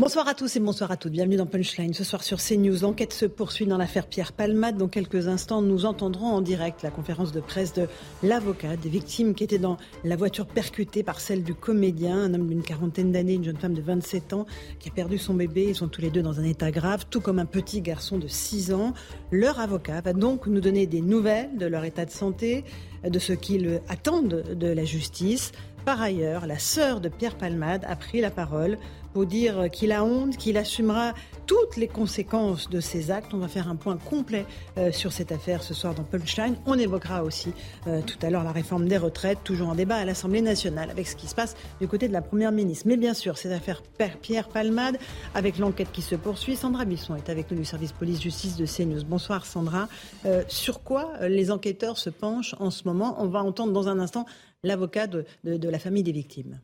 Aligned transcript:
Bonsoir 0.00 0.26
à 0.28 0.32
tous 0.32 0.56
et 0.56 0.60
bonsoir 0.60 0.90
à 0.90 0.96
toutes. 0.96 1.12
Bienvenue 1.12 1.36
dans 1.36 1.44
Punchline. 1.44 1.92
Ce 1.92 2.04
soir 2.04 2.22
sur 2.22 2.38
CNews, 2.38 2.80
l'enquête 2.80 3.12
se 3.12 3.26
poursuit 3.26 3.66
dans 3.66 3.76
l'affaire 3.76 4.06
Pierre 4.06 4.32
Palmade. 4.32 4.78
Dans 4.78 4.88
quelques 4.88 5.28
instants, 5.28 5.60
nous 5.60 5.84
entendrons 5.84 6.28
en 6.28 6.40
direct 6.40 6.82
la 6.82 6.90
conférence 6.90 7.32
de 7.32 7.40
presse 7.40 7.74
de 7.74 7.86
l'avocat 8.22 8.76
des 8.76 8.88
victimes 8.88 9.34
qui 9.34 9.44
étaient 9.44 9.58
dans 9.58 9.76
la 10.02 10.16
voiture 10.16 10.46
percutée 10.46 11.02
par 11.02 11.20
celle 11.20 11.44
du 11.44 11.54
comédien, 11.54 12.16
un 12.16 12.32
homme 12.32 12.48
d'une 12.48 12.62
quarantaine 12.62 13.12
d'années, 13.12 13.34
une 13.34 13.44
jeune 13.44 13.58
femme 13.58 13.74
de 13.74 13.82
27 13.82 14.32
ans 14.32 14.46
qui 14.78 14.88
a 14.88 14.92
perdu 14.92 15.18
son 15.18 15.34
bébé. 15.34 15.66
Ils 15.68 15.76
sont 15.76 15.88
tous 15.88 16.00
les 16.00 16.08
deux 16.08 16.22
dans 16.22 16.40
un 16.40 16.44
état 16.44 16.70
grave, 16.70 17.04
tout 17.10 17.20
comme 17.20 17.38
un 17.38 17.44
petit 17.44 17.82
garçon 17.82 18.16
de 18.16 18.26
6 18.26 18.72
ans. 18.72 18.94
Leur 19.30 19.60
avocat 19.60 20.00
va 20.00 20.14
donc 20.14 20.46
nous 20.46 20.62
donner 20.62 20.86
des 20.86 21.02
nouvelles 21.02 21.58
de 21.58 21.66
leur 21.66 21.84
état 21.84 22.06
de 22.06 22.10
santé, 22.10 22.64
de 23.04 23.18
ce 23.18 23.34
qu'ils 23.34 23.82
attendent 23.90 24.44
de 24.54 24.66
la 24.66 24.84
justice. 24.86 25.52
Par 25.84 26.00
ailleurs, 26.00 26.46
la 26.46 26.58
sœur 26.58 27.00
de 27.00 27.08
Pierre 27.08 27.36
Palmade 27.36 27.84
a 27.86 27.96
pris 27.96 28.20
la 28.20 28.30
parole 28.30 28.78
pour 29.12 29.26
dire 29.26 29.70
qu'il 29.70 29.92
a 29.92 30.04
honte, 30.04 30.36
qu'il 30.36 30.56
assumera 30.56 31.14
toutes 31.50 31.76
les 31.76 31.88
conséquences 31.88 32.70
de 32.70 32.78
ses 32.78 33.10
actes. 33.10 33.34
On 33.34 33.38
va 33.38 33.48
faire 33.48 33.68
un 33.68 33.74
point 33.74 33.96
complet 33.96 34.46
euh, 34.78 34.92
sur 34.92 35.12
cette 35.12 35.32
affaire 35.32 35.64
ce 35.64 35.74
soir 35.74 35.94
dans 35.94 36.04
Punchline. 36.04 36.54
On 36.64 36.78
évoquera 36.78 37.24
aussi 37.24 37.52
euh, 37.88 38.02
tout 38.02 38.18
à 38.22 38.30
l'heure 38.30 38.44
la 38.44 38.52
réforme 38.52 38.86
des 38.86 38.96
retraites, 38.96 39.38
toujours 39.42 39.68
en 39.68 39.74
débat 39.74 39.96
à 39.96 40.04
l'Assemblée 40.04 40.42
nationale, 40.42 40.90
avec 40.90 41.08
ce 41.08 41.16
qui 41.16 41.26
se 41.26 41.34
passe 41.34 41.56
du 41.80 41.88
côté 41.88 42.06
de 42.06 42.12
la 42.12 42.22
Première 42.22 42.52
ministre. 42.52 42.86
Mais 42.86 42.96
bien 42.96 43.14
sûr, 43.14 43.36
cette 43.36 43.50
affaire 43.50 43.82
Pierre 44.22 44.48
Palmade, 44.48 44.96
avec 45.34 45.58
l'enquête 45.58 45.90
qui 45.92 46.02
se 46.02 46.14
poursuit. 46.14 46.54
Sandra 46.54 46.84
Bisson 46.84 47.16
est 47.16 47.28
avec 47.28 47.50
nous 47.50 47.56
du 47.56 47.64
service 47.64 47.90
police-justice 47.90 48.56
de 48.56 48.66
CNews. 48.66 49.04
Bonsoir 49.04 49.44
Sandra. 49.44 49.88
Euh, 50.26 50.44
sur 50.46 50.84
quoi 50.84 51.14
les 51.28 51.50
enquêteurs 51.50 51.98
se 51.98 52.10
penchent 52.10 52.54
en 52.60 52.70
ce 52.70 52.84
moment? 52.84 53.16
On 53.18 53.26
va 53.26 53.42
entendre 53.42 53.72
dans 53.72 53.88
un 53.88 53.98
instant 53.98 54.24
l'avocat 54.62 55.06
de, 55.08 55.24
la 55.42 55.78
famille 55.80 56.04
des 56.04 56.12
victimes. 56.12 56.60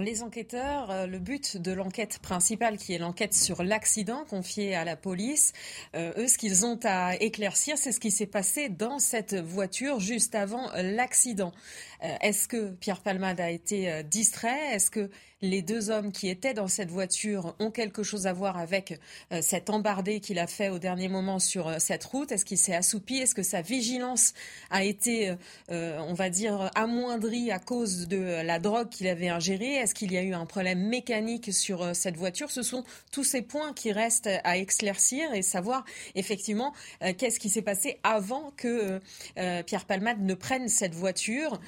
Les 0.00 0.22
enquêteurs, 0.22 0.90
euh, 0.90 1.06
le 1.06 1.18
but 1.18 1.56
de 1.56 1.72
l'enquête 1.72 2.18
principale, 2.20 2.76
qui 2.76 2.94
est 2.94 2.98
l'enquête 2.98 3.34
sur 3.34 3.62
l'accident 3.62 4.24
confié 4.24 4.74
à 4.74 4.84
la 4.84 4.96
police, 4.96 5.52
euh, 5.96 6.12
eux, 6.16 6.28
ce 6.28 6.38
qu'ils 6.38 6.64
ont 6.64 6.78
à 6.84 7.16
éclaircir, 7.16 7.76
c'est 7.76 7.92
ce 7.92 8.00
qui 8.00 8.10
s'est 8.10 8.26
passé 8.26 8.68
dans 8.68 8.98
cette 8.98 9.34
voiture 9.34 9.98
juste 9.98 10.34
avant 10.34 10.70
l'accident. 10.74 11.52
Euh, 12.04 12.14
est-ce 12.20 12.48
que 12.48 12.70
Pierre 12.72 13.00
Palmade 13.00 13.40
a 13.40 13.50
été 13.50 14.02
distrait? 14.04 14.74
Est-ce 14.74 14.90
que 14.90 15.10
les 15.40 15.62
deux 15.62 15.90
hommes 15.90 16.12
qui 16.12 16.28
étaient 16.28 16.54
dans 16.54 16.68
cette 16.68 16.90
voiture 16.90 17.54
ont 17.58 17.70
quelque 17.70 18.02
chose 18.02 18.26
à 18.26 18.32
voir 18.32 18.58
avec 18.58 18.98
euh, 19.32 19.40
cet 19.40 19.70
embardé 19.70 20.20
qu'il 20.20 20.38
a 20.38 20.46
fait 20.46 20.68
au 20.68 20.78
dernier 20.78 21.08
moment 21.08 21.38
sur 21.38 21.68
euh, 21.68 21.76
cette 21.78 22.04
route? 22.04 22.32
Est-ce 22.32 22.44
qu'il 22.44 22.58
s'est 22.58 22.74
assoupi? 22.74 23.18
Est-ce 23.18 23.34
que 23.34 23.42
sa 23.42 23.62
vigilance 23.62 24.34
a 24.70 24.84
été, 24.84 25.34
euh, 25.70 25.98
on 26.00 26.14
va 26.14 26.28
dire, 26.28 26.70
amoindrie 26.74 27.52
à 27.52 27.58
cause 27.58 28.08
de 28.08 28.42
la 28.42 28.58
drogue 28.58 28.88
qu'il 28.88 29.06
avait 29.06 29.28
ingérée? 29.28 29.74
Est-ce 29.74 29.94
qu'il 29.94 30.12
y 30.12 30.16
a 30.16 30.22
eu 30.22 30.34
un 30.34 30.46
problème 30.46 30.88
mécanique 30.88 31.52
sur 31.52 31.94
cette 31.94 32.16
voiture? 32.16 32.50
Ce 32.50 32.62
sont 32.62 32.84
tous 33.12 33.24
ces 33.24 33.42
points 33.42 33.72
qui 33.72 33.92
restent 33.92 34.30
à 34.44 34.56
éclaircir 34.56 35.32
et 35.34 35.42
savoir 35.42 35.84
effectivement 36.14 36.72
qu'est-ce 37.00 37.38
qui 37.38 37.48
s'est 37.48 37.62
passé 37.62 37.98
avant 38.02 38.52
que 38.56 39.00
Pierre 39.66 39.84
Palmade 39.84 40.20
ne 40.20 40.34
prenne 40.34 40.68
cette 40.68 40.94
voiture. 40.94 41.60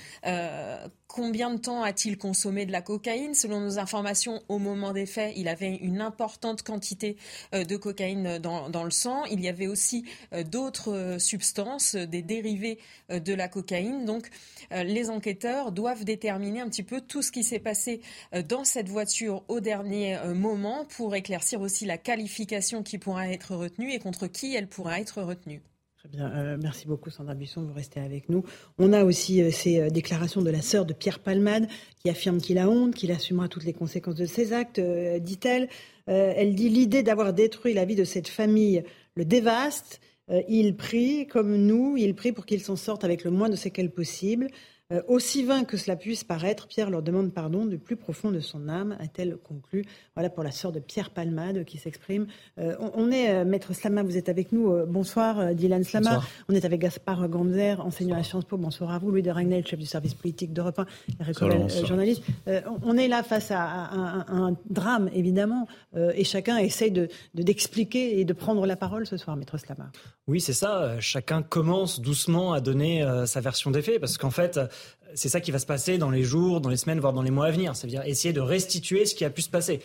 Combien 1.12 1.53
de 1.53 1.58
temps 1.58 1.82
a-t-il 1.82 2.16
consommé 2.16 2.66
de 2.66 2.70
la 2.70 2.82
cocaïne 2.82 3.34
Selon 3.34 3.58
nos 3.58 3.81
informations, 3.81 4.41
au 4.48 4.58
moment 4.58 4.92
des 4.92 5.06
faits, 5.06 5.32
il 5.36 5.48
avait 5.48 5.75
une 5.75 6.00
importante 6.00 6.62
quantité 6.62 7.16
euh, 7.53 7.64
de 7.64 7.76
cocaïne 7.76 8.38
dans, 8.38 8.84
le 8.84 8.92
sang. 8.92 9.25
Il 9.25 9.41
y 9.41 9.48
avait 9.48 9.66
aussi 9.66 10.04
euh, 10.32 10.44
d'autres 10.44 10.92
euh, 10.92 11.19
substances, 11.19 11.97
des 11.97 12.22
dérivés 12.22 12.78
de 13.08 13.34
la 13.34 13.48
cocaïne. 13.48 14.04
Donc, 14.04 14.31
les 14.70 15.10
enquêteurs 15.10 15.72
doivent 15.72 16.04
déterminer 16.04 16.60
un 16.60 16.69
petit 16.69 16.84
peu 16.84 17.00
tout 17.00 17.22
ce 17.22 17.32
qui 17.32 17.42
s'est 17.42 17.58
passé 17.58 18.00
dans 18.48 18.64
cette 18.64 18.88
voiture 18.88 19.42
au 19.48 19.58
dernier 19.58 20.16
moment 20.34 20.84
pour 20.84 21.16
éclaircir 21.16 21.60
aussi 21.60 21.87
la 21.87 21.98
qualification 21.98 22.84
qui 22.84 22.98
pourra 22.98 23.28
être 23.28 23.56
retenue 23.56 23.92
et 23.92 23.98
contre 23.98 24.28
qui 24.28 24.54
elle 24.54 24.69
pourra 24.69 25.00
être 25.00 25.22
retenue. 25.22 25.60
Très 26.00 26.09
bien, 26.09 26.33
euh, 26.34 26.56
merci 26.59 26.87
beaucoup 26.87 27.11
Sandra 27.11 27.34
Buisson, 27.34 27.61
vous 27.61 27.75
restez 27.75 28.00
avec 28.00 28.31
nous. 28.31 28.43
On 28.78 28.94
a 28.94 29.05
aussi 29.05 29.43
euh, 29.43 29.50
ces 29.50 29.81
euh, 29.81 29.91
déclarations 29.91 30.41
de 30.41 30.49
la 30.49 30.62
sœur 30.62 30.87
de 30.87 30.94
Pierre 30.94 31.19
Palmade 31.19 31.69
qui 31.99 32.09
affirme 32.09 32.38
qu'il 32.38 32.56
a 32.56 32.71
honte, 32.71 32.94
qu'il 32.94 33.12
assumera 33.12 33.49
toutes 33.49 33.65
les 33.65 33.75
conséquences 33.75 34.15
de 34.15 34.25
ses 34.25 34.55
actes, 34.55 34.81
dit-elle. 34.81 35.69
elle 36.06 36.55
dit 36.55 36.71
l'idée 36.71 37.03
d'avoir 37.03 37.34
détruit 37.34 37.75
la 37.75 37.84
vie 37.84 37.97
de 37.97 38.05
cette 38.05 38.28
famille 38.28 38.83
le 39.15 39.27
dévaste. 39.27 40.00
il 40.49 40.75
prie 40.75 41.27
comme 41.27 41.55
nous, 41.55 41.99
il 41.99 42.15
prie 42.15 42.32
pour 42.32 42.47
qu'il 42.47 42.62
s'en 42.62 42.77
sorte 42.77 43.05
avec 43.05 43.22
le 43.22 43.31
moins 43.31 43.50
de 43.50 43.56
séquelles 43.56 43.91
possible. 43.91 44.49
Euh, 44.92 45.02
aussi 45.06 45.44
vain 45.44 45.64
que 45.64 45.76
cela 45.76 45.96
puisse 45.96 46.24
paraître, 46.24 46.66
Pierre 46.66 46.90
leur 46.90 47.02
demande 47.02 47.32
pardon 47.32 47.64
du 47.64 47.78
plus 47.78 47.96
profond 47.96 48.30
de 48.30 48.40
son 48.40 48.68
âme, 48.68 48.96
a-t-elle 49.00 49.36
conclu. 49.36 49.84
Voilà 50.14 50.30
pour 50.30 50.42
la 50.42 50.50
sœur 50.50 50.72
de 50.72 50.80
Pierre 50.80 51.10
Palmade 51.10 51.64
qui 51.64 51.78
s'exprime. 51.78 52.26
Euh, 52.58 52.74
on, 52.94 53.10
est, 53.12 53.30
euh, 53.30 53.44
Maître 53.44 53.72
Slama, 53.72 54.02
vous 54.02 54.16
êtes 54.16 54.28
avec 54.28 54.52
nous. 54.52 54.72
bonsoir, 54.86 55.54
Dylan 55.54 55.84
Slama. 55.84 56.22
On 56.48 56.54
est 56.54 56.64
avec 56.64 56.80
Gaspard 56.80 57.28
Ganzer, 57.28 57.80
enseignant 57.80 58.16
à 58.16 58.22
Sciences 58.22 58.44
Po. 58.44 58.56
Bonsoir 58.56 58.90
à 58.90 58.98
vous. 58.98 59.10
Louis 59.10 59.22
de 59.22 59.30
Ragnel, 59.30 59.66
chef 59.66 59.78
du 59.78 59.86
service 59.86 60.14
politique 60.14 60.52
d'Europe 60.52 60.80
1, 61.20 61.84
journaliste. 61.84 62.22
on 62.82 62.96
est 62.96 63.08
là 63.08 63.22
face 63.22 63.50
à, 63.50 63.90
un, 63.92 64.56
drame, 64.68 65.10
évidemment, 65.14 65.66
et 65.96 66.24
chacun 66.24 66.58
essaye 66.58 66.90
de, 66.90 67.08
d'expliquer 67.34 68.20
et 68.20 68.24
de 68.24 68.32
prendre 68.32 68.66
la 68.66 68.76
parole 68.76 69.06
ce 69.06 69.16
soir, 69.16 69.36
Maître 69.36 69.58
Slama. 69.58 69.90
Oui, 70.26 70.40
c'est 70.40 70.52
ça. 70.52 70.98
Chacun 71.00 71.42
commence 71.42 72.00
doucement 72.00 72.52
à 72.52 72.60
donner 72.60 73.06
sa 73.26 73.40
version 73.40 73.70
des 73.70 73.82
faits, 73.82 74.00
parce 74.00 74.18
qu'en 74.18 74.30
fait, 74.30 74.58
c'est 75.15 75.28
ça 75.28 75.41
qui 75.41 75.50
va 75.50 75.59
se 75.59 75.66
passer 75.66 75.98
dans 75.98 76.10
les 76.10 76.22
jours, 76.22 76.60
dans 76.60 76.71
les 76.71 76.76
semaines, 76.76 77.00
voire 77.00 77.12
dans 77.12 77.22
les 77.22 77.31
mois 77.31 77.47
à 77.47 77.50
venir. 77.50 77.76
C'est-à-dire 77.76 78.03
essayer 78.04 78.32
de 78.32 78.41
restituer 78.41 79.06
ce 79.06 79.15
qui 79.15 79.25
a 79.25 79.31
pu 79.31 79.43
se 79.43 79.50
passer. 79.50 79.81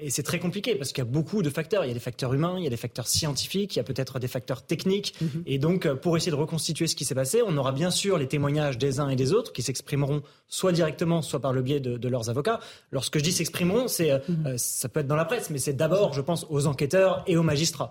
Et 0.00 0.10
c'est 0.10 0.22
très 0.22 0.38
compliqué 0.38 0.74
parce 0.74 0.92
qu'il 0.92 1.04
y 1.04 1.06
a 1.06 1.10
beaucoup 1.10 1.42
de 1.42 1.50
facteurs. 1.50 1.84
Il 1.84 1.88
y 1.88 1.90
a 1.90 1.94
des 1.94 2.00
facteurs 2.00 2.32
humains, 2.34 2.54
il 2.58 2.64
y 2.64 2.66
a 2.66 2.70
des 2.70 2.76
facteurs 2.76 3.08
scientifiques, 3.08 3.76
il 3.76 3.78
y 3.78 3.80
a 3.80 3.84
peut-être 3.84 4.18
des 4.18 4.28
facteurs 4.28 4.62
techniques. 4.62 5.14
Mhm. 5.20 5.42
Et 5.46 5.58
donc, 5.58 5.86
euh, 5.86 5.94
pour 5.94 6.16
essayer 6.16 6.32
de 6.32 6.36
reconstituer 6.36 6.86
ce 6.86 6.96
qui 6.96 7.04
s'est 7.04 7.14
passé, 7.14 7.42
on 7.46 7.56
aura 7.56 7.72
bien 7.72 7.90
sûr 7.90 8.18
les 8.18 8.28
témoignages 8.28 8.78
des 8.78 9.00
uns 9.00 9.08
et 9.08 9.16
des 9.16 9.32
autres 9.32 9.52
qui 9.52 9.62
s'exprimeront 9.62 10.22
soit 10.48 10.72
directement, 10.72 11.22
soit 11.22 11.40
par 11.40 11.52
le 11.52 11.62
biais 11.62 11.80
de, 11.80 12.08
leurs 12.08 12.30
avocats. 12.30 12.60
Lorsque 12.90 13.18
je 13.18 13.24
dis 13.24 13.32
s'exprimeront, 13.32 13.88
c'est 13.88 14.10
euh, 14.10 14.18
mhm. 14.28 14.46
euh, 14.46 14.54
ça 14.56 14.88
peut 14.88 15.00
être 15.00 15.06
dans 15.06 15.16
la 15.16 15.24
presse, 15.24 15.50
mais 15.50 15.58
c'est 15.58 15.74
d'abord, 15.74 16.12
je 16.14 16.20
pense, 16.20 16.46
aux 16.48 16.66
enquêteurs 16.66 17.22
et 17.26 17.36
aux 17.36 17.42
magistrats. 17.42 17.90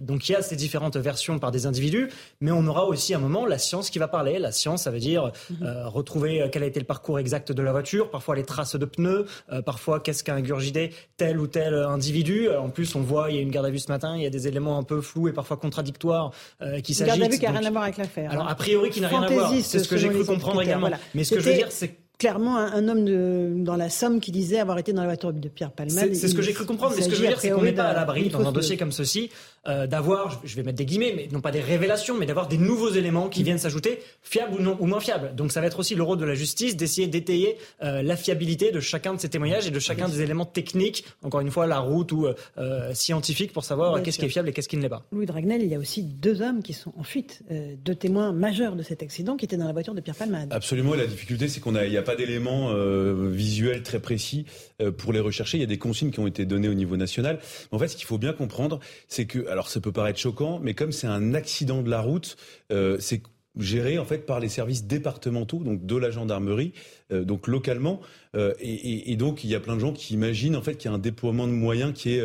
donc, 0.00 0.28
il 0.28 0.32
y 0.32 0.34
a 0.34 0.42
ces 0.42 0.56
différentes 0.56 0.96
versions 0.96 1.38
par 1.38 1.50
des 1.50 1.66
individus, 1.66 2.08
mais 2.40 2.50
on 2.50 2.66
aura 2.66 2.86
aussi 2.86 3.14
à 3.14 3.16
un 3.16 3.20
moment 3.20 3.46
la 3.46 3.58
science 3.58 3.90
qui 3.90 3.98
va 3.98 4.08
parler. 4.08 4.38
La 4.38 4.52
science, 4.52 4.84
ça 4.84 4.90
veut 4.90 4.98
dire 4.98 5.32
mhm. 5.50 5.86
retrouver 5.86 6.48
quel 6.52 6.62
a 6.62 6.66
été 6.66 6.80
le 6.80 6.86
parcours 6.86 7.18
exact 7.18 7.52
de 7.52 7.62
la 7.62 7.72
voiture, 7.72 8.10
parfois 8.10 8.36
les 8.36 8.44
traces 8.44 8.76
de 8.76 8.84
pneus, 8.84 9.26
parfois 9.64 10.00
qu'est-ce 10.00 10.22
qu'a 10.24 10.34
ingurgité 10.34 10.92
tel 11.16 11.27
ou 11.36 11.46
tel 11.46 11.74
individu. 11.74 12.48
En 12.50 12.70
plus, 12.70 12.94
on 12.94 13.02
voit, 13.02 13.30
il 13.30 13.36
y 13.36 13.38
a 13.38 13.42
une 13.42 13.50
garde 13.50 13.66
à 13.66 13.70
vue 13.70 13.78
ce 13.78 13.90
matin, 13.90 14.16
il 14.16 14.22
y 14.22 14.26
a 14.26 14.30
des 14.30 14.48
éléments 14.48 14.78
un 14.78 14.84
peu 14.84 15.00
flous 15.00 15.28
et 15.28 15.32
parfois 15.32 15.56
contradictoires 15.56 16.32
euh, 16.62 16.80
qui 16.80 16.94
s'agitent. 16.94 17.18
Garde 17.18 17.22
à 17.22 17.32
vue 17.34 17.38
qui 17.38 17.44
n'a 17.44 17.58
rien 17.58 17.68
à 17.68 17.70
voir 17.70 17.82
avec 17.82 17.96
l'affaire. 17.98 18.30
Alors, 18.30 18.46
hein. 18.46 18.50
a 18.50 18.54
priori, 18.54 18.90
qui 18.90 19.00
n'a 19.00 19.08
rien 19.08 19.22
à 19.22 19.30
voir. 19.30 19.52
C'est 19.62 19.80
ce 19.80 19.88
que 19.88 19.96
j'ai 19.96 20.08
cru 20.08 20.24
comprendre 20.24 20.62
également. 20.62 20.90
Mais 21.14 21.24
ce 21.24 21.34
que 21.34 21.40
je 21.40 21.50
veux 21.50 21.56
dire, 21.56 21.70
c'est 21.70 22.07
clairement 22.18 22.56
un, 22.56 22.88
homme 22.88 23.04
de, 23.04 23.52
dans 23.58 23.76
la 23.76 23.88
Somme 23.88 24.20
qui 24.20 24.32
disait 24.32 24.58
avoir 24.58 24.78
été 24.78 24.92
dans 24.92 25.02
la 25.02 25.06
voiture 25.06 25.32
de 25.32 25.48
Pierre 25.48 25.70
Palmade. 25.70 26.14
C'est 26.14 26.28
ce 26.28 26.34
que 26.34 26.42
j'ai 26.42 26.52
cru 26.52 26.66
comprendre, 26.66 26.94
mais 26.96 27.02
ce 27.02 27.08
que 27.08 27.14
je 27.14 27.20
veux 27.22 27.28
dire, 27.28 27.40
c'est 27.40 27.50
qu'on 27.50 27.62
n'est 27.62 27.72
pas 27.72 27.84
à 27.84 27.94
l'abri 27.94 28.28
dans 28.28 28.46
un 28.46 28.52
dossier 28.52 28.76
comme 28.76 28.92
ceci 28.92 29.30
euh, 29.68 29.86
d'avoir, 29.86 30.40
je 30.44 30.56
vais 30.56 30.62
mettre 30.62 30.78
des 30.78 30.84
guillemets, 30.84 31.12
mais 31.14 31.28
non 31.30 31.40
pas 31.40 31.50
des 31.50 31.60
révélations, 31.60 32.16
mais 32.16 32.26
d'avoir 32.26 32.48
des 32.48 32.58
nouveaux 32.58 32.90
éléments 32.90 33.28
qui 33.28 33.42
viennent 33.42 33.58
s'ajouter, 33.58 34.00
fiables 34.22 34.54
ou 34.54 34.62
non 34.62 34.76
ou 34.80 34.86
moins 34.86 35.00
fiables. 35.00 35.34
Donc 35.34 35.52
ça 35.52 35.60
va 35.60 35.66
être 35.66 35.78
aussi 35.78 35.94
le 35.94 36.02
rôle 36.02 36.18
de 36.18 36.24
la 36.24 36.34
justice 36.34 36.76
d'essayer 36.76 37.06
d'étayer 37.06 37.56
euh, 37.82 38.02
la 38.02 38.16
fiabilité 38.16 38.72
de 38.72 38.80
chacun 38.80 39.14
de 39.14 39.20
ces 39.20 39.28
témoignages 39.28 39.66
et 39.66 39.70
de 39.70 39.78
chacun 39.78 40.08
des 40.08 40.22
éléments 40.22 40.46
techniques, 40.46 41.04
encore 41.22 41.40
une 41.40 41.50
fois 41.50 41.66
la 41.66 41.78
route 41.78 42.10
ou 42.12 42.26
euh, 42.26 42.94
scientifique 42.94 43.52
pour 43.52 43.64
savoir 43.64 44.02
qu'est-ce 44.02 44.18
qui 44.18 44.24
est 44.24 44.30
fiable 44.30 44.48
et 44.48 44.52
qu'est-ce 44.52 44.68
qui 44.68 44.76
ne 44.76 44.82
l'est 44.82 44.88
pas. 44.88 45.04
Louis 45.12 45.26
Dragnel, 45.26 45.62
il 45.62 45.68
y 45.68 45.74
a 45.74 45.78
aussi 45.78 46.02
deux 46.02 46.40
hommes 46.40 46.62
qui 46.62 46.72
sont 46.72 46.92
en 46.96 47.04
fuite, 47.04 47.42
deux 47.84 47.94
témoins 47.94 48.32
majeurs 48.32 48.74
de 48.74 48.82
cet 48.82 49.02
accident 49.02 49.36
qui 49.36 49.44
étaient 49.44 49.56
dans 49.56 49.66
la 49.66 49.72
voiture 49.72 49.94
de 49.94 50.00
Pierre 50.00 50.16
Palmade. 50.16 50.48
Absolument, 50.50 50.94
la 50.94 51.06
difficulté 51.06 51.48
c'est 51.48 51.60
qu'on 51.60 51.74
a, 51.74 51.84
il 51.84 51.90
n'y 51.90 51.96
a 51.96 52.02
pas 52.08 52.16
d'éléments 52.16 52.70
euh, 52.70 53.28
visuels 53.30 53.82
très 53.82 54.00
précis 54.00 54.46
euh, 54.80 54.90
pour 54.90 55.12
les 55.12 55.20
rechercher. 55.20 55.58
Il 55.58 55.60
y 55.60 55.64
a 55.64 55.66
des 55.66 55.76
consignes 55.76 56.10
qui 56.10 56.20
ont 56.20 56.26
été 56.26 56.46
données 56.46 56.70
au 56.70 56.74
niveau 56.74 56.96
national. 56.96 57.38
en 57.70 57.78
fait, 57.78 57.88
ce 57.88 57.96
qu'il 57.96 58.06
faut 58.06 58.16
bien 58.16 58.32
comprendre, 58.32 58.80
c'est 59.08 59.26
que, 59.26 59.46
alors 59.48 59.68
ça 59.68 59.80
peut 59.80 59.92
paraître 59.92 60.18
choquant, 60.18 60.58
mais 60.58 60.72
comme 60.72 60.90
c'est 60.90 61.06
un 61.06 61.34
accident 61.34 61.82
de 61.82 61.90
la 61.90 62.00
route, 62.00 62.38
euh, 62.72 62.96
c'est 62.98 63.20
gérés 63.58 63.98
en 63.98 64.06
fait 64.06 64.24
par 64.24 64.40
les 64.40 64.48
services 64.48 64.86
départementaux, 64.86 65.58
donc 65.58 65.84
de 65.84 65.96
la 65.96 66.10
gendarmerie, 66.10 66.72
donc 67.10 67.48
localement. 67.48 68.00
Et, 68.60 69.16
donc 69.16 69.42
il 69.42 69.50
y 69.50 69.56
a 69.56 69.60
plein 69.60 69.74
de 69.74 69.80
gens 69.80 69.92
qui 69.92 70.14
imaginent 70.14 70.54
en 70.54 70.62
fait 70.62 70.76
qu'il 70.76 70.88
y 70.88 70.92
a 70.92 70.94
un 70.94 71.00
déploiement 71.00 71.48
de 71.48 71.52
moyens 71.52 71.92
qui 71.92 72.14
est 72.14 72.22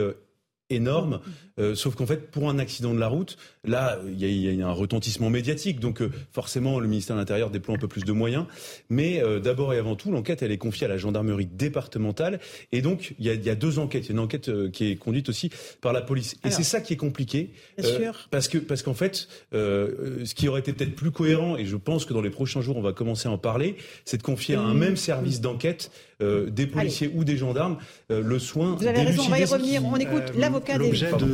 énorme. 0.70 1.22
Euh, 1.60 1.76
sauf 1.76 1.96
qu'en 1.96 2.06
fait, 2.06 2.32
pour 2.32 2.50
un 2.50 2.58
accident 2.58 2.94
de 2.94 3.00
la 3.00 3.08
route, 3.08 3.38
là, 3.64 4.00
il 4.08 4.24
y, 4.24 4.62
a 4.62 4.68
un 4.68 4.72
retentissement 4.72 5.30
médiatique. 5.30 5.80
Donc, 5.80 6.02
euh, 6.02 6.10
forcément, 6.32 6.80
le 6.80 6.88
ministère 6.88 7.16
de 7.16 7.22
l'Intérieur 7.22 7.52
déploie 7.52 7.76
un 7.76 7.80
peu 7.80 7.88
plus 7.88 8.04
de 8.04 8.12
moyens. 8.12 8.46
Mais 8.90 9.22
euh, 9.22 9.40
d'abord 9.40 9.74
et 9.74 9.78
avant 9.78 9.96
tout, 9.96 10.12
l'enquête, 10.12 10.42
elle 10.42 10.52
est 10.52 10.58
confiée 10.58 10.86
à 10.86 10.90
la 10.90 10.98
gendarmerie 10.98 11.46
départementale. 11.46 12.40
Et 12.72 12.82
donc, 12.82 13.14
il 13.20 13.26
y 13.26 13.50
a, 13.50 13.56
deux 13.56 13.78
enquêtes. 13.78 14.06
Il 14.06 14.10
y 14.10 14.12
a 14.12 14.14
une 14.14 14.20
enquête 14.20 14.50
qui 14.72 14.92
est 14.92 14.96
conduite 14.96 15.30
aussi 15.30 15.52
par 15.82 15.94
la 15.94 16.02
police. 16.02 16.38
Et 16.44 16.50
c'est 16.50 16.64
ça 16.64 16.82
qui 16.82 16.94
est 16.94 16.98
compliqué. 16.98 17.52
Bien 17.78 17.88
sûr. 17.88 18.28
Parce 18.32 18.48
que 18.48 18.58
parce 18.58 18.82
qu'en 18.82 18.94
fait, 18.94 19.28
ce 19.52 20.34
qui 20.34 20.48
aurait 20.48 20.62
été 20.62 20.74
peut-être 20.74 20.96
plus 20.96 21.12
cohérent, 21.12 21.58
et 21.58 21.66
je 21.66 21.76
pense 21.76 22.06
que 22.06 22.14
dans 22.14 22.22
les 22.22 22.30
prochains 22.30 22.62
jours, 22.62 22.78
on 22.78 22.82
va 22.82 22.94
commencer 22.94 23.28
à 23.28 23.32
en 23.32 23.38
parler, 23.38 23.76
c'est 24.06 24.18
de 24.18 24.24
confier 24.24 24.56
à 24.56 24.62
un 24.62 24.74
même 24.74 24.96
service 24.96 25.42
d'enquête 25.42 25.92
des 26.20 26.68
policiers 26.68 27.12
ou 27.14 27.24
des 27.24 27.38
gendarmes 27.38 27.78
le 28.10 28.40
soin. 28.40 28.76
Vous 28.80 28.88
avez 28.88 29.04
raison. 29.04 29.24
On 29.26 29.30
va 29.30 29.40
y 29.40 29.46
revenir. 29.46 29.86
On 29.86 29.98
écoute 29.98 30.34
l'avocat 30.36 30.78
des 30.78 30.92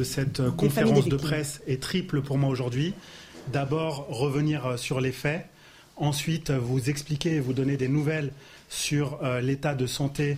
cette 0.10 0.40
euh, 0.40 0.52
conférence 0.52 1.08
de 1.08 1.16
presse 1.16 1.62
est 1.68 1.82
triple 1.82 2.22
pour 2.22 2.38
moi 2.38 2.50
aujourd'hui. 2.50 2.94
D'abord, 3.54 4.08
revenir 4.10 4.66
euh, 4.66 4.78
sur 4.78 5.00
les 5.00 5.12
faits. 5.12 5.48
Ensuite, 5.96 6.52
vous 6.52 6.90
expliquer 6.90 7.36
et 7.36 7.40
vous 7.40 7.54
donner 7.54 7.78
des 7.78 7.88
nouvelles 7.88 8.32
sur 8.70 9.24
euh, 9.24 9.40
l'état 9.40 9.76
de 9.76 9.86
santé 9.86 10.38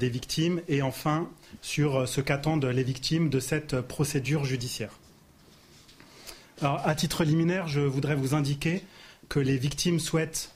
des 0.00 0.08
victimes. 0.08 0.60
Et 0.66 0.82
enfin, 0.82 1.30
sur 1.62 2.08
ce 2.08 2.20
qu'attendent 2.20 2.64
les 2.64 2.82
victimes 2.82 3.30
de 3.30 3.38
cette 3.38 3.80
procédure 3.80 4.44
judiciaire. 4.44 4.90
Alors, 6.60 6.82
à 6.84 6.96
titre 6.96 7.22
liminaire, 7.22 7.68
je 7.68 7.80
voudrais 7.80 8.16
vous 8.16 8.34
indiquer 8.34 8.82
que 9.28 9.38
les 9.38 9.56
victimes 9.56 10.00
souhaitent 10.00 10.52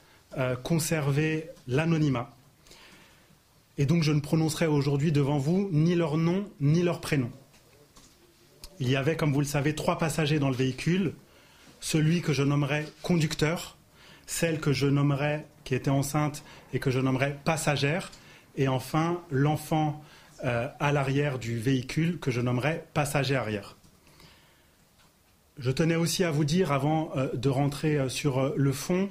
conserver 0.65 1.51
l'anonymat. 1.69 2.35
Et 3.79 3.87
donc, 3.87 4.03
je 4.03 4.11
ne 4.11 4.19
prononcerai 4.19 4.67
aujourd'hui 4.67 5.13
devant 5.13 5.39
vous 5.39 5.69
ni 5.71 5.95
leur 5.95 6.19
nom 6.19 6.45
ni 6.61 6.83
leur 6.83 7.01
prénom. 7.01 7.31
Il 8.83 8.91
y 8.91 8.97
avait, 8.97 9.15
comme 9.15 9.33
vous 9.33 9.39
le 9.39 9.47
savez, 9.47 9.77
trois 9.77 9.97
passagers 9.97 10.41
dans 10.41 10.51
le 10.51 10.57
véhicule. 10.57 11.13
Celui 11.79 12.21
que 12.21 12.33
je 12.33 12.43
nommerais 12.43 12.85
conducteur, 13.03 13.77
celle 14.27 14.59
que 14.59 14.73
je 14.73 14.89
nommerais, 14.89 15.47
qui 15.63 15.77
était 15.77 15.89
enceinte 15.89 16.43
et 16.73 16.81
que 16.81 16.91
je 16.91 16.99
nommerais 16.99 17.39
passagère, 17.45 18.11
et 18.57 18.67
enfin 18.67 19.21
l'enfant 19.31 20.03
euh, 20.43 20.67
à 20.81 20.91
l'arrière 20.91 21.39
du 21.39 21.61
véhicule 21.61 22.19
que 22.19 22.33
je 22.33 22.41
nommerais 22.41 22.85
passager 22.93 23.37
arrière. 23.37 23.77
Je 25.59 25.71
tenais 25.71 25.95
aussi 25.95 26.25
à 26.25 26.33
vous 26.33 26.45
dire, 26.45 26.73
avant 26.73 27.13
euh, 27.15 27.29
de 27.35 27.49
rentrer 27.49 27.99
euh, 27.99 28.09
sur 28.09 28.53
le 28.57 28.73
fond, 28.73 29.11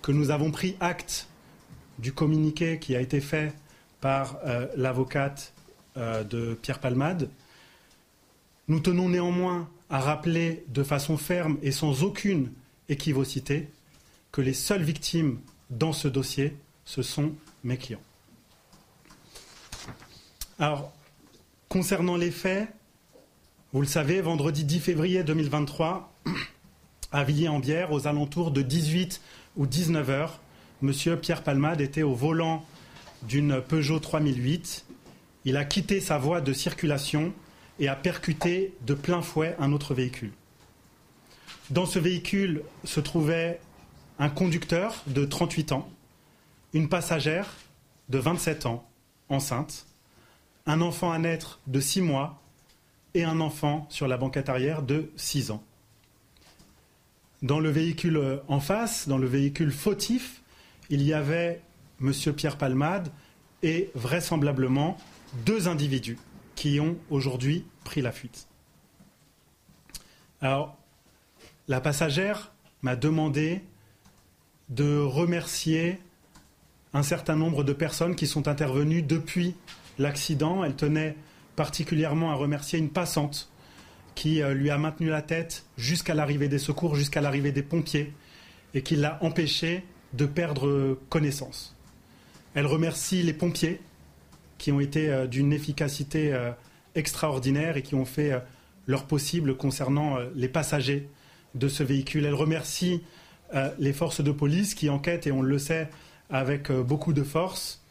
que 0.00 0.10
nous 0.10 0.30
avons 0.30 0.50
pris 0.50 0.74
acte 0.80 1.28
du 1.98 2.14
communiqué 2.14 2.78
qui 2.78 2.96
a 2.96 3.00
été 3.02 3.20
fait 3.20 3.52
par 4.00 4.38
l'avocate 4.74 5.52
de 5.96 6.54
Pierre 6.54 6.80
Palmade, 6.80 7.28
nous 8.72 8.80
tenons 8.80 9.10
néanmoins 9.10 9.68
à 9.90 10.00
rappeler 10.00 10.64
de 10.68 10.82
façon 10.82 11.18
ferme 11.18 11.58
et 11.60 11.72
sans 11.72 12.04
aucune 12.04 12.50
équivocité 12.88 13.68
que 14.32 14.40
les 14.40 14.54
seules 14.54 14.82
victimes 14.82 15.40
dans 15.68 15.92
ce 15.92 16.08
dossier, 16.08 16.56
ce 16.86 17.02
sont 17.02 17.34
mes 17.64 17.76
clients. 17.76 18.00
Alors, 20.58 20.90
concernant 21.68 22.16
les 22.16 22.30
faits, 22.30 22.66
vous 23.74 23.82
le 23.82 23.86
savez, 23.86 24.22
vendredi 24.22 24.64
10 24.64 24.80
février 24.80 25.22
2023, 25.22 26.10
à 27.12 27.24
Villiers-en-Bière, 27.24 27.92
aux 27.92 28.06
alentours 28.06 28.52
de 28.52 28.62
18 28.62 29.20
ou 29.56 29.66
19 29.66 30.08
heures, 30.08 30.40
M. 30.82 30.94
Pierre 31.20 31.42
Palmade 31.42 31.82
était 31.82 32.02
au 32.02 32.14
volant 32.14 32.64
d'une 33.28 33.60
Peugeot 33.60 33.98
3008. 33.98 34.86
Il 35.44 35.58
a 35.58 35.66
quitté 35.66 36.00
sa 36.00 36.16
voie 36.16 36.40
de 36.40 36.54
circulation 36.54 37.34
et 37.78 37.88
a 37.88 37.96
percuté 37.96 38.74
de 38.82 38.94
plein 38.94 39.22
fouet 39.22 39.56
un 39.58 39.72
autre 39.72 39.94
véhicule. 39.94 40.32
Dans 41.70 41.86
ce 41.86 41.98
véhicule 41.98 42.62
se 42.84 43.00
trouvait 43.00 43.60
un 44.18 44.28
conducteur 44.28 45.02
de 45.06 45.24
38 45.24 45.72
ans, 45.72 45.88
une 46.74 46.88
passagère 46.88 47.54
de 48.08 48.18
27 48.18 48.66
ans, 48.66 48.88
enceinte, 49.28 49.86
un 50.66 50.80
enfant 50.80 51.10
à 51.12 51.18
naître 51.18 51.60
de 51.66 51.80
6 51.80 52.02
mois 52.02 52.40
et 53.14 53.24
un 53.24 53.40
enfant 53.40 53.86
sur 53.90 54.06
la 54.06 54.16
banquette 54.16 54.48
arrière 54.48 54.82
de 54.82 55.10
6 55.16 55.50
ans. 55.50 55.62
Dans 57.42 57.58
le 57.58 57.70
véhicule 57.70 58.40
en 58.48 58.60
face, 58.60 59.08
dans 59.08 59.18
le 59.18 59.26
véhicule 59.26 59.72
fautif, 59.72 60.42
il 60.90 61.02
y 61.02 61.12
avait 61.12 61.60
M. 62.00 62.12
Pierre 62.36 62.56
Palmade 62.56 63.10
et 63.62 63.90
vraisemblablement 63.94 64.96
deux 65.44 65.68
individus 65.68 66.18
qui 66.54 66.80
ont 66.80 66.96
aujourd'hui 67.10 67.64
pris 67.84 68.02
la 68.02 68.12
fuite. 68.12 68.48
Alors, 70.40 70.76
la 71.68 71.80
passagère 71.80 72.52
m'a 72.82 72.96
demandé 72.96 73.62
de 74.68 74.98
remercier 74.98 75.98
un 76.94 77.02
certain 77.02 77.36
nombre 77.36 77.64
de 77.64 77.72
personnes 77.72 78.16
qui 78.16 78.26
sont 78.26 78.48
intervenues 78.48 79.02
depuis 79.02 79.54
l'accident. 79.98 80.64
Elle 80.64 80.74
tenait 80.74 81.16
particulièrement 81.56 82.32
à 82.32 82.34
remercier 82.34 82.78
une 82.78 82.90
passante 82.90 83.50
qui 84.14 84.42
euh, 84.42 84.52
lui 84.52 84.70
a 84.70 84.78
maintenu 84.78 85.08
la 85.08 85.22
tête 85.22 85.64
jusqu'à 85.76 86.14
l'arrivée 86.14 86.48
des 86.48 86.58
secours, 86.58 86.96
jusqu'à 86.96 87.20
l'arrivée 87.20 87.52
des 87.52 87.62
pompiers, 87.62 88.12
et 88.74 88.82
qui 88.82 88.96
l'a 88.96 89.18
empêché 89.22 89.84
de 90.12 90.26
perdre 90.26 90.98
connaissance. 91.08 91.74
Elle 92.54 92.66
remercie 92.66 93.22
les 93.22 93.32
pompiers 93.32 93.80
qui 94.62 94.70
ont 94.70 94.78
été 94.78 95.10
euh, 95.10 95.26
d'une 95.26 95.52
efficacité 95.52 96.32
euh, 96.32 96.52
extraordinaire 96.94 97.76
et 97.76 97.82
qui 97.82 97.96
ont 97.96 98.04
fait 98.04 98.30
euh, 98.30 98.38
leur 98.86 99.06
possible 99.06 99.56
concernant 99.56 100.18
les 100.36 100.46
passagers 100.46 101.08
de 101.56 101.66
ce 101.66 101.82
véhicule. 101.82 102.26
Elle 102.26 102.34
remercie 102.34 103.02
les 103.78 103.92
forces 103.92 104.20
de 104.20 104.32
police 104.32 104.74
qui 104.74 104.90
enquêtent, 104.90 105.28
et 105.28 105.30
on 105.30 105.40
le 105.40 105.56
sait, 105.56 105.88
avec 106.30 106.72
beaucoup 106.72 107.12
de 107.12 107.22
force. 107.22 107.84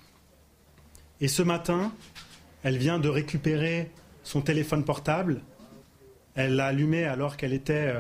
Et 1.22 1.30
ce 1.30 1.42
matin, 1.44 1.94
elle 2.64 2.78
vient 2.78 3.00
de 3.00 3.08
récupérer 3.08 3.90
son 4.24 4.42
téléphone 4.42 4.84
portable. 4.84 5.44
Elle 6.36 6.58
l'a 6.58 6.66
allumé 6.66 7.06
alors 7.06 7.38
qu'elle 7.38 7.54
était 7.54 7.94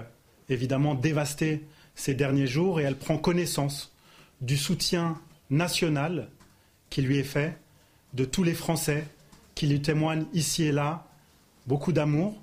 évidemment 0.49 0.93
dévastée 0.93 1.65
ces 1.95 2.13
derniers 2.13 2.47
jours 2.47 2.81
et 2.81 2.83
elle 2.83 2.97
prend 2.97 3.17
connaissance 3.17 3.95
du 4.41 4.57
soutien 4.57 5.17
national 5.49 6.27
qui 6.89 7.01
lui 7.01 7.19
est 7.19 7.23
fait 7.23 7.60
de 8.13 8.25
tous 8.25 8.43
les 8.43 8.53
Français 8.53 9.07
qui 9.55 9.67
lui 9.67 9.81
témoignent 9.81 10.25
ici 10.33 10.63
et 10.63 10.71
là 10.71 11.05
beaucoup 11.67 11.91
d'amour. 11.91 12.35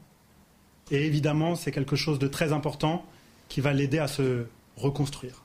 Et 0.90 1.04
évidemment, 1.04 1.54
c'est 1.54 1.72
quelque 1.72 1.96
chose 1.96 2.18
de 2.18 2.28
très 2.28 2.52
important 2.52 3.04
qui 3.48 3.60
va 3.60 3.72
l'aider 3.72 3.98
à 3.98 4.08
se 4.08 4.46
reconstruire. 4.76 5.42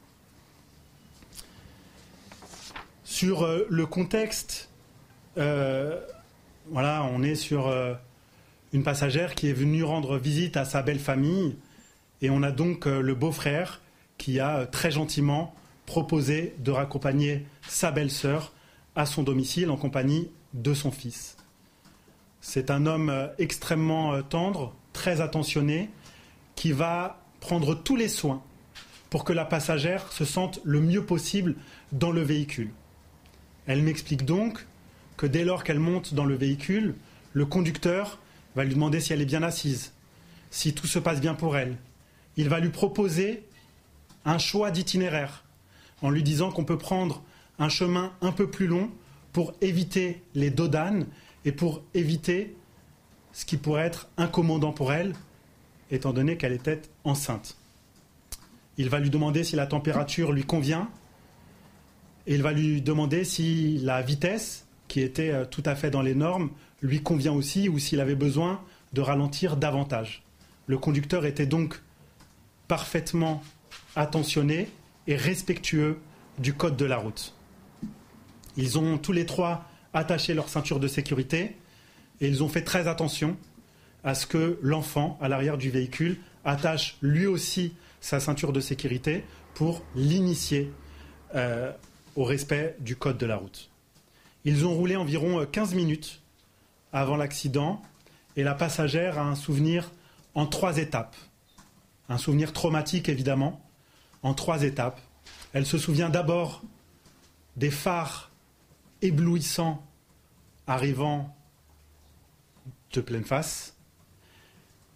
Sur 3.04 3.44
euh, 3.44 3.66
le 3.70 3.86
contexte, 3.86 4.70
euh, 5.38 6.00
voilà, 6.70 7.04
on 7.14 7.24
est 7.24 7.36
sur 7.36 7.68
euh, 7.68 7.94
une 8.72 8.84
passagère 8.84 9.36
qui 9.36 9.50
est 9.50 9.54
venue 9.54 9.84
rendre 9.84 10.18
visite 10.18 10.58
à 10.58 10.66
sa 10.66 10.82
belle 10.82 11.00
famille 11.00 11.56
et 12.22 12.30
on 12.30 12.42
a 12.44 12.52
donc 12.52 12.86
le 12.86 13.14
beau-frère 13.14 13.82
qui 14.18 14.40
a 14.40 14.66
très 14.66 14.92
gentiment 14.92 15.54
proposé 15.86 16.56
de 16.60 16.72
raccompagner 16.72 17.46
sa 17.68 17.92
belle-sœur 17.92 18.54
à 18.96 19.06
son 19.06 19.24
domicile 19.24 19.70
en 19.70 19.78
compagnie 19.78 20.30
de 20.54 20.74
son 20.74 20.92
fils. 20.92 21.38
C'est 22.42 22.70
un 22.70 22.86
homme 22.86 23.10
euh, 23.10 23.28
extrêmement 23.38 24.14
euh, 24.14 24.22
tendre, 24.22 24.74
très 24.92 25.22
attentionné, 25.22 25.90
qui 26.56 26.72
va 26.72 27.22
prendre 27.40 27.74
tous 27.74 27.96
les 27.96 28.10
soins 28.10 28.42
pour 29.10 29.24
que 29.24 29.34
la 29.34 29.46
passagère 29.46 30.12
se 30.12 30.26
sente 30.26 30.60
le 30.64 30.82
mieux 30.82 31.06
possible 31.06 31.56
dans 31.92 32.12
le 32.12 32.22
véhicule. 32.22 32.72
Elle 33.66 33.82
m'explique 33.82 34.26
donc 34.26 34.66
que 35.18 35.26
dès 35.26 35.46
lors 35.46 35.64
qu'elle 35.64 35.80
monte 35.80 36.14
dans 36.14 36.26
le 36.26 36.36
véhicule, 36.36 36.96
le 37.32 37.46
conducteur 37.46 38.20
va 38.56 38.64
lui 38.64 38.74
demander 38.74 39.00
si 39.00 39.14
elle 39.14 39.22
est 39.22 39.26
bien 39.26 39.44
assise, 39.44 39.94
si 40.52 40.74
tout 40.74 40.88
se 40.88 41.00
passe 41.00 41.22
bien 41.22 41.34
pour 41.34 41.58
elle. 41.58 41.78
Il 42.38 42.50
va 42.50 42.60
lui 42.60 42.70
proposer 42.70 43.44
un 44.26 44.38
choix 44.38 44.72
d'itinéraire 44.72 45.44
en 46.02 46.10
lui 46.10 46.24
disant 46.24 46.52
qu'on 46.52 46.66
peut 46.66 46.78
prendre 46.78 47.24
un 47.60 47.70
chemin 47.70 48.12
un 48.22 48.32
peu 48.32 48.50
plus 48.50 48.68
long 48.68 48.90
pour 49.32 49.54
éviter 49.62 50.22
les 50.36 50.50
dodanes 50.50 51.08
et 51.46 51.52
pour 51.52 51.84
éviter 51.94 52.56
ce 53.32 53.46
qui 53.46 53.58
pourrait 53.58 53.86
être 53.86 54.08
incommodant 54.18 54.72
pour 54.72 54.94
elle, 54.94 55.14
étant 55.92 56.14
donné 56.14 56.38
qu'elle 56.38 56.54
était 56.54 56.82
enceinte. 57.04 57.58
Il 58.78 58.90
va 58.90 59.00
lui 59.00 59.10
demander 59.10 59.44
si 59.44 59.56
la 59.56 59.68
température 59.68 60.32
lui 60.32 60.44
convient, 60.44 60.90
et 62.26 62.36
il 62.36 62.44
va 62.44 62.54
lui 62.54 62.82
demander 62.82 63.24
si 63.24 63.78
la 63.80 64.02
vitesse, 64.02 64.66
qui 64.88 65.02
était 65.02 65.32
euh, 65.32 65.46
tout 65.46 65.64
à 65.66 65.76
fait 65.76 65.90
dans 65.90 66.02
les 66.02 66.16
normes, 66.16 66.52
lui 66.82 67.02
convient 67.02 67.34
aussi, 67.34 67.70
ou 67.70 67.80
s'il 67.80 68.00
avait 68.00 68.16
besoin 68.16 68.62
de 68.94 69.02
ralentir 69.02 69.58
davantage. 69.58 70.24
Le 70.68 70.78
conducteur 70.78 71.26
était 71.26 71.46
donc 71.46 71.82
parfaitement 72.68 73.44
attentionné 73.96 74.70
et 75.08 75.16
respectueux 75.16 76.00
du 76.38 76.54
code 76.54 76.78
de 76.78 76.86
la 76.86 76.98
route. 76.98 77.33
Ils 78.58 78.78
ont 78.78 78.98
tous 78.98 79.12
les 79.12 79.26
trois 79.26 79.66
attaché 79.94 80.34
leur 80.34 80.50
ceinture 80.50 80.80
de 80.80 80.88
sécurité 80.88 81.56
et 82.22 82.28
ils 82.28 82.44
ont 82.44 82.50
fait 82.50 82.64
très 82.64 82.88
attention 82.88 83.38
à 84.04 84.16
ce 84.16 84.28
que 84.28 84.60
l'enfant, 84.62 85.18
à 85.22 85.30
l'arrière 85.30 85.58
du 85.58 85.70
véhicule, 85.70 86.18
attache 86.46 86.98
lui 87.02 87.26
aussi 87.26 87.74
sa 88.02 88.20
ceinture 88.20 88.52
de 88.52 88.60
sécurité 88.60 89.24
pour 89.54 89.84
l'initier 89.96 90.72
euh, 91.36 91.72
au 92.16 92.24
respect 92.24 92.76
du 92.80 92.96
code 92.96 93.18
de 93.18 93.26
la 93.26 93.38
route. 93.38 93.70
Ils 94.46 94.66
ont 94.66 94.74
roulé 94.74 94.96
environ 94.96 95.46
15 95.46 95.74
minutes 95.74 96.22
avant 96.92 97.16
l'accident 97.16 97.82
et 98.36 98.44
la 98.44 98.54
passagère 98.54 99.20
a 99.20 99.24
un 99.24 99.36
souvenir 99.36 99.92
en 100.36 100.46
trois 100.46 100.78
étapes. 100.78 101.16
Un 102.10 102.18
souvenir 102.18 102.52
traumatique 102.52 103.08
évidemment, 103.08 103.62
en 104.22 104.34
trois 104.34 104.64
étapes. 104.64 105.00
Elle 105.54 105.66
se 105.66 105.78
souvient 105.78 106.10
d'abord 106.10 106.62
des 107.56 107.72
phares 107.72 108.32
éblouissants 109.04 109.86
arrivant 110.66 111.36
de 112.94 113.02
pleine 113.02 113.26
face. 113.26 113.76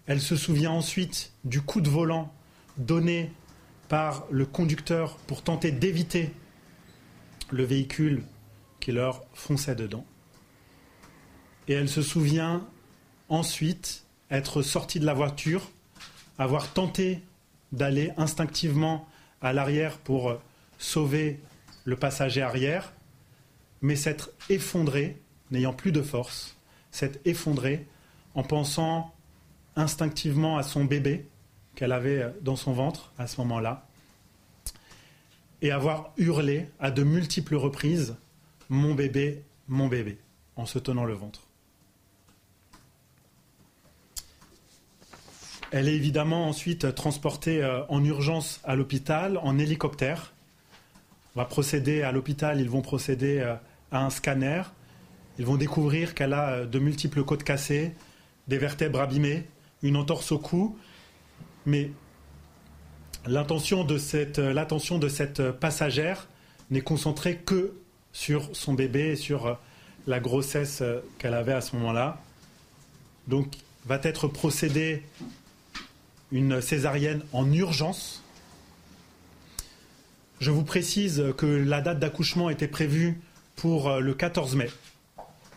Elle 0.06 0.22
se 0.22 0.36
souvient 0.36 0.72
ensuite 0.72 1.34
du 1.44 1.62
coup 1.62 1.82
de 1.82 1.90
volant 1.90 2.34
donné 2.78 3.32
par 3.90 4.26
le 4.32 4.46
conducteur 4.46 5.18
pour 5.28 5.44
tenter 5.44 5.72
d'éviter 5.72 6.32
le 7.52 7.64
véhicule 7.64 8.24
qui 8.80 8.92
leur 8.92 9.24
fonçait 9.34 9.76
dedans. 9.76 10.06
Et 11.68 11.74
elle 11.74 11.90
se 11.90 12.02
souvient 12.02 12.66
ensuite 13.28 14.06
être 14.32 14.62
sortie 14.62 15.00
de 15.00 15.06
la 15.06 15.14
voiture, 15.14 15.70
avoir 16.38 16.72
tenté 16.72 17.22
d'aller 17.74 18.12
instinctivement 18.16 19.08
à 19.42 19.52
l'arrière 19.52 19.98
pour 19.98 20.40
sauver 20.78 21.42
le 21.84 21.98
passager 21.98 22.42
arrière, 22.42 22.94
mais 23.82 23.96
s'être 23.96 24.32
effondrée, 24.50 25.22
n'ayant 25.52 25.74
plus 25.74 25.92
de 25.92 26.02
force, 26.02 26.58
s'être 26.92 27.20
effondrée 27.26 27.86
en 28.36 28.44
pensant 28.44 29.14
instinctivement 29.76 30.58
à 30.58 30.64
son 30.64 30.86
bébé 30.86 31.28
qu'elle 31.76 31.92
avait 31.92 32.34
dans 32.42 32.56
son 32.56 32.74
ventre 32.74 33.14
à 33.18 33.28
ce 33.28 33.40
moment-là, 33.42 33.88
et 35.62 35.72
avoir 35.72 36.14
hurlé 36.18 36.70
à 36.80 36.92
de 36.92 37.04
multiples 37.04 37.56
reprises 37.56 38.16
Mon 38.70 38.96
bébé, 38.96 39.44
mon 39.68 39.88
bébé, 39.88 40.18
en 40.56 40.66
se 40.66 40.80
tenant 40.80 41.06
le 41.06 41.14
ventre. 41.14 41.48
Elle 45.72 45.90
est 45.90 45.96
évidemment 45.96 46.48
ensuite 46.48 46.96
transportée 46.96 47.62
euh, 47.62 47.84
en 47.90 48.04
urgence 48.04 48.62
à 48.64 48.76
l'hôpital 48.76 49.38
en 49.38 49.60
hélicoptère. 49.60 50.34
On 51.36 51.40
va 51.40 51.46
procéder 51.46 52.04
à 52.04 52.12
l'hôpital, 52.12 52.62
ils 52.62 52.70
vont 52.70 52.82
procéder 52.82 53.40
euh, 53.40 53.56
à 53.92 54.06
un 54.06 54.10
scanner. 54.10 54.64
Ils 55.40 55.46
vont 55.46 55.58
découvrir 55.58 56.16
qu'elle 56.16 56.34
a 56.34 56.50
euh, 56.50 56.66
de 56.66 56.80
multiples 56.80 57.24
côtes 57.24 57.44
cassées, 57.44 57.94
des 58.48 58.58
vertèbres 58.58 59.00
abîmées, 59.00 59.46
une 59.84 59.98
entorse 59.98 60.32
au 60.32 60.40
cou. 60.40 60.78
Mais 61.66 61.92
l'intention 63.26 63.84
de 63.84 63.98
cette, 63.98 64.40
l'attention 64.40 64.98
de 65.00 65.10
cette 65.10 65.52
passagère 65.52 66.28
n'est 66.72 66.82
concentrée 66.82 67.38
que 67.38 67.74
sur 68.14 68.56
son 68.56 68.74
bébé 68.74 69.12
et 69.12 69.16
sur 69.16 69.60
la 70.08 70.20
grossesse 70.20 70.82
qu'elle 71.20 71.34
avait 71.34 71.54
à 71.54 71.62
ce 71.62 71.76
moment-là. 71.76 72.22
Donc, 73.28 73.58
va 73.86 74.00
être 74.04 74.28
procédé 74.28 75.04
une 76.32 76.62
césarienne 76.62 77.22
en 77.32 77.52
urgence. 77.52 78.24
Je 80.40 80.52
vous 80.52 80.64
précise 80.64 81.24
que 81.38 81.46
la 81.46 81.82
date 81.82 82.00
d'accouchement 82.00 82.50
était 82.50 82.68
prévue 82.68 83.20
pour 83.58 83.90
euh, 83.90 84.00
le 84.00 84.14
14 84.14 84.56
mai, 84.56 84.70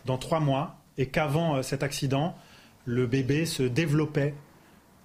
dans 0.05 0.17
trois 0.17 0.41
mois, 0.41 0.75
et 0.97 1.07
qu'avant 1.07 1.55
euh, 1.55 1.61
cet 1.61 1.83
accident, 1.83 2.35
le 2.83 3.07
bébé 3.07 3.45
se 3.45 3.63
développait 3.63 4.33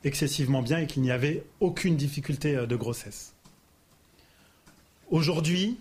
excessivement 0.02 0.62
bien 0.62 0.78
et 0.78 0.86
qu'il 0.86 1.02
n'y 1.02 1.12
avait 1.12 1.44
aucune 1.60 1.96
difficulté 1.96 2.56
euh, 2.56 2.66
de 2.66 2.74
grossesse. 2.74 3.34
Aujourd'hui, 5.10 5.78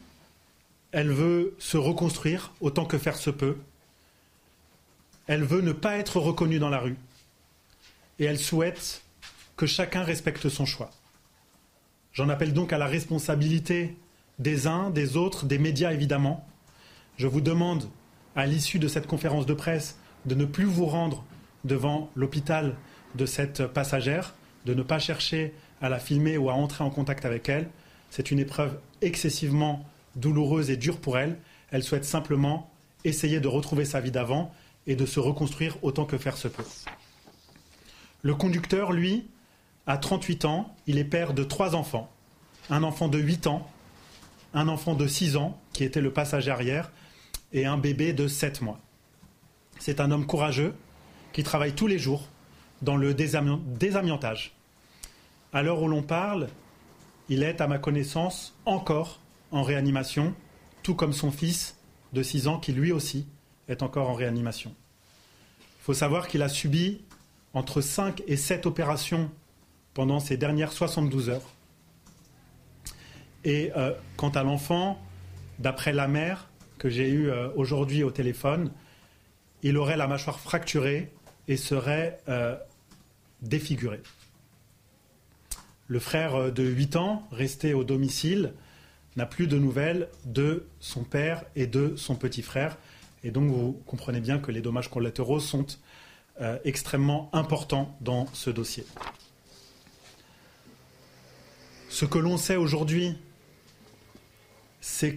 elle 0.91 1.11
veut 1.11 1.55
se 1.57 1.77
reconstruire 1.77 2.51
autant 2.61 2.85
que 2.85 2.97
faire 2.97 3.17
se 3.17 3.29
peut. 3.29 3.57
Elle 5.27 5.43
veut 5.43 5.61
ne 5.61 5.71
pas 5.71 5.97
être 5.97 6.19
reconnue 6.19 6.59
dans 6.59 6.69
la 6.69 6.79
rue. 6.79 6.97
Et 8.19 8.25
elle 8.25 8.39
souhaite 8.39 9.01
que 9.57 9.65
chacun 9.65 10.03
respecte 10.03 10.47
son 10.49 10.65
choix. 10.65 10.91
J'en 12.13 12.29
appelle 12.29 12.53
donc 12.53 12.71
à 12.71 12.77
la 12.77 12.85
responsabilité 12.85 13.95
des 14.37 14.67
uns, 14.67 14.89
des 14.89 15.17
autres, 15.17 15.45
des 15.45 15.57
médias 15.57 15.91
évidemment. 15.91 16.47
Je 17.17 17.27
vous 17.27 17.41
demande, 17.41 17.89
à 18.35 18.45
l'issue 18.45 18.79
de 18.79 18.87
cette 18.87 19.07
conférence 19.07 19.45
de 19.45 19.53
presse, 19.53 19.97
de 20.25 20.35
ne 20.35 20.45
plus 20.45 20.65
vous 20.65 20.85
rendre 20.85 21.23
devant 21.63 22.09
l'hôpital 22.15 22.75
de 23.15 23.25
cette 23.25 23.67
passagère, 23.67 24.35
de 24.65 24.73
ne 24.73 24.83
pas 24.83 24.99
chercher 24.99 25.53
à 25.81 25.89
la 25.89 25.99
filmer 25.99 26.37
ou 26.37 26.49
à 26.49 26.53
entrer 26.53 26.83
en 26.83 26.89
contact 26.89 27.25
avec 27.25 27.47
elle. 27.47 27.69
C'est 28.09 28.31
une 28.31 28.39
épreuve 28.39 28.77
excessivement 29.01 29.85
douloureuse 30.15 30.69
et 30.69 30.77
dure 30.77 30.99
pour 30.99 31.17
elle. 31.17 31.37
Elle 31.71 31.83
souhaite 31.83 32.05
simplement 32.05 32.69
essayer 33.05 33.39
de 33.39 33.47
retrouver 33.47 33.85
sa 33.85 34.01
vie 34.01 34.11
d'avant 34.11 34.53
et 34.87 34.95
de 34.95 35.05
se 35.05 35.19
reconstruire 35.19 35.77
autant 35.83 36.05
que 36.05 36.17
faire 36.17 36.37
se 36.37 36.47
peut. 36.47 36.65
Le 38.23 38.35
conducteur, 38.35 38.91
lui, 38.91 39.27
à 39.87 39.97
38 39.97 40.45
ans, 40.45 40.75
il 40.87 40.97
est 40.97 41.05
père 41.05 41.33
de 41.33 41.43
trois 41.43 41.75
enfants. 41.75 42.11
Un 42.69 42.83
enfant 42.83 43.07
de 43.07 43.19
8 43.19 43.47
ans, 43.47 43.69
un 44.53 44.67
enfant 44.67 44.95
de 44.95 45.07
6 45.07 45.37
ans, 45.37 45.59
qui 45.73 45.83
était 45.83 46.01
le 46.01 46.11
passager 46.11 46.49
arrière, 46.49 46.91
et 47.55 47.65
un 47.65 47.77
bébé 47.77 48.13
de 48.13 48.27
7 48.27 48.61
mois. 48.61 48.79
C'est 49.79 50.01
un 50.01 50.11
homme 50.11 50.27
courageux 50.27 50.75
qui 51.31 51.41
travaille 51.41 51.73
tous 51.73 51.87
les 51.87 51.97
jours 51.97 52.27
dans 52.81 52.97
le 52.97 53.13
désamiantage. 53.13 54.53
À 55.53 55.63
l'heure 55.63 55.81
où 55.81 55.87
l'on 55.87 56.03
parle, 56.03 56.49
il 57.29 57.43
est, 57.43 57.61
à 57.61 57.67
ma 57.67 57.79
connaissance, 57.79 58.53
encore 58.65 59.21
en 59.51 59.63
réanimation, 59.63 60.35
tout 60.83 60.95
comme 60.95 61.13
son 61.13 61.31
fils 61.31 61.77
de 62.11 62.21
6 62.21 62.47
ans 62.49 62.59
qui 62.59 62.73
lui 62.73 62.91
aussi 62.91 63.25
est 63.69 63.81
encore 63.81 64.09
en 64.09 64.13
réanimation. 64.13 64.75
Il 65.79 65.83
faut 65.85 65.93
savoir 65.93 66.27
qu'il 66.27 66.41
a 66.41 66.49
subi 66.49 67.01
entre 67.53 67.79
5 67.79 68.21
et 68.27 68.35
7 68.35 68.65
opérations 68.65 69.31
pendant 69.93 70.19
ces 70.19 70.35
dernières 70.35 70.73
72 70.73 71.29
heures. 71.29 71.53
Et 73.45 73.71
euh, 73.77 73.93
quant 74.17 74.29
à 74.29 74.43
l'enfant, 74.43 74.99
d'après 75.59 75.93
la 75.93 76.09
mère 76.09 76.49
que 76.77 76.89
j'ai 76.89 77.09
eue 77.09 77.29
euh, 77.29 77.49
aujourd'hui 77.55 78.03
au 78.03 78.11
téléphone, 78.11 78.71
il 79.63 79.77
aurait 79.77 79.97
la 79.97 80.07
mâchoire 80.07 80.39
fracturée 80.39 81.11
et 81.47 81.57
serait 81.57 82.19
euh, 82.29 82.55
défiguré. 83.41 84.01
Le 85.87 85.99
frère 85.99 86.51
de 86.51 86.63
8 86.63 86.95
ans, 86.95 87.27
resté 87.31 87.73
au 87.73 87.83
domicile, 87.83 88.53
n'a 89.15 89.25
plus 89.25 89.47
de 89.47 89.57
nouvelles 89.57 90.09
de 90.25 90.67
son 90.79 91.03
père 91.03 91.43
et 91.55 91.67
de 91.67 91.95
son 91.95 92.15
petit 92.15 92.41
frère. 92.41 92.77
Et 93.23 93.31
donc 93.31 93.49
vous 93.49 93.81
comprenez 93.85 94.19
bien 94.19 94.39
que 94.39 94.51
les 94.51 94.61
dommages 94.61 94.89
collatéraux 94.89 95.39
sont 95.39 95.67
extrêmement 96.65 97.29
importants 97.33 97.95
dans 98.01 98.25
ce 98.33 98.49
dossier. 98.49 98.83
Ce 101.95 102.03
que 102.03 102.17
l'on 102.17 102.35
sait 102.35 102.57
aujourd'hui, 102.57 103.15
c'est 104.81 105.15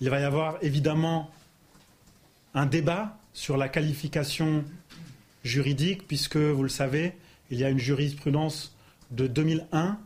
qu'il 0.00 0.08
va 0.08 0.18
y 0.18 0.24
avoir 0.24 0.56
évidemment 0.62 1.30
un 2.54 2.64
débat 2.64 3.18
sur 3.34 3.58
la 3.58 3.68
qualification 3.68 4.64
juridique, 5.44 6.08
puisque, 6.08 6.38
vous 6.38 6.62
le 6.62 6.70
savez, 6.70 7.12
il 7.50 7.58
y 7.58 7.64
a 7.64 7.68
une 7.68 7.78
jurisprudence 7.78 8.74
de 9.10 9.26
2001 9.26 9.98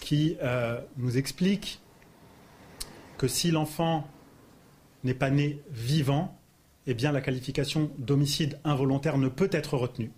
qui 0.00 0.38
euh, 0.42 0.80
nous 0.96 1.18
explique 1.18 1.80
que 3.18 3.28
si 3.28 3.50
l'enfant 3.50 4.08
n'est 5.04 5.14
pas 5.14 5.28
né 5.28 5.60
vivant, 5.70 6.34
eh 6.86 6.94
bien 6.94 7.12
la 7.12 7.20
qualification 7.20 7.90
d'homicide 7.98 8.58
involontaire 8.64 9.18
ne 9.18 9.28
peut 9.28 9.50
être 9.52 9.76
retenue. 9.76 10.10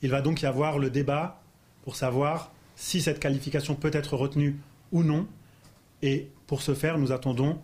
Il 0.00 0.10
va 0.10 0.22
donc 0.22 0.40
y 0.40 0.46
avoir 0.46 0.78
le 0.78 0.88
débat 0.88 1.42
pour 1.82 1.96
savoir 1.96 2.50
si 2.76 3.02
cette 3.02 3.20
qualification 3.20 3.74
peut 3.74 3.90
être 3.92 4.16
retenue 4.16 4.58
ou 4.90 5.02
non. 5.02 5.26
Et 6.00 6.28
pour 6.46 6.62
ce 6.62 6.74
faire, 6.74 6.96
nous 6.96 7.12
attendons 7.12 7.60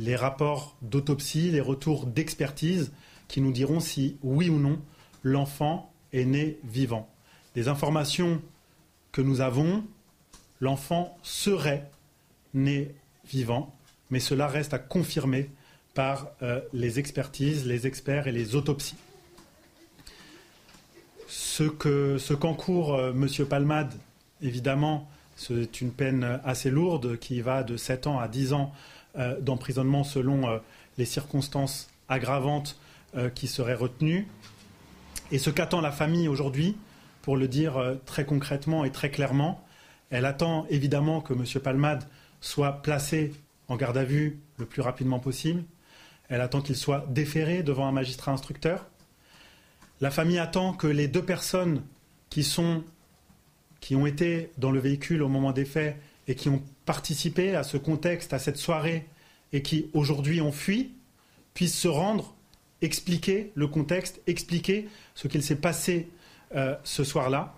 les 0.00 0.16
rapports 0.16 0.76
d'autopsie, 0.80 1.50
les 1.50 1.60
retours 1.60 2.06
d'expertise 2.06 2.90
qui 3.28 3.42
nous 3.42 3.52
diront 3.52 3.80
si 3.80 4.16
oui 4.22 4.48
ou 4.48 4.58
non 4.58 4.80
l'enfant 5.22 5.92
est 6.14 6.24
né 6.24 6.58
vivant. 6.64 7.08
Des 7.54 7.68
informations 7.68 8.40
que 9.12 9.20
nous 9.20 9.42
avons, 9.42 9.84
l'enfant 10.60 11.16
serait 11.22 11.90
né 12.54 12.94
vivant, 13.28 13.76
mais 14.10 14.20
cela 14.20 14.46
reste 14.48 14.72
à 14.72 14.78
confirmer 14.78 15.50
par 15.92 16.28
euh, 16.40 16.60
les 16.72 16.98
expertises, 16.98 17.66
les 17.66 17.86
experts 17.86 18.26
et 18.26 18.32
les 18.32 18.54
autopsies. 18.54 18.96
Ce 21.28 21.62
qu'encourt 22.32 22.96
ce 22.96 23.02
euh, 23.02 23.12
M. 23.12 23.46
Palmade 23.46 23.92
évidemment, 24.40 25.10
C'est 25.36 25.80
une 25.82 25.92
peine 25.92 26.40
assez 26.44 26.70
lourde 26.70 27.18
qui 27.18 27.42
va 27.42 27.62
de 27.62 27.76
7 27.76 28.06
ans 28.06 28.18
à 28.18 28.28
10 28.28 28.54
ans 28.54 28.72
d'emprisonnement 29.40 30.04
selon 30.04 30.60
les 30.98 31.04
circonstances 31.04 31.88
aggravantes 32.08 32.78
qui 33.34 33.48
seraient 33.48 33.74
retenues. 33.74 34.28
Et 35.32 35.38
ce 35.38 35.50
qu'attend 35.50 35.80
la 35.80 35.92
famille 35.92 36.28
aujourd'hui, 36.28 36.76
pour 37.22 37.36
le 37.36 37.48
dire 37.48 37.96
très 38.06 38.24
concrètement 38.24 38.84
et 38.84 38.90
très 38.90 39.10
clairement, 39.10 39.64
elle 40.10 40.24
attend 40.24 40.66
évidemment 40.70 41.20
que 41.20 41.32
M. 41.32 41.44
Palmade 41.62 42.04
soit 42.40 42.82
placé 42.82 43.32
en 43.68 43.76
garde 43.76 43.96
à 43.96 44.04
vue 44.04 44.40
le 44.58 44.66
plus 44.66 44.82
rapidement 44.82 45.20
possible. 45.20 45.62
Elle 46.28 46.40
attend 46.40 46.60
qu'il 46.60 46.76
soit 46.76 47.06
déféré 47.08 47.62
devant 47.62 47.86
un 47.86 47.92
magistrat 47.92 48.32
instructeur. 48.32 48.86
La 50.00 50.10
famille 50.10 50.38
attend 50.38 50.72
que 50.72 50.86
les 50.86 51.08
deux 51.08 51.24
personnes 51.24 51.82
qui, 52.30 52.42
sont, 52.42 52.82
qui 53.80 53.94
ont 53.94 54.06
été 54.06 54.50
dans 54.58 54.70
le 54.70 54.80
véhicule 54.80 55.22
au 55.22 55.28
moment 55.28 55.52
des 55.52 55.64
faits 55.64 55.96
et 56.26 56.34
qui 56.34 56.48
ont 56.48 56.62
à 57.54 57.62
ce 57.62 57.76
contexte, 57.76 58.32
à 58.32 58.38
cette 58.38 58.56
soirée, 58.56 59.06
et 59.52 59.62
qui 59.62 59.90
aujourd'hui 59.92 60.40
ont 60.40 60.52
fui, 60.52 60.92
puissent 61.54 61.78
se 61.78 61.88
rendre, 61.88 62.34
expliquer 62.82 63.52
le 63.54 63.66
contexte, 63.66 64.20
expliquer 64.26 64.88
ce 65.14 65.28
qu'il 65.28 65.42
s'est 65.42 65.56
passé 65.56 66.08
euh, 66.54 66.76
ce 66.84 67.04
soir-là, 67.04 67.54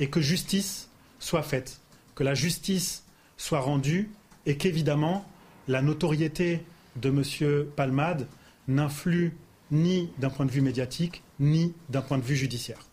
et 0.00 0.08
que 0.08 0.20
justice 0.20 0.88
soit 1.18 1.42
faite, 1.42 1.80
que 2.14 2.24
la 2.24 2.34
justice 2.34 3.04
soit 3.36 3.60
rendue 3.60 4.10
et 4.46 4.56
qu'évidemment 4.56 5.24
la 5.68 5.82
notoriété 5.82 6.64
de 6.96 7.08
M. 7.08 7.66
Palmade 7.76 8.26
n'influe 8.68 9.36
ni 9.70 10.10
d'un 10.18 10.30
point 10.30 10.46
de 10.46 10.50
vue 10.50 10.60
médiatique, 10.60 11.22
ni 11.40 11.74
d'un 11.88 12.02
point 12.02 12.18
de 12.18 12.22
vue 12.22 12.36
judiciaire. 12.36 12.86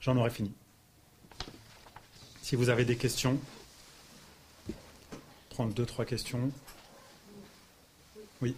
J'en 0.00 0.16
aurais 0.16 0.30
fini. 0.30 0.52
Si 2.42 2.56
vous 2.56 2.68
avez 2.68 2.84
des 2.84 2.96
questions, 2.96 3.38
prendre 5.52 5.72
deux, 5.74 5.86
trois 5.86 6.04
questions. 6.04 6.50
Oui. 8.40 8.56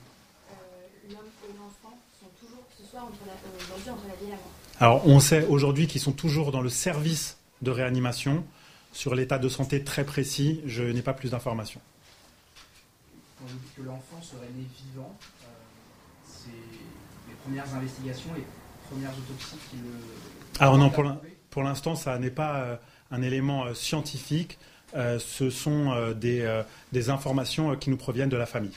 L'homme 1.10 1.18
et 1.18 1.52
l'enfant 1.58 1.98
sont 2.20 2.30
toujours 2.40 2.64
ce 2.78 2.84
soir 2.88 3.04
entre 3.04 3.18
la, 3.26 3.92
entre 3.92 4.08
la 4.08 4.14
vie 4.14 4.26
et 4.26 4.30
la 4.30 4.36
mort. 4.36 4.52
Alors, 4.80 5.06
on 5.06 5.20
sait 5.20 5.44
aujourd'hui 5.46 5.86
qu'ils 5.86 6.00
sont 6.00 6.12
toujours 6.12 6.52
dans 6.52 6.62
le 6.62 6.70
service 6.70 7.36
de 7.62 7.70
réanimation. 7.70 8.44
Sur 8.92 9.16
l'état 9.16 9.38
de 9.38 9.48
santé 9.48 9.82
très 9.82 10.04
précis, 10.04 10.60
je 10.66 10.84
n'ai 10.84 11.02
pas 11.02 11.14
plus 11.14 11.30
d'informations. 11.30 11.80
Quand 13.38 13.46
vous 13.48 13.58
dites 13.58 13.74
que 13.76 13.82
l'enfant 13.82 14.22
serait 14.22 14.50
né 14.56 14.64
vivant, 14.84 15.18
euh, 15.42 15.46
c'est 16.24 16.50
les 17.28 17.34
premières 17.42 17.74
investigations, 17.74 18.30
les 18.36 18.44
premières 18.88 19.10
autopsies 19.18 19.56
qui 19.68 19.76
le. 19.78 19.90
Alors 20.60 20.78
non, 20.78 20.90
pour 21.50 21.62
l'instant, 21.64 21.96
ça 21.96 22.18
n'est 22.20 22.30
pas 22.30 22.56
euh, 22.60 22.76
un 23.10 23.22
élément 23.22 23.64
euh, 23.64 23.74
scientifique. 23.74 24.58
Ce 24.94 25.50
sont 25.50 26.12
des, 26.12 26.62
des, 26.92 27.10
informations 27.10 27.74
qui 27.76 27.90
nous 27.90 27.96
proviennent 27.96 28.28
de 28.28 28.36
la 28.36 28.46
famille. 28.46 28.76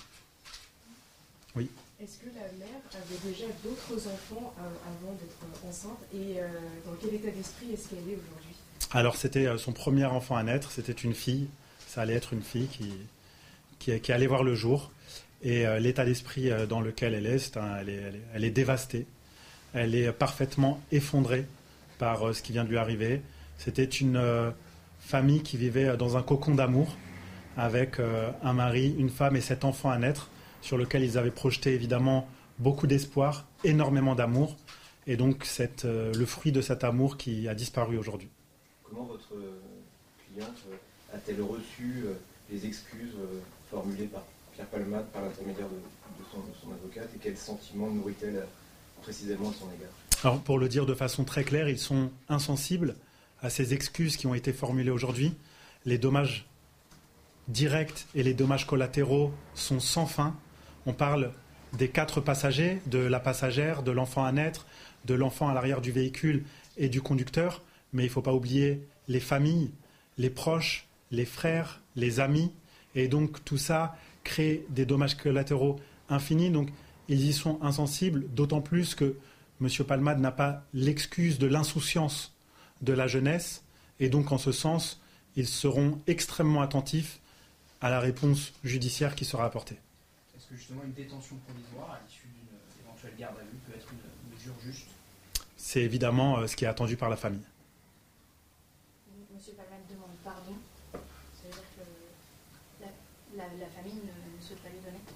Oui. 1.56 1.70
Est-ce 2.02 2.18
que 2.18 2.26
la 2.36 2.52
mère 2.58 2.82
avait 2.92 3.30
déjà 3.32 3.46
d'autres 3.64 4.08
enfants 4.08 4.54
avant 4.58 5.14
d'être 5.14 5.68
enceinte 5.68 6.00
et 6.14 6.40
dans 6.86 6.94
quel 7.02 7.16
état 7.16 7.30
d'esprit 7.30 7.74
est-ce 7.74 7.90
qu'elle 7.90 8.00
est 8.00 8.18
aujourd'hui? 8.18 8.56
Alors 8.92 9.18
c'était 9.18 9.48
euh, 9.48 9.58
son 9.58 9.74
premier 9.74 10.06
enfant 10.06 10.38
à 10.38 10.44
naître, 10.44 10.72
c'était 10.72 10.94
une 10.94 11.14
fille, 11.14 11.48
ça 11.88 12.02
allait 12.02 12.14
être 12.14 12.34
une 12.34 12.42
fille 12.42 12.68
qui, 12.68 14.00
qui, 14.00 14.12
allait 14.12 14.28
voir 14.28 14.44
le 14.44 14.56
jour. 14.56 14.92
Et 15.44 15.68
euh, 15.68 15.80
l'état 15.80 16.06
d'esprit 16.06 16.50
euh, 16.50 16.66
dans 16.66 16.82
lequel 16.82 17.14
elle 17.14 17.26
est, 17.26 17.52
elle 18.34 18.44
est, 18.44 18.50
dévastée, 18.50 19.06
elle 19.74 19.94
est 19.94 20.12
parfaitement 20.12 20.82
effondrée 20.92 21.46
par 22.00 22.34
ce 22.34 22.42
qui 22.42 22.54
vient 22.54 22.64
de 22.64 22.70
lui 22.70 22.78
arriver. 22.78 23.22
C'était 23.58 23.84
une 23.84 24.54
famille 25.08 25.42
qui 25.42 25.58
vivait 25.58 25.98
dans 25.98 26.18
un 26.18 26.22
cocon 26.22 26.54
d'amour 26.54 26.96
avec 27.56 28.00
un 28.44 28.54
mari, 28.54 28.94
une 29.00 29.10
femme 29.10 29.36
et 29.36 29.42
sept 29.42 29.66
enfants 29.66 29.90
à 29.90 29.98
naître, 29.98 30.30
sur 30.62 30.78
lequel 30.78 31.04
ils 31.04 31.18
avaient 31.18 31.32
projeté 31.32 31.74
évidemment 31.74 32.28
beaucoup 32.60 32.88
d'espoir, 32.88 33.46
énormément 33.64 34.16
d'amour, 34.16 34.56
et 35.08 35.16
donc 35.18 35.48
le 35.84 36.26
fruit 36.26 36.52
de 36.52 36.62
cet 36.62 36.84
amour 36.84 37.18
qui 37.18 37.48
a 37.48 37.56
disparu 37.56 37.98
aujourd'hui. 37.98 38.30
Comment 38.84 39.06
votre 39.06 39.34
euh, 39.34 39.60
cliente 40.34 40.56
euh, 40.70 41.16
a-t-elle 41.16 41.42
reçu 41.42 42.04
euh, 42.06 42.14
les 42.50 42.66
excuses 42.66 43.16
formulées 43.70 44.06
par 44.06 44.24
Pierre 44.54 44.68
Palmade 44.68 45.06
par 45.08 45.22
l'intermédiaire 45.22 45.68
de, 45.68 46.24
son, 46.32 46.72
avocate 46.72 47.10
et 47.16 47.20
quels 47.20 47.38
sentiments 47.38 47.90
nourrit-elle 47.90 48.46
précisément 49.02 49.50
à 49.50 49.54
son 49.54 49.66
égard? 49.66 49.92
Alors, 50.24 50.40
pour 50.42 50.58
le 50.58 50.70
dire 50.70 50.86
de 50.86 50.94
façon 50.94 51.26
très 51.26 51.44
claire, 51.44 51.70
ils 51.70 51.80
sont 51.80 52.12
insensibles 52.30 52.96
à 53.42 53.50
ces 53.50 53.74
excuses 53.74 54.18
qui 54.18 54.28
ont 54.28 54.34
été 54.34 54.54
formulées 54.54 54.92
aujourd'hui. 54.92 55.34
Les 55.86 55.98
dommages 55.98 56.48
directs 57.48 58.08
et 58.16 58.24
les 58.24 58.34
dommages 58.34 58.68
collatéraux 58.68 59.34
sont 59.54 59.80
sans 59.80 60.06
fin. 60.06 60.36
On 60.86 60.94
parle 60.94 61.32
des 61.74 61.90
quatre 61.90 62.22
passagers, 62.22 62.82
de 62.86 63.00
la 63.00 63.20
passagère, 63.20 63.84
de 63.84 63.92
l'enfant 63.92 64.26
à 64.26 64.32
naître, 64.32 64.66
de 65.06 65.14
l'enfant 65.14 65.50
à 65.50 65.54
l'arrière 65.54 65.82
du 65.82 65.92
véhicule 65.92 66.44
et 66.78 66.90
du 66.90 67.02
conducteur 67.02 67.62
mais 67.94 68.04
il 68.04 68.08
ne 68.08 68.12
faut 68.12 68.22
pas 68.22 68.34
oublier 68.34 68.88
les 69.08 69.20
familles, 69.20 69.72
les 70.18 70.30
proches, 70.30 70.88
les 71.12 71.26
frères, 71.26 71.82
les 71.96 72.20
amis. 72.20 72.52
Et 72.96 73.08
donc 73.08 73.44
tout 73.44 73.58
ça 73.58 73.96
crée 74.24 74.66
des 74.70 74.86
dommages 74.86 75.16
collatéraux 75.16 75.80
infinis. 76.10 76.52
Donc 76.52 76.70
ils 77.08 77.26
y 77.26 77.34
sont 77.34 77.60
insensibles, 77.62 78.26
d'autant 78.34 78.62
plus 78.62 78.96
que 78.96 79.16
M. 79.62 79.70
Palmade 79.88 80.20
n'a 80.20 80.32
pas 80.32 80.64
l'excuse 80.74 81.40
de 81.40 81.48
l'insouciance 81.48 82.36
de 82.82 82.94
la 82.94 83.08
jeunesse. 83.08 83.64
Et 84.00 84.10
donc 84.10 84.32
en 84.32 84.38
ce 84.38 84.52
sens, 84.52 85.02
ils 85.36 85.48
seront 85.48 86.00
extrêmement 86.08 86.62
attentifs 86.62 87.20
à 87.82 87.90
la 87.90 88.00
réponse 88.00 88.54
judiciaire 88.64 89.16
qui 89.16 89.26
sera 89.26 89.46
apportée. 89.46 89.78
Est-ce 90.36 90.48
que 90.48 90.56
justement 90.56 90.84
une 90.84 90.94
détention 90.94 91.36
provisoire 91.48 91.92
à 91.92 92.00
l'issue 92.06 92.28
d'une 92.28 92.86
éventuelle 92.86 93.14
garde 93.20 93.36
à 93.38 93.44
vue 93.44 93.58
peut 93.68 93.78
être 93.78 93.88
une 93.92 94.36
mesure 94.36 94.54
juste? 94.64 94.88
C'est 95.58 95.82
évidemment 95.82 96.40
euh, 96.40 96.48
ce 96.48 96.56
qui 96.56 96.66
est 96.66 96.68
attendu 96.68 96.98
par 96.98 97.10
la 97.10 97.18
famille. 97.18 97.44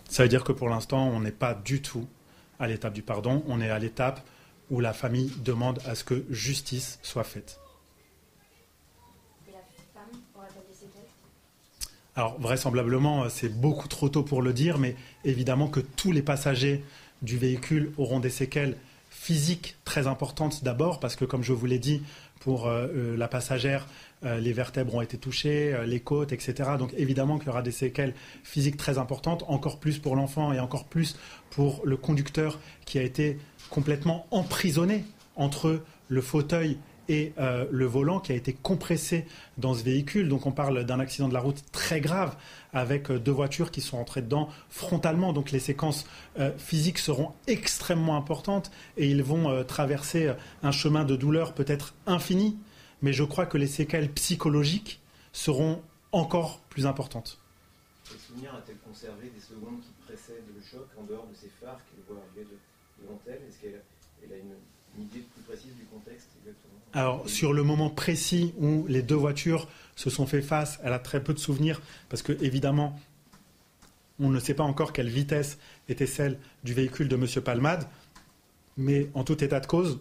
Ça 0.09 0.23
veut 0.23 0.29
dire 0.29 0.43
que 0.43 0.51
pour 0.51 0.69
l'instant, 0.69 1.07
on 1.07 1.21
n'est 1.21 1.31
pas 1.31 1.53
du 1.53 1.81
tout 1.81 2.05
à 2.59 2.67
l'étape 2.67 2.93
du 2.93 3.01
pardon, 3.01 3.43
on 3.47 3.61
est 3.61 3.69
à 3.69 3.79
l'étape 3.79 4.21
où 4.71 4.79
la 4.79 4.93
famille 4.93 5.31
demande 5.43 5.79
à 5.85 5.93
ce 5.93 6.03
que 6.03 6.25
justice 6.31 6.97
soit 7.03 7.23
faite. 7.23 7.59
Alors 12.15 12.39
vraisemblablement, 12.39 13.29
c'est 13.29 13.49
beaucoup 13.49 13.87
trop 13.87 14.09
tôt 14.09 14.23
pour 14.23 14.41
le 14.41 14.51
dire, 14.51 14.79
mais 14.79 14.95
évidemment 15.23 15.67
que 15.67 15.79
tous 15.79 16.11
les 16.11 16.21
passagers 16.21 16.83
du 17.21 17.37
véhicule 17.37 17.93
auront 17.97 18.19
des 18.19 18.29
séquelles 18.29 18.75
physiques 19.09 19.75
très 19.85 20.07
importantes 20.07 20.63
d'abord, 20.63 20.99
parce 20.99 21.15
que 21.15 21.25
comme 21.25 21.43
je 21.43 21.53
vous 21.53 21.65
l'ai 21.65 21.79
dit, 21.79 22.01
pour 22.41 22.67
euh, 22.67 22.87
euh, 22.87 23.17
la 23.17 23.27
passagère, 23.27 23.87
euh, 24.25 24.39
les 24.39 24.51
vertèbres 24.51 24.95
ont 24.95 25.01
été 25.01 25.17
touchées, 25.17 25.77
les 25.85 25.99
côtes, 25.99 26.33
etc. 26.33 26.71
Donc 26.77 26.93
évidemment 26.97 27.37
qu'il 27.37 27.47
y 27.47 27.49
aura 27.49 27.61
des 27.61 27.71
séquelles 27.71 28.13
physiques 28.43 28.77
très 28.77 28.97
importantes, 28.97 29.45
encore 29.47 29.79
plus 29.79 29.99
pour 29.99 30.15
l'enfant 30.15 30.51
et 30.51 30.59
encore 30.59 30.85
plus 30.85 31.15
pour 31.51 31.81
le 31.85 31.97
conducteur 31.97 32.59
qui 32.85 32.97
a 32.99 33.03
été 33.03 33.37
complètement 33.71 34.27
emprisonné 34.29 35.05
entre 35.35 35.81
le 36.09 36.21
fauteuil 36.21 36.77
et 37.09 37.33
euh, 37.39 37.65
le 37.71 37.85
volant 37.85 38.19
qui 38.19 38.31
a 38.31 38.35
été 38.35 38.53
compressé 38.53 39.25
dans 39.57 39.73
ce 39.73 39.83
véhicule. 39.83 40.29
Donc 40.29 40.45
on 40.45 40.51
parle 40.51 40.83
d'un 40.85 40.99
accident 40.99 41.27
de 41.27 41.33
la 41.33 41.39
route 41.39 41.63
très 41.71 41.99
grave 41.99 42.37
avec 42.73 43.09
euh, 43.09 43.19
deux 43.19 43.31
voitures 43.31 43.71
qui 43.71 43.81
sont 43.81 43.97
entrées 43.97 44.21
dedans 44.21 44.49
frontalement. 44.69 45.33
Donc 45.33 45.51
les 45.51 45.59
séquences 45.59 46.05
euh, 46.39 46.51
physiques 46.57 46.99
seront 46.99 47.33
extrêmement 47.47 48.15
importantes 48.17 48.71
et 48.97 49.09
ils 49.09 49.23
vont 49.23 49.63
traverser 49.65 50.33
un 50.63 50.71
chemin 50.71 51.03
de 51.03 51.15
douleur 51.15 51.53
peut-être 51.53 51.95
infini. 52.05 52.57
Mais 53.01 53.13
je 53.13 53.23
crois 53.23 53.45
que 53.45 53.57
les 53.57 53.67
séquelles 53.67 54.11
psychologiques 54.11 55.01
seront 55.33 55.81
encore 56.11 56.59
plus 56.69 56.85
importantes. 56.85 57.39
Quel 58.07 58.19
souvenir 58.19 58.53
a-t-elle 58.53 58.77
conservé 58.77 59.31
des 59.33 59.41
secondes 59.41 59.81
qui 59.81 59.91
précèdent 60.05 60.51
le 60.53 60.61
choc 60.61 60.87
en 60.99 61.03
dehors 61.03 61.25
de 61.27 61.35
ces 61.35 61.49
phares 61.61 61.79
qu'elle 61.85 62.03
voit 62.07 62.23
arriver 62.31 62.47
Est-ce 63.27 63.61
qu'elle 63.61 64.31
a 64.31 64.37
une 64.37 65.03
idée 65.03 65.19
plus 65.33 65.41
précise 65.43 65.75
du 65.75 65.85
contexte 65.85 66.29
alors, 66.93 67.29
sur 67.29 67.53
le 67.53 67.63
moment 67.63 67.89
précis 67.89 68.53
où 68.57 68.85
les 68.87 69.01
deux 69.01 69.15
voitures 69.15 69.69
se 69.95 70.09
sont 70.09 70.25
fait 70.25 70.41
face, 70.41 70.77
elle 70.83 70.91
a 70.91 70.99
très 70.99 71.23
peu 71.23 71.33
de 71.33 71.39
souvenirs 71.39 71.81
parce 72.09 72.21
que, 72.21 72.33
évidemment, 72.43 72.99
on 74.19 74.29
ne 74.29 74.39
sait 74.39 74.53
pas 74.53 74.63
encore 74.63 74.91
quelle 74.91 75.07
vitesse 75.07 75.57
était 75.87 76.05
celle 76.05 76.37
du 76.63 76.73
véhicule 76.73 77.07
de 77.07 77.15
M. 77.15 77.25
Palmade. 77.43 77.87
Mais 78.75 79.09
en 79.13 79.23
tout 79.23 79.41
état 79.41 79.61
de 79.61 79.67
cause, 79.67 79.99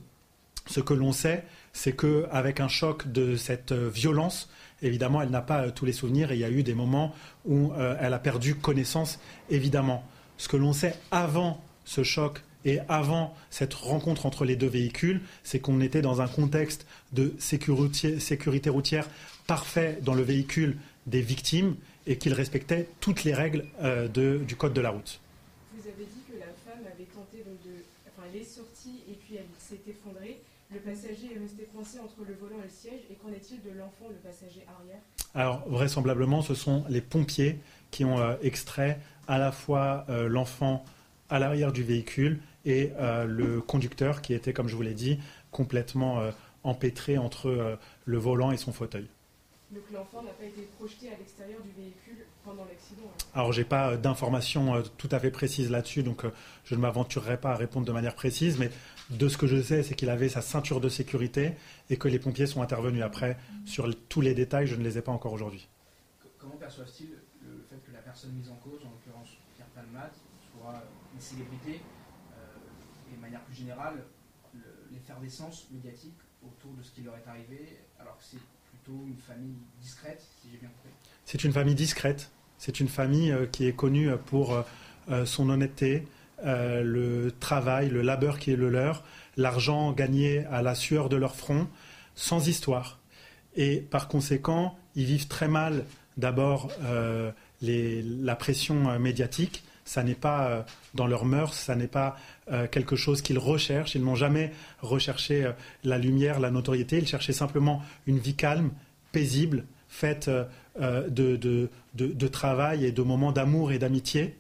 ce 0.67 0.81
que 0.81 0.95
l'on 0.95 1.13
sait, 1.13 1.45
c'est 1.73 1.95
qu'avec 1.95 2.59
un 2.59 2.69
choc 2.69 3.07
de 3.11 3.37
cette 3.37 3.73
violence, 3.73 4.51
évidemment, 4.83 5.23
elle 5.23 5.31
n'a 5.31 5.43
pas 5.43 5.67
euh, 5.67 5.71
tous 5.71 5.85
les 5.85 5.93
souvenirs 5.93 6.33
et 6.33 6.35
il 6.35 6.41
y 6.41 6.45
a 6.45 6.51
eu 6.51 6.63
des 6.65 6.75
moments 6.75 7.15
où 7.45 7.73
euh, 7.73 7.97
elle 8.01 8.15
a 8.15 8.19
perdu 8.19 8.57
connaissance, 8.57 9.21
évidemment. 9.49 10.05
Ce 10.39 10.49
que 10.49 10.57
l'on 10.57 10.73
sait 10.73 10.97
avant 11.13 11.63
ce 11.85 12.03
choc 12.03 12.43
Et 12.65 12.79
avant 12.89 13.35
cette 13.51 13.75
rencontre 13.75 14.27
entre 14.27 14.45
les 14.45 14.57
deux 14.57 14.69
véhicules, 14.69 15.23
c'est 15.45 15.61
qu'on 15.61 15.81
était 15.81 16.03
dans 16.03 16.21
un 16.21 16.29
contexte 16.29 16.87
de 17.13 17.35
sécurité, 17.39 18.71
routière 18.71 19.09
parfait 19.47 19.99
dans 20.03 20.15
le 20.15 20.23
véhicule 20.23 20.77
des 21.07 21.23
victimes 21.23 21.77
et 22.07 22.19
qu'il 22.19 22.35
respectait 22.35 22.89
toutes 23.01 23.25
les 23.25 23.35
règles 23.35 23.65
euh, 23.83 24.09
du 24.09 24.57
code 24.57 24.75
de 24.75 24.81
la 24.81 24.91
route. 24.91 25.21
Vous 25.75 25.89
avez 25.89 26.05
dit 26.05 26.21
que 26.31 26.39
la 26.39 26.47
femme 26.67 26.85
avait 26.87 27.05
tenté 27.05 27.39
de... 27.39 27.71
Enfin, 28.09 28.29
elle 28.33 28.41
est 28.41 28.45
sortie 28.45 29.05
et 29.09 29.15
puis 29.15 29.37
elle 29.37 29.47
s'est 29.59 29.81
effondrée. 29.89 30.41
Le 30.73 30.79
passager 30.79 31.35
est 31.35 31.39
resté 31.41 31.69
coincé 31.75 31.99
entre 31.99 32.25
le 32.29 32.35
volant 32.35 32.61
et 32.61 32.65
le 32.65 32.71
siège. 32.71 33.01
Et 33.11 33.15
qu'en 33.15 33.31
est-il 33.31 33.61
de 33.63 33.77
l'enfant, 33.77 34.09
le 34.09 34.17
passager 34.17 34.65
arrière? 34.69 35.01
Alors, 35.35 35.69
vraisemblablement, 35.69 36.43
ce 36.43 36.55
sont 36.55 36.85
les 36.89 37.01
pompiers 37.01 37.59
qui 37.91 38.05
ont 38.05 38.21
euh, 38.21 38.37
extrait 38.43 39.01
à 39.27 39.39
la 39.39 39.51
fois 39.51 40.05
euh, 40.09 40.29
l'enfant 40.29 40.85
à 41.29 41.39
l'arrière 41.39 41.73
du 41.73 41.83
véhicule 41.83 42.41
et 42.65 42.93
euh, 42.99 43.25
le 43.25 43.61
conducteur 43.61 44.23
qui 44.23 44.35
était, 44.35 44.53
comme 44.53 44.69
je 44.69 44.77
vous 44.77 44.83
l'ai 44.83 44.95
dit, 44.95 45.19
complètement 45.51 46.23
empêtré 46.63 47.19
entre 47.19 47.79
le 48.05 48.19
volant 48.19 48.53
et 48.53 48.57
son 48.57 48.73
fauteuil. 48.73 49.09
Donc 49.71 49.83
l'enfant 49.93 50.23
n'a 50.23 50.33
pas 50.33 50.45
été 50.45 50.63
projeté 50.79 51.09
à 51.09 51.17
l'extérieur 51.17 51.61
du 51.63 51.71
véhicule 51.71 52.25
pendant 52.45 52.65
l'accident 52.65 53.03
hein 53.07 53.25
Alors 53.35 53.53
j'ai 53.53 53.65
pas 53.65 53.97
d'informations 53.97 54.83
tout 54.99 55.09
à 55.11 55.19
fait 55.19 55.31
précises 55.31 55.71
là-dessus, 55.71 56.03
donc 56.03 56.25
je 56.65 56.75
ne 56.75 56.81
m'aventurerai 56.81 57.39
pas 57.39 57.53
à 57.53 57.57
répondre 57.57 57.87
de 57.87 57.93
manière 57.93 58.15
précise, 58.15 58.59
mais 58.59 58.71
de 59.11 59.29
ce 59.29 59.37
que 59.37 59.47
je 59.47 59.61
sais, 59.61 59.83
c'est 59.83 59.95
qu'il 59.95 60.11
avait 60.11 60.29
sa 60.29 60.41
ceinture 60.41 60.81
de 60.81 60.89
sécurité 60.89 61.53
et 61.89 61.97
que 61.97 62.09
les 62.09 62.19
pompiers 62.19 62.47
sont 62.47 62.63
intervenus 62.63 63.03
après. 63.03 63.37
Sur 63.65 63.89
tous 64.09 64.21
les 64.21 64.35
détails, 64.35 64.67
je 64.67 64.77
ne 64.77 64.85
les 64.85 64.99
ai 64.99 65.03
pas 65.03 65.13
encore 65.13 65.33
aujourd'hui. 65.33 65.69
Comment 66.39 66.57
perçoivent-ils 66.57 67.15
personne 68.11 68.33
mise 68.33 68.51
en 68.51 68.57
cause, 68.57 68.81
en 68.85 68.91
l'occurrence 68.91 69.29
Pierre 69.55 69.69
Palmade, 69.69 70.11
soit 70.53 70.83
une 71.15 71.21
célébrité, 71.21 71.79
euh, 71.79 72.00
de 73.21 73.27
manière 73.27 73.43
plus 73.43 73.55
générale, 73.55 74.03
l'effervescence 74.91 75.67
médiatique 75.71 76.17
autour 76.43 76.73
de 76.73 76.83
ce 76.83 76.91
qui 76.91 77.03
leur 77.03 77.15
est 77.17 77.29
arrivé, 77.29 77.79
alors 78.01 78.17
que 78.17 78.25
c'est 78.25 78.41
plutôt 78.71 78.99
une 79.07 79.19
famille 79.19 79.57
discrète, 79.81 80.23
si 80.41 80.49
j'ai 80.51 80.57
bien 80.57 80.71
compris. 80.71 80.91
C'est 81.27 81.45
une 81.45 81.53
famille 81.53 81.75
discrète. 81.75 82.31
C'est 82.57 82.81
une 82.81 82.89
famille 82.89 83.31
euh, 83.31 83.47
qui 83.47 83.67
est 83.67 83.75
connue 83.75 84.11
pour 84.27 84.65
euh, 85.11 85.25
son 85.27 85.51
honnêteté, 85.51 86.07
le 86.43 87.31
travail, 87.39 87.91
le 87.91 88.01
labeur 88.01 88.39
qui 88.39 88.51
est 88.51 88.57
le 88.57 88.71
leur, 88.71 89.05
l'argent 89.37 89.93
gagné 89.93 90.47
à 90.47 90.63
la 90.63 90.75
sueur 90.75 91.11
de 91.11 91.17
leur 91.17 91.37
front, 91.37 91.69
sans 92.15 92.49
histoire. 92.49 92.99
Et 93.57 93.81
par 93.81 94.09
conséquent, 94.09 94.79
ils 94.95 95.05
vivent 95.05 95.29
très 95.29 95.49
mal 95.49 95.85
d'abord 96.17 96.71
la 97.61 98.37
pression 98.37 98.89
euh, 98.89 98.99
médiatique. 98.99 99.63
Ça 99.91 100.05
n'est 100.05 100.15
pas 100.15 100.47
euh, 100.47 100.63
dans 100.95 101.09
leurs 101.09 101.25
mœurs, 101.25 101.53
ça 101.53 101.75
n'est 101.75 101.89
pas 101.89 102.17
euh, 102.53 102.69
quelque 102.69 102.95
chose 102.95 103.23
qu'ils 103.23 103.41
recherchent. 103.41 103.97
Ils 103.97 104.05
n'ont 104.05 104.15
jamais 104.15 104.53
recherché 104.83 105.51
la 105.83 105.99
lumière, 105.99 106.39
la 106.39 106.53
notoriété. 106.53 106.99
Ils 106.99 107.09
cherchaient 107.09 107.33
simplement 107.33 107.83
une 108.07 108.21
vie 108.21 108.37
calme, 108.37 108.71
paisible, 109.11 109.65
faite 109.89 110.31
de, 110.79 112.29
travail 112.29 112.85
et 112.85 112.93
de 112.93 113.03
moments 113.03 113.33
d'amour 113.33 113.73
et 113.73 113.81
d'amitié. 113.81 114.37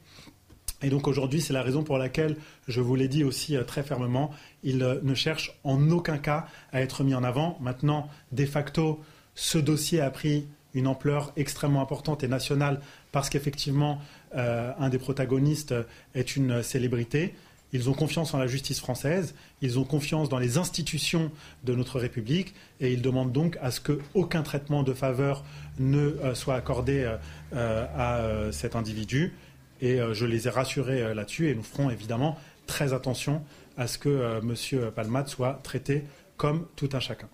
Et 0.82 0.88
donc 0.88 1.08
aujourd'hui, 1.08 1.40
c'est 1.40 1.52
la 1.52 1.62
raison 1.62 1.82
pour 1.82 1.98
laquelle, 1.98 2.36
je 2.68 2.80
vous 2.80 2.94
l'ai 2.94 3.08
dit 3.08 3.24
aussi 3.24 3.56
très 3.66 3.82
fermement, 3.82 4.30
ils 4.62 4.78
ne 4.78 5.14
cherchent 5.14 5.58
en 5.64 5.90
aucun 5.90 6.18
cas 6.18 6.46
à 6.72 6.80
être 6.80 7.02
mis 7.02 7.16
en 7.16 7.24
avant. 7.24 7.58
Maintenant, 7.60 8.08
de 8.30 8.46
facto, 8.46 9.00
ce 9.34 9.58
dossier 9.58 10.00
a 10.00 10.10
pris 10.10 10.46
une 10.74 10.86
ampleur 10.86 11.32
extrêmement 11.36 11.82
importante 11.82 12.22
et 12.22 12.28
nationale 12.28 12.80
parce 13.12 13.28
qu'effectivement, 13.28 14.00
euh, 14.34 14.72
un 14.78 14.88
des 14.88 14.98
protagonistes 14.98 15.74
est 16.14 16.36
une 16.36 16.62
célébrité. 16.62 17.34
Ils 17.72 17.88
ont 17.88 17.94
confiance 17.94 18.34
en 18.34 18.38
la 18.38 18.48
justice 18.48 18.80
française, 18.80 19.34
ils 19.62 19.78
ont 19.78 19.84
confiance 19.84 20.28
dans 20.28 20.38
les 20.38 20.58
institutions 20.58 21.30
de 21.62 21.74
notre 21.74 22.00
République 22.00 22.54
et 22.80 22.92
ils 22.92 23.00
demandent 23.00 23.30
donc 23.30 23.58
à 23.62 23.70
ce 23.70 23.80
qu'aucun 23.80 24.42
traitement 24.42 24.82
de 24.82 24.92
faveur 24.92 25.44
ne 25.78 25.98
euh, 25.98 26.34
soit 26.34 26.56
accordé 26.56 27.16
euh, 27.52 27.86
à 27.96 28.52
cet 28.52 28.74
individu. 28.74 29.34
Et 29.80 29.98
je 30.12 30.26
les 30.26 30.46
ai 30.46 30.50
rassurés 30.50 31.14
là-dessus 31.14 31.48
et 31.48 31.54
nous 31.54 31.62
ferons 31.62 31.88
évidemment 31.88 32.36
très 32.66 32.92
attention 32.92 33.42
à 33.78 33.86
ce 33.86 33.96
que 33.96 34.40
M. 34.42 34.90
Palmade 34.90 35.28
soit 35.28 35.58
traité 35.62 36.04
comme 36.36 36.66
tout 36.76 36.90
un 36.92 37.00
chacun. 37.00 37.28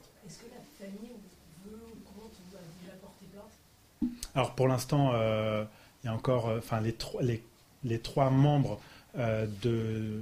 Alors 4.36 4.54
pour 4.54 4.68
l'instant, 4.68 5.12
euh, 5.14 5.64
il 6.06 6.10
y 6.10 6.12
a 6.12 6.14
encore, 6.14 6.48
euh, 6.48 6.58
enfin 6.58 6.80
les, 6.80 6.96
les, 7.20 7.42
les, 7.82 7.98
trois 7.98 8.30
membres 8.30 8.80
euh, 9.18 9.48
de, 9.62 10.20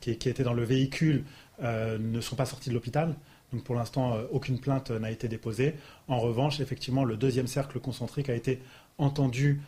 qui, 0.00 0.10
étaient 0.10 0.42
dans 0.42 0.54
le 0.54 0.64
véhicule 0.64 1.24
ne 1.60 2.20
sont 2.20 2.36
pas 2.36 2.46
sortis 2.46 2.70
de 2.70 2.74
l'hôpital. 2.74 3.14
Donc 3.52 3.64
pour 3.64 3.74
l'instant, 3.74 4.16
aucune 4.30 4.60
plainte 4.60 4.90
n'a 4.90 5.10
été 5.10 5.26
déposée. 5.26 5.74
En 6.06 6.20
revanche, 6.20 6.60
effectivement, 6.60 7.02
le 7.04 7.16
deuxième 7.16 7.48
cercle 7.48 7.80
concentrique 7.80 8.28
a 8.28 8.34
été 8.34 8.62
entendu 8.96 9.60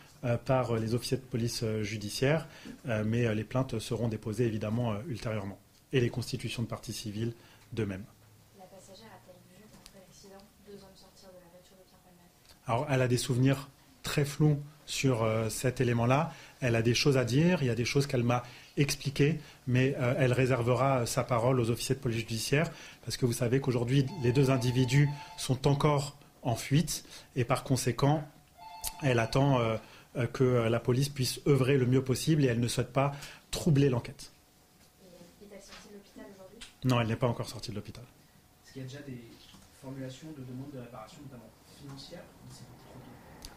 par 0.45 0.75
les 0.77 0.93
officiers 0.93 1.17
de 1.17 1.23
police 1.23 1.65
judiciaire, 1.81 2.47
mais 2.85 3.35
les 3.35 3.43
plaintes 3.43 3.77
seront 3.79 4.07
déposées 4.07 4.45
évidemment 4.45 4.93
ultérieurement. 5.09 5.59
Et 5.91 5.99
les 5.99 6.09
constitutions 6.09 6.63
de 6.63 6.67
partie 6.67 6.93
civile 6.93 7.33
de 7.73 7.83
même. 7.83 8.05
La 8.57 8.65
passagère 8.65 9.07
a-t-elle 9.07 9.35
vu, 9.49 9.65
après 9.73 9.99
l'accident, 9.99 10.45
deux 10.65 10.75
hommes 10.75 10.95
sortir 10.95 11.27
de 11.27 11.43
la 11.43 11.49
voiture 11.51 11.75
de 11.75 11.83
Pierre 11.83 12.67
Alors, 12.67 12.87
elle 12.89 13.01
a 13.01 13.09
des 13.09 13.17
souvenirs 13.17 13.67
très 14.01 14.23
flou 14.23 14.61
sur 14.91 15.23
euh, 15.23 15.47
cet 15.47 15.79
élément-là. 15.79 16.33
Elle 16.59 16.75
a 16.75 16.81
des 16.81 16.93
choses 16.93 17.17
à 17.17 17.23
dire, 17.23 17.63
il 17.63 17.67
y 17.67 17.69
a 17.69 17.75
des 17.75 17.85
choses 17.85 18.07
qu'elle 18.07 18.23
m'a 18.23 18.43
expliquées, 18.75 19.39
mais 19.65 19.95
euh, 19.97 20.13
elle 20.17 20.33
réservera 20.33 21.05
sa 21.05 21.23
parole 21.23 21.61
aux 21.61 21.69
officiers 21.69 21.95
de 21.95 22.01
police 22.01 22.19
judiciaire, 22.19 22.69
parce 23.05 23.15
que 23.15 23.25
vous 23.25 23.33
savez 23.33 23.61
qu'aujourd'hui, 23.61 24.05
les 24.21 24.33
deux 24.33 24.51
individus 24.51 25.09
sont 25.37 25.65
encore 25.65 26.17
en 26.41 26.55
fuite, 26.55 27.05
et 27.37 27.45
par 27.45 27.63
conséquent, 27.63 28.27
elle 29.01 29.19
attend 29.19 29.61
euh, 29.61 29.77
que 30.33 30.43
la 30.43 30.79
police 30.81 31.07
puisse 31.07 31.39
œuvrer 31.47 31.77
le 31.77 31.85
mieux 31.85 32.03
possible, 32.03 32.43
et 32.43 32.47
elle 32.47 32.59
ne 32.59 32.67
souhaite 32.67 32.91
pas 32.91 33.13
troubler 33.49 33.89
l'enquête. 33.89 34.33
Non, 36.83 36.99
elle 36.99 37.07
n'est 37.07 37.15
pas 37.15 37.27
encore 37.27 37.47
sortie 37.47 37.69
de 37.71 37.75
l'hôpital. 37.75 38.03
Est-ce 38.65 38.73
qu'il 38.73 38.81
y 38.81 38.85
a 38.85 38.87
déjà 38.87 39.01
des 39.03 39.23
formulations 39.81 40.27
de 40.37 40.43
demandes 40.43 40.71
de 40.73 40.79
réparation, 40.79 41.19
notamment 41.23 41.49
financières 41.79 42.23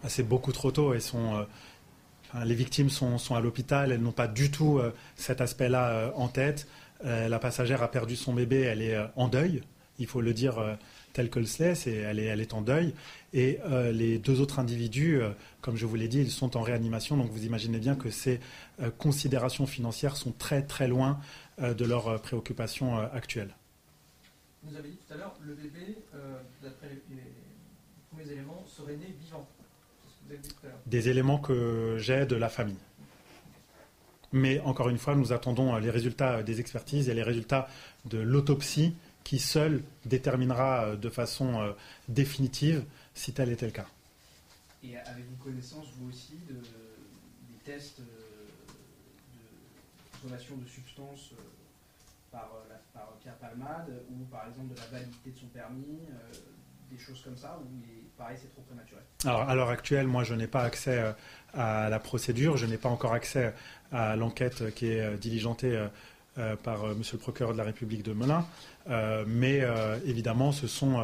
c'est 0.08 0.22
beaucoup 0.22 0.52
trop 0.52 0.70
tôt. 0.70 0.92
euh, 0.92 2.44
les 2.44 2.54
victimes 2.54 2.90
sont, 2.90 3.34
à 3.34 3.40
l'hôpital, 3.40 3.92
elles 3.92 4.00
n'ont 4.00 4.12
pas 4.12 4.28
du 4.28 4.50
tout 4.50 4.78
euh, 4.78 4.92
cet 5.16 5.40
aspect-là 5.40 5.88
euh, 5.90 6.10
en 6.14 6.28
tête. 6.28 6.66
la 7.02 7.38
passagère 7.38 7.82
a 7.82 7.90
perdu 7.90 8.16
son 8.16 8.32
bébé, 8.32 8.62
elle 8.62 8.80
est 8.80 8.96
en 9.16 9.28
deuil, 9.28 9.62
il 9.98 10.06
faut 10.06 10.22
le 10.22 10.32
dire 10.32 10.54
tel 11.12 11.28
que 11.28 11.38
le 11.38 11.44
sait, 11.44 11.74
elle, 11.86 12.18
est, 12.18 12.24
elle 12.24 12.40
est 12.40 12.54
en 12.54 12.62
deuil. 12.62 12.94
Et 13.34 13.58
les 13.92 14.18
deux 14.18 14.40
autres 14.40 14.58
individus, 14.58 15.20
comme 15.60 15.76
je 15.76 15.84
vous 15.84 15.96
l'ai 15.96 16.08
dit, 16.08 16.20
ils 16.20 16.30
sont 16.30 16.56
en 16.56 16.62
réanimation, 16.62 17.18
donc 17.18 17.30
vous 17.30 17.44
imaginez 17.44 17.78
bien 17.78 17.94
que 17.94 18.08
ces 18.08 18.40
considérations 18.96 19.66
financières 19.66 20.16
sont 20.16 20.32
très 20.32 20.62
très 20.62 20.88
loin 20.88 21.20
de 21.58 21.84
leurs 21.84 22.22
préoccupations 22.22 22.96
actuelles. 22.96 23.54
Vous 24.62 24.74
avez 24.74 24.88
dit 24.88 24.98
tout 25.06 25.12
à 25.12 25.16
l'heure, 25.18 25.34
le 25.42 25.54
bébé, 25.54 25.98
d'après 26.62 26.88
les, 26.88 27.22
premiers 28.10 28.32
éléments, 28.32 28.64
serait 28.66 28.96
né 28.96 29.14
vivant 29.20 29.46
des 30.86 31.08
éléments 31.08 31.38
que 31.38 31.96
j'ai 31.98 32.26
de 32.26 32.36
la 32.36 32.48
famille. 32.48 32.78
Mais 34.32 34.58
encore 34.60 34.88
une 34.88 34.98
fois, 34.98 35.14
nous 35.14 35.32
attendons 35.32 35.76
les 35.76 35.90
résultats 35.90 36.42
des 36.42 36.58
expertises 36.60 37.08
et 37.08 37.14
les 37.14 37.22
résultats 37.22 37.68
de 38.04 38.18
l'autopsie 38.18 38.94
qui 39.24 39.38
seul 39.38 39.82
déterminera 40.04 40.84
euh, 40.84 40.96
de 40.96 41.08
façon 41.08 41.60
euh, 41.60 41.72
définitive 42.08 42.84
si 43.14 43.32
tel 43.32 43.50
était 43.50 43.66
le 43.66 43.72
cas. 43.72 43.86
Et 44.82 44.96
avez-vous 44.98 45.36
connaissance, 45.36 45.86
vous 45.96 46.10
aussi, 46.10 46.38
de, 46.48 46.54
des 46.54 47.58
tests 47.64 48.00
euh, 48.00 48.04
de 48.74 50.20
consommation 50.20 50.56
de 50.56 50.66
substances 50.66 51.32
par, 52.30 52.50
Pierre 53.22 53.36
Palmade 53.36 53.90
ou 54.10 54.24
par 54.24 54.46
exemple 54.48 54.74
de 54.74 54.80
la 54.80 54.86
validité 54.98 55.30
de 55.30 55.38
son 55.38 55.46
permis, 55.46 56.00
des 56.90 56.98
choses 56.98 57.20
comme 57.22 57.36
ça, 57.36 57.58
ou 57.62 57.66
pareil, 58.16 58.36
c'est 58.40 58.50
trop 58.50 58.62
prématuré. 58.62 59.00
Alors, 59.24 59.48
à 59.48 59.54
l'heure 59.54 59.70
actuelle, 59.70 60.06
moi, 60.06 60.24
je 60.24 60.34
n'ai 60.34 60.46
pas 60.46 60.62
accès 60.62 60.98
euh, 60.98 61.12
à 61.54 61.88
la 61.88 61.98
procédure, 61.98 62.56
je 62.56 62.66
n'ai 62.66 62.76
pas 62.76 62.88
encore 62.88 63.14
accès 63.14 63.54
à 63.92 64.16
l'enquête 64.16 64.74
qui 64.74 64.86
est 64.86 65.00
euh, 65.00 65.16
diligentée 65.16 65.86
euh, 66.38 66.56
par 66.56 66.86
Monsieur 66.96 67.16
le 67.16 67.22
procureur 67.22 67.52
de 67.52 67.58
la 67.58 67.64
République 67.64 68.02
de 68.02 68.12
Melun, 68.12 68.44
mais 69.28 69.62
évidemment, 70.04 70.50
ce 70.50 70.66
sont 70.66 71.00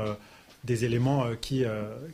des 0.65 0.85
éléments 0.85 1.37
qui, 1.37 1.65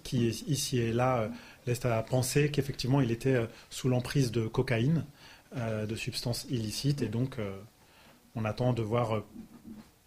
qui, 0.02 0.28
ici 0.28 0.78
et 0.78 0.92
là, 0.92 1.30
laissent 1.66 1.86
à 1.86 2.02
penser 2.02 2.50
qu'effectivement, 2.50 3.00
il 3.00 3.10
était 3.10 3.40
sous 3.70 3.88
l'emprise 3.88 4.32
de 4.32 4.46
cocaïne, 4.46 5.06
de 5.56 5.94
substances 5.96 6.44
illicites, 6.50 7.00
et 7.00 7.08
donc, 7.08 7.38
on 8.34 8.44
attend 8.44 8.74
de 8.74 8.82
voir 8.82 9.22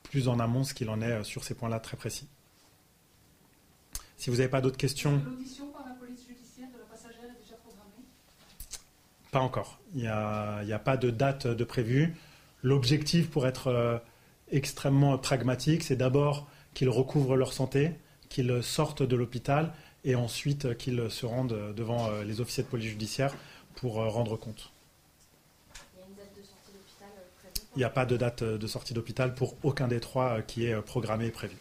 plus 0.04 0.28
en 0.28 0.40
amont 0.40 0.64
ce 0.64 0.76
qu'il 0.76 0.92
en 0.92 1.02
est 1.02 1.24
sur 1.24 1.44
ces 1.44 1.56
points-là 1.56 1.80
très 1.80 1.98
précis. 1.98 2.28
Si 4.20 4.30
vous 4.30 4.36
n'avez 4.36 4.50
pas 4.50 4.60
d'autres 4.60 4.78
questions. 4.78 5.22
L'audition 5.26 5.68
par 5.68 5.86
la 5.88 5.94
police 5.94 6.28
judiciaire 6.28 6.68
de 6.74 6.78
la 6.78 6.84
passagère 6.84 7.24
est 7.24 7.42
déjà 7.42 7.56
programmée 7.56 8.04
Pas 9.32 9.40
encore. 9.40 9.80
Il 9.96 10.02
n'y 10.02 10.08
a, 10.08 10.58
a, 10.58 10.80
pas 10.80 10.98
de 10.98 11.10
date 11.10 11.48
de 11.48 11.64
prévue. 11.64 12.14
L'objectif, 12.62 13.30
pour 13.30 13.48
être 13.48 14.02
extrêmement 14.52 15.18
pragmatique, 15.18 15.84
c'est 15.84 15.96
d'abord 15.96 16.50
qu'ils 16.74 16.90
recouvrent 16.90 17.38
leur 17.38 17.54
santé, 17.54 17.94
qu'ils 18.28 18.62
sortent 18.62 19.04
de 19.04 19.16
l'hôpital 19.16 19.72
et 20.04 20.16
ensuite 20.16 20.78
qu'ils 20.78 21.10
se 21.10 21.26
rendent 21.26 21.74
devant 21.74 22.12
les 22.24 22.42
officiers 22.42 22.64
de 22.64 22.68
police 22.68 22.90
judiciaire 22.90 23.34
pour 23.76 23.94
rendre 23.94 24.36
compte. 24.36 24.74
Il 27.76 27.80
n'y 27.80 27.86
a 27.86 27.90
pas 27.90 28.06
de 28.06 28.18
date 28.18 28.44
de 28.44 28.68
sortie 28.68 28.94
d'hôpital 28.94 29.34
pour 29.34 29.56
aucun 29.64 29.88
des 29.88 30.02
trois 30.02 30.42
qui 30.42 30.66
est 30.66 30.82
programmé 30.82 31.28
et 31.28 31.32
prévu. 31.32 31.56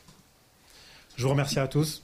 Je 1.17 1.23
vous 1.23 1.31
remercie 1.31 1.61
à 1.61 1.69
tous. 1.69 2.03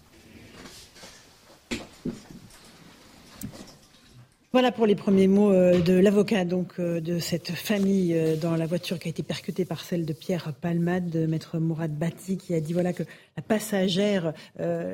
Voilà 4.54 4.70
pour 4.70 4.86
les 4.86 4.94
premiers 4.94 5.26
mots 5.26 5.50
euh, 5.50 5.80
de 5.80 5.94
l'avocat 5.94 6.44
donc 6.44 6.74
euh, 6.78 7.00
de 7.00 7.18
cette 7.18 7.50
famille 7.50 8.16
euh, 8.16 8.36
dans 8.36 8.54
la 8.54 8.66
voiture 8.66 9.00
qui 9.00 9.08
a 9.08 9.10
été 9.10 9.24
percutée 9.24 9.64
par 9.64 9.80
celle 9.80 10.06
de 10.06 10.12
Pierre 10.12 10.52
Palmade, 10.52 11.10
de 11.10 11.26
maître 11.26 11.58
Mourad 11.58 11.90
Bati, 11.92 12.36
qui 12.36 12.54
a 12.54 12.60
dit 12.60 12.72
voilà 12.72 12.92
que 12.92 13.02
la 13.36 13.42
passagère 13.42 14.32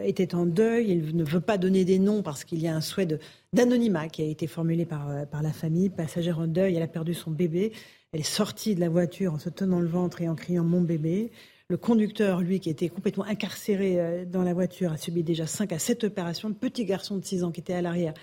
était 0.02 0.34
en 0.34 0.46
deuil. 0.46 0.92
Il 0.92 1.14
ne 1.14 1.24
veut 1.24 1.42
pas 1.42 1.58
donner 1.58 1.84
des 1.84 1.98
noms 1.98 2.22
parce 2.22 2.44
qu'il 2.44 2.58
y 2.62 2.68
a 2.68 2.74
un 2.74 2.80
souhait 2.80 3.06
d'anonymat 3.52 4.08
qui 4.08 4.22
a 4.22 4.24
été 4.24 4.46
formulé 4.46 4.86
par, 4.86 5.26
par 5.30 5.42
la 5.42 5.52
famille. 5.52 5.90
Passagère 5.90 6.38
en 6.38 6.46
deuil, 6.46 6.76
elle 6.76 6.82
a 6.82 6.88
perdu 6.88 7.12
son 7.12 7.30
bébé. 7.30 7.72
Elle 8.14 8.20
est 8.20 8.22
sortie 8.22 8.74
de 8.74 8.80
la 8.80 8.88
voiture 8.88 9.34
en 9.34 9.38
se 9.38 9.50
tenant 9.50 9.80
le 9.80 9.88
ventre 9.88 10.22
et 10.22 10.28
en 10.30 10.36
criant 10.36 10.64
mon 10.64 10.80
bébé. 10.80 11.32
Le 11.68 11.76
conducteur, 11.76 12.40
lui, 12.40 12.60
qui 12.60 12.70
était 12.70 12.88
complètement 12.88 13.24
incarcéré 13.24 14.24
dans 14.26 14.42
la 14.42 14.54
voiture, 14.54 14.90
a 14.90 14.96
subi 14.96 15.22
déjà 15.22 15.46
5 15.46 15.70
à 15.72 15.78
7 15.78 16.04
opérations. 16.04 16.48
Le 16.48 16.54
petit 16.54 16.86
garçon 16.86 17.18
de 17.18 17.24
6 17.24 17.44
ans 17.44 17.50
qui 17.50 17.60
était 17.60 17.74
à 17.74 17.82
l'arrière 17.82 18.14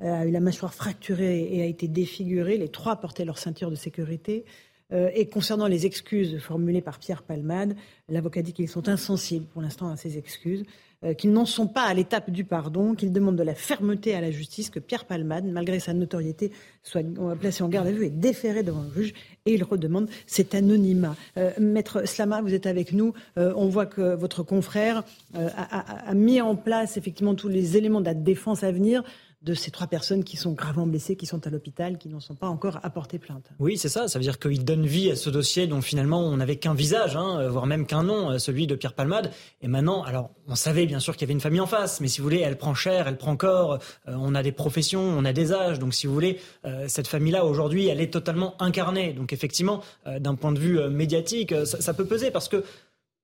a 0.00 0.26
eu 0.26 0.30
la 0.30 0.40
mâchoire 0.40 0.74
fracturée 0.74 1.48
et 1.50 1.62
a 1.62 1.66
été 1.66 1.88
défiguré. 1.88 2.58
Les 2.58 2.68
trois 2.68 2.96
portaient 2.96 3.24
leur 3.24 3.38
ceinture 3.38 3.70
de 3.70 3.76
sécurité. 3.76 4.44
Euh, 4.92 5.10
et 5.14 5.26
concernant 5.26 5.66
les 5.66 5.84
excuses 5.84 6.38
formulées 6.38 6.80
par 6.80 6.98
Pierre 6.98 7.22
Palmade, 7.22 7.74
l'avocat 8.08 8.42
dit 8.42 8.52
qu'ils 8.52 8.68
sont 8.68 8.88
insensibles 8.88 9.46
pour 9.46 9.60
l'instant 9.60 9.90
à 9.90 9.96
ces 9.96 10.16
excuses, 10.16 10.62
euh, 11.04 11.12
qu'ils 11.12 11.32
n'en 11.32 11.44
sont 11.44 11.66
pas 11.66 11.82
à 11.82 11.92
l'étape 11.92 12.30
du 12.30 12.44
pardon, 12.44 12.94
qu'ils 12.94 13.12
demandent 13.12 13.36
de 13.36 13.42
la 13.42 13.56
fermeté 13.56 14.14
à 14.14 14.20
la 14.20 14.30
justice, 14.30 14.70
que 14.70 14.78
Pierre 14.78 15.04
Palmade, 15.04 15.44
malgré 15.44 15.80
sa 15.80 15.92
notoriété, 15.92 16.52
soit 16.84 17.02
placé 17.40 17.64
en 17.64 17.68
garde 17.68 17.88
à 17.88 17.90
vue 17.90 18.06
et 18.06 18.10
déféré 18.10 18.62
devant 18.62 18.82
le 18.82 19.02
juge. 19.02 19.14
Et 19.44 19.54
il 19.54 19.64
redemande 19.64 20.08
cet 20.26 20.54
anonymat. 20.54 21.16
Maître 21.58 22.06
Slama, 22.06 22.40
vous 22.40 22.54
êtes 22.54 22.66
avec 22.66 22.92
nous. 22.92 23.12
on 23.36 23.68
voit 23.68 23.86
que 23.86 24.14
votre 24.14 24.42
confrère 24.42 25.04
a, 25.34 26.10
a, 26.10 26.14
mis 26.14 26.40
en 26.40 26.56
place 26.56 26.96
effectivement 26.96 27.34
tous 27.34 27.48
les 27.48 27.76
éléments 27.76 28.00
de 28.00 28.06
la 28.06 28.14
défense 28.14 28.64
à 28.64 28.72
venir 28.72 29.04
de 29.46 29.54
ces 29.54 29.70
trois 29.70 29.86
personnes 29.86 30.24
qui 30.24 30.36
sont 30.36 30.52
gravement 30.52 30.88
blessées, 30.88 31.14
qui 31.14 31.24
sont 31.24 31.46
à 31.46 31.50
l'hôpital, 31.50 31.98
qui 31.98 32.08
n'en 32.08 32.18
sont 32.18 32.34
pas 32.34 32.48
encore 32.48 32.80
apportées 32.82 33.20
plainte. 33.20 33.48
Oui, 33.60 33.78
c'est 33.78 33.88
ça. 33.88 34.08
Ça 34.08 34.18
veut 34.18 34.24
dire 34.24 34.40
qu'il 34.40 34.64
donne 34.64 34.84
vie 34.84 35.08
à 35.12 35.16
ce 35.16 35.30
dossier 35.30 35.68
dont 35.68 35.80
finalement 35.80 36.20
on 36.20 36.36
n'avait 36.36 36.56
qu'un 36.56 36.74
visage, 36.74 37.16
hein, 37.16 37.38
euh, 37.38 37.48
voire 37.48 37.66
même 37.66 37.86
qu'un 37.86 38.02
nom, 38.02 38.32
euh, 38.32 38.38
celui 38.38 38.66
de 38.66 38.74
Pierre 38.74 38.92
Palmade. 38.92 39.30
Et 39.62 39.68
maintenant, 39.68 40.02
alors 40.02 40.30
on 40.48 40.56
savait 40.56 40.84
bien 40.86 40.98
sûr 40.98 41.14
qu'il 41.14 41.22
y 41.22 41.26
avait 41.26 41.32
une 41.32 41.40
famille 41.40 41.60
en 41.60 41.66
face, 41.66 42.00
mais 42.00 42.08
si 42.08 42.18
vous 42.18 42.24
voulez, 42.24 42.40
elle 42.40 42.58
prend 42.58 42.74
cher, 42.74 43.06
elle 43.06 43.18
prend 43.18 43.36
corps. 43.36 43.74
Euh, 44.08 44.16
on 44.18 44.34
a 44.34 44.42
des 44.42 44.50
professions, 44.50 45.00
on 45.00 45.24
a 45.24 45.32
des 45.32 45.52
âges. 45.52 45.78
Donc 45.78 45.94
si 45.94 46.08
vous 46.08 46.12
voulez, 46.12 46.40
cette 46.88 47.06
famille-là 47.06 47.44
aujourd'hui, 47.44 47.86
elle 47.86 48.00
est 48.00 48.12
totalement 48.12 48.60
incarnée. 48.60 49.12
Donc 49.12 49.32
effectivement, 49.32 49.82
d'un 50.06 50.34
point 50.34 50.52
de 50.52 50.58
vue 50.58 50.80
médiatique, 50.88 51.54
ça, 51.64 51.80
ça 51.80 51.94
peut 51.94 52.04
peser 52.04 52.30
parce 52.30 52.48
que 52.48 52.64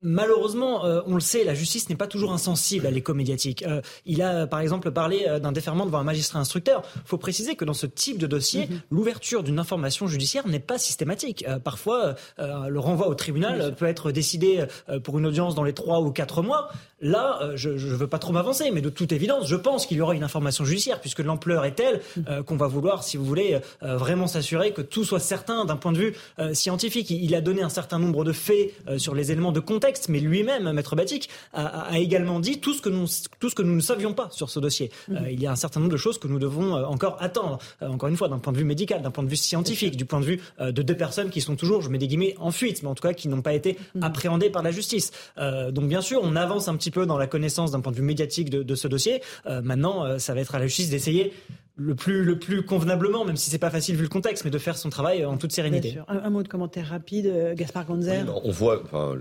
Malheureusement, 0.03 0.85
euh, 0.85 1.01
on 1.07 1.15
le 1.15 1.21
sait, 1.21 1.45
la 1.45 1.55
justice 1.55 1.89
n'est 1.89 1.97
pas 1.97 2.09
toujours 2.09 2.33
insensible 2.33 2.87
à 2.87 2.91
l'écho 2.91 3.15
médiatique. 3.15 3.63
Euh, 3.63 3.81
il 4.05 4.21
a, 4.21 4.49
par 4.49 4.59
exemple, 4.59 4.91
parlé 4.91 5.27
euh, 5.29 5.39
d'un 5.39 5.53
déferment 5.53 5.87
devant 5.87 5.99
un 5.99 6.05
magistrat 6.05 6.41
instructeur. 6.41 6.83
Il 6.97 7.03
faut 7.05 7.19
préciser 7.19 7.55
que 7.55 7.65
dans 7.65 7.73
ce 7.73 7.87
type 7.87 8.19
de 8.19 8.27
dossier, 8.27 8.67
mhm. 8.67 8.81
l'ouverture 8.91 9.45
d'une 9.45 9.61
information 9.61 10.09
judiciaire 10.09 10.47
n'est 10.49 10.59
pas 10.59 10.79
systématique. 10.79 11.45
parfois, 11.65 12.15
le 12.39 12.79
renvoi 12.79 13.09
au 13.09 13.15
tribunal 13.15 13.75
peut 13.75 13.87
être 13.87 14.11
décidé 14.11 14.65
pour 15.05 15.19
une 15.19 15.27
audience 15.27 15.55
dans 15.55 15.63
les 15.63 15.73
trois 15.73 16.01
ou 16.01 16.11
quatre 16.11 16.43
mois. 16.43 16.71
Là, 17.01 17.51
je 17.55 17.71
ne 17.71 17.97
veux 17.97 18.07
pas 18.07 18.19
trop 18.19 18.33
m'avancer, 18.33 18.71
mais 18.71 18.81
de 18.81 18.89
toute 18.89 19.13
évidence, 19.13 19.49
je 19.49 19.57
pense 19.57 19.87
qu'il 19.87 19.97
y 19.97 20.01
aura 20.01 20.15
une 20.15 20.23
information 20.23 20.65
judiciaire, 20.65 21.01
puisque 21.01 21.21
l'ampleur 21.21 21.65
est 21.65 21.75
telle 21.75 22.01
mhm. 22.17 22.43
qu'on 22.45 22.57
va 22.57 22.67
vouloir, 22.67 23.05
si 23.05 23.17
vous 23.17 23.25
voulez, 23.25 23.61
vraiment 23.81 24.27
s'assurer 24.27 24.73
que 24.73 24.83
tout 24.83 25.05
soit 25.05 25.21
certain 25.21 25.65
d'un 25.65 25.77
point 25.77 25.93
de 25.93 25.99
vue 25.99 26.15
scientifique. 26.53 27.11
Il 27.11 27.35
a 27.35 27.41
donné 27.41 27.63
un 27.63 27.69
certain 27.69 27.99
nombre 27.99 28.25
de 28.25 28.33
faits 28.33 28.73
sur 28.99 29.15
les 29.15 29.31
éléments 29.33 29.53
de 29.53 29.61
contexte 29.61 29.92
mais 30.09 30.21
lui-même, 30.21 30.73
Maître 30.73 30.97
Batik, 30.97 31.29
a, 31.53 31.99
également 31.99 32.41
dit 32.41 32.61
tout 32.61 32.75
ce 32.75 32.83
que 32.83 32.89
nous, 32.89 33.07
tout 33.41 33.51
ce 33.51 33.55
que 33.55 33.63
nous 33.63 33.75
ne 33.75 33.81
savions 33.81 34.15
pas 34.15 34.29
sur 34.31 34.51
ce 34.51 34.61
dossier. 34.61 34.91
Mhm. 35.09 35.17
Euh, 35.17 35.31
il 35.31 35.41
y 35.41 35.47
a 35.47 35.53
un 35.53 35.57
certain 35.57 35.81
nombre 35.81 35.93
de 35.93 35.97
choses 35.97 36.19
que 36.19 36.29
nous 36.29 36.39
devons 36.39 36.77
euh, 36.77 36.85
encore 36.85 37.17
attendre, 37.21 37.59
euh, 37.83 37.89
encore 37.89 38.09
une 38.09 38.17
fois, 38.17 38.29
d'un 38.29 38.39
point 38.39 38.53
de 38.53 38.59
vue 38.59 38.65
médical, 38.65 39.03
d'un 39.03 39.11
point 39.11 39.25
de 39.25 39.29
vue 39.29 39.37
scientifique, 39.37 39.97
du 39.97 40.05
point 40.05 40.21
de 40.21 40.25
vue 40.25 40.41
de 40.61 40.83
deux 40.83 40.97
personnes 40.97 41.31
qui 41.31 41.41
sont 41.41 41.57
toujours, 41.57 41.83
je 41.83 41.89
mets 41.89 41.99
des 41.99 42.09
guillemets, 42.09 42.35
en 42.39 42.51
fuite, 42.51 42.83
mais 42.83 42.89
en 42.89 42.95
tout 42.95 43.07
cas 43.07 43.13
qui 43.13 43.29
n'ont 43.29 43.43
pas 43.43 43.55
été 43.55 43.79
mhm. 43.95 44.03
appréhendées 44.03 44.51
par 44.51 44.63
la 44.63 44.71
justice. 44.71 45.11
donc 45.37 45.89
bien 45.89 46.01
sûr, 46.01 46.21
on 46.23 46.37
avance 46.37 46.69
un 46.69 46.77
petit 46.77 46.91
peu 46.91 47.07
dans 47.07 47.19
la 47.19 47.27
connaissance 47.27 47.71
d'un 47.71 47.81
point 47.81 47.93
de 47.93 47.97
vue 47.97 48.03
médiatique 48.03 48.51
de, 48.51 48.63
de 48.63 48.75
ce 48.75 48.89
dossier. 48.89 49.23
maintenant, 49.63 50.19
ça 50.19 50.35
va 50.35 50.41
être 50.41 50.55
à 50.55 50.59
la 50.59 50.67
justice 50.67 50.91
d'essayer 50.91 51.33
le 51.77 51.95
plus, 51.95 52.23
le 52.23 52.39
plus 52.39 52.63
convenablement, 52.65 53.25
même 53.25 53.37
si 53.37 53.51
c'est 53.51 53.59
pas 53.59 53.71
facile 53.71 53.97
vu 53.97 54.03
le 54.03 54.09
contexte, 54.09 54.45
mais 54.45 54.51
de 54.51 54.59
faire 54.59 54.77
son 54.77 54.91
travail 54.91 55.25
en 55.25 55.39
toute 55.39 55.53
sérénité. 55.53 55.99
Un, 56.07 56.31
mot 56.31 56.43
de 56.43 56.49
commentaire 56.49 56.89
rapide, 56.89 57.27
euh, 57.27 57.55
Gaspard 57.55 57.87
Gonzer. 57.87 58.25
on 58.45 58.51
voit, 58.51 58.83
enfin, 58.83 59.17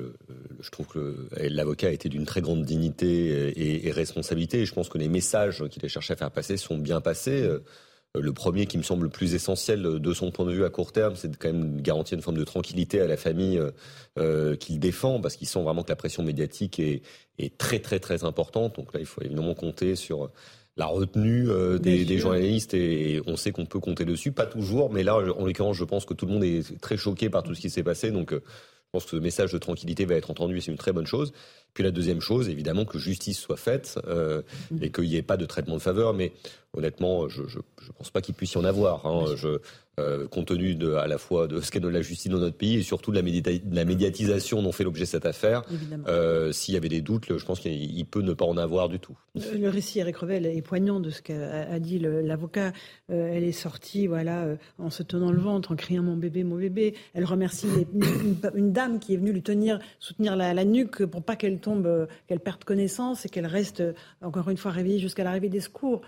je 0.60 0.70
trouve 0.70 0.88
que 0.88 1.28
l'avocat 1.38 1.88
a 1.88 1.92
été 1.92 2.10
d'une 2.10 2.26
très 2.26 2.42
grande 2.42 2.64
dignité 2.64 3.86
et, 3.86 3.92
responsabilité. 3.92 4.66
je 4.66 4.74
pense 4.74 4.90
que 4.90 4.98
les 4.98 5.10
messages 5.10 5.64
qu'il 5.70 5.84
a 5.86 5.88
cherché 5.88 6.14
à 6.14 6.16
faire 6.16 6.32
passer 6.32 6.58
sont 6.58 6.78
bien 6.78 7.02
passés. 7.02 7.42
Euh, 7.42 7.64
le 8.14 8.34
premier 8.34 8.66
qui 8.66 8.78
me 8.78 8.84
semble 8.84 9.04
le 9.04 9.10
plus 9.10 9.36
essentiel 9.36 9.82
de 9.82 10.14
son 10.14 10.32
point 10.32 10.46
de 10.46 10.52
vue 10.52 10.66
à 10.66 10.70
court 10.70 10.92
terme, 10.92 11.16
c'est 11.16 11.30
de 11.30 11.38
quand 11.38 11.48
même 11.48 11.80
garantir 11.80 12.18
une 12.18 12.22
forme 12.22 12.38
de 12.38 12.44
tranquillité 12.44 13.00
à 13.00 13.08
la 13.08 13.16
famille 13.16 13.62
euh, 14.20 14.58
qu'il 14.58 14.80
défend, 14.80 15.22
parce 15.22 15.38
qu'il 15.38 15.48
sent 15.48 15.62
vraiment 15.62 15.84
que 15.84 15.90
la 15.90 15.96
pression 15.96 16.22
médiatique 16.22 16.80
est, 16.80 17.04
est, 17.40 17.58
très 17.58 17.80
très 17.80 18.00
très 18.00 18.26
importante. 18.26 18.76
Donc 18.76 18.94
là, 18.94 19.00
il 19.00 19.06
faut 19.06 19.22
évidemment 19.22 19.54
compter 19.54 19.96
sur 19.96 20.30
la 20.78 20.86
retenue 20.86 21.50
euh, 21.50 21.78
des, 21.78 22.18
journalistes 22.18 22.74
et, 22.74 23.22
on 23.28 23.36
sait 23.36 23.52
qu'on 23.52 23.66
peut 23.66 23.80
compter 23.80 24.06
dessus. 24.06 24.32
Pas 24.32 24.46
toujours, 24.46 24.92
mais 24.92 25.04
là, 25.04 25.16
en 25.16 25.46
l'occurrence, 25.46 25.78
je 25.78 25.84
pense 25.84 26.06
que 26.06 26.14
tout 26.14 26.26
le 26.26 26.34
monde 26.34 26.44
est 26.44 26.80
très 26.80 26.98
choqué 26.98 27.30
par 27.30 27.44
tout 27.44 27.54
ce 27.54 27.62
qui 27.62 27.70
s'est 27.70 27.84
passé. 27.84 28.12
Donc, 28.12 28.34
euh, 28.34 28.42
je 28.46 28.90
pense 28.92 29.06
que 29.06 29.12
ce 29.12 29.16
message 29.18 29.52
de 29.54 29.58
tranquillité 29.58 30.06
va 30.06 30.16
être 30.16 30.32
entendu 30.32 30.58
et 30.58 30.62
c'est 30.62 30.72
une 30.72 30.78
très 30.78 30.94
bonne 30.94 31.08
chose. 31.08 31.34
Puis 31.74 31.84
la 31.84 31.92
deuxième 31.92 32.22
chose, 32.22 32.50
évidemment, 32.50 32.86
que 32.86 33.00
justice 33.00 33.40
soit 33.40 33.58
faite 33.58 34.00
euh, 34.08 34.42
et 34.82 34.92
qu'il 34.92 35.06
n'y 35.06 35.16
ait 35.16 35.22
pas 35.22 35.38
de 35.38 35.46
traitement 35.46 35.76
de 35.76 35.82
faveur. 35.82 36.14
Mais 36.14 36.34
honnêtement, 36.74 37.30
je 37.30 37.44
ne 37.44 37.92
pense 37.98 38.10
pas 38.10 38.22
qu'il 38.22 38.36
puisse 38.36 38.54
y 38.54 38.58
en 38.58 38.66
avoir. 38.66 39.06
Hein. 39.06 39.26
Je, 39.36 39.60
euh, 40.00 40.26
compte 40.26 40.48
tenu 40.48 40.76
de, 40.76 40.94
à 40.94 41.06
la 41.06 41.18
fois 41.18 41.48
de 41.48 41.60
ce 41.60 41.70
qu'est 41.70 41.82
de 41.82 41.88
la 41.90 42.02
justice 42.02 42.32
dans 42.32 42.38
notre 42.40 42.56
pays 42.56 42.78
et 42.78 42.82
surtout 42.82 43.12
de 43.12 43.20
la, 43.20 43.52
la 43.72 43.86
médiatisation 43.86 44.62
dont 44.62 44.72
fait 44.72 44.86
l'objet 44.86 45.06
cette 45.06 45.26
affaire. 45.26 45.64
Euh, 46.08 46.54
S'il 46.54 46.74
y 46.74 46.78
avait 46.78 46.90
des 46.90 47.02
doutes, 47.02 47.38
je 47.38 47.46
pense 47.46 47.60
qu'il 47.60 48.06
peut 48.06 48.22
ne 48.22 48.32
pas 48.32 48.46
en 48.46 48.56
avoir 48.56 48.88
du 48.88 49.00
tout. 49.00 49.18
Le 49.36 49.68
récit, 49.68 50.00
Eric 50.00 50.16
Revel, 50.18 50.46
est 50.46 50.62
poignant 50.62 51.02
de 51.02 51.10
ce 51.10 51.22
qu'a 51.22 51.78
dit 51.80 52.00
l'avocat. 52.00 52.72
Euh, 53.12 53.32
elle 53.34 53.44
est 53.44 53.52
sortie 53.52 54.08
voilà, 54.08 54.48
en 54.80 54.90
se 54.90 55.04
tenant 55.04 55.32
le 55.32 55.40
ventre, 55.40 55.74
en 55.74 55.76
criant 55.76 56.04
mon 56.04 56.16
bébé, 56.16 56.46
mon 56.46 56.56
bébé. 56.56 56.96
Elle 57.14 57.26
remercie 57.26 57.68
une, 58.56 58.72
dame 58.72 59.00
qui 59.00 59.14
est 59.14 59.18
venue 59.18 59.34
lui 59.34 59.44
tenir, 59.44 59.80
soutenir 60.00 60.38
la, 60.38 60.54
la 60.54 60.64
nuque 60.64 61.06
pour 61.06 61.22
pas 61.22 61.36
qu'elle 61.36 61.60
tombe, 61.62 62.08
qu'elle 62.28 62.40
perde 62.40 62.64
connaissance 62.64 63.26
et 63.26 63.30
qu'elle 63.30 63.46
reste 63.46 63.84
encore 64.22 64.50
une 64.50 64.58
fois 64.58 64.72
réveillée 64.72 65.00
jusqu'à 65.00 65.24
l'arrivée 65.24 65.50
des 65.50 65.62
secours 65.62 66.02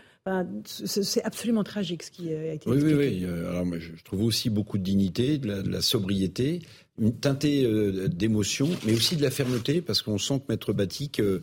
c'est 0.65 1.23
absolument 1.23 1.63
tragique 1.63 2.03
ce 2.03 2.11
qui 2.11 2.33
a 2.33 2.53
été 2.53 2.69
oui, 2.69 2.81
Oui, 2.81 2.93
oui. 2.93 3.25
Euh, 3.25 3.51
alors, 3.51 3.65
moi, 3.65 3.77
je 3.79 3.91
trouve 4.03 4.23
aussi 4.23 4.49
beaucoup 4.49 4.77
de 4.77 4.83
dignité, 4.83 5.37
de 5.37 5.69
la, 5.69 5.81
sobriété, 5.81 6.61
une 6.97 7.13
teintée 7.13 7.65
euh, 7.65 8.07
d'émotion, 8.07 8.69
mais 8.85 8.93
aussi 8.93 9.17
de 9.17 9.21
la 9.21 9.31
fermeté, 9.31 9.81
parce 9.81 10.01
qu'on 10.01 10.17
sent 10.17 10.39
que 10.39 10.45
Maître 10.49 10.71
Batik 10.71 11.19
euh, 11.19 11.41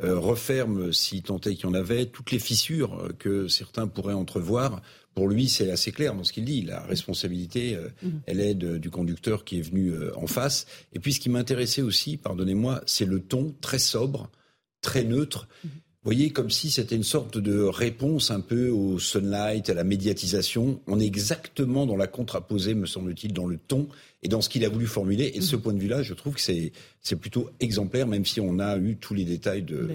referme, 0.00 0.92
si 0.92 1.22
tant 1.22 1.36
est 1.40 1.54
qu'il 1.54 1.64
y 1.64 1.66
en 1.66 1.74
avait, 1.74 2.06
toutes 2.06 2.30
les 2.30 2.38
fissures 2.38 3.08
que 3.18 3.48
certains 3.48 3.86
pourraient 3.86 4.14
entrevoir. 4.14 4.80
Pour 5.14 5.28
lui, 5.28 5.48
c'est 5.48 5.70
assez 5.70 5.92
clair 5.92 6.14
dans 6.14 6.24
ce 6.24 6.32
qu'il 6.32 6.44
dit. 6.44 6.62
La 6.62 6.80
responsabilité, 6.80 7.78
mhm. 8.02 8.20
elle 8.26 8.40
est 8.40 8.54
du 8.54 8.90
conducteur 8.90 9.44
qui 9.44 9.58
est 9.58 9.62
venu 9.62 9.92
en 10.16 10.26
face. 10.26 10.66
Et 10.92 10.98
puis, 10.98 11.12
ce 11.12 11.20
qui 11.20 11.28
m'intéressait 11.28 11.82
aussi, 11.82 12.16
pardonnez-moi, 12.16 12.82
c'est 12.86 13.04
le 13.04 13.20
ton 13.20 13.54
très 13.60 13.78
sobre, 13.78 14.30
très 14.80 15.04
neutre. 15.04 15.48
Mhm 15.64 15.70
voyez, 16.04 16.30
comme 16.30 16.50
si 16.50 16.70
c'était 16.70 16.96
une 16.96 17.04
sorte 17.04 17.38
de 17.38 17.60
réponse 17.60 18.30
un 18.30 18.40
peu 18.40 18.68
au 18.70 18.98
sunlight, 18.98 19.70
à 19.70 19.74
la 19.74 19.84
médiatisation. 19.84 20.80
On 20.86 20.98
est 20.98 21.06
exactement 21.06 21.86
dans 21.86 21.96
la 21.96 22.06
contraposée, 22.06 22.74
me 22.74 22.86
semble-t-il, 22.86 23.32
dans 23.32 23.46
le 23.46 23.56
ton 23.56 23.88
et 24.22 24.28
dans 24.28 24.40
ce 24.40 24.48
qu'il 24.48 24.64
a 24.64 24.68
voulu 24.68 24.86
formuler. 24.86 25.32
Et 25.34 25.38
de 25.38 25.44
ce 25.44 25.56
mm. 25.56 25.60
point 25.60 25.72
de 25.72 25.78
vue-là, 25.78 26.02
je 26.02 26.14
trouve 26.14 26.34
que 26.34 26.40
c'est, 26.40 26.72
c'est 27.00 27.16
plutôt 27.16 27.50
exemplaire, 27.60 28.06
même 28.06 28.24
si 28.24 28.40
on 28.40 28.58
a 28.58 28.76
eu 28.78 28.96
tous 28.96 29.14
les 29.14 29.24
détails 29.24 29.62
de, 29.62 29.90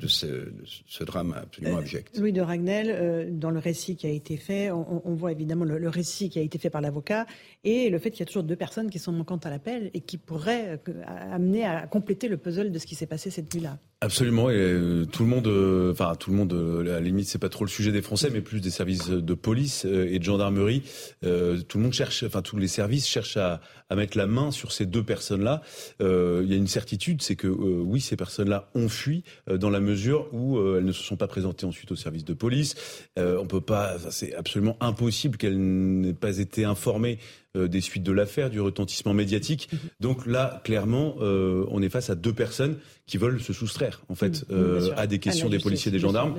de 0.00 0.08
ce, 0.08 1.04
drame 1.04 1.34
absolument 1.34 1.76
euh, 1.76 1.80
abject. 1.80 2.18
Louis 2.18 2.32
de 2.32 2.40
Ragnel, 2.40 2.90
euh, 2.90 3.28
dans 3.30 3.50
le 3.50 3.58
récit 3.58 3.96
qui 3.96 4.06
a 4.06 4.10
été 4.10 4.36
fait, 4.36 4.70
on, 4.70 5.14
voit 5.14 5.32
évidemment 5.32 5.64
le, 5.64 5.88
récit 5.88 6.30
qui 6.30 6.38
a 6.38 6.42
été 6.42 6.58
fait 6.58 6.70
par 6.70 6.80
l'avocat 6.80 7.26
et 7.62 7.90
le 7.90 7.98
fait 7.98 8.10
qu'il 8.10 8.20
y 8.20 8.22
a 8.22 8.26
toujours 8.26 8.42
deux 8.42 8.56
personnes 8.56 8.88
qui 8.88 8.98
sont 8.98 9.12
manquantes 9.12 9.44
à 9.44 9.50
l'appel 9.50 9.90
et 9.92 10.00
qui 10.00 10.16
pourraient 10.16 10.80
euh, 10.88 11.02
amener 11.06 11.66
à 11.66 11.86
compléter 11.86 12.28
le 12.28 12.38
puzzle 12.38 12.72
de 12.72 12.78
ce 12.78 12.86
qui 12.86 12.94
s'est 12.94 13.06
passé 13.06 13.30
cette 13.30 13.52
nuit-là. 13.54 13.78
Absolument, 14.02 14.48
et 14.48 14.54
euh, 14.56 15.04
tout 15.04 15.24
le 15.24 15.28
monde, 15.28 15.46
euh, 15.46 15.92
enfin 15.92 16.14
tout 16.14 16.30
le 16.30 16.36
monde, 16.38 16.54
à 16.54 16.92
la 16.92 17.00
limite 17.00 17.28
c'est 17.28 17.38
pas 17.38 17.50
trop 17.50 17.64
le 17.64 17.70
sujet 17.70 17.92
des 17.92 18.00
Français, 18.00 18.30
mais 18.32 18.40
plus 18.40 18.62
des 18.62 18.70
services 18.70 19.10
de 19.10 19.34
police 19.34 19.84
et 19.84 20.18
de 20.18 20.24
gendarmerie. 20.24 20.82
tout 21.20 21.78
le 21.78 21.82
monde 21.82 21.92
cherche, 21.92 22.22
enfin 22.22 22.40
tous 22.40 22.56
les 22.56 22.68
services 22.68 23.06
cherchent 23.06 23.36
à, 23.36 23.60
à 23.90 23.96
mettre 23.96 24.16
la 24.16 24.26
main 24.26 24.52
sur 24.52 24.72
ces 24.72 24.86
deux 24.86 25.02
personnes-là. 25.02 25.60
il 26.00 26.46
y 26.48 26.54
a 26.54 26.56
une 26.56 26.66
certitude, 26.66 27.20
c'est 27.20 27.36
que 27.36 27.46
oui, 27.46 28.00
ces 28.00 28.16
personnes-là 28.16 28.70
ont 28.74 28.88
fui 28.88 29.22
dans 29.46 29.68
la 29.68 29.80
mesure 29.80 30.32
où 30.32 30.58
elles 30.76 30.84
ne 30.84 30.92
se 30.92 31.02
sont 31.02 31.16
pas 31.16 31.28
présentées 31.28 31.66
ensuite 31.66 31.92
au 31.92 31.96
service 31.96 32.24
de 32.24 32.32
police. 32.32 32.74
on 33.18 33.46
peut 33.46 33.60
pas, 33.60 33.98
c'est 34.10 34.34
absolument 34.34 34.78
impossible 34.80 35.36
qu'elles 35.36 35.58
n'aient 35.58 36.14
pas 36.14 36.38
été 36.38 36.64
informées 36.64 37.18
euh, 37.56 37.66
des 37.66 37.80
suites 37.80 38.04
de 38.04 38.12
l'affaire, 38.12 38.48
du 38.48 38.60
retentissement 38.60 39.12
médiatique. 39.12 39.68
Mhm. 39.72 39.78
Donc 39.98 40.26
là, 40.26 40.60
clairement, 40.62 41.16
euh, 41.20 41.66
on 41.70 41.82
est 41.82 41.88
face 41.88 42.08
à 42.08 42.14
deux 42.14 42.32
personnes 42.32 42.78
qui 43.06 43.18
veulent 43.18 43.40
se 43.40 43.52
soustraire, 43.52 44.02
en 44.08 44.14
fait, 44.14 44.48
mhm. 44.48 44.56
euh, 44.56 44.94
à 44.96 45.08
des 45.08 45.18
questions 45.18 45.48
des 45.48 45.58
policiers 45.58 45.88
et 45.88 45.92
des 45.92 45.98
gendarmes. 45.98 46.38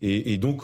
Et, 0.00 0.32
et, 0.32 0.38
donc, 0.38 0.62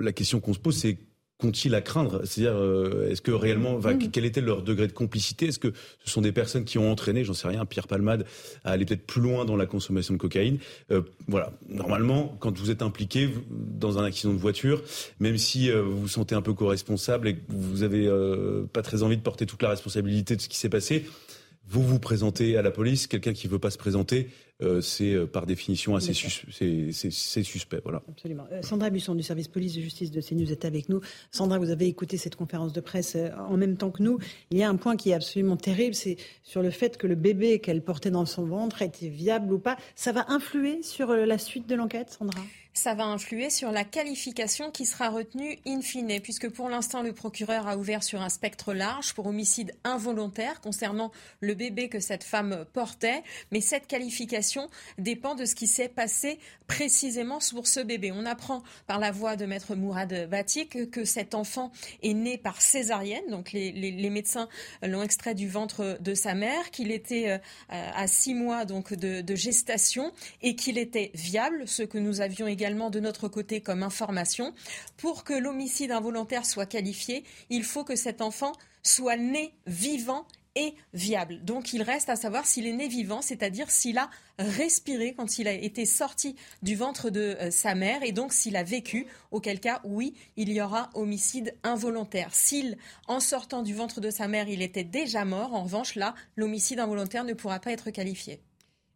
la 0.00 0.12
question 0.12 0.38
qu'on 0.38 0.54
se 0.54 0.60
pose, 0.60 0.76
c'est 0.76 0.98
qu'ont-ils 1.38 1.74
à 1.74 1.80
craindre? 1.80 2.22
C'est-à-dire, 2.24 2.56
euh, 2.56 3.10
est-ce 3.10 3.20
que 3.20 3.32
réellement, 3.32 3.78
mm. 3.78 4.10
quel 4.12 4.24
était 4.24 4.40
leur 4.40 4.62
degré 4.62 4.86
de 4.86 4.92
complicité? 4.92 5.46
Est-ce 5.46 5.58
que 5.58 5.72
ce 6.04 6.10
sont 6.10 6.20
des 6.20 6.32
personnes 6.32 6.64
qui 6.64 6.78
ont 6.78 6.90
entraîné, 6.90 7.24
j'en 7.24 7.34
sais 7.34 7.48
rien, 7.48 7.64
Pierre 7.64 7.88
Palmade 7.88 8.24
à 8.64 8.70
aller 8.70 8.84
peut-être 8.84 9.06
plus 9.06 9.20
loin 9.20 9.44
dans 9.44 9.56
la 9.56 9.66
consommation 9.66 10.14
de 10.14 10.18
cocaïne? 10.18 10.58
Euh, 10.90 11.02
Voilà, 11.28 11.52
normalement, 11.68 12.36
quand 12.40 12.56
vous 12.58 12.70
êtes 12.70 12.82
impliqué 12.82 13.28
dans 13.50 13.98
un 13.98 14.04
accident 14.04 14.32
de 14.32 14.38
voiture, 14.38 14.82
même 15.20 15.38
si 15.38 15.70
euh, 15.70 15.82
vous 15.82 16.02
vous 16.02 16.08
sentez 16.08 16.34
un 16.34 16.42
peu 16.42 16.54
co-responsable 16.54 17.28
et 17.28 17.36
que 17.36 17.40
vous 17.48 17.82
avez 17.82 18.08
pas 18.72 18.82
très 18.82 19.02
envie 19.02 19.16
de 19.16 19.22
porter 19.22 19.46
toute 19.46 19.62
la 19.62 19.70
responsabilité 19.70 20.36
de 20.36 20.40
ce 20.40 20.48
qui 20.48 20.56
s'est 20.56 20.68
passé, 20.68 21.04
vous 21.66 21.82
vous 21.82 21.98
présentez 21.98 22.56
à 22.56 22.62
la 22.62 22.70
police, 22.70 23.06
quelqu'un 23.06 23.32
qui 23.32 23.46
ne 23.46 23.52
veut 23.52 23.58
pas 23.58 23.70
se 23.70 23.78
présenter, 23.78 24.28
euh, 24.64 24.80
c'est 24.80 25.12
euh, 25.12 25.26
par 25.26 25.46
définition 25.46 25.94
assez 25.96 26.12
c'est 26.14 27.42
suspect. 27.42 27.80
Voilà. 27.82 28.02
Absolument. 28.08 28.46
Euh, 28.52 28.62
Sandra 28.62 28.90
Busson 28.90 29.14
du 29.14 29.22
service 29.22 29.48
police 29.48 29.74
de 29.74 29.80
justice 29.80 30.10
de 30.10 30.20
CNews 30.20 30.50
est 30.50 30.64
avec 30.64 30.88
nous. 30.88 31.00
Sandra, 31.30 31.58
vous 31.58 31.70
avez 31.70 31.86
écouté 31.86 32.16
cette 32.16 32.36
conférence 32.36 32.72
de 32.72 32.80
presse 32.80 33.16
en 33.48 33.56
même 33.56 33.76
temps 33.76 33.90
que 33.90 34.02
nous. 34.02 34.18
Il 34.50 34.58
y 34.58 34.62
a 34.62 34.68
un 34.68 34.76
point 34.76 34.96
qui 34.96 35.10
est 35.10 35.14
absolument 35.14 35.56
terrible, 35.56 35.94
c'est 35.94 36.16
sur 36.42 36.62
le 36.62 36.70
fait 36.70 36.96
que 36.96 37.06
le 37.06 37.14
bébé 37.14 37.60
qu'elle 37.60 37.82
portait 37.82 38.10
dans 38.10 38.26
son 38.26 38.44
ventre 38.44 38.82
était 38.82 39.08
viable 39.08 39.52
ou 39.52 39.58
pas. 39.58 39.76
Ça 39.94 40.12
va 40.12 40.24
influer 40.28 40.82
sur 40.82 41.12
la 41.14 41.38
suite 41.38 41.68
de 41.68 41.74
l'enquête, 41.74 42.16
Sandra? 42.18 42.40
Ça 42.76 42.94
va 42.94 43.04
influer 43.04 43.50
sur 43.50 43.70
la 43.70 43.84
qualification 43.84 44.72
qui 44.72 44.84
sera 44.84 45.08
retenue 45.08 45.60
in 45.64 45.80
fine, 45.80 46.20
puisque 46.20 46.50
pour 46.50 46.68
l'instant, 46.68 47.02
le 47.02 47.12
procureur 47.12 47.68
a 47.68 47.76
ouvert 47.76 48.02
sur 48.02 48.20
un 48.20 48.28
spectre 48.28 48.74
large 48.74 49.14
pour 49.14 49.26
homicide 49.26 49.72
involontaire 49.84 50.60
concernant 50.60 51.12
le 51.38 51.54
bébé 51.54 51.88
que 51.88 52.00
cette 52.00 52.24
femme 52.24 52.66
portait. 52.72 53.22
Mais 53.52 53.60
cette 53.60 53.86
qualification 53.86 54.53
dépend 54.98 55.34
de 55.34 55.44
ce 55.44 55.54
qui 55.54 55.66
s'est 55.66 55.88
passé 55.88 56.38
précisément 56.66 57.38
pour 57.52 57.66
ce 57.66 57.80
bébé. 57.80 58.12
On 58.12 58.26
apprend 58.26 58.62
par 58.86 58.98
la 58.98 59.10
voix 59.10 59.36
de 59.36 59.46
maître 59.46 59.74
Mourad 59.74 60.28
Batik 60.28 60.90
que 60.90 61.04
cet 61.04 61.34
enfant 61.34 61.72
est 62.02 62.14
né 62.14 62.38
par 62.38 62.60
césarienne, 62.60 63.24
donc 63.30 63.52
les, 63.52 64.10
médecins 64.10 64.48
l'ont 64.82 65.02
extrait 65.02 65.34
du 65.34 65.48
ventre 65.48 65.98
de 66.00 66.14
sa 66.14 66.34
mère, 66.34 66.70
qu'il 66.70 66.90
était 66.90 67.30
euh, 67.30 67.38
à 67.68 68.06
six 68.06 68.34
mois 68.34 68.64
donc 68.64 68.92
de, 68.92 69.20
de 69.20 69.34
gestation 69.34 70.12
et 70.42 70.56
qu'il 70.56 70.78
était 70.78 71.10
viable, 71.14 71.66
ce 71.66 71.82
que 71.82 71.98
nous 71.98 72.20
avions 72.20 72.46
également 72.46 72.90
de 72.90 73.00
notre 73.00 73.28
côté 73.28 73.60
comme 73.60 73.82
information. 73.82 74.54
Pour 74.96 75.24
que 75.24 75.34
l'homicide 75.34 75.90
involontaire 75.90 76.46
soit 76.46 76.66
qualifié, 76.66 77.24
il 77.50 77.64
faut 77.64 77.84
que 77.84 77.96
cet 77.96 78.20
enfant 78.20 78.52
soit 78.82 79.16
né 79.16 79.54
vivant 79.66 80.26
et 80.54 80.74
viable. 80.92 81.44
Donc 81.44 81.72
il 81.72 81.82
reste 81.82 82.08
à 82.08 82.16
savoir 82.16 82.46
s'il 82.46 82.66
est 82.66 82.72
né 82.72 82.88
vivant, 82.88 83.22
c'est-à-dire 83.22 83.70
s'il 83.70 83.98
a 83.98 84.10
respiré 84.38 85.14
quand 85.14 85.38
il 85.38 85.48
a 85.48 85.52
été 85.52 85.84
sorti 85.86 86.36
du 86.62 86.76
ventre 86.76 87.10
de 87.10 87.36
euh, 87.40 87.50
sa 87.50 87.74
mère 87.74 88.02
et 88.02 88.12
donc 88.12 88.32
s'il 88.32 88.56
a 88.56 88.62
vécu, 88.62 89.06
auquel 89.30 89.60
cas 89.60 89.80
oui, 89.84 90.14
il 90.36 90.52
y 90.52 90.60
aura 90.60 90.90
homicide 90.94 91.54
involontaire. 91.62 92.34
S'il, 92.34 92.76
en 93.08 93.20
sortant 93.20 93.62
du 93.62 93.74
ventre 93.74 94.00
de 94.00 94.10
sa 94.10 94.28
mère, 94.28 94.48
il 94.48 94.62
était 94.62 94.84
déjà 94.84 95.24
mort, 95.24 95.54
en 95.54 95.64
revanche 95.64 95.94
là, 95.94 96.14
l'homicide 96.36 96.80
involontaire 96.80 97.24
ne 97.24 97.34
pourra 97.34 97.58
pas 97.58 97.72
être 97.72 97.90
qualifié. 97.90 98.40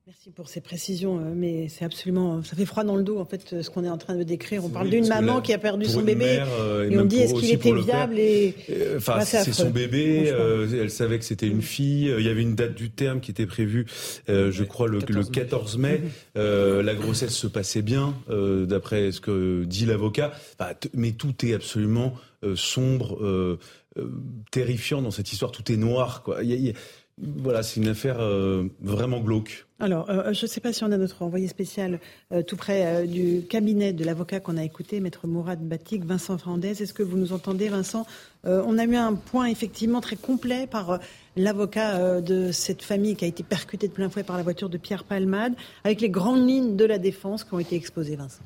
Merci 0.08 0.30
pour 0.30 0.48
ces 0.48 0.62
précisions, 0.62 1.18
euh, 1.18 1.34
mais 1.36 1.68
c'est 1.68 1.84
absolument, 1.84 2.42
ça 2.42 2.56
fait 2.56 2.64
froid 2.64 2.82
dans 2.82 2.96
le 2.96 3.02
dos 3.02 3.18
en 3.18 3.26
fait 3.26 3.52
euh, 3.52 3.62
ce 3.62 3.68
qu'on 3.68 3.84
est 3.84 3.90
en 3.90 3.98
train 3.98 4.16
de 4.16 4.22
décrire. 4.22 4.64
On 4.64 4.70
parle 4.70 4.88
d'une 4.88 5.06
maman 5.06 5.42
qui 5.42 5.52
a 5.52 5.58
perdu 5.58 5.84
son 5.84 6.00
bébé 6.00 6.38
euh, 6.40 6.88
et, 6.88 6.98
on 6.98 7.04
dit 7.04 7.18
est-ce 7.18 7.34
qu'il 7.34 7.50
était 7.50 7.74
viable 7.74 8.18
et 8.18 8.54
enfin 8.96 9.20
c'est 9.20 9.52
son 9.52 9.68
bébé. 9.68 10.32
elle 10.72 10.90
savait 10.90 11.18
que 11.18 11.26
c'était 11.26 11.46
une 11.46 11.60
fille. 11.60 12.10
Il 12.18 12.24
y 12.24 12.30
avait 12.30 12.40
une 12.40 12.54
date 12.54 12.74
du 12.74 12.88
terme 12.88 13.20
qui 13.20 13.30
était 13.30 13.44
prévue, 13.44 13.84
je 14.26 14.64
crois 14.64 14.88
le 14.88 15.00
14 15.00 15.76
mai. 15.76 16.00
la 16.34 16.94
grossesse 16.94 17.34
se 17.34 17.46
passait 17.46 17.82
bien 17.82 18.14
d'après 18.30 19.12
ce 19.12 19.20
que 19.20 19.64
dit 19.64 19.84
l'avocat. 19.84 20.32
mais 20.94 21.12
tout 21.12 21.34
est 21.44 21.52
absolument 21.52 22.14
sombre, 22.54 23.58
terrifiant 24.50 25.02
dans 25.02 25.10
cette 25.10 25.30
histoire. 25.32 25.52
Tout 25.52 25.70
est 25.70 25.76
noir 25.76 26.22
quoi. 26.22 26.40
Voilà, 27.20 27.62
c'est 27.62 27.80
une 27.80 27.88
affaire 27.88 28.20
euh, 28.20 28.64
vraiment 28.80 29.20
glauque. 29.20 29.66
Alors, 29.80 30.10
euh, 30.10 30.32
je 30.32 30.44
ne 30.44 30.48
sais 30.48 30.60
pas 30.60 30.72
si 30.72 30.82
on 30.82 30.90
a 30.90 30.96
notre 30.96 31.22
envoyé 31.22 31.46
spécial 31.46 32.00
euh, 32.32 32.42
tout 32.42 32.56
près 32.56 33.06
du 33.06 33.42
cabinet 33.48 33.92
de 33.92 34.04
l'avocat 34.04 34.40
qu'on 34.40 34.56
a 34.56 34.64
écouté, 34.64 34.98
Maître 34.98 35.26
Mourad 35.28 35.60
Batik, 35.60 36.04
Vincent 36.04 36.36
Fernandez. 36.36 36.82
Est-ce 36.82 36.92
que 36.92 37.04
vous 37.04 37.16
nous 37.16 37.32
entendez, 37.32 37.68
Vincent? 37.68 38.06
On 38.44 38.78
a 38.78 38.84
eu 38.84 38.96
un 38.96 39.14
point 39.14 39.46
effectivement 39.46 40.00
très 40.00 40.16
complet 40.16 40.66
par 40.66 41.00
l'avocat 41.36 42.20
de 42.20 42.50
cette 42.50 42.82
famille 42.82 43.14
qui 43.14 43.24
a 43.24 43.28
été 43.28 43.42
percutée 43.42 43.88
de 43.88 43.92
plein 43.92 44.08
fouet 44.08 44.22
par 44.22 44.36
la 44.36 44.42
voiture 44.42 44.68
de 44.68 44.78
Pierre 44.78 45.04
Palmade, 45.04 45.54
avec 45.84 46.00
les 46.00 46.08
grandes 46.08 46.48
lignes 46.48 46.76
de 46.76 46.84
la 46.84 46.98
défense 46.98 47.44
qui 47.44 47.52
ont 47.52 47.58
été 47.58 47.76
exposées, 47.76 48.16
Vincent. 48.16 48.42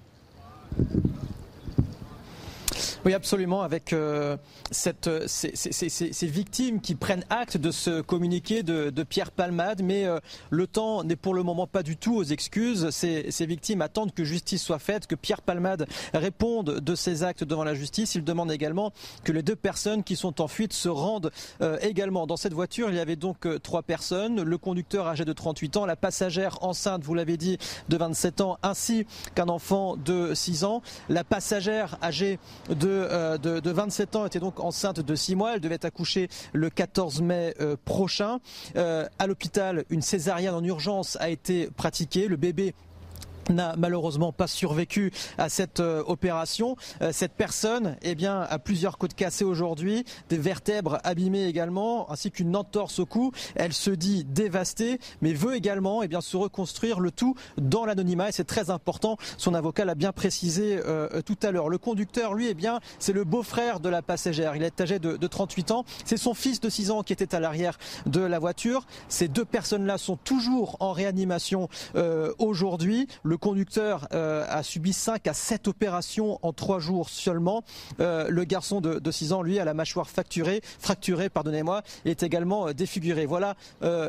Oui, 3.04 3.14
absolument, 3.14 3.62
avec 3.62 3.92
euh, 3.92 4.36
cette, 4.70 5.06
euh, 5.06 5.24
ces, 5.26 5.52
ces, 5.54 5.88
ces, 5.88 6.26
victimes 6.26 6.80
qui 6.80 6.94
prennent 6.94 7.24
acte 7.30 7.56
de 7.56 7.70
ce 7.70 8.00
communiqué 8.00 8.62
de, 8.62 8.90
de 8.90 9.02
Pierre 9.02 9.30
Palmade, 9.30 9.82
mais 9.82 10.04
euh, 10.04 10.20
le 10.50 10.66
temps 10.66 11.04
n'est 11.04 11.16
pour 11.16 11.34
le 11.34 11.42
moment 11.42 11.66
pas 11.66 11.82
du 11.82 11.96
tout 11.96 12.16
aux 12.16 12.24
excuses. 12.24 12.90
Ces, 12.90 13.30
victimes 13.46 13.82
attendent 13.82 14.14
que 14.14 14.24
justice 14.24 14.62
soit 14.62 14.78
faite, 14.78 15.06
que 15.06 15.14
Pierre 15.14 15.42
Palmade 15.42 15.86
réponde 16.14 16.80
de 16.80 16.94
ses 16.94 17.24
actes 17.24 17.44
devant 17.44 17.64
la 17.64 17.74
justice. 17.74 18.14
Ils 18.14 18.24
demandent 18.24 18.52
également 18.52 18.92
que 19.24 19.32
les 19.32 19.42
deux 19.42 19.56
personnes 19.56 20.04
qui 20.04 20.16
sont 20.16 20.40
en 20.40 20.48
fuite 20.48 20.72
se 20.72 20.88
rendent 20.88 21.32
également. 21.80 22.26
Dans 22.26 22.36
cette 22.36 22.54
voiture, 22.54 22.88
il 22.90 22.96
y 22.96 23.00
avait 23.00 23.16
donc 23.16 23.46
trois 23.62 23.82
personnes, 23.82 24.42
le 24.42 24.58
conducteur 24.58 25.06
âgé 25.08 25.24
de 25.24 25.32
38 25.32 25.76
ans, 25.76 25.86
la 25.86 25.96
passagère 25.96 26.62
enceinte, 26.62 27.02
vous 27.02 27.14
l'avez 27.14 27.36
dit, 27.36 27.58
de 27.88 27.96
27 27.96 28.40
ans, 28.40 28.58
ainsi 28.62 29.06
qu'un 29.34 29.48
enfant 29.48 29.96
de 29.96 30.34
6 30.34 30.64
ans, 30.64 30.82
la 31.08 31.24
passagère 31.24 31.98
âgée 32.02 32.38
euh, 32.84 33.38
de, 33.38 33.70
27 33.70 34.16
ans 34.16 34.26
était 34.26 34.40
donc 34.40 34.60
enceinte 34.60 35.00
de 35.00 35.14
6 35.14 35.36
mois. 35.36 35.54
Elle 35.54 35.60
devait 35.60 35.84
accoucher 35.84 36.28
le 36.52 36.70
14 36.70 37.22
mai 37.22 37.54
euh, 37.60 37.76
prochain. 37.84 38.38
Euh, 38.76 39.06
à 39.18 39.26
l'hôpital, 39.26 39.84
une 39.90 40.02
césarienne 40.02 40.54
en 40.54 40.64
urgence 40.64 41.16
a 41.20 41.30
été 41.30 41.68
pratiquée. 41.76 42.28
Le 42.28 42.36
bébé 42.36 42.74
n'a 43.50 43.74
malheureusement 43.76 44.32
pas 44.32 44.46
survécu 44.46 45.12
à 45.38 45.48
cette 45.48 45.80
euh, 45.80 46.02
opération. 46.06 46.76
Euh, 47.00 47.10
cette 47.12 47.32
personne 47.32 47.96
eh 48.02 48.14
bien, 48.14 48.40
a 48.40 48.58
plusieurs 48.58 48.98
côtes 48.98 49.14
cassées 49.14 49.44
aujourd'hui, 49.44 50.04
des 50.28 50.38
vertèbres 50.38 50.98
abîmées 51.04 51.46
également, 51.46 52.10
ainsi 52.10 52.30
qu'une 52.30 52.54
entorse 52.56 52.98
au 52.98 53.06
cou. 53.06 53.32
Elle 53.54 53.72
se 53.72 53.90
dit 53.90 54.24
dévastée, 54.24 54.98
mais 55.20 55.32
veut 55.32 55.54
également 55.54 56.02
eh 56.02 56.08
bien, 56.08 56.20
se 56.20 56.36
reconstruire 56.36 57.00
le 57.00 57.10
tout 57.10 57.34
dans 57.56 57.84
l'anonymat. 57.84 58.28
Et 58.28 58.32
c'est 58.32 58.44
très 58.44 58.70
important. 58.70 59.16
Son 59.36 59.54
avocat 59.54 59.84
l'a 59.84 59.94
bien 59.94 60.12
précisé 60.12 60.80
euh, 60.84 61.22
tout 61.22 61.38
à 61.42 61.50
l'heure. 61.50 61.68
Le 61.68 61.78
conducteur, 61.78 62.34
lui, 62.34 62.48
eh 62.48 62.54
bien, 62.54 62.80
c'est 62.98 63.12
le 63.12 63.24
beau-frère 63.24 63.80
de 63.80 63.88
la 63.88 64.02
passagère. 64.02 64.56
Il 64.56 64.62
est 64.62 64.80
âgé 64.80 64.98
de, 64.98 65.16
de 65.16 65.26
38 65.26 65.70
ans. 65.70 65.84
C'est 66.04 66.16
son 66.16 66.34
fils 66.34 66.60
de 66.60 66.68
6 66.68 66.90
ans 66.90 67.02
qui 67.02 67.12
était 67.12 67.34
à 67.34 67.40
l'arrière 67.40 67.78
de 68.06 68.20
la 68.20 68.38
voiture. 68.38 68.86
Ces 69.08 69.28
deux 69.28 69.44
personnes-là 69.44 69.98
sont 69.98 70.16
toujours 70.16 70.76
en 70.80 70.92
réanimation 70.92 71.68
aujourd'hui. 72.38 73.08
Conducteur 73.36 74.08
euh, 74.12 74.44
a 74.48 74.62
subi 74.62 74.92
5 74.92 75.26
à 75.26 75.34
7 75.34 75.68
opérations 75.68 76.38
en 76.42 76.52
3 76.52 76.78
jours 76.78 77.08
seulement. 77.08 77.62
Euh, 78.00 78.28
le 78.28 78.44
garçon 78.44 78.80
de, 78.80 79.10
6 79.10 79.32
ans, 79.32 79.42
lui, 79.42 79.58
a 79.58 79.64
la 79.64 79.74
mâchoire 79.74 80.08
fracturée, 80.08 80.60
fracturée 80.78 81.28
pardonnez-moi, 81.28 81.82
est 82.04 82.22
également 82.22 82.68
euh, 82.68 82.72
défiguré. 82.72 83.26
Voilà 83.26 83.56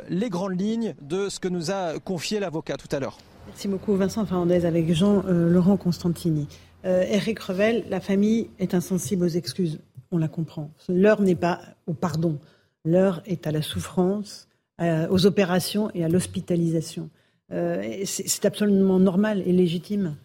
les 0.09 0.29
grandes 0.29 0.59
lignes 0.59 0.95
de 1.01 1.29
ce 1.29 1.39
que 1.39 1.47
nous 1.47 1.71
a 1.71 1.99
confié 1.99 2.39
l'avocat 2.39 2.77
tout 2.77 2.93
à 2.95 2.99
l'heure. 2.99 3.17
Merci 3.47 3.67
beaucoup 3.67 3.95
Vincent 3.95 4.25
Fernandez 4.25 4.65
avec 4.65 4.93
Jean-Laurent 4.93 5.77
Constantini. 5.77 6.47
Eric 6.83 7.39
Revel, 7.39 7.85
la 7.89 7.99
famille 7.99 8.49
est 8.59 8.73
insensible 8.73 9.25
aux 9.25 9.29
excuses, 9.29 9.79
on 10.11 10.17
la 10.17 10.27
comprend. 10.27 10.69
L'heure 10.89 11.21
n'est 11.21 11.35
pas 11.35 11.61
au 11.87 11.93
pardon, 11.93 12.37
l'heure 12.85 13.21
est 13.25 13.47
à 13.47 13.51
la 13.51 13.61
souffrance, 13.61 14.47
aux 14.81 15.25
opérations 15.25 15.91
et 15.93 16.03
à 16.03 16.09
l'hospitalisation. 16.09 17.09
Euh, 17.53 18.03
c'est 18.05 18.45
absolument 18.45 18.99
normal 18.99 19.43
et 19.45 19.53
légitime. 19.53 20.15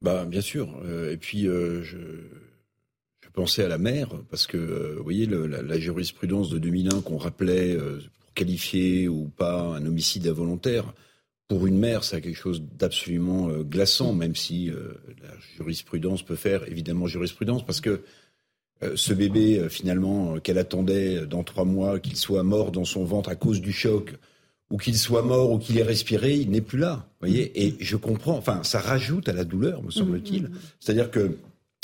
Bah, 0.00 0.24
bien 0.24 0.40
sûr. 0.40 0.68
Euh, 0.84 1.12
et 1.12 1.16
puis, 1.16 1.46
euh, 1.46 1.82
je, 1.82 1.96
pensais 3.32 3.64
à 3.64 3.68
la 3.68 3.78
mère, 3.78 4.10
parce 4.30 4.46
que, 4.46 4.94
vous 4.96 5.02
voyez, 5.02 5.26
la, 5.26 5.78
jurisprudence 5.78 6.50
de 6.50 6.58
2001 6.58 7.00
qu'on 7.00 7.16
rappelait 7.16 7.78
pour 7.78 8.34
qualifier 8.34 9.08
ou 9.08 9.30
pas 9.34 9.62
un 9.62 9.86
homicide 9.86 10.26
involontaire, 10.26 10.92
pour 11.48 11.66
une 11.66 11.78
mère, 11.78 12.04
c'est 12.04 12.20
quelque 12.20 12.36
chose 12.36 12.62
d'absolument 12.78 13.48
glaçant, 13.62 14.12
même 14.12 14.36
si 14.36 14.66
la 14.70 15.30
jurisprudence 15.56 16.22
peut 16.22 16.36
faire 16.36 16.68
évidemment 16.68 17.06
jurisprudence, 17.06 17.64
parce 17.64 17.80
que 17.80 18.02
ce 18.96 19.14
bébé, 19.14 19.66
finalement, 19.70 20.38
qu'elle 20.38 20.58
attendait 20.58 21.24
dans 21.24 21.42
trois 21.42 21.64
mois, 21.64 22.00
qu'il 22.00 22.16
soit 22.16 22.42
mort 22.42 22.70
dans 22.70 22.84
son 22.84 23.04
ventre 23.04 23.30
à 23.30 23.34
cause 23.34 23.62
du 23.62 23.72
choc, 23.72 24.12
ou 24.72 24.78
qu'il 24.78 24.96
soit 24.96 25.22
mort 25.22 25.52
ou 25.52 25.58
qu'il 25.58 25.78
ait 25.78 25.82
respiré, 25.82 26.34
il 26.34 26.50
n'est 26.50 26.62
plus 26.62 26.78
là. 26.78 27.06
Voyez 27.20 27.52
Et 27.62 27.76
je 27.78 27.94
comprends, 27.94 28.38
enfin, 28.38 28.62
ça 28.64 28.80
rajoute 28.80 29.28
à 29.28 29.34
la 29.34 29.44
douleur, 29.44 29.82
me 29.82 29.90
semble-t-il. 29.90 30.44
Mmh, 30.44 30.46
mmh, 30.46 30.50
mmh. 30.50 30.60
C'est-à-dire 30.80 31.10
que 31.10 31.36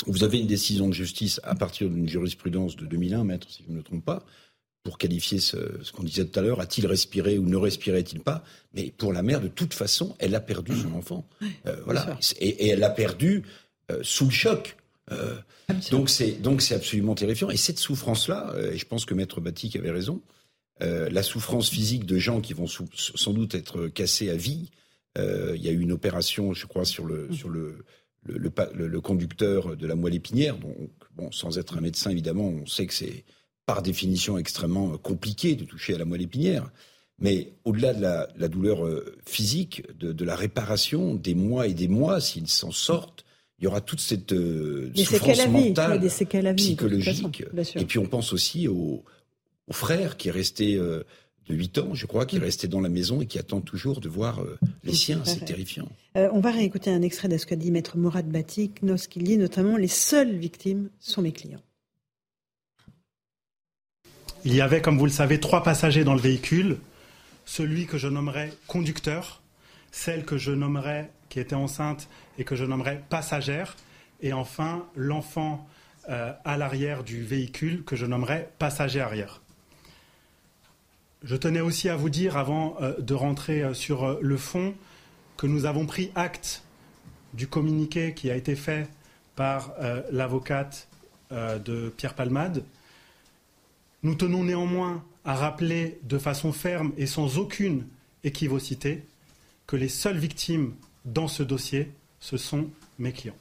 vous 0.07 0.23
avez 0.23 0.39
une 0.39 0.47
décision 0.47 0.89
de 0.89 0.93
justice 0.93 1.39
à 1.43 1.53
partir 1.53 1.87
d'une 1.87 2.09
jurisprudence 2.09 2.75
de 2.75 2.87
2001, 2.87 3.23
maître, 3.23 3.47
si 3.47 3.63
je 3.63 3.71
ne 3.71 3.77
me 3.77 3.83
trompe 3.83 4.03
pas, 4.03 4.25
pour 4.81 4.97
qualifier 4.97 5.39
ce, 5.39 5.57
qu'on 5.91 6.01
disait 6.01 6.25
tout 6.25 6.39
à 6.39 6.41
l'heure, 6.41 6.61
a-t-il 6.61 6.87
respiré 6.87 7.37
ou 7.37 7.45
ne 7.45 7.57
respirait-il 7.57 8.21
pas? 8.21 8.43
Mais 8.73 8.91
pour 8.97 9.13
la 9.13 9.21
mère, 9.21 9.39
de 9.39 9.49
toute 9.49 9.75
façon, 9.75 10.15
elle 10.17 10.33
a 10.33 10.39
perdu 10.39 10.75
son 10.75 10.93
enfant. 10.97 11.27
Euh, 11.67 11.75
voilà. 11.85 12.17
Et, 12.39 12.69
elle 12.69 12.79
l'a 12.79 12.89
perdu 12.89 13.43
euh, 13.91 13.99
sous 14.01 14.25
le 14.25 14.31
choc. 14.31 14.77
Euh, 15.11 15.35
donc 15.91 16.09
c'est 16.09 16.41
donc 16.41 16.63
c'est 16.63 16.73
absolument 16.73 17.13
terrifiant. 17.13 17.51
Et 17.51 17.57
cette 17.57 17.77
souffrance-là, 17.77 18.55
et 18.71 18.77
je 18.77 18.85
pense 18.85 19.05
que 19.05 19.13
maître 19.13 19.41
Batik 19.41 19.75
avait 19.75 19.91
raison, 19.91 20.21
la 20.81 21.23
souffrance 21.23 21.69
physique 21.69 22.05
de 22.05 22.17
gens 22.17 22.39
qui 22.39 22.53
vont 22.53 22.67
sans 22.67 23.33
doute 23.33 23.55
être 23.55 23.87
cassés 23.87 24.29
à 24.29 24.35
vie. 24.35 24.71
il 25.17 25.61
y 25.61 25.67
a 25.67 25.71
eu 25.71 25.79
une 25.79 25.91
opération, 25.91 26.53
je 26.53 26.65
crois, 26.67 26.85
sur 26.85 27.05
le 27.05 27.31
sur 27.33 27.49
le 27.49 27.85
le, 28.25 28.99
conducteur 28.99 29.75
de 29.75 29.87
la 29.87 29.95
moelle 29.95 30.15
épinière. 30.15 30.57
Donc, 30.57 30.75
bon, 31.15 31.31
sans 31.31 31.57
être 31.57 31.77
un 31.77 31.81
médecin, 31.81 32.09
évidemment, 32.11 32.47
on 32.47 32.65
sait 32.65 32.85
que 32.85 32.93
c'est 32.93 33.23
par 33.65 33.81
définition 33.81 34.37
extrêmement 34.37 34.97
compliqué 34.97 35.55
de 35.55 35.63
toucher 35.63 35.95
à 35.95 35.97
la 35.97 36.05
moelle 36.05 36.23
épinière. 36.23 36.71
Mais 37.19 37.53
au-delà 37.65 37.93
de 37.93 38.01
la, 38.01 38.47
douleur 38.47 38.85
euh, 38.85 39.15
physique, 39.25 39.83
de, 39.97 40.23
la 40.23 40.35
réparation, 40.35 41.15
des 41.15 41.35
mois 41.35 41.67
et 41.67 41.73
des 41.73 41.89
mois, 41.89 42.21
s'ils 42.21 42.47
s'en 42.47 42.71
sortent, 42.71 43.25
il 43.59 43.65
y 43.65 43.67
aura 43.67 43.81
toute 43.81 43.99
cette 43.99 44.31
euh, 44.31 44.89
souffrance 44.95 45.47
mentale, 45.49 45.99
psychologique. 46.55 47.43
et 47.75 47.83
puis 47.85 47.99
on 47.99 48.05
pense 48.05 48.31
aussi 48.31 48.69
aux, 48.69 49.03
frères 49.71 50.17
qui 50.17 50.29
est 50.29 50.31
resté 50.31 50.75
euh, 50.75 51.03
de 51.47 51.55
8 51.55 51.77
ans, 51.79 51.93
je 51.93 52.05
crois, 52.05 52.25
qui 52.25 52.37
est 52.37 52.39
resté 52.39 52.67
dans 52.67 52.81
la 52.81 52.89
maison 52.89 53.21
et 53.21 53.25
qui 53.25 53.39
attend 53.39 53.61
toujours 53.61 53.99
de 53.99 54.09
voir 54.09 54.39
euh, 54.39 54.57
les 54.83 54.93
siens. 54.93 55.21
C'est 55.25 55.45
terrifiant. 55.45 55.89
Euh, 56.15 56.29
on 56.31 56.39
va 56.39 56.51
réécouter 56.51 56.91
un 56.91 57.01
extrait 57.01 57.27
de 57.27 57.37
ce 57.37 57.45
qu'a 57.45 57.55
dit 57.55 57.71
Maître 57.71 57.97
Mourad 57.97 58.27
Batik, 58.27 58.79
lorsqu'il 58.83 59.23
dit 59.23 59.37
notamment 59.37 59.77
Les 59.77 59.87
seules 59.87 60.35
victimes 60.35 60.89
sont 60.99 61.21
mes 61.21 61.31
clients. 61.31 61.61
Il 64.45 64.55
y 64.55 64.61
avait, 64.61 64.81
comme 64.81 64.97
vous 64.97 65.05
le 65.05 65.11
savez, 65.11 65.39
trois 65.39 65.63
passagers 65.63 66.03
dans 66.03 66.13
le 66.13 66.21
véhicule. 66.21 66.77
Celui 67.45 67.87
que 67.87 67.97
je 67.97 68.07
nommerais 68.07 68.53
conducteur, 68.67 69.41
celle 69.91 70.23
que 70.23 70.37
je 70.37 70.51
nommerais 70.51 71.11
qui 71.29 71.39
était 71.39 71.55
enceinte 71.55 72.09
et 72.37 72.43
que 72.43 72.55
je 72.55 72.63
nommerais 72.63 73.03
passagère, 73.09 73.75
et 74.21 74.33
enfin 74.33 74.85
l'enfant 74.95 75.67
euh, 76.09 76.31
à 76.45 76.57
l'arrière 76.57 77.03
du 77.03 77.23
véhicule 77.23 77.83
que 77.83 77.95
je 77.95 78.05
nommerais 78.05 78.51
passager 78.59 79.01
arrière. 79.01 79.41
Je 81.21 81.35
tenais 81.35 81.59
aussi 81.59 81.89
à 81.89 81.97
vous 81.97 82.09
dire, 82.09 82.37
avant 82.37 82.77
euh, 82.81 82.97
de 82.99 83.13
rentrer 83.13 83.61
euh, 83.61 83.73
sur 83.73 84.05
euh, 84.05 84.19
le 84.21 84.37
fond, 84.37 84.73
que 85.35 85.47
nous 85.47 85.65
avons 85.65 85.85
pris 85.85 86.11
acte 86.15 86.63
du 87.33 87.47
communiqué 87.47 88.13
qui 88.13 88.31
a 88.31 88.35
été 88.35 88.55
fait 88.55 88.89
par 89.35 89.73
l'avocate 90.11 90.89
de 91.31 91.93
Pierre 91.95 92.13
Palmade. 92.13 92.65
Nous 94.03 94.15
tenons 94.15 94.43
néanmoins 94.43 95.01
à 95.23 95.35
rappeler 95.35 95.97
de 96.03 96.17
façon 96.17 96.51
ferme 96.51 96.91
et 96.97 97.05
sans 97.05 97.37
aucune 97.37 97.85
équivocité 98.25 99.05
que 99.65 99.77
les 99.77 99.87
seules 99.87 100.17
victimes 100.17 100.73
dans 101.05 101.29
ce 101.29 101.41
dossier, 101.41 101.89
ce 102.19 102.35
sont 102.35 102.67
mes 102.97 103.13
clients. 103.13 103.37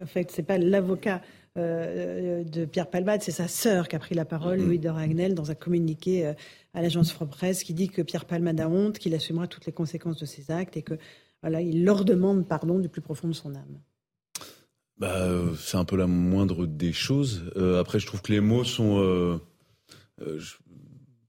En 0.00 0.06
fait, 0.06 0.30
ce 0.30 0.36
n'est 0.36 0.46
pas 0.46 0.58
l'avocat 0.58 1.20
euh, 1.58 2.44
de 2.44 2.64
Pierre 2.64 2.88
Palmade, 2.88 3.22
c'est 3.22 3.32
sa 3.32 3.48
sœur 3.48 3.88
qui 3.88 3.96
a 3.96 3.98
pris 3.98 4.14
la 4.14 4.24
parole, 4.24 4.58
mm-hmm. 4.58 4.64
Louis 4.64 4.78
de 4.78 4.88
Ragnel, 4.88 5.34
dans 5.34 5.50
un 5.50 5.54
communiqué 5.54 6.26
euh, 6.26 6.32
à 6.74 6.82
l'agence 6.82 7.12
France-Presse, 7.12 7.64
qui 7.64 7.74
dit 7.74 7.88
que 7.88 8.02
Pierre 8.02 8.24
Palmade 8.24 8.60
a 8.60 8.68
honte, 8.68 8.98
qu'il 8.98 9.14
assumera 9.14 9.46
toutes 9.46 9.66
les 9.66 9.72
conséquences 9.72 10.18
de 10.18 10.26
ses 10.26 10.50
actes 10.50 10.76
et 10.76 10.82
que 10.82 10.94
voilà, 11.42 11.60
il 11.60 11.84
leur 11.84 12.04
demande 12.04 12.46
pardon 12.46 12.78
du 12.78 12.88
plus 12.88 13.00
profond 13.00 13.28
de 13.28 13.32
son 13.32 13.54
âme. 13.54 13.80
Bah, 14.98 15.28
c'est 15.56 15.76
un 15.76 15.84
peu 15.84 15.96
la 15.96 16.06
moindre 16.06 16.66
des 16.66 16.92
choses. 16.92 17.44
Euh, 17.56 17.80
après, 17.80 18.00
je 18.00 18.06
trouve 18.06 18.22
que 18.22 18.32
les 18.32 18.40
mots 18.40 18.64
sont. 18.64 19.40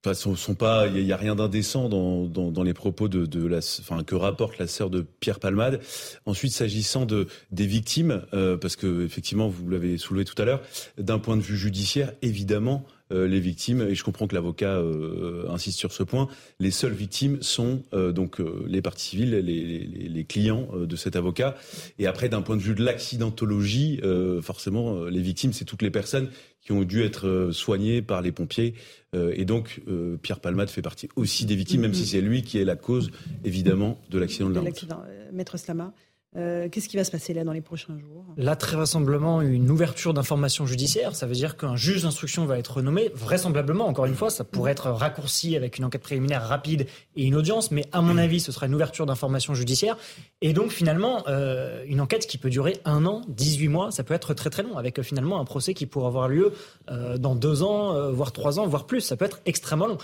Enfin, 0.06 0.14
sont, 0.14 0.56
pas, 0.56 0.88
il 0.88 1.06
y, 1.06 1.12
a 1.12 1.18
rien 1.18 1.36
d'indécent 1.36 1.90
dans, 1.90 2.26
dans, 2.26 2.64
les 2.64 2.74
propos 2.74 3.10
de, 3.10 3.26
de 3.26 3.46
la, 3.46 3.58
enfin, 3.58 4.02
que 4.04 4.16
rapporte 4.16 4.58
la 4.58 4.66
sœur 4.66 4.90
de 4.90 5.02
Pierre 5.02 5.42
Palmade. 5.42 5.82
Ensuite, 6.26 6.54
s'agissant 6.54 7.06
de 7.06 7.28
des 7.52 7.66
victimes, 7.66 8.22
euh, 8.34 8.56
parce 8.56 8.78
que 8.78 9.04
effectivement, 9.04 9.50
vous 9.50 9.68
l'avez 9.70 9.98
soulevé 9.98 10.24
tout 10.24 10.42
à 10.42 10.46
l'heure, 10.46 10.62
d'un 10.98 11.20
point 11.20 11.36
de 11.36 11.42
vue 11.42 11.58
judiciaire, 11.58 12.14
évidemment, 12.22 12.86
euh, 13.12 13.28
les 13.28 13.40
victimes, 13.40 13.82
et 13.82 13.96
je 13.96 14.04
comprends 14.04 14.28
que 14.28 14.36
l'avocat 14.36 14.76
euh, 14.76 15.50
insiste 15.50 15.80
sur 15.80 15.92
ce 15.92 16.04
point, 16.04 16.28
les 16.60 16.70
seules 16.70 16.94
victimes 16.94 17.42
sont 17.42 17.82
euh, 17.94 18.12
donc 18.12 18.40
les 18.68 18.84
parties 18.84 19.08
civiles, 19.08 19.32
les, 19.32 19.42
les, 19.42 20.10
les 20.10 20.24
clients 20.26 20.68
de 20.80 20.96
cet 20.96 21.16
avocat. 21.16 21.56
Et 21.98 22.06
après, 22.06 22.30
d'un 22.30 22.44
point 22.44 22.56
de 22.56 22.62
vue 22.62 22.76
de 22.76 22.84
l'accidentologie, 22.84 24.00
forcément, 24.42 25.06
les 25.06 25.22
victimes, 25.22 25.54
c'est 25.54 25.66
toutes 25.66 25.82
les 25.82 25.90
personnes 25.90 26.30
qui 26.62 26.72
ont 26.72 26.84
dû 26.84 27.04
être 27.04 27.50
soignées 27.52 28.02
par 28.02 28.22
les 28.22 28.32
pompiers. 28.32 28.76
Et 29.14 29.46
donc, 29.46 29.82
Pierre 30.22 30.40
Palmade 30.40 30.70
fait 30.70 30.82
partie 30.82 31.10
aussi 31.16 31.46
des 31.46 31.56
victimes, 31.56 31.82
même 31.82 31.94
si 31.94 32.06
c'est 32.06 32.22
lui 32.22 32.44
qui 32.44 32.60
est 32.60 32.66
la 32.66 32.76
cause, 32.76 33.12
évidemment, 33.44 34.00
de 34.10 34.20
l'accident 34.20 34.50
de 34.50 34.56
la 34.56 34.62
route. 34.62 34.86
Maître 35.32 35.58
Slama 35.58 35.94
euh, 36.38 36.70
qu'est-ce 36.70 36.88
qui 36.88 36.96
va 36.96 37.04
se 37.04 37.10
passer 37.10 37.34
là 37.34 37.44
dans 37.44 37.54
les 37.54 37.62
prochains 37.62 37.98
jours? 37.98 38.24
Là, 38.38 38.56
très 38.56 38.76
vraisemblablement, 38.76 39.42
une 39.42 39.72
ouverture 39.72 40.14
d'informations 40.14 40.68
judiciaires. 40.68 41.16
Ça 41.16 41.26
veut 41.26 41.34
dire 41.34 41.58
qu'un 41.58 41.76
juge 41.76 42.04
d'instruction 42.04 42.46
va 42.46 42.60
être 42.60 42.84
nommé. 42.84 43.10
Vraisemblablement, 43.16 43.88
encore 43.88 44.06
une 44.06 44.14
fois, 44.14 44.30
ça 44.30 44.44
pourrait 44.44 44.74
être 44.74 44.92
raccourci 44.92 45.56
avec 45.56 45.80
une 45.80 45.86
enquête 45.86 46.04
préliminaire 46.04 46.48
rapide 46.48 46.86
et 47.16 47.24
une 47.24 47.36
audience, 47.36 47.72
mais 47.72 47.86
à 47.94 48.02
mon 48.02 48.18
avis, 48.20 48.40
ce 48.40 48.52
sera 48.52 48.68
une 48.68 48.76
ouverture 48.76 49.08
d'informations 49.08 49.56
judiciaires. 49.56 49.98
Et 50.42 50.54
donc, 50.54 50.70
finalement, 50.70 51.24
euh, 51.28 51.84
une 51.88 52.00
enquête 52.00 52.28
qui 52.28 52.38
peut 52.38 52.52
durer 52.52 52.80
un 52.86 53.06
an, 53.06 53.22
18 53.30 53.68
mois, 53.68 53.90
ça 53.90 54.04
peut 54.04 54.14
être 54.14 54.36
très 54.36 54.52
très 54.52 54.62
long, 54.62 54.78
avec 54.78 55.00
euh, 55.00 55.04
finalement 55.04 55.42
un 55.42 55.46
procès 55.46 55.74
qui 55.74 55.88
pourrait 55.88 56.08
avoir 56.08 56.28
lieu 56.28 56.54
dans 57.18 57.36
deux 57.36 57.62
ans, 57.62 58.12
voire 58.12 58.32
trois 58.32 58.60
ans, 58.60 58.66
voire 58.66 58.88
plus. 58.88 59.02
Ça 59.02 59.16
peut 59.16 59.26
être 59.26 59.42
extrêmement 59.46 59.88
long. 59.88 59.98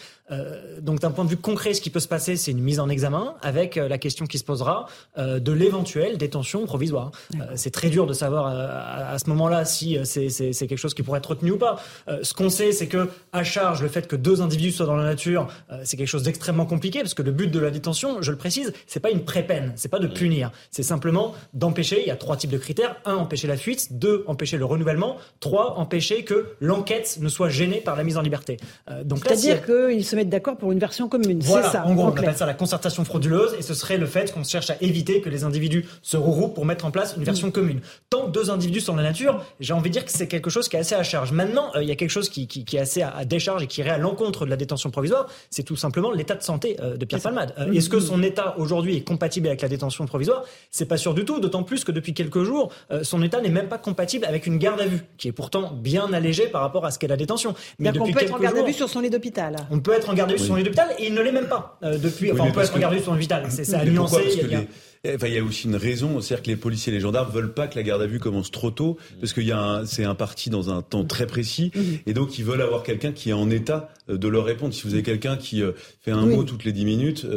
donc, 0.81 0.99
d'un 0.99 1.09
point 1.09 1.25
de 1.25 1.29
vue 1.29 1.37
concret, 1.37 1.73
ce 1.73 1.81
qui 1.81 1.89
peut 1.89 1.99
se 1.99 2.07
passer, 2.07 2.35
c'est 2.35 2.51
une 2.51 2.61
mise 2.61 2.79
en 2.79 2.89
examen 2.89 3.35
avec 3.41 3.75
la 3.75 3.97
question 3.97 4.27
qui 4.27 4.37
se 4.37 4.43
posera 4.43 4.87
de 5.17 5.51
l'éventuel 5.51 6.14
détention 6.17 6.65
provisoire. 6.65 7.11
Euh, 7.35 7.45
c'est 7.55 7.71
très 7.71 7.89
dur 7.89 8.07
de 8.07 8.13
savoir 8.13 8.47
euh, 8.47 9.13
à, 9.13 9.19
ce 9.19 9.29
moment-là 9.29 9.65
si 9.65 9.97
euh, 9.97 10.03
c'est 10.03 10.67
quelque 10.67 10.77
chose 10.77 10.93
qui 10.93 11.03
pourrait 11.03 11.19
être 11.19 11.29
retenu 11.29 11.51
ou 11.51 11.57
pas. 11.57 11.79
ce 12.21 12.33
qu'on 12.33 12.49
sait, 12.49 12.71
c'est 12.71 12.87
que 12.87 13.09
à 13.33 13.43
charge, 13.43 13.81
le 13.81 13.87
fait 13.87 14.07
que 14.07 14.15
deux 14.15 14.41
individus 14.41 14.71
soient 14.71 14.85
dans 14.85 14.95
la 14.95 15.03
nature, 15.03 15.47
c'est 15.83 15.97
quelque 15.97 16.07
chose 16.07 16.23
d'extrêmement 16.23 16.65
compliqué 16.65 16.99
parce 16.99 17.13
que 17.13 17.21
le 17.21 17.31
but 17.31 17.47
de 17.47 17.59
la 17.59 17.71
détention, 17.71 18.21
je 18.21 18.31
le 18.31 18.37
précise, 18.37 18.73
c'est 18.87 18.99
pas 18.99 19.11
une 19.11 19.23
pré-peine, 19.23 19.73
c'est 19.75 19.89
pas 19.89 19.99
de 19.99 20.07
punir, 20.07 20.51
c'est 20.71 20.83
simplement 20.83 21.33
d'empêcher. 21.53 22.01
Il 22.01 22.07
y 22.07 22.11
a 22.11 22.15
trois 22.15 22.37
types 22.37 22.51
de 22.51 22.57
critères 22.57 22.95
un, 23.05 23.15
empêcher 23.15 23.47
la 23.47 23.57
fuite, 23.57 23.97
deux, 23.97 24.23
empêcher 24.27 24.57
le 24.57 24.65
renouvellement, 24.65 25.17
trois, 25.39 25.77
empêcher 25.77 26.23
que 26.23 26.55
l'enquête 26.59 27.17
ne 27.21 27.29
soit 27.29 27.49
gênée 27.49 27.81
par 27.81 27.95
la 27.95 28.03
mise 28.03 28.17
en 28.17 28.21
liberté. 28.21 28.57
donc 29.03 29.19
c'est-à-dire 29.25 29.65
qu'ils 29.65 30.05
se 30.05 30.15
mettent 30.15 30.29
d'accord 30.29 30.57
pour 30.57 30.71
une 30.71 30.79
version 30.79 31.09
commune. 31.09 31.39
Voilà, 31.41 31.69
ça, 31.69 31.85
en 31.85 31.93
gros, 31.93 32.07
on 32.07 32.09
appelle 32.09 32.35
ça 32.35 32.45
la 32.45 32.53
concertation 32.53 33.03
frauduleuse 33.05 33.55
et 33.57 33.61
ce 33.61 33.73
serait 33.73 33.97
le 33.97 34.05
fait 34.05 34.33
qu'on 34.33 34.43
cherche 34.43 34.69
à 34.69 34.77
éviter 34.81 35.21
que 35.21 35.29
les 35.29 35.43
individus 35.43 35.85
se 36.05 36.17
regroupent 36.17 36.53
pour 36.53 36.65
mettre 36.65 36.85
en 36.85 36.91
place 36.91 37.15
une 37.17 37.23
version 37.23 37.47
mm. 37.47 37.51
commune. 37.51 37.79
Tant 38.11 38.27
que 38.27 38.31
deux 38.31 38.51
individus 38.51 38.81
sont 38.81 38.93
dans 38.93 39.01
la 39.01 39.09
nature, 39.09 39.43
j'ai 39.59 39.73
envie 39.73 39.89
de 39.89 39.93
dire 39.93 40.05
que 40.05 40.11
c'est 40.11 40.27
quelque 40.27 40.51
chose 40.51 40.69
qui 40.69 40.75
est 40.75 40.79
assez 40.79 40.93
à 40.93 41.01
charge. 41.01 41.31
Maintenant, 41.31 41.71
euh, 41.75 41.81
il 41.81 41.89
y 41.89 41.91
a 41.91 41.95
quelque 41.95 42.11
chose 42.11 42.29
qui, 42.29 42.47
qui, 42.47 42.77
est 42.77 42.79
assez 42.79 43.01
à, 43.01 43.25
décharge 43.25 43.63
et 43.63 43.67
qui 43.67 43.81
irait 43.81 43.89
à 43.89 43.97
l'encontre 43.97 44.45
de 44.45 44.51
la 44.51 44.55
détention 44.55 44.91
provisoire, 44.91 45.25
c'est 45.49 45.63
tout 45.63 45.75
simplement 45.75 46.11
l'état 46.11 46.35
de 46.35 46.43
santé 46.43 46.77
euh, 46.79 46.95
de 46.95 47.05
Pierre 47.05 47.21
Palmade. 47.21 47.55
Euh, 47.57 47.71
est-ce 47.71 47.89
que 47.89 47.99
son 47.99 48.21
état 48.21 48.53
aujourd'hui 48.59 48.97
est 48.97 49.01
compatible 49.01 49.47
avec 49.47 49.61
la 49.61 49.67
détention 49.67 50.05
provisoire? 50.05 50.43
C'est 50.69 50.85
pas 50.85 50.97
sûr 50.97 51.15
du 51.15 51.25
tout, 51.25 51.39
d'autant 51.39 51.63
plus 51.63 51.83
que 51.83 51.91
depuis 51.91 52.13
quelques 52.13 52.43
jours, 52.43 52.71
son 53.01 53.23
état 53.23 53.41
n'est 53.41 53.49
même 53.49 53.67
pas 53.67 53.79
compatible 53.79 54.25
avec 54.25 54.45
une 54.45 54.59
garde 54.59 54.81
à 54.81 54.85
vue, 54.85 55.01
qui 55.17 55.27
est 55.27 55.31
pourtant 55.31 55.71
bien 55.73 56.13
allégée 56.13 56.47
par 56.47 56.61
rapport 56.61 56.85
à 56.85 56.91
ce 56.91 56.99
qu'est 56.99 57.07
la 57.07 57.17
détention. 57.17 57.55
Mais 57.79 57.91
depuis 57.91 58.11
on 58.11 58.13
peut 58.13 58.21
être 58.21 58.35
en 58.35 58.39
garde 58.39 58.57
à 58.57 58.63
vue 58.63 58.73
sur 58.73 58.89
son 58.89 58.99
lit 58.99 59.09
d'hôpital. 59.09 59.55
On 59.71 59.79
peut 59.79 59.93
être 59.93 60.09
en 60.09 60.13
garde 60.13 60.29
à 60.29 60.33
vue 60.33 60.39
sur 60.39 60.49
son 60.49 60.55
lit 60.55 60.63
d'hôpital 60.63 60.89
et 60.99 61.07
il 61.07 61.13
ne 61.15 61.21
l'est 61.21 61.31
même 61.31 61.47
pas 61.47 61.79
depuis. 61.81 62.31
Enfin, 62.31 62.45
on 62.47 62.51
peut 62.51 62.61
être 62.61 62.75
en 62.75 62.79
garde 62.79 62.93
à 62.93 62.97
vue 62.97 63.01
sur 63.01 63.11
son 63.11 63.17
lit 63.17 63.27
d'hôpital. 63.27 63.45
C'est 63.49 63.73
à 63.73 63.83
nuancer. 63.85 64.67
Enfin, 65.13 65.27
il 65.27 65.33
y 65.33 65.37
a 65.37 65.43
aussi 65.43 65.67
une 65.67 65.75
raison, 65.75 66.19
c'est-à-dire 66.21 66.43
que 66.43 66.49
les 66.49 66.55
policiers 66.55 66.91
et 66.91 66.95
les 66.95 67.01
gendarmes 67.01 67.31
veulent 67.31 67.53
pas 67.53 67.67
que 67.67 67.75
la 67.75 67.83
garde 67.83 68.01
à 68.01 68.07
vue 68.07 68.19
commence 68.19 68.51
trop 68.51 68.71
tôt, 68.71 68.97
parce 69.19 69.33
qu'il 69.33 69.45
y 69.45 69.51
a 69.51 69.83
c'est 69.85 70.03
un 70.03 70.15
parti 70.15 70.49
dans 70.49 70.69
un 70.69 70.81
temps 70.81 71.05
très 71.05 71.27
précis, 71.27 71.71
mhm. 71.75 71.99
et 72.07 72.13
donc 72.13 72.39
ils 72.39 72.45
veulent 72.45 72.61
avoir 72.61 72.83
quelqu'un 72.83 73.11
qui 73.11 73.29
est 73.29 73.33
en 73.33 73.49
état 73.49 73.89
de 74.07 74.27
leur 74.27 74.45
répondre. 74.45 74.73
Si 74.73 74.83
vous 74.83 74.93
avez 74.93 75.03
quelqu'un 75.03 75.37
qui 75.37 75.63
fait 76.01 76.11
un 76.11 76.25
mot 76.25 76.43
toutes 76.43 76.63
les 76.63 76.71
10 76.71 76.85
minutes, 76.85 77.27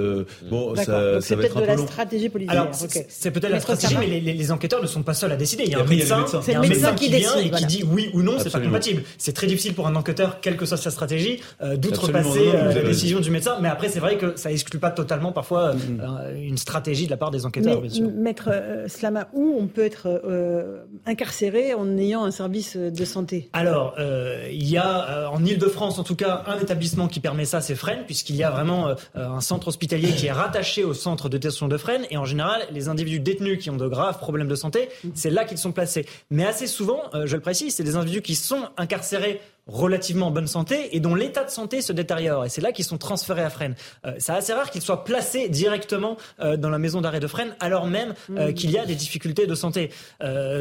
bon, 0.50 0.74
ça, 0.76 1.20
ça 1.20 1.36
va 1.36 1.44
être 1.44 1.56
un 1.56 1.60
peu 1.60 1.66
la 1.66 1.76
long. 1.76 1.86
stratégie 1.86 2.28
politique. 2.28 2.52
Alors, 2.52 2.68
c'est 2.72 3.30
peut-être 3.30 3.50
la 3.50 3.60
stratégie, 3.60 3.96
mais 3.98 4.06
les, 4.06 4.20
les, 4.20 4.52
enquêteurs 4.52 4.82
ne 4.82 4.86
sont 4.86 5.02
pas 5.02 5.14
seuls 5.14 5.32
à 5.32 5.36
décider. 5.36 5.64
Il 5.64 5.70
y 5.70 5.74
a 5.74 5.78
un 5.78 5.82
après, 5.82 5.96
médecin, 5.96 6.24
il 6.26 6.32
y 6.32 6.34
a 6.34 6.38
un 6.38 6.42
C'est 6.42 6.54
le 6.54 6.60
médecin 6.60 6.74
médecin 6.74 6.94
qui 6.94 7.04
qui 7.10 7.16
vient 7.16 7.36
et 7.36 7.48
décide, 7.50 7.56
qui 7.56 7.66
dit 7.66 7.84
oui 7.90 8.10
ou 8.14 8.22
non, 8.22 8.38
c'est 8.38 8.50
pas 8.50 8.60
compatible. 8.60 9.02
C'est 9.18 9.32
très 9.32 9.46
difficile 9.46 9.74
pour 9.74 9.86
un 9.86 9.96
enquêteur, 9.96 10.40
quelle 10.40 10.56
que 10.56 10.66
soit 10.66 10.76
sa 10.76 10.90
stratégie, 10.90 11.40
euh, 11.62 11.76
d'outrepasser 11.76 12.48
euh, 12.54 12.74
la 12.74 12.82
décision 12.82 13.20
du 13.20 13.30
médecin. 13.30 13.58
Mais 13.60 13.68
après, 13.68 13.88
c'est 13.88 14.00
vrai 14.00 14.16
que 14.16 14.36
ça 14.36 14.50
exclut 14.50 14.78
pas 14.78 14.90
totalement 14.90 15.32
parfois 15.32 15.74
euh, 15.74 16.34
une 16.36 16.58
stratégie 16.58 17.06
de 17.06 17.10
la 17.10 17.16
part 17.16 17.30
des 17.30 17.46
enquêteurs, 17.46 17.76
Mais, 17.76 17.88
bien 17.88 17.96
sûr. 17.96 18.10
Maître 18.16 18.50
euh, 18.52 18.88
Slama, 18.88 19.28
où 19.32 19.56
on 19.58 19.66
peut 19.66 19.84
être 19.84 20.06
euh, 20.06 20.78
incarcéré 21.06 21.74
en 21.74 21.96
ayant 21.96 22.24
un 22.24 22.30
service 22.30 22.76
de 22.76 23.04
santé? 23.04 23.48
Alors, 23.52 23.94
euh, 23.98 24.48
il 24.50 24.68
y 24.68 24.76
a 24.76 25.08
euh, 25.08 25.26
en 25.28 25.44
Ile-de-France, 25.44 25.98
en 25.98 26.04
tout 26.04 26.16
cas, 26.16 26.42
un 26.46 26.57
établissement 26.60 27.08
qui 27.08 27.20
permet 27.20 27.44
ça, 27.44 27.60
c'est 27.60 27.74
Fresnes, 27.74 28.04
puisqu'il 28.06 28.36
y 28.36 28.44
a 28.44 28.50
vraiment 28.50 28.88
euh, 28.88 28.94
un 29.14 29.40
centre 29.40 29.68
hospitalier 29.68 30.12
qui 30.12 30.26
est 30.26 30.32
rattaché 30.32 30.84
au 30.84 30.94
centre 30.94 31.28
de 31.28 31.38
détention 31.38 31.68
de 31.68 31.76
Fresnes. 31.76 32.06
Et 32.10 32.16
en 32.16 32.24
général, 32.24 32.62
les 32.70 32.88
individus 32.88 33.20
détenus 33.20 33.62
qui 33.62 33.70
ont 33.70 33.76
de 33.76 33.88
graves 33.88 34.18
problèmes 34.18 34.48
de 34.48 34.54
santé, 34.54 34.88
c'est 35.14 35.30
là 35.30 35.44
qu'ils 35.44 35.58
sont 35.58 35.72
placés. 35.72 36.06
Mais 36.30 36.44
assez 36.44 36.66
souvent, 36.66 37.02
euh, 37.14 37.26
je 37.26 37.36
le 37.36 37.42
précise, 37.42 37.74
c'est 37.74 37.84
des 37.84 37.96
individus 37.96 38.22
qui 38.22 38.34
sont 38.34 38.68
incarcérés 38.76 39.40
relativement 39.68 40.28
en 40.28 40.30
bonne 40.30 40.46
santé 40.46 40.96
et 40.96 41.00
dont 41.00 41.14
l'état 41.14 41.44
de 41.44 41.50
santé 41.50 41.82
se 41.82 41.92
détériore. 41.92 42.46
Et 42.46 42.48
c'est 42.48 42.60
là 42.60 42.72
qu'ils 42.72 42.84
sont 42.84 42.98
transférés 42.98 43.42
à 43.42 43.50
Fresnes. 43.50 43.76
Euh, 44.06 44.14
c'est 44.18 44.32
assez 44.32 44.52
rare 44.52 44.70
qu'ils 44.70 44.82
soient 44.82 45.04
placés 45.04 45.48
directement 45.48 46.16
euh, 46.40 46.56
dans 46.56 46.70
la 46.70 46.78
maison 46.78 47.00
d'arrêt 47.00 47.20
de 47.20 47.26
Fresnes, 47.26 47.54
alors 47.60 47.86
même 47.86 48.14
euh, 48.30 48.52
qu'il 48.52 48.70
y 48.70 48.78
a 48.78 48.86
des 48.86 48.94
difficultés 48.94 49.46
de 49.46 49.54
santé. 49.54 49.90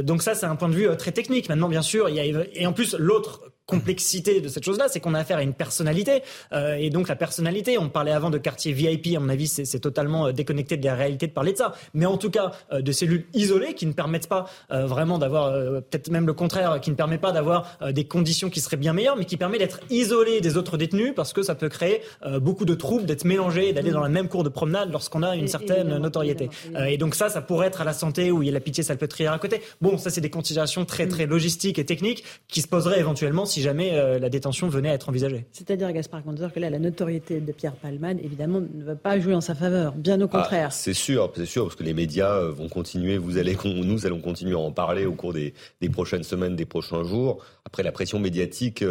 Donc 0.03 0.21
ça, 0.21 0.35
c'est 0.35 0.45
un 0.45 0.55
point 0.55 0.69
de 0.69 0.75
vue 0.75 0.87
très 0.97 1.11
technique. 1.11 1.49
Maintenant, 1.49 1.69
bien 1.69 1.81
sûr, 1.81 2.09
il 2.09 2.15
y 2.15 2.19
a 2.19 2.25
et 2.53 2.67
en 2.67 2.73
plus 2.73 2.95
l'autre 2.97 3.41
complexité 3.67 4.39
de 4.39 4.47
cette 4.47 4.63
chose-là, 4.63 4.87
c'est 4.87 5.01
qu'on 5.01 5.13
a 5.13 5.19
affaire 5.19 5.37
à 5.37 5.43
une 5.43 5.53
personnalité. 5.53 6.23
Euh, 6.53 6.75
et 6.75 6.89
donc 6.89 7.09
la 7.09 7.17
personnalité, 7.17 7.77
on 7.77 7.89
parlait 7.89 8.13
avant 8.13 8.29
de 8.29 8.37
quartier 8.37 8.71
VIP, 8.71 9.15
à 9.15 9.19
mon 9.19 9.29
avis, 9.29 9.47
c'est 9.47 9.79
totalement 9.79 10.31
déconnecté 10.31 10.77
de 10.77 10.85
la 10.85 10.95
réalité 10.95 11.27
de 11.27 11.33
parler 11.33 11.51
de 11.51 11.57
ça. 11.57 11.73
Mais 11.93 12.05
en 12.05 12.17
tout 12.17 12.31
cas, 12.31 12.53
euh, 12.71 12.81
de 12.81 12.91
cellules 12.93 13.25
isolées 13.33 13.73
qui 13.73 13.85
ne 13.85 13.91
permettent 13.91 14.29
pas 14.29 14.45
euh, 14.71 14.85
vraiment 14.85 15.17
d'avoir, 15.17 15.51
peut-être 15.51 16.09
même 16.09 16.25
le 16.25 16.33
contraire, 16.33 16.79
qui 16.79 16.89
ne 16.89 16.95
permet 16.95 17.17
pas 17.17 17.33
d'avoir 17.33 17.77
des 17.91 18.05
conditions 18.05 18.49
qui 18.49 18.61
seraient 18.61 18.77
bien 18.77 18.93
meilleures, 18.97 19.15
mais 19.15 19.25
qui 19.25 19.37
permet 19.37 19.57
d'être 19.57 19.79
isolé 19.89 20.41
des 20.41 20.57
autres 20.57 20.75
détenus 20.77 21.13
parce 21.15 21.31
que 21.33 21.41
ça 21.43 21.55
peut 21.55 21.69
créer 21.69 22.01
euh, 22.25 22.39
beaucoup 22.39 22.65
de 22.65 22.73
troubles, 22.75 23.05
d'être 23.05 23.23
mélangé, 23.25 23.71
d'aller 23.71 23.91
dans 23.91 24.01
la 24.01 24.09
même 24.09 24.27
cour 24.27 24.43
de 24.43 24.49
promenade 24.49 24.91
lorsqu'on 24.91 25.23
a 25.23 25.35
une 25.35 25.45
Et- 25.45 25.47
certaine 25.47 25.77
évidemment, 25.87 25.99
notoriété. 26.01 26.49
évidemment, 26.65 26.85
Euh, 26.85 26.89
et 26.89 26.97
donc 26.97 27.15
ça, 27.15 27.29
ça 27.29 27.41
pourrait 27.41 27.67
être 27.67 27.81
à 27.81 27.85
la 27.85 27.93
santé 27.93 28.31
où 28.31 28.41
il 28.43 28.47
y 28.47 28.49
a 28.49 28.53
la 28.53 28.59
pitié 28.59 28.83
salpêtrière 28.83 29.31
à 29.33 29.39
côté. 29.39 29.61
Bon, 29.81 29.97
ça 29.97 30.09
c'est 30.09 30.21
des 30.21 30.29
considérations 30.29 30.83
très 30.85 31.07
très 31.07 31.25
logistiques 31.25 31.79
et 31.79 31.85
techniques 31.85 32.23
qui 32.47 32.61
se 32.61 32.67
poseraient 32.67 32.99
éventuellement 32.99 33.45
si 33.45 33.61
jamais 33.61 33.91
euh, 33.93 34.19
la 34.19 34.29
détention 34.29 34.67
venait 34.67 34.89
à 34.89 34.93
être 34.95 35.07
envisagée. 35.09 35.45
C'est-à-dire, 35.51 35.91
Gaspard 35.93 36.23
Gonzor, 36.23 36.51
que 36.51 36.59
là, 36.59 36.69
la 36.69 36.79
notoriété 36.79 37.39
de 37.39 37.51
Pierre 37.51 37.75
Palmade, 37.75 38.17
évidemment, 38.23 38.59
ne 38.61 38.83
va 38.83 38.95
pas 38.95 39.19
jouer 39.19 39.35
en 39.35 39.41
sa 39.41 39.55
faveur. 39.55 39.93
Bien 39.93 40.19
au 40.21 40.27
contraire. 40.27 40.69
Ah, 40.69 40.71
c'est 40.71 40.93
sûr, 40.93 41.31
c'est 41.35 41.45
sûr, 41.45 41.63
parce 41.65 41.75
que 41.75 41.83
les 41.83 41.93
médias 41.93 42.33
euh, 42.33 42.51
vont 42.51 42.67
continuer, 42.69 43.17
vous 43.17 43.37
allez, 43.37 43.55
nous 43.65 44.05
allons 44.05 44.19
continuer 44.19 44.55
à 44.55 44.59
en 44.59 44.71
parler 44.71 45.05
au 45.05 45.13
cours 45.13 45.33
des, 45.33 45.53
des 45.81 45.89
prochaines 45.89 46.23
semaines, 46.23 46.55
des 46.55 46.65
prochains 46.65 47.03
jours. 47.03 47.43
Après, 47.65 47.83
la 47.83 47.91
pression 47.91 48.19
médiatique 48.19 48.81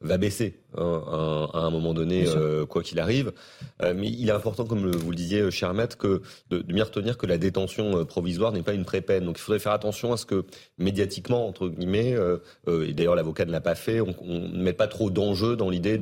va 0.00 0.18
baisser 0.18 0.52
hein, 0.76 1.02
à, 1.06 1.16
un- 1.16 1.44
à 1.62 1.64
un 1.66 1.70
moment 1.70 1.94
donné, 1.94 2.24
euh, 2.36 2.66
quoi 2.66 2.82
qu'il 2.82 2.98
arrive. 3.00 3.32
Euh, 3.82 3.94
mais 3.96 4.08
il 4.08 4.28
est 4.28 4.32
important, 4.32 4.64
comme 4.64 4.84
le- 4.84 4.96
vous 4.96 5.10
le 5.10 5.16
disiez, 5.16 5.50
cher 5.50 5.72
maître, 5.74 5.96
que 5.98 6.22
de, 6.50 6.58
de 6.58 6.72
bien 6.72 6.84
retenir 6.84 7.16
que 7.18 7.26
la 7.26 7.38
détention 7.38 7.98
euh, 7.98 8.04
provisoire 8.04 8.52
n'est 8.52 8.62
pas 8.62 8.72
une 8.74 8.84
pré-peine. 8.84 9.24
Donc, 9.24 9.38
il 9.38 9.42
faudrait 9.42 9.58
faire 9.58 9.72
attention 9.72 10.12
à 10.12 10.16
ce 10.16 10.26
que 10.26 10.44
médiatiquement, 10.78 11.46
entre 11.46 11.68
guillemets, 11.68 12.16
et 12.68 12.92
d'ailleurs 12.92 13.14
l'avocat 13.14 13.44
ne 13.44 13.52
l'a 13.52 13.60
pas 13.60 13.74
fait, 13.74 14.00
on 14.00 14.14
ne 14.22 14.62
met 14.62 14.72
pas 14.72 14.86
trop 14.88 15.10
d'enjeux 15.10 15.56
dans 15.56 15.70
l'idée, 15.70 16.00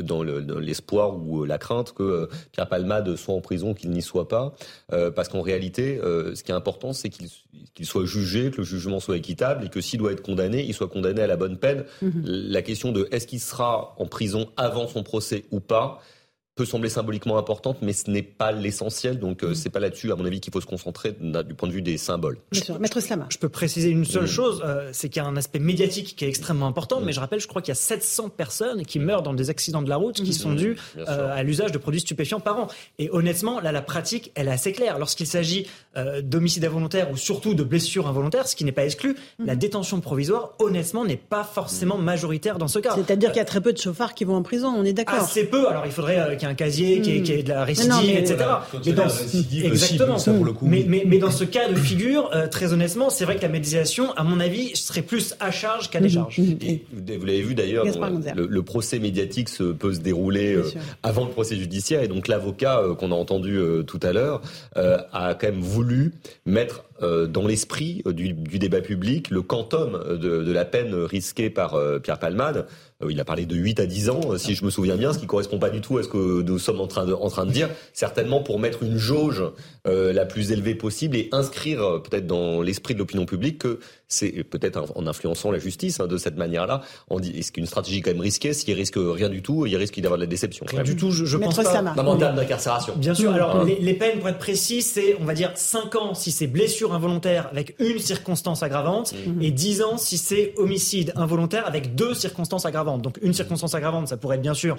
dans 0.00 0.22
le- 0.22 0.42
dans 0.42 0.58
l'espoir 0.58 1.16
ou 1.16 1.44
la 1.44 1.58
crainte 1.58 1.92
que 1.92 2.28
Pierre 2.52 2.68
Palmade 2.68 3.16
soit 3.16 3.34
en 3.34 3.40
prison, 3.40 3.74
qu'il 3.74 3.90
n'y 3.90 4.02
soit 4.02 4.28
pas, 4.28 4.54
parce 4.88 5.28
qu'en 5.28 5.42
réalité, 5.42 5.98
ce 6.02 6.42
qui 6.42 6.50
est 6.50 6.54
important, 6.54 6.92
c'est 6.92 7.08
qu'il 7.10 7.86
soit 7.86 8.04
jugé, 8.06 8.50
que 8.50 8.58
le 8.58 8.64
jugement 8.64 9.00
soit 9.00 9.16
équitable 9.16 9.66
et 9.66 9.68
que 9.68 9.80
s'il 9.80 9.98
doit 9.98 10.12
être 10.12 10.22
condamné, 10.22 10.64
il 10.64 10.74
soit 10.74 10.88
condamné 10.88 11.20
à 11.22 11.26
la 11.26 11.36
bonne 11.36 11.56
peine. 11.58 11.84
La 12.24 12.62
question 12.62 12.92
de 12.92 13.08
est-ce 13.10 13.26
qu'il 13.26 13.40
sera 13.40 13.94
en 13.98 14.03
prison 14.06 14.50
avant 14.56 14.88
son 14.88 15.02
procès 15.02 15.44
ou 15.50 15.60
pas 15.60 16.00
peut 16.54 16.64
sembler 16.64 16.88
symboliquement 16.88 17.36
importante, 17.36 17.78
mais 17.82 17.92
ce 17.92 18.08
n'est 18.10 18.22
pas 18.22 18.52
l'essentiel. 18.52 19.18
Donc, 19.18 19.42
euh, 19.42 19.54
c'est 19.54 19.70
pas 19.70 19.80
là-dessus, 19.80 20.12
à 20.12 20.16
mon 20.16 20.24
avis, 20.24 20.40
qu'il 20.40 20.52
faut 20.52 20.60
se 20.60 20.66
concentrer 20.66 21.12
du 21.20 21.54
point 21.54 21.68
de 21.68 21.72
vue 21.74 21.82
des 21.82 21.98
symboles. 21.98 22.38
Bien 22.52 22.62
sûr. 22.62 22.78
Maître 22.78 23.00
Slama. 23.00 23.26
Je 23.30 23.38
peux 23.38 23.48
préciser 23.48 23.88
une 23.88 24.04
seule 24.04 24.24
Mm. 24.24 24.28
chose, 24.28 24.62
euh, 24.64 24.90
c'est 24.92 25.08
qu'il 25.08 25.20
y 25.20 25.24
a 25.24 25.28
un 25.28 25.36
aspect 25.36 25.58
médiatique 25.58 26.14
qui 26.16 26.24
est 26.24 26.28
extrêmement 26.28 26.66
important, 26.66 27.00
mais 27.00 27.12
je 27.12 27.18
rappelle, 27.18 27.40
je 27.40 27.48
crois 27.48 27.60
qu'il 27.60 27.70
y 27.70 27.72
a 27.72 27.74
700 27.74 28.28
personnes 28.28 28.84
qui 28.86 29.00
meurent 29.00 29.22
dans 29.22 29.34
des 29.34 29.50
accidents 29.50 29.82
de 29.82 29.88
la 29.88 29.96
route 29.96 30.16
qui 30.22 30.32
sont 30.32 30.52
dus 30.52 30.76
euh, 30.96 31.34
à 31.34 31.42
l'usage 31.42 31.72
de 31.72 31.78
produits 31.78 32.00
stupéfiants 32.00 32.40
par 32.40 32.58
an. 32.58 32.68
Et 32.98 33.10
honnêtement, 33.10 33.60
là, 33.60 33.72
la 33.72 33.82
pratique, 33.82 34.30
elle 34.36 34.46
est 34.48 34.52
assez 34.52 34.72
claire. 34.72 34.98
Lorsqu'il 35.00 35.26
s'agit 35.26 35.66
euh, 35.96 36.20
d'homicide 36.22 36.64
involontaire 36.64 37.10
ou 37.10 37.16
surtout 37.16 37.54
de 37.54 37.64
blessures 37.64 38.06
involontaires, 38.06 38.46
ce 38.46 38.54
qui 38.54 38.64
n'est 38.64 38.72
pas 38.72 38.84
exclu, 38.84 39.16
la 39.44 39.56
détention 39.56 40.00
provisoire, 40.00 40.52
honnêtement, 40.60 41.04
n'est 41.04 41.16
pas 41.16 41.42
forcément 41.42 41.98
majoritaire 41.98 42.58
dans 42.58 42.68
ce 42.68 42.78
cas. 42.78 42.94
C'est-à-dire 42.94 43.30
qu'il 43.32 43.38
y 43.38 43.42
a 43.42 43.44
très 43.44 43.60
peu 43.60 43.72
de 43.72 43.78
chauffards 43.78 44.14
qui 44.14 44.24
vont 44.24 44.36
en 44.36 44.42
prison, 44.42 44.68
on 44.68 44.84
est 44.84 44.92
d'accord. 44.92 45.18
Assez 45.18 45.44
peu. 45.46 45.68
Alors 45.68 45.84
il 45.86 45.92
faudrait 45.92 46.36
un 46.44 46.54
casier, 46.54 46.98
y 46.98 47.32
ait 47.32 47.42
de 47.42 47.48
la 47.48 47.64
récidive, 47.64 47.90
non, 47.92 48.02
mais- 48.04 48.20
etc. 48.20 48.36
Dans 48.94 49.02
récidive, 49.04 49.64
exactement. 49.66 50.18
cible, 50.18 50.20
ça, 50.20 50.32
pour 50.32 50.44
le 50.44 50.52
coup, 50.52 50.66
mais, 50.66 50.78
oui. 50.78 50.86
mais, 50.88 51.02
mais 51.06 51.18
dans 51.18 51.30
ce 51.30 51.44
cas 51.44 51.68
de 51.68 51.74
figure, 51.76 52.30
euh, 52.34 52.46
très 52.48 52.72
honnêtement, 52.72 53.10
c'est 53.10 53.24
vrai 53.24 53.36
que 53.36 53.42
la 53.42 53.48
médiation, 53.48 54.12
à 54.14 54.24
mon 54.24 54.40
avis, 54.40 54.76
serait 54.76 55.02
plus 55.02 55.34
à 55.40 55.50
charge 55.50 55.90
qu'à 55.90 56.00
décharge. 56.00 56.38
Et 56.38 56.84
vous 56.92 57.24
l'avez 57.26 57.42
vu 57.42 57.54
d'ailleurs, 57.54 57.84
le, 57.84 58.46
le 58.46 58.62
procès 58.62 58.98
médiatique 58.98 59.48
se, 59.48 59.64
peut 59.64 59.94
se 59.94 60.00
dérouler 60.00 60.54
euh, 60.54 60.64
avant 61.02 61.24
le 61.24 61.30
procès 61.30 61.56
judiciaire 61.56 62.02
et 62.02 62.08
donc 62.08 62.28
l'avocat 62.28 62.78
euh, 62.80 62.94
qu'on 62.94 63.12
a 63.12 63.14
entendu 63.14 63.56
euh, 63.56 63.82
tout 63.82 64.00
à 64.02 64.12
l'heure 64.12 64.42
euh, 64.76 64.98
a 65.12 65.34
quand 65.34 65.46
même 65.48 65.60
voulu 65.60 66.12
mettre 66.46 66.84
dans 67.00 67.46
l'esprit 67.46 68.02
euh, 68.06 68.12
du, 68.12 68.32
du 68.32 68.58
débat 68.58 68.80
public 68.80 69.30
le 69.30 69.42
quantum 69.42 69.94
euh, 69.94 70.16
de, 70.16 70.42
de 70.42 70.52
la 70.52 70.64
peine 70.64 70.94
risquée 70.94 71.50
par 71.50 71.74
euh, 71.74 71.98
Pierre 71.98 72.18
Palmade. 72.18 72.66
Euh, 73.02 73.10
il 73.10 73.20
a 73.20 73.24
parlé 73.24 73.46
de 73.46 73.56
8 73.56 73.80
à 73.80 73.86
10 73.86 74.10
ans, 74.10 74.20
euh, 74.30 74.38
si 74.38 74.54
je 74.54 74.64
me 74.64 74.70
souviens 74.70 74.96
bien, 74.96 75.12
ce 75.12 75.18
qui 75.18 75.26
correspond 75.26 75.58
pas 75.58 75.70
du 75.70 75.80
tout 75.80 75.98
à 75.98 76.02
ce 76.02 76.08
que 76.08 76.42
nous 76.42 76.58
sommes 76.58 76.80
en 76.80 76.86
train 76.86 77.04
de, 77.04 77.12
en 77.12 77.28
train 77.28 77.46
de 77.46 77.50
dire, 77.50 77.68
certainement 77.92 78.42
pour 78.42 78.58
mettre 78.58 78.82
une 78.82 78.96
jauge 78.96 79.42
euh, 79.86 80.12
la 80.12 80.24
plus 80.24 80.50
élevée 80.52 80.74
possible 80.74 81.16
et 81.16 81.28
inscrire 81.32 81.82
euh, 81.82 81.98
peut-être 81.98 82.26
dans 82.26 82.62
l'esprit 82.62 82.94
de 82.94 82.98
l'opinion 83.00 83.26
publique 83.26 83.58
que 83.58 83.80
c'est 84.08 84.44
peut-être 84.44 84.78
en- 84.78 84.86
en 85.02 85.06
influençant 85.06 85.50
la 85.50 85.58
justice 85.58 86.00
hein, 86.00 86.06
de 86.06 86.16
cette 86.16 86.36
manière-là, 86.36 86.80
on 87.10 87.20
dit 87.20 87.36
est-ce 87.38 87.52
qu'une 87.52 87.66
stratégie 87.66 88.00
quand 88.00 88.10
même 88.12 88.20
risquée, 88.20 88.52
s'il 88.54 88.72
risque 88.74 88.94
rien 88.96 89.28
du 89.28 89.42
tout, 89.42 89.66
il 89.66 89.76
risque 89.76 89.94
d'y 89.94 90.00
avoir 90.06 90.16
de 90.18 90.22
la 90.24 90.26
déception. 90.28 90.64
Rien 90.68 90.82
du 90.84 90.96
tout, 90.96 91.10
je, 91.10 91.24
je 91.24 91.36
pense 91.36 91.56
pas. 91.56 91.62
Non, 92.02 92.12
en 92.12 92.16
termes 92.16 92.36
d'incarcération. 92.36 92.94
Bien 92.96 93.14
sûr. 93.14 93.32
Alors, 93.32 93.56
Hein. 93.56 93.64
les, 93.66 93.78
les 93.80 93.94
peines, 93.94 94.18
pour 94.20 94.28
être 94.28 94.38
précis, 94.38 94.80
c'est, 94.82 95.16
on 95.20 95.24
va 95.24 95.34
dire, 95.34 95.52
5 95.54 95.94
ans 95.96 96.14
si 96.14 96.30
c'est 96.30 96.46
blessure 96.46 96.94
involontaire 96.94 97.48
avec 97.50 97.74
une 97.78 97.98
circonstance 97.98 98.62
aggravante 98.62 99.14
et 99.40 99.50
10 99.50 99.82
ans 99.82 99.98
si 99.98 100.16
c'est 100.16 100.54
homicide 100.56 101.12
involontaire 101.16 101.66
avec 101.66 101.94
deux 101.94 102.14
circonstances 102.14 102.64
aggravantes. 102.66 103.02
Donc, 103.02 103.18
une 103.22 103.34
circonstance 103.34 103.74
aggravante, 103.74 104.08
ça 104.08 104.16
pourrait 104.16 104.36
être 104.36 104.42
bien 104.42 104.54
sûr 104.54 104.76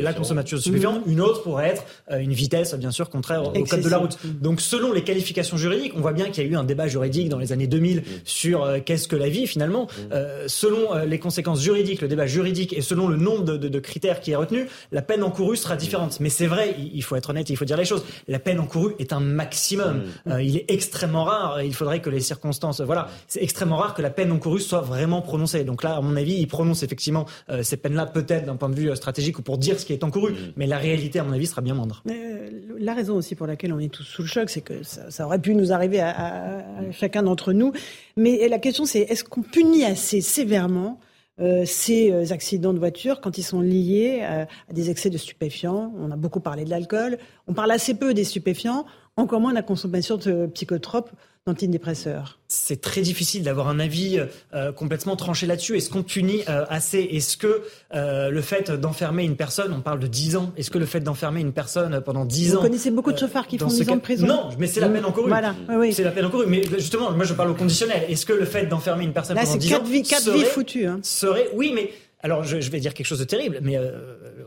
La 0.00 0.12
consommation 0.12 0.56
de 0.56 0.60
euh, 0.60 0.60
de 0.60 0.60
stupéfiants. 0.60 1.02
Une 1.06 1.20
autre 1.20 1.42
pourrait 1.42 1.68
être 1.70 1.84
euh, 2.10 2.18
une 2.18 2.32
vitesse, 2.32 2.74
bien 2.74 2.90
sûr, 2.90 3.10
contraire 3.10 3.42
au- 3.44 3.48
au 3.58 3.64
code 3.64 3.80
de 3.80 3.88
la 3.88 3.98
route. 4.04 4.18
Donc, 4.40 4.60
selon 4.60 4.92
les 4.92 5.02
qualifications 5.04 5.56
juridiques, 5.56 5.92
on 5.96 6.00
voit 6.00 6.12
bien 6.12 6.26
qu'il 6.30 6.44
y 6.44 6.46
a 6.46 6.50
eu 6.50 6.56
un 6.56 6.64
débat 6.64 6.86
juridique 6.88 7.28
dans 7.28 7.38
les 7.38 7.52
années 7.52 7.66
2000 7.66 8.02
sur 8.24 8.64
euh, 8.64 8.78
qu'est-ce 8.84 9.08
que 9.08 9.16
la 9.16 9.28
vie 9.28 9.46
finalement. 9.46 9.86
Euh, 10.12 10.44
selon 10.46 10.94
euh, 10.94 11.04
les 11.04 11.18
conséquences 11.18 11.62
juridiques, 11.62 12.00
le 12.00 12.08
débat 12.08 12.26
juridique 12.26 12.72
et 12.72 12.80
selon 12.82 13.08
le 13.08 13.16
nombre 13.16 13.44
de, 13.44 13.56
de- 13.56 13.68
de 13.68 13.78
critères 13.78 14.20
qui 14.20 14.30
est 14.32 14.36
retenu, 14.36 14.66
la 14.92 15.02
peine 15.02 15.22
encourue 15.22 15.56
sera 15.56 15.76
différente. 15.76 16.20
Mais 16.20 16.28
c'est 16.30 16.46
vrai, 16.46 16.74
il, 16.78 16.90
il 16.94 17.02
faut 17.02 17.16
être 17.16 17.30
honnête, 17.30 17.50
il 17.50 17.56
faut 17.56 17.64
dire 17.64 17.76
les 17.76 17.84
choses. 17.84 18.04
La 18.28 18.38
peine 18.38 18.60
encourue 18.60 18.94
est 18.98 19.12
un 19.12 19.20
maximum. 19.20 20.02
Euh, 20.28 20.42
il 20.42 20.56
est 20.56 20.70
extrêmement 20.70 21.24
rare. 21.24 21.62
Il 21.62 21.74
faudrait 21.74 22.00
que 22.00 22.10
les 22.10 22.20
circonstances, 22.20 22.80
voilà, 22.80 23.08
c'est 23.28 23.42
extrêmement 23.42 23.76
rare 23.76 23.94
que 23.94 24.02
la 24.02 24.10
peine 24.10 24.30
encourue 24.32 24.60
soit 24.60 24.80
vraiment 24.80 25.22
prononcée. 25.22 25.64
Donc 25.64 25.82
là, 25.82 25.96
à 25.96 26.00
mon 26.00 26.16
avis, 26.16 26.34
il 26.34 26.46
prononce 26.46 26.82
effectivement 26.82 27.26
euh, 27.50 27.62
ces 27.62 27.76
peines-là 27.76 28.06
peut-être 28.06 28.46
d'un 28.46 28.56
point 28.56 28.68
de 28.70 28.74
vue 28.76 28.94
stratégique 28.96 29.38
ou 29.38 29.42
pour 29.42 29.58
dire 29.58 29.78
ce 29.78 29.84
qui 29.86 29.92
est 29.92 30.04
encouru. 30.04 30.34
Mais 30.56 30.66
la 30.66 30.78
réalité, 30.78 31.18
à 31.18 31.24
mon 31.24 31.32
avis, 31.32 31.46
sera 31.46 31.62
bien 31.62 31.74
moindre. 31.74 32.02
Euh, 32.10 32.48
la 32.78 32.94
raison 32.94 33.16
aussi 33.16 33.34
pour 33.34 33.46
laquelle 33.46 33.72
on 33.72 33.78
est 33.78 33.93
tous 33.96 34.02
sous 34.04 34.22
le 34.22 34.28
choc, 34.28 34.50
c'est 34.50 34.60
que 34.60 34.82
ça, 34.82 35.10
ça 35.10 35.24
aurait 35.26 35.38
pu 35.40 35.54
nous 35.54 35.72
arriver 35.72 36.00
à, 36.00 36.10
à- 36.10 36.58
à 36.58 36.90
chacun 36.92 37.22
d'entre 37.22 37.52
nous. 37.52 37.72
Mais 38.16 38.48
la 38.48 38.58
question, 38.58 38.84
c'est 38.86 39.00
est-ce 39.00 39.24
qu'on 39.24 39.42
punit 39.42 39.84
assez 39.84 40.20
sévèrement 40.20 40.98
euh, 41.40 41.64
ces 41.66 42.12
euh, 42.12 42.32
accidents 42.32 42.72
de 42.72 42.78
voiture 42.78 43.20
quand 43.20 43.38
ils 43.38 43.42
sont 43.42 43.60
liés 43.60 44.20
euh, 44.22 44.44
à 44.70 44.72
des 44.72 44.90
excès 44.90 45.10
de 45.10 45.18
stupéfiants? 45.18 45.92
On 45.98 46.10
a 46.10 46.16
beaucoup 46.16 46.40
parlé 46.40 46.64
de 46.64 46.70
l'alcool. 46.70 47.18
On 47.48 47.54
parle 47.54 47.70
assez 47.72 47.94
peu 47.94 48.14
des 48.14 48.24
stupéfiants, 48.24 48.84
encore 49.16 49.40
moins 49.40 49.50
de 49.50 49.56
la 49.56 49.62
consommation 49.62 50.16
de 50.16 50.46
psychotropes, 50.54 51.10
d'antidépresseurs. 51.46 52.38
c'est 52.48 52.80
très 52.80 53.02
difficile 53.02 53.42
d'avoir 53.42 53.68
un 53.68 53.78
avis 53.78 54.18
euh, 54.54 54.72
complètement 54.72 55.14
tranché 55.14 55.46
là-dessus. 55.46 55.76
Est-ce 55.76 55.90
qu'on 55.90 56.02
punit 56.02 56.40
euh, 56.48 56.64
assez? 56.70 57.00
Est-ce 57.00 57.36
que 57.36 57.62
euh, 57.94 58.30
le 58.30 58.40
fait 58.40 58.70
d'enfermer 58.70 59.24
une 59.24 59.36
personne, 59.36 59.70
on 59.76 59.82
parle 59.82 60.00
de 60.00 60.06
10 60.06 60.36
ans, 60.36 60.52
est-ce 60.56 60.70
que 60.70 60.78
le 60.78 60.86
fait 60.86 61.00
d'enfermer 61.00 61.42
une 61.42 61.52
personne 61.52 62.00
pendant 62.00 62.24
10 62.24 62.52
Vous 62.52 62.56
ans... 62.56 62.62
connaissez 62.62 62.90
beaucoup 62.90 63.10
de 63.12 63.16
euh, 63.16 63.20
chauffards 63.20 63.46
qui 63.46 63.58
font 63.58 63.68
ce 63.68 63.82
10 63.82 63.90
ans 63.90 63.96
de 63.96 64.00
prison 64.00 64.26
Non, 64.26 64.48
mais 64.58 64.66
c'est 64.66 64.80
la 64.80 64.88
peine 64.88 65.04
encourue. 65.04 65.28
Voilà, 65.28 65.54
oui. 65.68 65.92
C'est 65.92 66.04
la 66.04 66.12
peine 66.12 66.24
encourue. 66.24 66.46
Mais 66.48 66.62
justement, 66.78 67.10
moi 67.12 67.24
je 67.26 67.34
parle 67.34 67.50
au 67.50 67.54
conditionnel. 67.54 68.04
Est-ce 68.08 68.24
que 68.24 68.32
le 68.32 68.46
fait 68.46 68.64
d'enfermer 68.64 69.04
une 69.04 69.12
personne 69.12 69.36
Là, 69.36 69.42
pendant 69.42 69.52
c'est 69.52 69.58
10 69.58 69.68
quatre 69.68 69.82
ans 69.82 69.84
vies, 69.84 70.02
quatre 70.02 70.22
serait, 70.22 70.38
vies 70.38 70.44
foutues. 70.44 70.86
hein. 70.86 71.00
serait... 71.02 71.50
Oui, 71.54 71.72
mais... 71.74 71.92
Alors, 72.24 72.42
je, 72.42 72.60
je 72.60 72.70
vais 72.70 72.80
dire 72.80 72.94
quelque 72.94 73.06
chose 73.06 73.20
de 73.20 73.24
terrible, 73.24 73.60
mais 73.62 73.76
euh, 73.76 73.92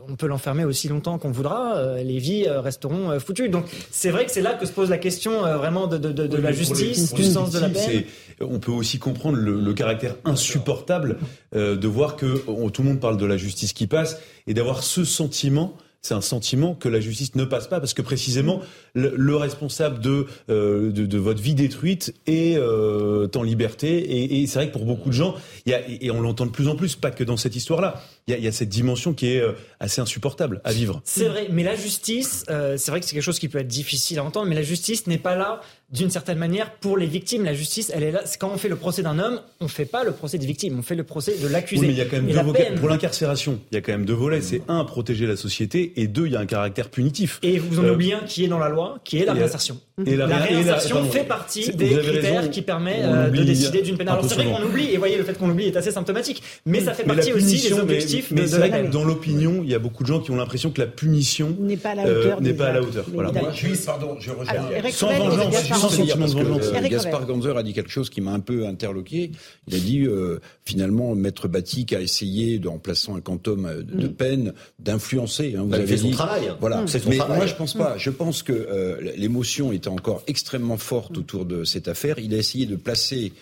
on 0.08 0.16
peut 0.16 0.26
l'enfermer 0.26 0.64
aussi 0.64 0.88
longtemps 0.88 1.16
qu'on 1.18 1.30
voudra, 1.30 1.96
les 2.02 2.18
vies 2.18 2.46
resteront 2.48 3.18
foutues. 3.20 3.48
Donc 3.48 3.64
c'est 3.90 4.10
vrai 4.10 4.26
que 4.26 4.30
c'est 4.30 4.42
là 4.42 4.54
que 4.54 4.66
se 4.66 4.72
pose 4.72 4.90
la 4.90 4.98
question 4.98 5.42
vraiment 5.56 5.86
de, 5.86 5.96
de, 5.96 6.26
de, 6.26 6.36
la 6.36 6.52
justice, 6.52 7.14
du 7.14 7.24
sens 7.24 7.52
de 7.52 7.60
la 7.60 7.68
peine. 7.68 8.02
On 8.40 8.58
peut 8.58 8.72
aussi 8.72 8.98
comprendre 8.98 9.38
le, 9.38 9.60
le 9.60 9.74
caractère 9.74 10.16
insupportable 10.24 11.18
de 11.54 11.88
voir 11.88 12.16
que 12.16 12.42
tout 12.70 12.82
le 12.82 12.88
monde 12.88 13.00
parle 13.00 13.16
de 13.16 13.26
la 13.26 13.36
justice 13.36 13.72
qui 13.72 13.86
passe 13.86 14.20
et 14.46 14.54
d'avoir 14.54 14.82
ce 14.82 15.04
sentiment 15.04 15.76
c'est 16.00 16.14
un 16.14 16.20
sentiment 16.20 16.74
que 16.74 16.88
la 16.88 17.00
justice 17.00 17.34
ne 17.34 17.44
passe 17.44 17.66
pas 17.66 17.80
parce 17.80 17.92
que 17.92 18.02
précisément 18.02 18.60
le, 18.94 19.36
responsable 19.36 20.00
de, 20.00 20.26
euh, 20.48 20.92
de, 20.92 21.06
de 21.06 21.18
votre 21.18 21.42
vie 21.42 21.54
détruite 21.54 22.14
est 22.26 22.56
euh, 22.56 23.28
en 23.34 23.42
liberté. 23.42 23.98
Et, 23.98 24.40
et 24.42 24.46
c'est 24.46 24.60
vrai 24.60 24.68
que 24.68 24.72
pour 24.72 24.84
beaucoup 24.84 25.08
de 25.08 25.14
gens, 25.14 25.34
il 25.66 25.72
y 25.72 25.74
a, 25.74 25.80
et 25.88 26.10
on 26.10 26.20
l'entend 26.20 26.46
de 26.46 26.50
plus 26.50 26.68
en 26.68 26.76
plus, 26.76 26.96
pas 26.96 27.10
que 27.10 27.24
dans 27.24 27.36
cette 27.36 27.56
histoire-là, 27.56 28.00
il 28.28 28.32
y 28.32 28.34
a, 28.34 28.38
il 28.38 28.44
y 28.44 28.48
a 28.48 28.52
cette 28.52 28.68
dimension 28.68 29.14
qui 29.14 29.32
est 29.32 29.40
euh, 29.40 29.52
assez 29.80 30.00
insupportable 30.00 30.60
à 30.64 30.72
vivre. 30.72 31.00
C'est 31.04 31.28
vrai, 31.28 31.48
mais 31.50 31.62
la 31.62 31.76
justice, 31.76 32.44
euh, 32.50 32.76
c'est 32.76 32.90
vrai 32.90 33.00
que 33.00 33.06
c'est 33.06 33.14
quelque 33.14 33.22
chose 33.22 33.38
qui 33.38 33.48
peut 33.48 33.58
être 33.58 33.68
difficile 33.68 34.18
à 34.18 34.24
entendre, 34.24 34.48
mais 34.48 34.54
la 34.54 34.62
justice 34.62 35.06
n'est 35.06 35.18
pas 35.18 35.34
là 35.34 35.60
d'une 35.90 36.10
certaine 36.10 36.36
manière 36.36 36.74
pour 36.74 36.98
les 36.98 37.06
victimes. 37.06 37.44
La 37.44 37.54
justice, 37.54 37.90
elle 37.94 38.02
est 38.02 38.10
là. 38.10 38.22
Quand 38.38 38.50
on 38.52 38.58
fait 38.58 38.68
le 38.68 38.76
procès 38.76 39.02
d'un 39.02 39.18
homme, 39.18 39.40
on 39.60 39.68
fait 39.68 39.86
pas 39.86 40.04
le 40.04 40.12
procès 40.12 40.36
des 40.36 40.46
victimes, 40.46 40.78
on 40.78 40.82
fait 40.82 40.94
le 40.94 41.04
procès 41.04 41.38
de 41.38 41.48
l'accusé. 41.48 41.80
Oui, 41.80 41.86
mais 41.86 41.92
il 41.94 41.98
y 41.98 42.02
a 42.02 42.04
quand 42.04 42.16
même 42.16 42.30
deux 42.30 42.42
volets. 42.42 42.74
Pour 42.78 42.88
l'incarcération, 42.90 43.58
il 43.72 43.76
y 43.76 43.78
a 43.78 43.80
quand 43.80 43.92
même 43.92 44.04
deux 44.04 44.14
volets. 44.14 44.42
C'est 44.42 44.60
un, 44.68 44.84
protéger 44.84 45.26
la 45.26 45.36
société, 45.36 45.94
et 45.96 46.06
deux, 46.06 46.26
il 46.26 46.32
y 46.32 46.36
a 46.36 46.40
un 46.40 46.46
caractère 46.46 46.90
punitif. 46.90 47.38
Et 47.42 47.58
vous 47.58 47.78
en 47.80 47.84
euh, 47.84 47.94
oubliez 47.94 48.14
un 48.14 48.20
qui 48.20 48.44
est 48.44 48.48
dans 48.48 48.58
la 48.58 48.68
loi, 48.68 48.98
qui 49.04 49.18
est 49.18 49.24
la 49.24 49.32
réinsertion. 49.32 49.80
Et 50.04 50.14
la, 50.14 50.26
réinsertion 50.26 51.04
fait 51.04 51.24
partie 51.24 51.70
des 51.70 51.96
critères 51.96 52.50
qui 52.50 52.62
permet 52.62 53.00
euh, 53.02 53.30
de 53.30 53.42
décider 53.42 53.80
d'une 53.80 53.96
peine. 53.96 54.08
Alors 54.08 54.24
c'est 54.28 54.34
vrai 54.34 54.44
qu'on 54.44 54.62
oublie, 54.62 54.92
et 54.92 54.98
voyez, 54.98 55.16
le 55.16 55.24
fait 55.24 55.38
qu'on 55.38 55.48
oublie 55.48 55.66
est 55.66 55.76
assez 55.76 55.90
symptomatique, 55.90 56.42
mais 56.66 56.80
ça 56.80 56.92
fait 56.92 57.04
partie 57.04 57.32
aussi 57.32 57.62
des 57.62 57.72
objectifs 57.72 58.17
mais, 58.30 58.48
de, 58.48 58.56
la 58.56 58.68
peine. 58.68 58.90
Dans 58.90 59.04
l'opinion, 59.04 59.60
il 59.62 59.70
y 59.70 59.74
a 59.74 59.78
beaucoup 59.78 60.02
de 60.02 60.08
gens 60.08 60.20
qui 60.20 60.30
ont 60.30 60.36
l'impression 60.36 60.70
que 60.70 60.80
la 60.80 60.86
punition 60.86 61.56
n'est 61.58 61.76
pas 61.76 61.90
à 61.90 61.94
la 61.94 62.04
hauteur. 62.04 62.40
n'est 62.40 62.52
pas 62.52 62.66
à 62.66 62.72
la 62.72 62.82
hauteur. 62.82 63.04
Voilà. 63.12 63.32
Moi, 63.32 63.52
je, 63.54 63.68
pardon, 63.84 64.16
je 64.20 64.30
reviens. 64.30 64.90
Sans 64.90 65.12
vengeance, 65.12 65.64
sans 65.68 65.88
sentiment 65.88 66.26
de 66.26 66.32
vengeance. 66.32 66.72
Gaspard 66.88 67.26
Ganzer 67.26 67.56
a 67.56 67.62
dit 67.62 67.72
quelque 67.72 67.90
chose 67.90 68.10
qui 68.10 68.20
m'a 68.20 68.32
un 68.32 68.40
peu 68.40 68.66
interloqué. 68.66 69.32
Il 69.66 69.74
a 69.74 69.78
dit 69.78 70.04
euh, 70.06 70.40
finalement, 70.64 71.14
Maître 71.14 71.48
Batik 71.48 71.92
a 71.92 72.00
essayé, 72.00 72.60
en 72.66 72.78
plaçant 72.78 73.16
un 73.16 73.20
quantum 73.20 73.68
de 73.82 74.06
mm. 74.06 74.12
peine, 74.12 74.52
d'influencer. 74.78 75.54
Hein, 75.56 75.64
vous 75.66 75.74
avez 75.74 75.86
fait 75.86 75.96
son 75.98 76.10
travail. 76.10 76.52
Voilà. 76.60 76.84
Mais 77.08 77.16
moi, 77.16 77.46
je 77.46 77.54
pense 77.54 77.74
pas. 77.74 77.96
Je 77.98 78.10
pense 78.10 78.42
que 78.42 78.52
euh, 78.52 78.96
l'émotion 79.16 79.72
était 79.72 79.88
encore 79.88 80.22
extrêmement 80.26 80.76
forte 80.76 81.18
autour 81.18 81.44
de 81.44 81.64
cette 81.64 81.88
affaire. 81.88 82.18
Il 82.18 82.34
a 82.34 82.38
essayé 82.38 82.66
de 82.66 82.76
placer 82.76 83.32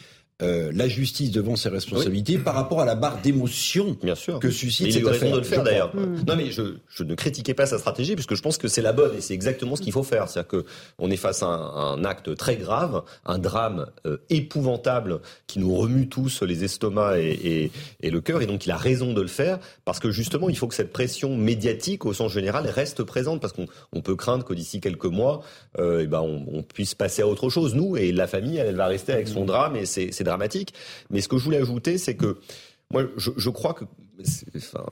euh, 0.43 0.71
la 0.75 0.87
justice 0.87 1.31
devant 1.31 1.57
ses 1.57 1.71
responsabilités 1.71 2.37
par 2.37 2.55
rapport 2.55 2.83
à 2.83 2.85
la 2.85 2.95
barre 2.95 3.23
d'émotion 3.23 3.97
que 4.39 4.51
suscite 4.51 4.93
cette 4.93 5.07
affaire. 5.07 5.33
de 5.33 5.39
le 5.39 5.43
faire 5.43 5.63
d'ailleurs. 5.63 5.97
Mm. 5.97 6.25
Non 6.29 6.37
mais 6.37 6.51
je, 6.51 6.75
je, 6.89 7.05
ne 7.05 7.15
critiquais 7.15 7.55
pas 7.55 7.65
sa 7.65 7.79
stratégie 7.79 8.15
puisque 8.15 8.35
je 8.35 8.43
pense 8.43 8.59
que 8.59 8.69
c'est 8.69 8.83
la 8.83 8.93
bonne 8.93 9.17
et 9.17 9.23
c'est 9.23 9.33
exactement 9.33 9.77
ce 9.77 9.81
qu'il 9.81 9.95
faut 9.95 10.03
faire. 10.03 10.29
C'est-à-dire 10.29 10.49
que 10.49 10.67
on 10.99 11.11
est 11.11 11.17
face 11.17 11.43
à 11.43 11.47
un, 11.47 12.05
acte 12.05 12.37
très 12.37 12.57
grave, 12.57 13.03
un 13.25 13.39
drame 13.39 13.87
euh, 14.05 14.19
épouvantable 14.29 15.21
qui 15.47 15.59
nous 15.59 15.75
remue 15.75 16.07
tous 16.07 16.43
les 16.43 16.65
estomacs 16.65 17.19
et, 17.19 17.63
et, 17.63 17.73
et 18.03 18.11
le 18.11 18.21
cœur 18.21 18.43
et 18.43 18.47
donc 18.47 18.67
il 18.67 18.73
a 18.73 18.77
raison 18.77 19.15
de 19.15 19.23
le 19.23 19.29
faire 19.29 19.59
parce 19.87 20.01
que 20.01 20.11
justement 20.11 20.51
il 20.51 20.59
faut 20.59 20.69
que 20.69 20.75
cette 20.75 20.93
pression 20.93 21.35
médiatique 21.35 22.05
au 22.05 22.13
sens 22.13 22.31
général 22.31 22.67
reste 22.67 23.05
présente 23.05 23.41
parce 23.41 23.55
qu'on 23.55 23.69
on 23.95 24.03
peut 24.03 24.17
craindre 24.17 24.45
que 24.45 24.53
d'ici 24.53 24.83
quelques 24.83 25.07
mois 25.07 25.43
euh, 25.79 26.01
et 26.01 26.03
eh 26.03 26.07
ben 26.07 26.21
on, 26.21 26.45
on, 26.53 26.63
puisse 26.63 26.95
passer 26.95 27.23
à 27.23 27.27
autre 27.27 27.49
chose 27.49 27.75
nous 27.75 27.97
et 27.97 28.13
la 28.13 28.27
famille 28.27 28.59
elle, 28.59 28.77
va 28.77 28.87
rester 28.87 29.13
avec 29.13 29.29
son 29.29 29.47
drame 29.47 29.77
et 29.77 29.87
c'est 29.87 30.26
dramatique. 30.27 30.75
Mais 31.11 31.21
ce 31.21 31.29
que 31.29 31.39
je 31.39 31.45
voulais 31.45 31.59
ajouter, 31.59 31.97
c'est 31.99 32.17
que 32.17 32.39
moi, 32.93 33.05
je, 33.17 33.51
crois 33.51 33.75
que, 33.75 33.85
enfin, 34.57 34.87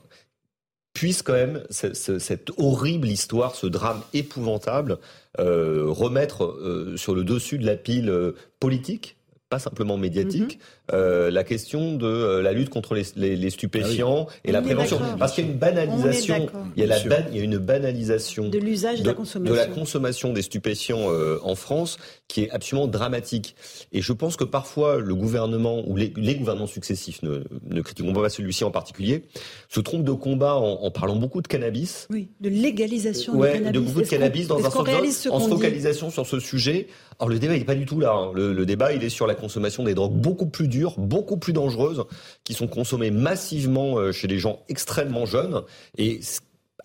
puisse 0.93 1.21
quand 1.21 1.33
même 1.33 1.63
cette, 1.69 2.51
horrible 2.57 3.07
histoire, 3.07 3.55
ce 3.55 3.67
drame 3.67 4.01
épouvantable, 4.13 4.97
euh, 5.39 5.85
remettre 5.87 6.45
euh, 6.45 6.97
sur 6.97 7.15
le 7.15 7.23
dessus 7.23 7.57
de 7.57 7.65
la 7.65 7.75
pile 7.75 8.09
euh, 8.09 8.31
politique, 8.59 9.17
pas 9.49 9.59
simplement 9.59 9.97
médiatique. 9.97 10.59
Euh, 10.91 11.29
la 11.29 11.43
question 11.43 11.95
de 11.95 12.07
euh, 12.07 12.41
la 12.41 12.51
lutte 12.51 12.69
contre 12.69 12.95
les, 12.95 13.03
les, 13.15 13.35
les 13.35 13.49
stupéfiants 13.51 14.27
ah 14.29 14.33
et 14.43 14.51
la 14.51 14.61
prévention. 14.61 14.99
Parce 15.19 15.33
qu'il 15.33 15.45
y 15.45 15.47
a 15.47 15.51
une 15.51 15.57
banalisation, 15.57 16.47
il 16.75 16.81
y 16.81 16.83
a, 16.83 16.87
la 16.87 17.19
il 17.29 17.37
y 17.37 17.39
a 17.39 17.43
une 17.43 17.57
banalisation 17.57 18.49
de 18.49 18.57
l'usage 18.57 19.01
de, 19.01 19.07
la 19.07 19.13
consommation. 19.13 19.53
de 19.53 19.57
la 19.57 19.67
consommation 19.67 20.33
des 20.33 20.41
stupéfiants 20.41 21.11
euh, 21.11 21.39
en 21.43 21.55
France 21.55 21.97
qui 22.27 22.43
est 22.43 22.49
absolument 22.51 22.87
dramatique. 22.87 23.55
Et 23.91 24.01
je 24.01 24.13
pense 24.13 24.35
que 24.35 24.43
parfois 24.43 24.99
le 24.99 25.15
gouvernement 25.15 25.83
ou 25.87 25.95
les, 25.95 26.13
les 26.17 26.35
gouvernements 26.35 26.67
successifs, 26.67 27.21
ne, 27.23 27.43
ne 27.69 27.81
critiquons 27.81 28.13
pas 28.13 28.29
celui-ci 28.29 28.63
en 28.63 28.71
particulier, 28.71 29.23
se 29.69 29.79
trompent 29.79 30.03
de 30.03 30.11
combat 30.11 30.55
en, 30.55 30.83
en, 30.83 30.91
parlant 30.91 31.15
beaucoup 31.15 31.41
de 31.41 31.47
cannabis. 31.47 32.07
Oui, 32.09 32.29
de 32.41 32.49
légalisation 32.49 33.35
ouais, 33.35 33.53
cannabis. 33.53 33.71
de 33.73 33.79
beaucoup 33.79 34.01
de 34.01 34.07
cannabis 34.07 34.47
dans 34.47 34.59
un 34.59 34.69
sens 34.69 35.27
en 35.29 35.39
focalisation 35.39 36.09
sur 36.09 36.25
ce 36.25 36.39
sujet. 36.39 36.87
Alors 37.19 37.29
le 37.29 37.39
débat 37.39 37.55
il 37.55 37.59
n'est 37.59 37.65
pas 37.65 37.75
du 37.75 37.85
tout 37.85 37.99
là. 37.99 38.13
Hein. 38.13 38.31
Le, 38.33 38.53
le 38.53 38.65
débat 38.65 38.93
il 38.93 39.03
est 39.03 39.09
sur 39.09 39.27
la 39.27 39.35
consommation 39.35 39.83
des 39.83 39.93
drogues 39.93 40.13
beaucoup 40.13 40.47
plus 40.47 40.67
beaucoup 40.97 41.37
plus 41.37 41.53
dangereuses, 41.53 42.03
qui 42.43 42.53
sont 42.53 42.67
consommées 42.67 43.11
massivement 43.11 43.97
euh, 43.97 44.11
chez 44.11 44.27
les 44.27 44.39
gens 44.39 44.63
extrêmement 44.69 45.25
jeunes. 45.25 45.61
Et 45.97 46.19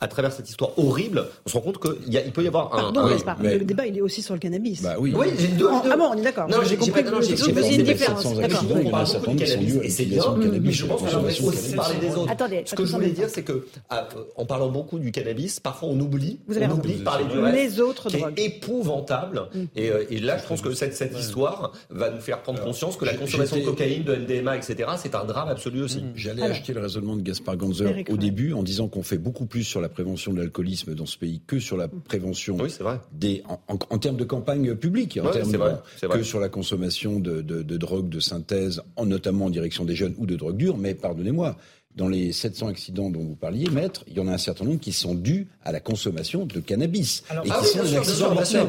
à 0.01 0.09
travers 0.09 0.33
cette 0.33 0.49
histoire 0.49 0.79
horrible, 0.79 1.27
on 1.45 1.49
se 1.49 1.55
rend 1.55 1.61
compte 1.61 1.79
qu'il 1.79 2.15
il 2.15 2.33
peut 2.33 2.43
y 2.43 2.49
avoir 2.49 2.75
un. 2.75 2.93
Pardon, 2.93 3.07
le 3.43 3.65
débat 3.65 3.87
il 3.87 3.99
est 3.99 4.01
aussi 4.01 4.23
sur 4.23 4.35
le 4.35 4.41
cannabis. 4.41 4.83
Bah 4.83 4.97
oui. 4.99 5.13
Oui, 5.15 5.27
j'ai 5.39 5.49
deux, 5.49 5.69
ah, 5.71 5.83
ah 5.93 5.97
bon, 5.97 6.11
on 6.13 6.15
est 6.17 6.23
d'accord. 6.23 6.49
J'ai 6.65 6.77
compris 6.77 7.05
que 7.05 7.21
faisiez 7.21 7.81
une 7.81 7.85
différence. 7.85 8.35
D'accord. 8.37 8.65
On 8.85 8.91
parle 8.91 9.07
beaucoup 9.13 9.35
de 9.35 9.45
cannabis 9.45 9.77
et 9.83 9.91
c'est 9.91 10.05
bien, 10.07 10.25
mais 10.37 10.73
je 10.73 10.87
pense 10.87 11.01
qu'on 11.03 11.07
devrait 11.07 11.41
aussi 11.41 11.75
parler 11.75 11.99
des 11.99 12.15
autres. 12.15 12.33
Attendez, 12.33 12.63
ce 12.65 12.75
que 12.75 12.85
je 12.85 12.93
voulais 12.93 13.11
dire, 13.11 13.29
c'est 13.29 13.43
que 13.43 13.67
ah, 13.91 14.09
en 14.37 14.47
parlant 14.47 14.69
beaucoup 14.69 14.99
du 14.99 15.13
cannabis, 15.13 15.61
parfois 15.61 15.89
on 15.91 16.01
oublie, 16.01 16.39
on 16.49 16.71
oublie 16.71 16.97
de 16.97 17.03
parler 17.03 17.25
du 17.27 17.39
reste, 17.39 17.57
les 17.57 17.81
autres 17.81 18.09
qui 18.09 18.17
est 18.17 18.47
épouvantable. 18.47 19.49
Mm. 19.55 19.65
Euh, 19.79 20.05
et 20.11 20.19
là, 20.19 20.39
je 20.39 20.47
pense 20.47 20.63
que 20.63 20.73
cette 20.73 21.19
histoire 21.19 21.73
va 21.91 22.11
nous 22.11 22.21
faire 22.21 22.43
prendre 22.43 22.63
conscience 22.63 22.97
que 22.97 23.05
la 23.05 23.15
consommation 23.15 23.57
de 23.57 23.65
cocaïne, 23.65 24.05
de 24.05 24.15
NDMA, 24.15 24.57
etc., 24.57 24.91
c'est 24.97 25.15
un 25.15 25.25
drame 25.25 25.49
absolu 25.49 25.83
aussi. 25.83 25.99
Mm. 25.99 26.13
J'allais 26.15 26.43
acheter 26.43 26.73
le 26.73 26.81
raisonnement 26.81 27.17
de 27.17 27.23
Gaspard 27.23 27.57
Ganzer 27.57 28.05
au 28.09 28.17
début 28.17 28.53
en 28.55 28.63
disant 28.63 28.89
qu'on 28.89 29.03
fait 29.03 29.19
beaucoup 29.19 29.47
plus 29.47 29.65
sur 29.65 29.81
la 29.81 29.90
prévention 29.91 30.33
de 30.33 30.39
l'alcoolisme 30.39 30.95
dans 30.95 31.07
ce 31.07 31.19
pays 31.19 31.41
que 31.47 31.59
sur 31.59 31.77
la 31.77 31.89
prévention 31.89 32.57
oui, 32.59 32.71
vrai. 32.81 33.01
des 33.13 33.43
en, 33.69 33.99
termes 33.99 34.17
de 34.17 34.25
campagne 34.25 34.75
publique, 34.75 35.19
en 35.23 35.31
termes 35.31 35.51
vrai, 35.51 35.77
que 36.11 36.23
sur 36.23 36.41
la 36.41 36.49
consommation 36.49 37.21
de, 37.21 37.43
de, 37.43 37.63
de 37.63 37.77
drogues 37.77 38.09
de 38.09 38.21
synthèse, 38.21 38.83
en, 38.97 39.07
notamment 39.07 39.47
en 39.47 39.51
direction 39.51 39.85
des 39.85 39.95
jeunes 39.95 40.15
ou 40.19 40.27
de 40.27 40.37
drogues 40.37 40.57
dures. 40.57 40.79
Mais 40.79 40.95
pardonnez-moi, 40.95 41.57
dans 41.97 42.09
les 42.09 42.33
700 42.33 42.69
accidents 42.69 43.11
dont 43.11 43.21
vous 43.21 43.35
parliez, 43.35 43.69
maître, 43.69 44.05
il 44.07 44.17
y 44.17 44.21
en 44.21 44.29
a 44.29 44.33
un 44.33 44.39
certain 44.39 44.65
nombre 44.65 44.79
qui 44.79 44.93
sont 44.93 45.15
dus 45.15 45.49
à 45.65 45.73
la 45.73 45.81
consommation 45.81 46.47
de 46.47 46.61
cannabis. 46.61 47.25
Alors, 47.29 47.45
et 47.45 47.51
ah 47.51 47.61
qui 47.61 47.67
sont 47.67 47.83
des 47.83 47.97
accidents 47.97 48.35
mortels. 48.35 48.67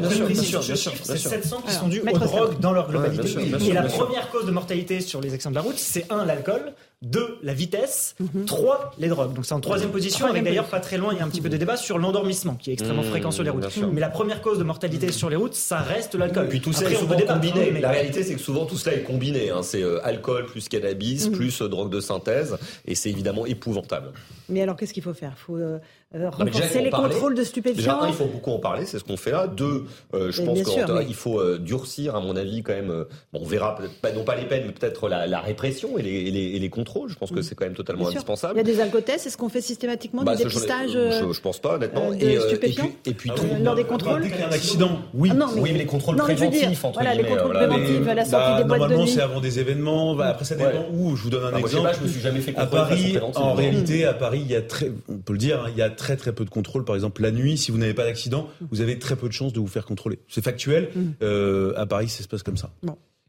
C'est 1.04 1.18
700 1.18 1.62
qui 1.62 1.74
sont 1.74 1.88
dus 1.88 2.02
aux 2.02 2.18
drogues 2.18 2.60
dans 2.60 2.72
leur 2.72 2.90
globalité. 2.90 3.30
et 3.68 3.74
la 3.74 3.84
première 3.84 4.30
cause 4.32 4.46
de 4.46 4.52
mortalité 4.52 5.02
sur 5.02 5.22
les 5.22 5.34
accidents 5.34 5.52
de 5.52 5.56
la 5.56 5.62
route, 5.62 5.78
c'est 5.78 6.12
un, 6.12 6.26
l'alcool, 6.26 6.74
deux, 7.02 7.40
la 7.42 7.54
vitesse, 7.54 8.16
mhm. 8.20 8.46
trois, 8.46 8.94
les 9.00 9.08
drogues. 9.08 9.34
Donc 9.34 9.46
c'est 9.46 9.54
en 9.54 9.60
troisième 9.60 9.90
position, 9.90 10.28
avec 10.28 10.44
d'ailleurs 10.44 10.68
pas 10.68 10.80
très 10.80 10.98
loin, 10.98 11.14
il 11.14 11.18
y 11.18 11.22
a 11.22 11.26
un 11.26 11.30
petit 11.30 11.42
peu 11.42 11.50
de 11.50 11.58
débat 11.58 11.76
sur 11.76 11.98
l'endormissement, 11.98 12.54
qui 12.56 12.70
est 12.70 12.74
extrêmement 12.74 13.02
mmh, 13.02 13.06
fréquent 13.06 13.32
sur 13.32 13.44
les 13.44 13.50
routes. 13.50 13.66
Mais 13.92 14.00
la 14.00 14.10
première 14.10 14.42
cause 14.42 14.60
de 14.60 14.64
mortalité 14.64 15.12
sur 15.12 15.30
les 15.30 15.36
routes, 15.36 15.56
ça 15.56 15.80
reste 15.80 16.14
l'alcool. 16.14 16.48
Puis 16.48 16.62
tout 16.62 16.74
ça 16.74 16.90
est 16.90 16.96
souvent 16.96 17.18
combiné. 17.18 17.72
La 17.80 17.90
réalité, 17.90 18.24
c'est 18.24 18.36
que 18.36 18.42
souvent 18.42 18.66
tout 18.66 18.78
cela 18.78 18.96
est 18.96 19.04
combiné. 19.04 19.50
Hein. 19.50 19.64
C'est 19.64 19.82
euh, 19.82 20.06
alcool 20.06 20.46
plus 20.46 20.70
cannabis, 20.70 21.28
mhm. 21.28 21.36
plus 21.36 21.62
euh, 21.62 21.68
drogue 21.68 21.92
de 21.92 22.00
synthèse, 22.00 22.58
et 22.86 22.94
c'est 22.94 23.10
évidemment 23.10 23.46
épouvantable. 23.46 24.12
Mais 24.50 24.62
alors 24.62 24.76
qu'est-ce 24.76 24.94
qu'il 24.94 25.04
faut 25.04 25.14
faire? 25.14 25.38
Faut, 25.38 25.58
euh, 25.58 25.80
euh, 26.14 26.30
renforcer 26.30 26.82
les 26.82 26.90
contrôles 26.90 27.36
de 27.36 27.44
stupéfiants. 27.44 28.00
Déjà, 28.00 28.10
il 28.10 28.14
faut 28.14 28.26
beaucoup 28.26 28.52
en 28.52 28.60
parler, 28.60 28.86
c'est 28.86 29.00
ce 29.00 29.04
qu'on 29.06 29.16
fait 29.16 29.32
là. 29.32 29.48
Deux, 29.48 29.86
euh, 30.14 30.30
je 30.30 30.42
pense 30.42 30.62
qu'il 30.62 31.16
faut 31.16 31.40
euh, 31.40 31.58
durcir, 31.58 32.16
à 32.18 32.20
mon 32.20 32.36
avis, 32.36 32.64
quand 32.64 32.74
même. 32.74 33.06
bon, 33.32 33.40
on 33.42 33.46
verra, 33.46 33.78
pas, 34.02 34.12
non 34.12 34.26
pas 34.26 34.36
les 34.36 34.44
peines, 34.44 34.64
mais 34.66 34.74
peut-être 34.74 35.08
la, 35.08 35.26
la, 35.26 35.40
répression 35.40 35.98
et 35.98 36.02
les, 36.02 36.10
et, 36.10 36.32
les, 36.32 36.44
et 36.56 36.60
les, 36.60 36.70
contrôles. 36.70 37.10
Je 37.10 37.16
pense 37.16 37.32
que 37.32 37.40
mm. 37.40 37.44
c'est 37.44 37.56
quand 37.56 37.64
même 37.64 37.76
totalement 37.76 38.08
indispensable. 38.08 38.56
Il 38.56 38.58
y 38.58 38.60
a 38.60 38.74
des 38.76 38.82
alcotests, 38.82 39.26
est-ce 39.26 39.38
qu'on 39.38 39.48
fait 39.48 39.62
systématiquement 39.62 40.24
bah, 40.24 40.36
des 40.36 40.44
dépistages 40.44 40.92
je, 40.92 41.32
je, 41.32 41.42
pense 41.42 41.60
pas, 41.60 41.76
honnêtement. 41.76 42.12
et, 42.12 42.40
stupéfiants 42.42 42.92
et 43.06 43.14
puis, 43.14 43.30
et 43.30 43.34
puis 43.34 43.54
ah 43.54 43.60
lors 43.60 43.76
des 43.76 43.86
contrôles. 43.86 44.24
Dès 44.24 44.32
qu'il 44.32 44.40
y 44.40 44.44
a 44.44 44.48
un 44.48 44.52
accident, 44.52 45.00
oui. 45.14 45.30
Ah, 45.32 45.36
non, 45.36 45.48
mais, 45.56 45.62
oui, 45.62 45.70
mais 45.72 45.80
les 45.80 45.86
contrôles 45.86 46.18
préventifs, 46.18 46.84
entre 46.84 47.00
voilà, 47.00 47.16
les 47.16 47.24
contrôles 47.24 47.54
préventifs, 47.54 48.06
la 48.06 48.26
sortie 48.26 48.58
des 48.58 48.64
boîtes 48.66 48.82
de 48.82 48.88
Normalement, 48.88 49.08
c'est 49.08 49.22
avant 49.22 49.40
des 49.40 49.60
événements. 49.60 50.20
Après, 50.20 50.44
ça 50.44 50.56
dépend 50.56 50.88
où. 50.92 51.16
Je 51.16 51.24
vous 51.24 51.30
donne 51.30 51.54
un 51.54 51.58
exemple. 51.58 51.90
Je 52.00 52.04
me 52.04 52.10
suis 52.10 52.22
jamais 52.22 52.42
fait 52.42 52.54
À 52.58 52.66
Paris, 52.66 53.18
en 53.36 53.54
réalité, 53.54 54.04
à 54.04 54.14
Paris, 54.14 54.42
il 54.44 54.52
y 54.52 54.56
a 54.56 54.62
très, 54.62 54.92
on 55.08 55.18
peut 55.18 55.34
le 55.34 55.40
dire, 55.40 55.62
hein, 55.64 55.70
il 55.72 55.78
y 55.78 55.82
a 55.82 55.90
très 56.02 56.18
très 56.18 56.34
peu 56.34 56.46
de 56.46 56.50
contrôles 56.50 56.84
par 56.84 56.96
exemple, 56.96 57.22
la 57.22 57.32
nuit, 57.32 57.58
si 57.58 57.72
vous 57.72 57.78
n'avez 57.78 57.94
pas 57.94 58.06
d'accident, 58.06 58.50
vous 58.72 58.82
avez 58.82 58.98
très 58.98 59.16
peu 59.16 59.28
de 59.28 59.34
chances 59.34 59.54
de 59.54 59.60
vous 59.60 59.68
faire 59.68 59.86
contrôler. 59.86 60.20
C'est 60.28 60.44
factuel. 60.44 60.90
Mm. 60.96 61.02
Euh, 61.22 61.74
à 61.78 61.86
Paris, 61.86 62.10
ça 62.10 62.24
se 62.24 62.28
passe 62.28 62.42
comme 62.42 62.58
ça. 62.58 62.72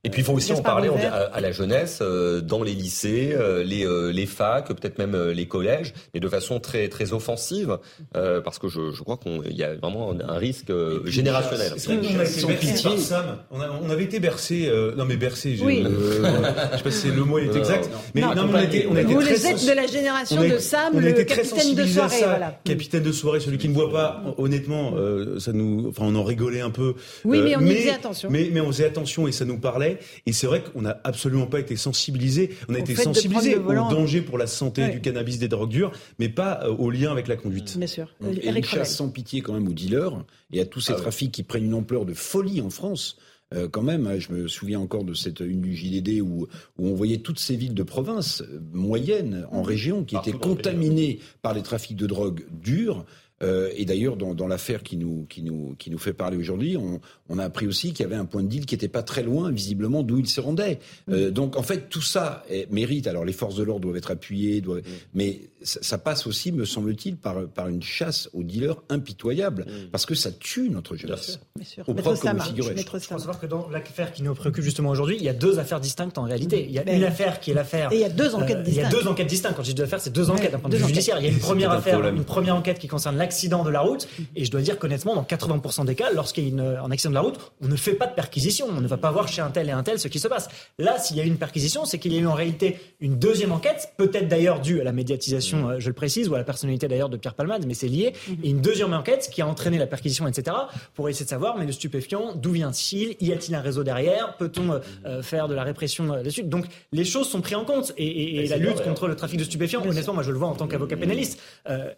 Et 0.04 0.10
puis 0.10 0.22
il 0.22 0.24
faut 0.24 0.32
aussi 0.32 0.52
en 0.52 0.62
parler 0.62 0.90
à, 1.32 1.40
la 1.40 1.52
jeunesse, 1.52 2.00
euh, 2.02 2.40
dans 2.40 2.64
les 2.64 2.72
lycées, 2.72 3.30
euh, 3.34 3.62
les, 3.62 3.86
euh, 3.86 4.10
les 4.10 4.26
facs, 4.26 4.66
peut-être 4.66 4.98
même 4.98 5.16
les 5.16 5.46
collèges, 5.46 5.94
mais 6.12 6.18
de 6.18 6.28
façon 6.28 6.58
très 6.58 6.88
très 6.88 7.12
offensive, 7.12 7.78
parce 8.12 8.58
que 8.58 8.66
je, 8.68 8.90
je 8.90 9.02
crois 9.02 9.16
qu'il 9.16 9.56
y 9.56 9.62
a 9.62 9.76
vraiment 9.76 10.12
un 10.12 10.38
risque 10.38 10.72
générationnel. 11.04 11.74
C'est 11.76 11.94
vrai 11.94 12.08
qu'on 12.08 12.18
a 12.18 12.24
été 12.24 12.46
bercé 12.46 12.82
par 12.82 12.98
Sam. 12.98 13.38
On, 13.52 13.60
on, 13.60 13.90
avait 13.90 14.02
été 14.02 14.18
bercé, 14.18 14.68
non 14.96 15.04
mais 15.04 15.16
bercé, 15.16 15.56
oui. 15.62 15.86
je 15.86 16.76
sais 16.78 16.82
pas 16.82 16.90
si 16.90 17.06
le 17.08 17.24
mot 17.24 17.38
est 17.38 17.54
exact, 17.54 17.88
mais 18.16 18.22
non, 18.22 18.34
mais 18.34 18.40
on 18.42 18.54
a 18.54 18.64
été, 18.64 18.86
on 18.90 18.96
a 18.96 19.02
été 19.02 19.14
Vous 19.14 19.20
très 19.20 19.46
êtes 19.52 19.66
de 19.66 19.72
la 19.72 19.86
génération 19.86 20.42
de 20.42 20.58
Sam, 20.58 20.98
le 20.98 21.12
capitaine 21.12 21.76
de 21.76 21.86
soirée, 21.86 22.22
voilà. 22.24 22.58
Capitaine 22.64 23.04
de 23.04 23.12
soirée, 23.12 23.38
celui 23.38 23.58
qui 23.58 23.68
ne 23.68 23.74
voit 23.74 23.92
pas, 23.92 24.24
honnêtement, 24.36 24.94
ça 25.38 25.52
nous, 25.52 25.90
enfin 25.90 26.02
on 26.06 26.16
en 26.16 26.24
rigolait 26.24 26.60
un 26.60 26.70
peu. 26.70 26.94
Oui, 27.24 27.40
mais 27.44 27.54
on 27.56 27.60
y 27.60 27.76
faisait 27.76 27.90
attention. 27.90 28.30
Mais, 28.32 28.50
mais 28.52 28.60
on 28.60 28.66
faisait 28.66 28.86
attention 28.86 29.28
et 29.28 29.32
ça 29.32 29.44
nous 29.44 29.58
parlait. 29.58 29.91
Et 30.26 30.32
c'est 30.32 30.46
vrai 30.46 30.62
qu'on 30.62 30.82
n'a 30.82 31.00
absolument 31.04 31.46
pas 31.46 31.60
été 31.60 31.76
sensibilisé. 31.76 32.50
On 32.68 32.74
a 32.74 32.78
été 32.78 32.94
sensibilisé 32.94 33.56
au 33.56 33.72
danger 33.72 34.20
pour 34.22 34.38
la 34.38 34.46
santé 34.46 34.88
du 34.88 35.00
cannabis, 35.00 35.38
des 35.38 35.48
drogues 35.48 35.70
dures, 35.70 35.92
mais 36.18 36.28
pas 36.28 36.60
euh, 36.64 36.74
au 36.74 36.90
lien 36.90 37.10
avec 37.12 37.28
la 37.28 37.36
conduite. 37.36 37.76
Bien 37.76 37.86
sûr. 37.86 38.14
Et 38.42 38.48
une 38.48 38.64
chasse 38.64 38.96
sans 38.96 39.08
pitié 39.08 39.40
quand 39.40 39.52
même 39.52 39.68
aux 39.68 39.72
dealers 39.72 40.24
et 40.52 40.60
à 40.60 40.66
tous 40.66 40.80
ces 40.80 40.92
ah 40.92 40.96
trafics 40.96 41.32
qui 41.32 41.42
prennent 41.42 41.64
une 41.64 41.74
ampleur 41.74 42.04
de 42.04 42.14
folie 42.14 42.60
en 42.60 42.70
France. 42.70 43.16
Euh, 43.54 43.68
quand 43.68 43.82
même, 43.82 44.18
je 44.18 44.32
me 44.32 44.48
souviens 44.48 44.80
encore 44.80 45.04
de 45.04 45.14
cette 45.14 45.40
une 45.40 45.60
du 45.60 45.76
JDD 45.76 46.20
où, 46.22 46.46
où 46.78 46.88
on 46.88 46.94
voyait 46.94 47.18
toutes 47.18 47.38
ces 47.38 47.56
villes 47.56 47.74
de 47.74 47.82
province 47.82 48.42
euh, 48.42 48.60
moyennes 48.72 49.46
en 49.50 49.60
mmh. 49.60 49.66
région 49.66 50.04
qui 50.04 50.16
étaient 50.16 50.32
contaminées 50.32 51.18
par 51.42 51.54
les 51.54 51.62
trafics 51.62 51.96
de 51.96 52.06
drogue 52.06 52.46
durs 52.50 53.04
euh, 53.42 53.70
et 53.76 53.84
d'ailleurs, 53.84 54.16
dans, 54.16 54.34
dans 54.34 54.46
l'affaire 54.46 54.82
qui 54.82 54.96
nous, 54.96 55.26
qui, 55.28 55.42
nous, 55.42 55.74
qui 55.78 55.90
nous 55.90 55.98
fait 55.98 56.12
parler 56.12 56.36
aujourd'hui, 56.36 56.76
on, 56.76 57.00
on, 57.28 57.38
a 57.38 57.44
appris 57.44 57.66
aussi 57.66 57.92
qu'il 57.92 58.04
y 58.04 58.06
avait 58.06 58.16
un 58.16 58.24
point 58.24 58.42
de 58.42 58.48
deal 58.48 58.66
qui 58.66 58.74
n'était 58.74 58.88
pas 58.88 59.02
très 59.02 59.22
loin, 59.22 59.50
visiblement, 59.50 60.02
d'où 60.02 60.18
il 60.18 60.28
se 60.28 60.40
rendait. 60.40 60.78
Euh, 61.08 61.30
donc, 61.30 61.56
en 61.56 61.62
fait, 61.62 61.88
tout 61.88 62.02
ça 62.02 62.44
mérite. 62.70 63.06
Alors, 63.06 63.24
les 63.24 63.32
forces 63.32 63.56
de 63.56 63.62
l'ordre 63.62 63.82
doivent 63.82 63.96
être 63.96 64.10
appuyées, 64.10 64.60
doivent, 64.60 64.82
mais 65.14 65.40
ça, 65.64 65.98
passe 65.98 66.26
aussi, 66.26 66.52
me 66.52 66.64
semble-t-il, 66.64 67.16
par, 67.16 67.46
par 67.48 67.68
une 67.68 67.82
chasse 67.82 68.28
aux 68.32 68.42
dealers 68.42 68.76
impitoyable, 68.88 69.66
parce 69.90 70.06
que 70.06 70.14
ça 70.14 70.30
tue 70.30 70.70
notre 70.70 70.96
jeunesse. 70.96 71.40
Bien 71.56 71.64
sûr. 71.64 71.84
Au 71.88 71.94
propre 71.94 72.20
comme 72.20 72.40
figuré. 72.40 72.74
Il 72.76 72.84
faut 72.84 72.98
savoir 72.98 73.40
que 73.40 73.46
dans 73.46 73.68
l'affaire 73.68 74.12
qui 74.12 74.22
nous 74.22 74.34
préoccupe 74.34 74.64
justement 74.64 74.90
aujourd'hui, 74.90 75.16
il 75.16 75.22
y 75.22 75.28
a 75.28 75.32
deux 75.32 75.58
affaires 75.58 75.80
distinctes 75.80 76.18
en 76.18 76.24
réalité. 76.24 76.64
Il 76.64 76.72
y 76.72 76.78
a 76.78 76.92
une 76.92 77.04
affaire 77.04 77.40
qui 77.40 77.50
est 77.50 77.54
l'affaire. 77.54 77.92
Et 77.92 77.96
il 77.96 78.00
y 78.00 78.04
a 78.04 78.08
deux 78.08 78.34
enquêtes 78.34 78.62
distinctes. 78.62 78.86
Euh, 78.86 78.90
il 78.90 78.94
y 78.94 78.98
a 78.98 79.02
deux 79.02 79.08
enquêtes 79.08 79.26
distinctes. 79.26 79.56
Quand 79.56 79.62
je 79.62 79.68
dis 79.68 79.74
deux 79.74 79.84
affaires, 79.84 80.00
c'est 80.00 80.12
deux 80.12 80.30
enquêtes 80.30 80.52
d'un 80.52 80.58
point 80.58 80.70
de 80.70 80.76
vue 80.76 80.86
judiciaire. 80.86 81.18
Il 81.18 81.24
y 81.24 81.28
a 81.28 81.30
une 81.30 81.38
première 81.38 81.70
affaire, 81.70 82.06
une 82.06 82.24
première 82.24 82.56
enquête 82.56 82.78
qui 82.78 82.88
concerne 82.88 83.20
accident 83.20 83.64
de 83.64 83.70
la 83.70 83.80
route. 83.80 84.08
Et 84.36 84.44
je 84.44 84.50
dois 84.50 84.60
dire 84.60 84.78
qu'honnêtement, 84.78 85.14
dans 85.14 85.22
80% 85.22 85.84
des 85.84 85.94
cas, 85.94 86.10
lorsqu'il 86.12 86.54
y 86.54 86.60
a 86.60 86.82
un 86.82 86.90
accident 86.90 87.10
de 87.10 87.14
la 87.14 87.20
route, 87.20 87.38
on 87.60 87.68
ne 87.68 87.76
fait 87.76 87.94
pas 87.94 88.06
de 88.06 88.14
perquisition. 88.14 88.66
On 88.68 88.80
ne 88.80 88.88
va 88.88 88.96
pas 88.96 89.10
voir 89.10 89.28
chez 89.28 89.42
un 89.42 89.50
tel 89.50 89.68
et 89.68 89.72
un 89.72 89.82
tel 89.82 89.98
ce 89.98 90.08
qui 90.08 90.18
se 90.18 90.28
passe. 90.28 90.48
Là, 90.78 90.98
s'il 90.98 91.16
y 91.16 91.20
a 91.20 91.24
eu 91.24 91.28
une 91.28 91.36
perquisition, 91.36 91.84
c'est 91.84 91.98
qu'il 91.98 92.12
y 92.12 92.18
a 92.18 92.20
eu 92.20 92.26
en 92.26 92.34
réalité 92.34 92.78
une 93.00 93.18
deuxième 93.18 93.52
enquête, 93.52 93.92
peut-être 93.96 94.28
d'ailleurs 94.28 94.60
due 94.60 94.80
à 94.80 94.84
la 94.84 94.92
médiatisation, 94.92 95.51
euh, 95.56 95.76
je 95.78 95.88
le 95.88 95.92
précise, 95.92 96.28
ou 96.28 96.34
à 96.34 96.38
la 96.38 96.44
personnalité 96.44 96.88
d'ailleurs 96.88 97.08
de 97.08 97.16
Pierre 97.16 97.34
Palmade, 97.34 97.64
mais 97.66 97.74
c'est 97.74 97.88
lié. 97.88 98.12
Et 98.42 98.50
une 98.50 98.60
deuxième 98.60 98.92
enquête 98.92 99.28
qui 99.32 99.42
a 99.42 99.46
entraîné 99.46 99.78
la 99.78 99.86
perquisition, 99.86 100.26
etc., 100.28 100.56
pour 100.94 101.08
essayer 101.08 101.24
de 101.24 101.30
savoir, 101.30 101.56
mais 101.58 101.66
le 101.66 101.72
stupéfiant, 101.72 102.34
d'où 102.34 102.52
vient-il? 102.52 103.16
Y 103.20 103.32
a-t-il 103.32 103.54
un 103.54 103.60
réseau 103.60 103.84
derrière? 103.84 104.36
Peut-on 104.36 104.80
euh, 105.06 105.22
faire 105.22 105.48
de 105.48 105.54
la 105.54 105.64
répression 105.64 106.12
euh, 106.12 106.22
dessus 106.22 106.42
Donc 106.42 106.66
les 106.92 107.04
choses 107.04 107.28
sont 107.28 107.40
prises 107.40 107.56
en 107.56 107.64
compte. 107.64 107.92
Et, 107.96 108.46
la 108.52 108.56
lutte 108.56 108.82
contre 108.82 109.08
le 109.08 109.16
trafic 109.16 109.38
de 109.38 109.44
stupéfiants, 109.44 109.82
honnêtement, 109.86 110.14
moi 110.14 110.22
je 110.22 110.30
le 110.30 110.36
vois 110.36 110.48
en 110.48 110.54
tant 110.54 110.66
qu'avocat 110.66 110.96
pénaliste, 110.96 111.40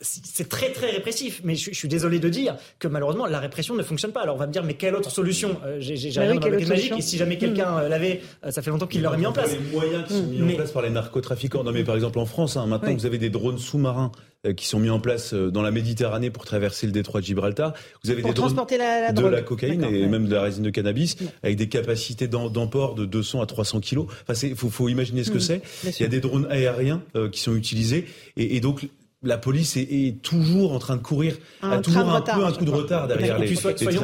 c'est 0.01 0.49
très 0.49 0.71
très 0.71 0.91
répressif. 0.91 1.41
Mais 1.43 1.57
je, 1.57 1.71
je 1.73 1.77
suis 1.77 1.89
désolé 1.89 2.19
de 2.19 2.29
dire 2.29 2.57
que 2.79 2.89
malheureusement 2.89 3.27
la 3.27 3.41
répression 3.41 3.75
ne 3.75 3.83
fonctionne 3.83 4.13
pas. 4.13 4.23
Alors 4.23 4.37
on 4.37 4.39
va 4.39 4.47
me 4.47 4.53
dire 4.53 4.63
mais 4.65 4.75
quelle 4.75 4.95
autre 4.95 5.11
solution? 5.11 5.57
Euh, 5.65 5.77
J'ai 5.81 6.11
bah 6.13 6.23
rien 6.23 6.35
dans 6.35 6.49
ma 6.49 6.59
magique 6.59 6.95
et 6.97 7.03
si 7.03 7.17
jamais 7.17 7.39
quelqu'un 7.39 7.79
euh, 7.79 7.89
l'avait, 7.89 8.21
euh, 8.45 8.51
ça 8.51 8.63
fait 8.63 8.71
longtemps 8.71 8.87
qu'il 8.87 9.03
l'aurait 9.03 9.19
mis 9.19 9.27
en 9.27 9.33
place. 9.33 9.53
Les 9.53 9.77
moyens 9.77 10.05
qui 10.07 10.15
sont 10.15 10.27
mis 10.27 10.53
en 10.53 10.57
place 10.57 10.73
par 10.73 10.83
les 10.83 10.91
narcotrafiquants. 10.91 11.65
Non 11.65 11.73
mais 11.73 11.85
par 11.85 11.95
exemple 11.95 12.19
en 12.19 12.27
France, 12.27 12.57
hein, 12.57 12.67
maintenant 12.67 12.95
vous 12.95 13.07
avez 13.07 13.19
des 13.19 13.31
drones 13.45 13.59
sous-marins 13.59 14.11
qui 14.57 14.66
sont 14.66 14.78
mis 14.78 14.90
en 14.90 15.01
place 15.01 15.32
dans 15.32 15.62
la 15.62 15.70
Méditerranée 15.70 16.30
pour 16.30 16.45
traverser 16.45 16.84
le 16.86 16.92
détroit 16.92 17.22
de 17.22 17.26
Gibraltar. 17.26 17.72
Vous 18.03 18.11
avez 18.11 18.22
des 18.22 18.32
drones 18.34 18.55
de 18.55 19.26
la 19.26 19.40
cocaïne 19.40 19.84
et 19.84 20.07
même 20.07 20.26
de 20.26 20.34
la 20.34 20.42
résine 20.42 20.64
de 20.64 20.68
cannabis 20.70 21.16
avec 21.42 21.57
des 21.57 21.68
capacités 21.68 22.28
d'emport 22.28 22.95
de 22.95 23.07
200 23.07 23.40
à 23.40 23.47
300 23.47 23.80
kilos. 23.80 24.07
Enfin, 24.28 24.47
il 24.47 24.55
faut, 24.55 24.68
faut, 24.68 24.90
imaginer 24.90 25.24
ce 25.24 25.30
que 25.30 25.38
c'est. 25.38 25.62
Il 25.84 26.03
y 26.03 26.05
a 26.05 26.09
des 26.09 26.20
drones 26.20 26.47
aériens 26.51 27.03
qui 27.32 27.40
sont 27.40 27.57
utilisés 27.57 28.07
et, 28.36 28.57
et 28.57 28.61
donc 28.61 28.86
la 29.25 29.39
police 29.39 29.77
est, 29.77 30.22
toujours 30.22 30.72
en 30.72 30.79
train 30.79 30.97
de 30.97 31.03
courir, 31.03 31.37
a 31.62 31.79
toujours 31.79 32.09
un 32.09 32.20
peu 32.20 32.45
un 32.45 32.53
coup 32.53 32.64
de 32.64 32.70
retard 32.70 33.09
derrière 33.09 33.39
les, 33.39 33.55
soyons, 33.55 34.03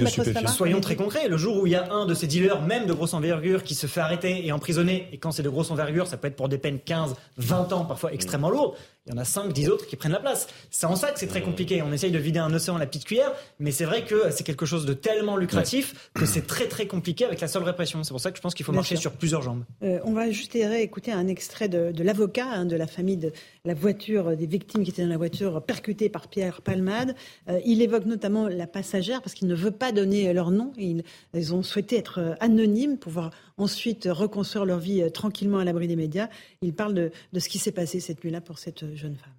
de 0.00 0.46
Soyons 0.48 0.80
très 0.80 0.96
concrets. 0.96 1.28
Le 1.28 1.36
jour 1.36 1.62
où 1.62 1.66
il 1.66 1.72
y 1.72 1.76
a 1.76 1.92
un 1.92 2.06
de 2.06 2.14
ces 2.14 2.26
dealers, 2.26 2.60
même 2.62 2.86
de 2.86 2.92
grosse 2.92 3.14
envergure, 3.14 3.62
qui 3.62 3.74
se 3.74 3.86
fait 3.86 4.00
arrêter 4.00 4.46
et 4.46 4.52
emprisonner, 4.52 5.08
et 5.12 5.18
quand 5.18 5.30
c'est 5.30 5.42
de 5.42 5.48
grosse 5.48 5.70
envergure, 5.70 6.06
ça 6.06 6.16
peut 6.16 6.28
être 6.28 6.36
pour 6.36 6.48
des 6.48 6.58
peines 6.58 6.80
15, 6.84 7.14
20 7.38 7.72
ans, 7.72 7.84
parfois 7.84 8.12
extrêmement 8.12 8.50
lourdes, 8.50 8.74
il 9.06 9.12
y 9.12 9.14
en 9.14 9.18
a 9.18 9.24
5, 9.24 9.52
10 9.52 9.68
autres 9.68 9.86
qui 9.86 9.94
prennent 9.94 10.12
la 10.12 10.20
place. 10.20 10.48
C'est 10.70 10.86
en 10.86 10.96
ça 10.96 11.12
que 11.12 11.18
c'est 11.18 11.28
très 11.28 11.42
compliqué. 11.42 11.80
On 11.82 11.92
essaye 11.92 12.10
de 12.10 12.18
vider 12.18 12.40
un 12.40 12.52
océan 12.52 12.76
à 12.76 12.78
la 12.78 12.86
petite 12.86 13.04
cuillère, 13.04 13.32
mais 13.60 13.70
c'est 13.70 13.84
vrai 13.84 14.04
que 14.04 14.30
c'est 14.30 14.42
quelque 14.42 14.66
chose 14.66 14.84
de 14.84 14.94
tellement 14.94 15.36
lucratif 15.36 16.10
que 16.14 16.26
c'est 16.26 16.46
très 16.46 16.66
très 16.66 16.86
compliqué 16.86 17.24
avec 17.24 17.40
la 17.40 17.46
seule 17.46 17.62
répression. 17.62 18.02
C'est 18.02 18.10
pour 18.10 18.20
ça 18.20 18.32
que 18.32 18.36
je 18.36 18.42
pense 18.42 18.54
qu'il 18.54 18.66
faut 18.66 18.72
marcher 18.72 18.96
sur 18.96 19.12
plusieurs 19.12 19.42
jambes. 19.42 19.64
Euh, 19.82 20.00
on 20.04 20.12
va 20.12 20.30
juste 20.30 20.56
écouter 20.56 21.12
un 21.12 21.28
extrait 21.28 21.68
de, 21.68 22.02
l'avocat 22.02 22.46
hein, 22.46 22.64
de 22.64 22.74
la 22.74 22.88
famille 22.88 23.16
de 23.16 23.32
la 23.64 23.74
voiture, 23.74 24.36
des 24.36 24.46
victimes 24.46 24.82
qui 24.82 24.90
étaient 24.90 25.02
dans 25.02 25.08
la 25.08 25.16
voiture 25.16 25.62
percutée 25.62 26.08
par 26.08 26.26
Pierre 26.28 26.60
Palmade. 26.62 27.14
Euh, 27.48 27.60
il 27.64 27.82
évoque 27.82 28.06
notamment 28.06 28.48
la 28.48 28.66
passagère 28.66 29.22
parce 29.22 29.34
qu'il 29.34 29.46
ne 29.46 29.54
veut 29.54 29.70
pas 29.70 29.92
donner 29.92 30.32
leur 30.32 30.50
nom. 30.50 30.72
Ils, 30.76 31.04
ils 31.32 31.54
ont 31.54 31.62
souhaité 31.62 31.96
être 31.96 32.36
anonymes 32.40 32.98
pour 32.98 33.06
pouvoir 33.06 33.30
ensuite 33.58 34.08
reconstruire 34.10 34.64
leur 34.64 34.78
vie 34.78 35.02
euh, 35.02 35.10
tranquillement 35.10 35.58
à 35.58 35.64
l'abri 35.64 35.88
des 35.88 35.96
médias. 35.96 36.28
Il 36.62 36.74
parle 36.74 36.94
de, 36.94 37.12
ce 37.38 37.48
qui 37.48 37.58
s'est 37.58 37.72
passé 37.72 38.00
cette 38.00 38.22
nuit-là 38.22 38.40
pour 38.40 38.58
cette 38.58 38.82
euh, 38.82 38.94
jeune 38.94 39.16
femme. 39.16 39.32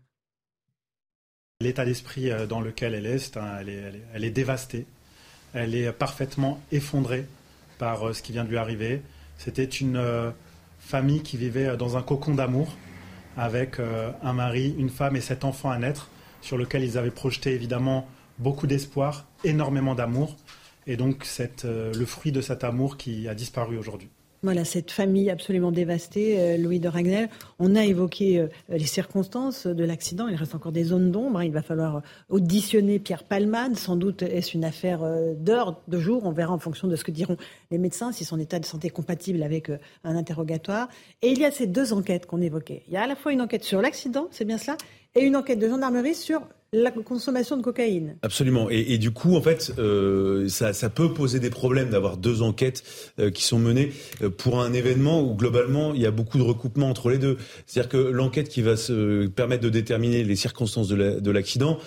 L'état 1.62 1.86
d'esprit 1.86 2.32
euh, 2.32 2.46
dans 2.46 2.62
lequel 2.62 2.94
elle 2.94 3.06
est, 3.06 3.32
elle 4.14 4.24
est, 4.24 4.32
dévastée. 4.32 4.86
Elle 5.54 5.76
est 5.76 5.92
parfaitement 5.92 6.62
effondrée 6.72 7.26
par 7.78 8.14
ce 8.14 8.22
qui 8.22 8.32
vient 8.32 8.44
de 8.44 8.50
lui 8.50 8.58
arriver. 8.58 9.02
C'était 9.38 9.64
une 9.64 10.34
famille 10.80 11.22
qui 11.22 11.38
vivait 11.38 11.78
dans 11.78 11.96
un 11.96 12.02
cocon 12.02 12.34
d'amour 12.34 12.76
avec 13.38 13.80
un 13.80 14.34
mari, 14.34 14.76
une 14.78 14.90
femme 14.90 15.16
et 15.16 15.22
cet 15.22 15.46
enfant 15.46 15.70
à 15.70 15.78
naître 15.78 16.10
sur 16.42 16.58
lequel 16.58 16.84
ils 16.84 16.98
avaient 16.98 17.12
projeté 17.12 17.54
évidemment 17.54 18.08
beaucoup 18.40 18.68
d'espoir, 18.68 19.26
énormément 19.44 19.96
d'amour 19.96 20.36
et 20.88 20.96
donc 20.98 21.26
c'est 21.26 21.66
euh, 21.66 21.94
le 21.94 22.06
fruit 22.06 22.32
de 22.32 22.42
cet 22.42 22.64
amour 22.64 22.98
qui 22.98 23.28
a 23.28 23.36
disparu 23.36 23.78
aujourd'hui. 23.78 24.10
Voilà, 24.44 24.66
cette 24.66 24.92
famille 24.92 25.32
absolument 25.32 25.72
dévastée, 25.72 26.40
euh, 26.40 26.58
Louis 26.58 26.80
de 26.80 26.88
Ragnel. 26.88 27.28
On 27.58 27.76
a 27.76 27.84
évoqué 27.84 28.40
euh, 28.40 28.48
les 28.70 28.86
circonstances 28.86 29.66
de 29.66 29.84
l'accident. 29.84 30.28
Il 30.28 30.36
reste 30.36 30.54
encore 30.54 30.72
des 30.72 30.84
zones 30.84 31.12
d'ombre. 31.12 31.40
Hein. 31.40 31.44
Il 31.44 31.52
va 31.52 31.64
falloir 31.64 32.04
auditionner 32.30 33.00
Pierre 33.00 33.24
Palmade. 33.24 33.76
Sans 33.76 33.96
doute 33.96 34.22
est-ce 34.22 34.56
une 34.56 34.64
affaire 34.64 35.02
d'heure, 35.36 35.82
de 35.88 36.00
jour. 36.00 36.24
On 36.24 36.32
verra 36.32 36.54
en 36.54 36.60
fonction 36.60 36.88
de 36.88 36.96
ce 36.96 37.04
que 37.04 37.12
diront 37.12 37.36
les 37.72 37.80
médecins, 37.80 38.12
si 38.12 38.26
son 38.26 38.40
état 38.40 38.60
de 38.60 38.66
santé 38.66 38.88
est 38.88 38.92
compatible 38.92 39.42
avec 39.42 39.72
un 40.04 40.16
interrogatoire. 40.16 40.88
Et 41.24 41.30
il 41.30 41.40
y 41.40 41.46
a 41.46 41.52
ces 41.52 41.66
deux 41.66 41.92
enquêtes 41.92 42.28
qu'on 42.28 42.40
évoquait. 42.40 42.84
Il 42.88 42.94
y 42.94 42.98
a 42.98 43.02
à 43.02 43.08
la 43.08 43.16
fois 43.16 43.34
une 43.34 43.42
enquête 43.42 43.64
sur 43.64 43.82
l'accident, 43.82 44.28
c'est 44.30 44.46
bien 44.46 44.60
cela, 44.60 44.78
et 45.16 45.22
une 45.22 45.36
enquête 45.36 45.58
de 45.58 45.68
gendarmerie 45.68 46.16
sur 46.16 46.48
la 46.74 46.92
consommation 46.92 47.56
de 47.56 47.62
cocaïne. 47.62 48.18
Absolument. 48.24 48.70
Et, 48.70 48.98
du 48.98 49.12
coup, 49.12 49.36
en 49.38 49.42
fait, 49.42 49.74
euh, 49.80 50.50
ça, 50.50 50.90
peut 50.90 51.14
poser 51.14 51.40
des 51.40 51.50
problèmes 51.50 51.90
d'avoir 51.90 52.18
deux 52.18 52.42
enquêtes 52.42 52.84
euh, 53.20 53.32
qui 53.32 53.44
sont 53.44 53.60
menées 53.60 53.92
euh, 54.22 54.30
pour 54.30 54.62
un 54.62 54.74
événement 54.74 55.22
où 55.22 55.36
globalement 55.36 55.94
il 55.94 56.02
y 56.02 56.06
a 56.06 56.12
beaucoup 56.12 56.38
de 56.38 56.44
recoupement 56.44 56.90
entre 56.90 57.10
les 57.10 57.18
deux. 57.18 57.38
C'est-à-dire 57.66 57.90
que 57.90 57.98
l'enquête 57.98 58.50
qui 58.50 58.62
va 58.62 58.76
se 58.76 59.28
permettre 59.28 59.64
de 59.64 59.70
déterminer 59.70 60.24
les 60.24 60.36
circonstances 60.36 60.90
de 60.90 61.32
l'accident 61.32 61.78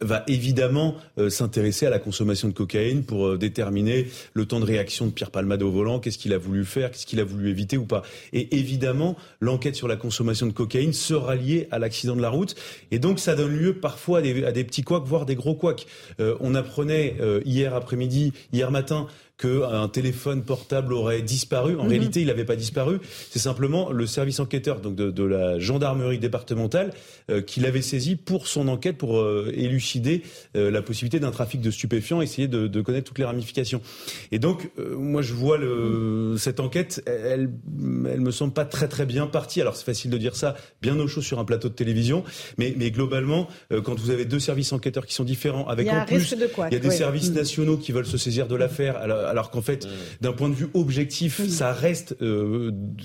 va 0.00 0.24
évidemment 0.26 0.96
s'intéresser 1.28 1.86
à 1.86 1.90
la 1.90 1.98
consommation 1.98 2.48
de 2.48 2.52
cocaïne 2.52 3.04
pour 3.04 3.36
déterminer 3.38 4.08
le 4.34 4.46
temps 4.46 4.60
de 4.60 4.64
réaction 4.64 5.06
de 5.06 5.10
Pierre 5.10 5.30
Palmade 5.30 5.62
au 5.62 5.70
volant, 5.70 5.98
qu'est-ce 5.98 6.18
qu'il 6.18 6.32
a 6.32 6.38
voulu 6.38 6.64
faire, 6.64 6.90
qu'est-ce 6.90 7.06
qu'il 7.06 7.20
a 7.20 7.24
voulu 7.24 7.50
éviter 7.50 7.76
ou 7.76 7.84
pas. 7.84 8.02
Et 8.32 8.56
évidemment, 8.56 9.16
l'enquête 9.40 9.74
sur 9.74 9.88
la 9.88 9.96
consommation 9.96 10.46
de 10.46 10.52
cocaïne 10.52 10.92
sera 10.92 11.34
liée 11.34 11.68
à 11.70 11.78
l'accident 11.78 12.16
de 12.16 12.22
la 12.22 12.30
route. 12.30 12.54
Et 12.90 12.98
donc, 12.98 13.18
ça 13.18 13.34
donne 13.34 13.56
lieu 13.56 13.74
parfois 13.74 14.19
à 14.20 14.52
des, 14.52 14.64
petits 14.64 14.82
couacs, 14.82 15.04
voire 15.04 15.26
des 15.26 15.34
gros 15.34 15.54
couacs. 15.54 15.86
Euh, 16.20 16.36
on 16.40 16.54
apprenait 16.54 17.16
euh, 17.20 17.40
hier 17.44 17.74
après-midi, 17.74 18.32
hier 18.52 18.70
matin, 18.70 19.06
qu'un 19.40 19.88
téléphone 19.88 20.42
portable 20.42 20.92
aurait 20.92 21.22
disparu. 21.22 21.76
En 21.76 21.84
mhm. 21.84 21.88
réalité, 21.88 22.20
il 22.20 22.26
n'avait 22.26 22.44
pas 22.44 22.56
disparu. 22.56 22.98
C'est 23.30 23.38
simplement 23.38 23.90
le 23.90 24.06
service 24.06 24.38
enquêteur 24.38 24.80
donc 24.80 24.94
de, 24.96 25.24
la 25.24 25.58
gendarmerie 25.58 26.18
départementale 26.18 26.92
euh, 27.30 27.40
qui 27.40 27.60
l'avait 27.60 27.82
saisi 27.82 28.16
pour 28.16 28.46
son 28.46 28.68
enquête, 28.68 28.98
pour 28.98 29.18
euh, 29.18 29.52
élucider 29.54 30.22
euh, 30.56 30.70
la 30.70 30.82
possibilité 30.82 31.20
d'un 31.20 31.30
trafic 31.30 31.60
de 31.60 31.70
stupéfiants, 31.70 32.20
essayer 32.20 32.48
de, 32.48 32.66
de, 32.66 32.80
connaître 32.82 33.08
toutes 33.08 33.18
les 33.18 33.24
ramifications. 33.24 33.80
Et 34.30 34.38
donc, 34.38 34.70
moi, 34.78 35.22
je 35.22 35.32
vois 35.32 35.56
le, 35.56 36.34
cette 36.38 36.60
enquête, 36.60 37.02
elle, 37.06 37.50
elle 38.12 38.20
me 38.20 38.30
semble 38.30 38.52
pas 38.52 38.64
très 38.64 38.88
très 38.88 39.06
bien 39.06 39.26
partie. 39.26 39.60
Alors, 39.60 39.76
c'est 39.76 39.84
facile 39.84 40.10
de 40.10 40.18
dire 40.18 40.36
ça, 40.36 40.54
bien 40.82 40.98
au 40.98 41.06
chaud 41.06 41.22
sur 41.22 41.38
un 41.38 41.44
plateau 41.44 41.68
de 41.68 41.74
télévision, 41.74 42.24
mais, 42.58 42.74
mais 42.76 42.90
globalement, 42.90 43.48
quand 43.84 43.98
vous 43.98 44.10
avez 44.10 44.24
deux 44.24 44.40
services 44.40 44.72
enquêteurs 44.72 45.06
qui 45.06 45.14
sont 45.14 45.24
différents, 45.24 45.66
avec 45.68 45.88
en 45.88 46.04
plus, 46.04 46.32
il 46.32 46.72
y 46.72 46.76
a 46.76 46.78
des 46.78 46.90
services 46.90 47.30
nationaux 47.30 47.76
qui 47.76 47.92
veulent 47.92 48.06
se 48.06 48.18
saisir 48.18 48.48
de 48.48 48.56
l'affaire 48.56 48.98
alors 49.30 49.50
qu'en 49.50 49.62
fait, 49.62 49.86
mmh. 49.86 49.88
d'un 50.20 50.32
point 50.32 50.48
de 50.48 50.54
vue 50.54 50.68
objectif, 50.74 51.46
ça 51.48 51.72
reste, 51.72 52.16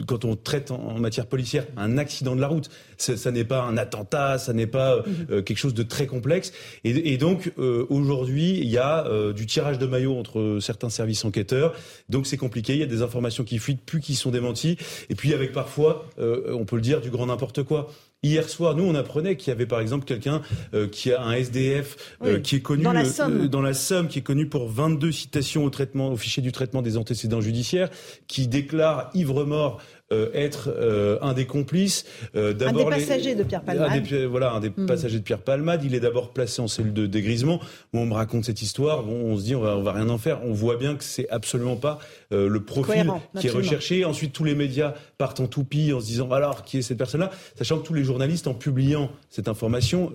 quand 0.08 0.26
on 0.26 0.36
traite 0.36 0.72
en, 0.72 1.00
matière 1.00 1.28
policière, 1.28 1.66
un 1.78 1.98
accident 1.98 2.36
de 2.36 2.42
la 2.42 2.48
route. 2.48 2.70
Ça, 2.98 3.32
n'est 3.32 3.44
pas 3.44 3.62
un 3.62 3.78
attentat, 3.78 4.38
ça 4.38 4.54
n'est 4.54 4.68
pas 4.68 4.98
mmh. 4.98 5.44
quelque 5.44 5.58
chose 5.58 5.74
de 5.74 5.84
très 5.84 6.08
complexe. 6.08 6.54
Et, 6.84 7.14
et 7.14 7.18
donc, 7.18 7.52
aujourd'hui, 7.90 8.60
il 8.60 8.70
y 8.70 8.78
a 8.78 9.06
du 9.34 9.46
tirage 9.46 9.78
de 9.78 9.86
maillot 9.86 10.18
entre 10.18 10.60
certains 10.62 10.90
services 10.90 11.24
enquêteurs. 11.26 11.74
Donc, 12.10 12.28
c'est 12.28 12.38
compliqué. 12.38 12.74
Il 12.74 12.80
y 12.80 12.84
a 12.84 12.88
des 12.88 13.02
informations 13.02 13.44
qui 13.44 13.60
fuitent, 13.60 13.84
plus 13.86 14.02
qui 14.02 14.16
sont 14.16 14.32
démenties. 14.32 14.78
Et 15.10 15.16
puis, 15.16 15.34
avec 15.34 15.52
parfois, 15.52 16.08
on 16.18 16.66
peut 16.66 16.76
le 16.76 16.82
dire, 16.82 17.02
du 17.02 17.10
grand 17.10 17.28
n'importe 17.28 17.64
quoi. 17.64 17.92
Hier 18.26 18.50
soir, 18.50 18.74
nous, 18.74 18.84
on 18.86 18.96
apprenait 18.96 19.38
qu'il 19.38 19.50
y 19.50 19.52
avait 19.52 19.68
par 19.68 19.80
exemple 19.80 20.04
quelqu'un 20.04 20.42
euh, 20.74 20.88
qui 20.88 21.14
a 21.14 21.22
un 21.22 21.34
SDF 21.34 21.96
euh, 22.24 22.40
qui 22.40 22.56
est 22.56 22.60
connu 22.60 22.82
dans 22.82 22.92
la, 22.92 23.06
Somme. 23.06 23.48
dans 23.48 23.62
la 23.62 23.76
Somme, 23.76 24.08
qui 24.08 24.18
est 24.18 24.24
connu 24.24 24.48
pour 24.48 24.68
22 24.68 25.12
citations 25.12 25.64
au 25.64 25.70
traitement, 25.70 26.10
au 26.12 26.18
fichier 26.18 26.42
du 26.42 26.52
traitement 26.52 26.82
des 26.82 26.98
antécédents 26.98 27.40
judiciaires, 27.40 27.92
qui 28.26 28.48
déclare 28.48 29.12
ivre 29.14 29.46
mort 29.46 29.80
euh, 29.80 29.95
être 30.12 30.70
euh, 30.70 31.18
un 31.22 31.34
des 31.34 31.46
complices. 31.46 32.06
Euh, 32.36 32.54
un 32.62 32.74
des 32.74 32.86
passagers 32.86 33.36
de 33.36 33.44
Pierre 33.44 33.64
Palmade. 33.64 33.92
Un 33.92 34.00
des, 34.00 34.26
voilà, 34.26 34.52
un 34.52 34.60
des 34.60 34.70
hmm. 34.70 34.86
passagers 34.86 35.20
de 35.20 35.24
Pierre 35.24 35.42
Palmade. 35.42 35.84
Il 35.84 35.96
est 35.96 36.00
d'abord 36.00 36.32
placé 36.32 36.62
en 36.62 36.68
cellule 36.68 36.94
de 36.94 37.06
dégrisement. 37.06 37.60
Où 37.94 38.00
on 38.00 38.06
me 38.06 38.14
raconte 38.14 38.46
cette 38.46 38.62
histoire. 38.62 39.04
Bon, 39.04 39.14
on 39.14 39.38
se 39.38 39.44
dit 39.44 39.56
on 39.56 39.62
va, 39.62 39.78
on 39.78 39.84
va 39.84 39.94
rien 39.94 40.10
en 40.10 40.18
faire. 40.18 40.42
On 40.44 40.54
voit 40.54 40.78
bien 40.78 40.96
que 40.96 41.04
c'est 41.04 41.30
absolument 41.30 41.76
pas 41.76 42.00
le 42.32 42.60
profil 42.60 43.12
qui 43.40 43.48
est 43.48 43.52
recherché. 43.52 44.06
Ensuite, 44.06 44.34
tous 44.34 44.44
les 44.44 44.56
médias 44.56 44.94
partent 45.18 45.40
en 45.40 45.48
toupie 45.48 45.94
en 45.94 46.00
se 46.00 46.06
disant 46.06 46.32
alors 46.32 46.64
qui 46.64 46.80
est 46.80 46.82
cette 46.82 46.98
personne-là, 46.98 47.32
sachant 47.58 47.80
que 47.80 47.88
tous 47.88 47.94
les 47.94 48.04
journalistes 48.04 48.48
en 48.48 48.54
publiant 48.54 49.10
cette 49.30 49.48
information 49.48 50.12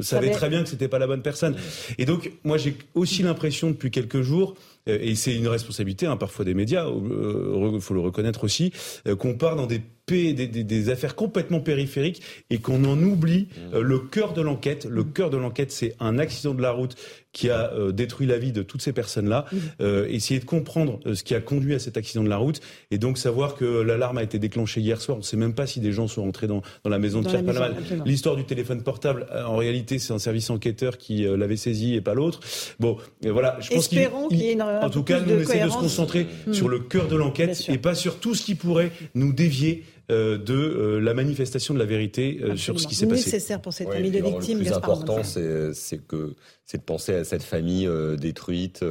savaient 0.00 0.30
très 0.30 0.48
bien 0.48 0.62
que 0.62 0.68
c'était 0.68 0.88
pas 0.88 0.98
la 0.98 1.06
bonne 1.06 1.22
personne. 1.22 1.56
Et 1.98 2.04
donc, 2.04 2.32
moi, 2.44 2.56
j'ai 2.58 2.76
aussi 2.94 3.22
l'impression 3.22 3.70
depuis 3.70 3.90
quelques 3.90 4.22
jours 4.22 4.54
euh, 4.77 4.77
et 4.88 5.14
c'est 5.14 5.34
une 5.34 5.48
responsabilité 5.48 6.06
hein, 6.06 6.16
parfois 6.16 6.44
des 6.44 6.54
médias, 6.54 6.86
il 6.86 7.12
euh, 7.12 7.80
faut 7.80 7.94
le 7.94 8.00
reconnaître 8.00 8.44
aussi, 8.44 8.72
euh, 9.06 9.16
qu'on 9.16 9.34
part 9.34 9.56
dans 9.56 9.66
des 9.66 9.82
des, 10.08 10.88
affaires 10.90 11.14
complètement 11.14 11.60
périphériques 11.60 12.22
et 12.50 12.58
qu'on 12.58 12.84
en 12.84 13.00
oublie 13.02 13.48
mmh. 13.72 13.78
le 13.78 13.98
cœur 13.98 14.32
de 14.32 14.42
l'enquête. 14.42 14.86
Le 14.88 15.04
cœur 15.04 15.30
de 15.30 15.36
l'enquête, 15.36 15.72
c'est 15.72 15.94
un 16.00 16.18
accident 16.18 16.54
de 16.54 16.62
la 16.62 16.70
route 16.70 16.96
qui 17.32 17.50
a 17.50 17.70
détruit 17.92 18.26
la 18.26 18.38
vie 18.38 18.52
de 18.52 18.62
toutes 18.62 18.82
ces 18.82 18.92
personnes-là. 18.92 19.44
Mmh. 19.52 19.84
essayer 20.08 20.40
de 20.40 20.44
comprendre 20.44 20.98
ce 21.12 21.22
qui 21.22 21.34
a 21.34 21.40
conduit 21.40 21.74
à 21.74 21.78
cet 21.78 21.96
accident 21.96 22.24
de 22.24 22.28
la 22.28 22.38
route 22.38 22.60
et 22.90 22.98
donc 22.98 23.18
savoir 23.18 23.54
que 23.54 23.64
l'alarme 23.64 24.18
a 24.18 24.22
été 24.22 24.38
déclenchée 24.38 24.80
hier 24.80 25.00
soir. 25.00 25.18
On 25.18 25.20
ne 25.20 25.24
sait 25.24 25.36
même 25.36 25.54
pas 25.54 25.66
si 25.66 25.80
des 25.80 25.92
gens 25.92 26.08
sont 26.08 26.26
entrés 26.26 26.46
dans, 26.46 26.62
dans 26.84 26.90
la 26.90 26.98
maison 26.98 27.20
de 27.20 27.28
Pierre 27.28 27.44
Palamal. 27.44 27.76
L'histoire 28.06 28.34
du 28.34 28.44
téléphone 28.44 28.82
portable, 28.82 29.26
en 29.46 29.56
réalité, 29.56 29.98
c'est 29.98 30.12
un 30.12 30.18
service 30.18 30.50
enquêteur 30.50 30.98
qui 30.98 31.24
l'avait 31.24 31.56
saisi 31.56 31.94
et 31.94 32.00
pas 32.00 32.14
l'autre. 32.14 32.40
Bon, 32.80 32.96
voilà. 33.22 33.58
Je 33.60 33.68
pense 33.68 33.78
Espérons 33.78 34.28
qu'il 34.28 34.40
y 34.40 34.48
ait 34.48 34.52
une 34.54 34.62
en 34.62 34.90
tout 34.90 35.02
cas, 35.02 35.20
nous, 35.20 35.34
on 35.34 35.40
essaie 35.40 35.64
de 35.64 35.68
se 35.68 35.76
concentrer 35.76 36.26
mmh. 36.46 36.52
sur 36.52 36.68
le 36.68 36.80
cœur 36.80 37.08
de 37.08 37.16
l'enquête 37.16 37.64
et 37.68 37.78
pas 37.78 37.94
sur 37.94 38.18
tout 38.18 38.34
ce 38.34 38.44
qui 38.44 38.54
pourrait 38.54 38.90
nous 39.14 39.32
dévier 39.32 39.84
euh, 39.84 39.97
de 40.14 40.54
euh, 40.54 41.00
la 41.00 41.12
manifestation 41.12 41.74
de 41.74 41.78
la 41.78 41.84
vérité 41.84 42.40
euh, 42.42 42.56
sur 42.56 42.80
ce 42.80 42.86
qui 42.86 42.94
s'est 42.94 43.06
passé. 43.06 43.26
Nécessaire 43.26 43.60
pour 43.60 43.72
cette 43.72 43.90
famille 43.90 44.10
de 44.10 44.22
victimes. 44.22 44.58
Le 44.58 44.64
plus 44.64 44.72
important, 44.72 45.22
c'est 45.22 46.06
que 46.06 46.34
c'est 46.64 46.78
de 46.78 46.82
penser 46.82 47.14
à 47.14 47.24
cette 47.24 47.42
famille 47.42 47.88
détruite, 48.18 48.84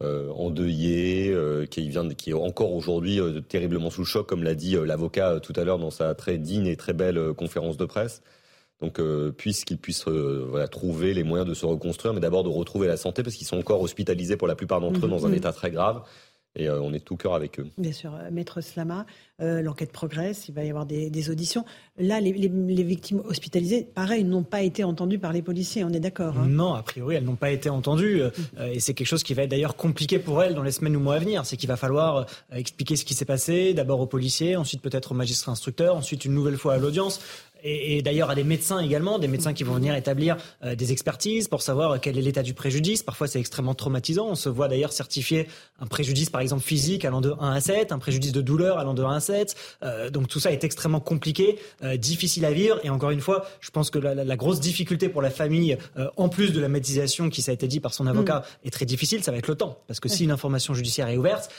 endeuillée, 0.00 1.34
qui 1.70 1.88
vient, 1.88 2.08
qui 2.08 2.30
est 2.30 2.34
encore 2.34 2.72
aujourd'hui 2.72 3.20
terriblement 3.48 3.90
sous 3.90 4.02
le 4.02 4.06
choc, 4.06 4.26
comme 4.26 4.42
l'a 4.42 4.54
dit 4.54 4.76
l'avocat 4.84 5.40
tout 5.40 5.52
à 5.56 5.64
l'heure 5.64 5.78
dans 5.78 5.90
sa 5.90 6.14
très 6.14 6.38
digne 6.38 6.66
et 6.66 6.76
très 6.76 6.92
belle 6.92 7.32
conférence 7.34 7.76
de 7.76 7.84
presse. 7.84 8.22
Donc, 8.80 8.98
euh, 8.98 9.32
puissent 9.32 9.64
puissent 9.80 10.06
euh, 10.08 10.46
voilà, 10.50 10.68
trouver 10.68 11.14
les 11.14 11.22
moyens 11.24 11.48
de 11.48 11.54
se 11.54 11.64
reconstruire, 11.64 12.12
mais 12.12 12.20
d'abord 12.20 12.44
de 12.44 12.48
retrouver 12.48 12.86
la 12.86 12.96
santé, 12.96 13.22
parce 13.22 13.34
qu'ils 13.36 13.46
sont 13.46 13.56
encore 13.56 13.80
hospitalisés 13.80 14.36
pour 14.36 14.48
la 14.48 14.56
plupart 14.56 14.80
d'entre 14.80 15.06
eux 15.06 15.08
dans 15.08 15.24
un 15.26 15.30
mhm. 15.30 15.36
état 15.36 15.52
très 15.52 15.70
grave. 15.70 16.02
Et 16.56 16.68
euh, 16.68 16.80
on 16.80 16.92
est 16.92 17.00
tout 17.00 17.16
cœur 17.16 17.34
avec 17.34 17.58
eux. 17.58 17.66
Bien 17.78 17.92
sûr, 17.92 18.12
Maître 18.30 18.60
Slama, 18.60 19.06
l'enquête 19.40 19.90
progresse, 19.90 20.48
il 20.48 20.54
va 20.54 20.64
y 20.64 20.70
avoir 20.70 20.86
des, 20.86 21.30
auditions. 21.30 21.64
Là, 21.98 22.20
les, 22.20 22.32
victimes 22.32 23.20
hospitalisées, 23.24 23.82
pareil, 23.82 24.24
n'ont 24.24 24.44
pas 24.44 24.62
été 24.62 24.84
entendues 24.84 25.18
par 25.18 25.32
les 25.32 25.42
policiers, 25.42 25.84
on 25.84 25.90
est 25.90 26.00
d'accord 26.00 26.38
hein? 26.38 26.46
Non, 26.48 26.74
a 26.74 26.82
priori, 26.82 27.16
elles 27.16 27.24
n'ont 27.24 27.34
pas 27.34 27.50
été 27.50 27.68
entendues. 27.68 28.22
Et 28.60 28.78
c'est 28.78 28.94
quelque 28.94 29.06
chose 29.06 29.22
qui 29.24 29.34
va 29.34 29.42
être 29.42 29.50
d'ailleurs 29.50 29.76
compliqué 29.76 30.18
pour 30.18 30.42
elles 30.42 30.54
dans 30.54 30.62
les 30.62 30.70
semaines 30.70 30.96
ou 30.96 31.00
mois 31.00 31.16
à 31.16 31.18
venir. 31.18 31.44
C'est 31.44 31.56
qu'il 31.56 31.68
va 31.68 31.76
falloir 31.76 32.26
expliquer 32.52 32.96
ce 32.96 33.04
qui 33.04 33.14
s'est 33.14 33.24
passé, 33.24 33.74
d'abord 33.74 34.00
aux 34.00 34.06
policiers, 34.06 34.56
ensuite 34.56 34.80
peut-être 34.80 35.12
aux 35.12 35.16
magistrats 35.16 35.52
instructeurs, 35.52 35.96
ensuite 35.96 36.24
une 36.24 36.34
nouvelle 36.34 36.56
fois 36.56 36.74
à 36.74 36.78
l'audience 36.78 37.20
et, 37.64 37.96
et 37.96 38.02
d'ailleurs 38.02 38.30
à 38.30 38.34
des 38.34 38.44
médecins 38.44 38.78
également, 38.78 39.18
des 39.18 39.28
médecins 39.28 39.52
qui 39.52 39.64
vont 39.64 39.74
venir 39.74 39.94
établir 39.94 40.36
euh, 40.62 40.74
des 40.74 40.92
expertises 40.92 41.48
pour 41.48 41.62
savoir 41.62 42.00
quel 42.00 42.18
est 42.18 42.22
l'état 42.22 42.42
du 42.42 42.54
préjudice. 42.54 43.02
Parfois, 43.02 43.26
c'est 43.26 43.40
extrêmement 43.40 43.74
traumatisant. 43.74 44.28
On 44.28 44.34
se 44.34 44.48
voit 44.48 44.68
d'ailleurs 44.68 44.92
certifier 44.92 45.48
un 45.80 45.86
préjudice, 45.86 46.30
par 46.30 46.40
exemple, 46.40 46.62
physique 46.62 47.04
allant 47.04 47.20
de 47.20 47.34
1 47.40 47.50
à 47.50 47.60
7, 47.60 47.92
un 47.92 47.98
préjudice 47.98 48.32
de 48.32 48.42
douleur 48.42 48.78
allant 48.78 48.94
de 48.94 49.02
1 49.02 49.16
à 49.16 49.20
7. 49.20 49.56
Euh, 49.82 50.10
donc 50.10 50.28
tout 50.28 50.40
ça 50.40 50.52
est 50.52 50.62
extrêmement 50.62 51.00
compliqué, 51.00 51.58
euh, 51.82 51.96
difficile 51.96 52.44
à 52.44 52.52
vivre. 52.52 52.78
Et 52.84 52.90
encore 52.90 53.10
une 53.10 53.20
fois, 53.20 53.46
je 53.60 53.70
pense 53.70 53.90
que 53.90 53.98
la, 53.98 54.14
la 54.14 54.36
grosse 54.36 54.60
difficulté 54.60 55.08
pour 55.08 55.22
la 55.22 55.30
famille, 55.30 55.76
en 56.16 56.28
plus 56.28 56.52
de 56.52 56.60
la 56.60 56.68
médiatisation 56.68 57.30
qui, 57.30 57.42
ça 57.42 57.50
a 57.50 57.54
été 57.54 57.66
dit 57.66 57.80
par 57.80 57.94
son 57.94 58.06
avocat, 58.06 58.40
mm. 58.40 58.66
est 58.66 58.70
très 58.70 58.84
difficile, 58.84 59.22
ça 59.22 59.32
va 59.32 59.38
être 59.38 59.48
le 59.48 59.54
temps. 59.54 59.78
Parce 59.86 60.00
que 60.00 60.08
si 60.08 60.24
une 60.24 60.30
information 60.30 60.74
judiciaire 60.74 61.08
est 61.08 61.16
ouverte, 61.16 61.50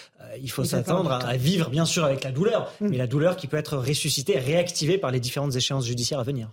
il 0.41 0.51
faut 0.51 0.64
s'attendre 0.64 1.12
à, 1.12 1.18
à, 1.18 1.38
vivre, 1.38 1.70
bien 1.70 1.86
sûr, 1.86 2.03
avec 2.03 2.24
la 2.24 2.32
douleur, 2.32 2.72
mm. 2.80 2.89
mais 2.89 2.97
la 2.97 3.08
douleur 3.08 3.38
qui 3.38 3.47
peut 3.47 3.58
être 3.58 3.78
ressuscitée, 3.78 4.38
réactivée 4.38 4.97
par 4.97 5.12
les 5.12 5.20
différentes 5.20 5.56
échéances 5.56 5.86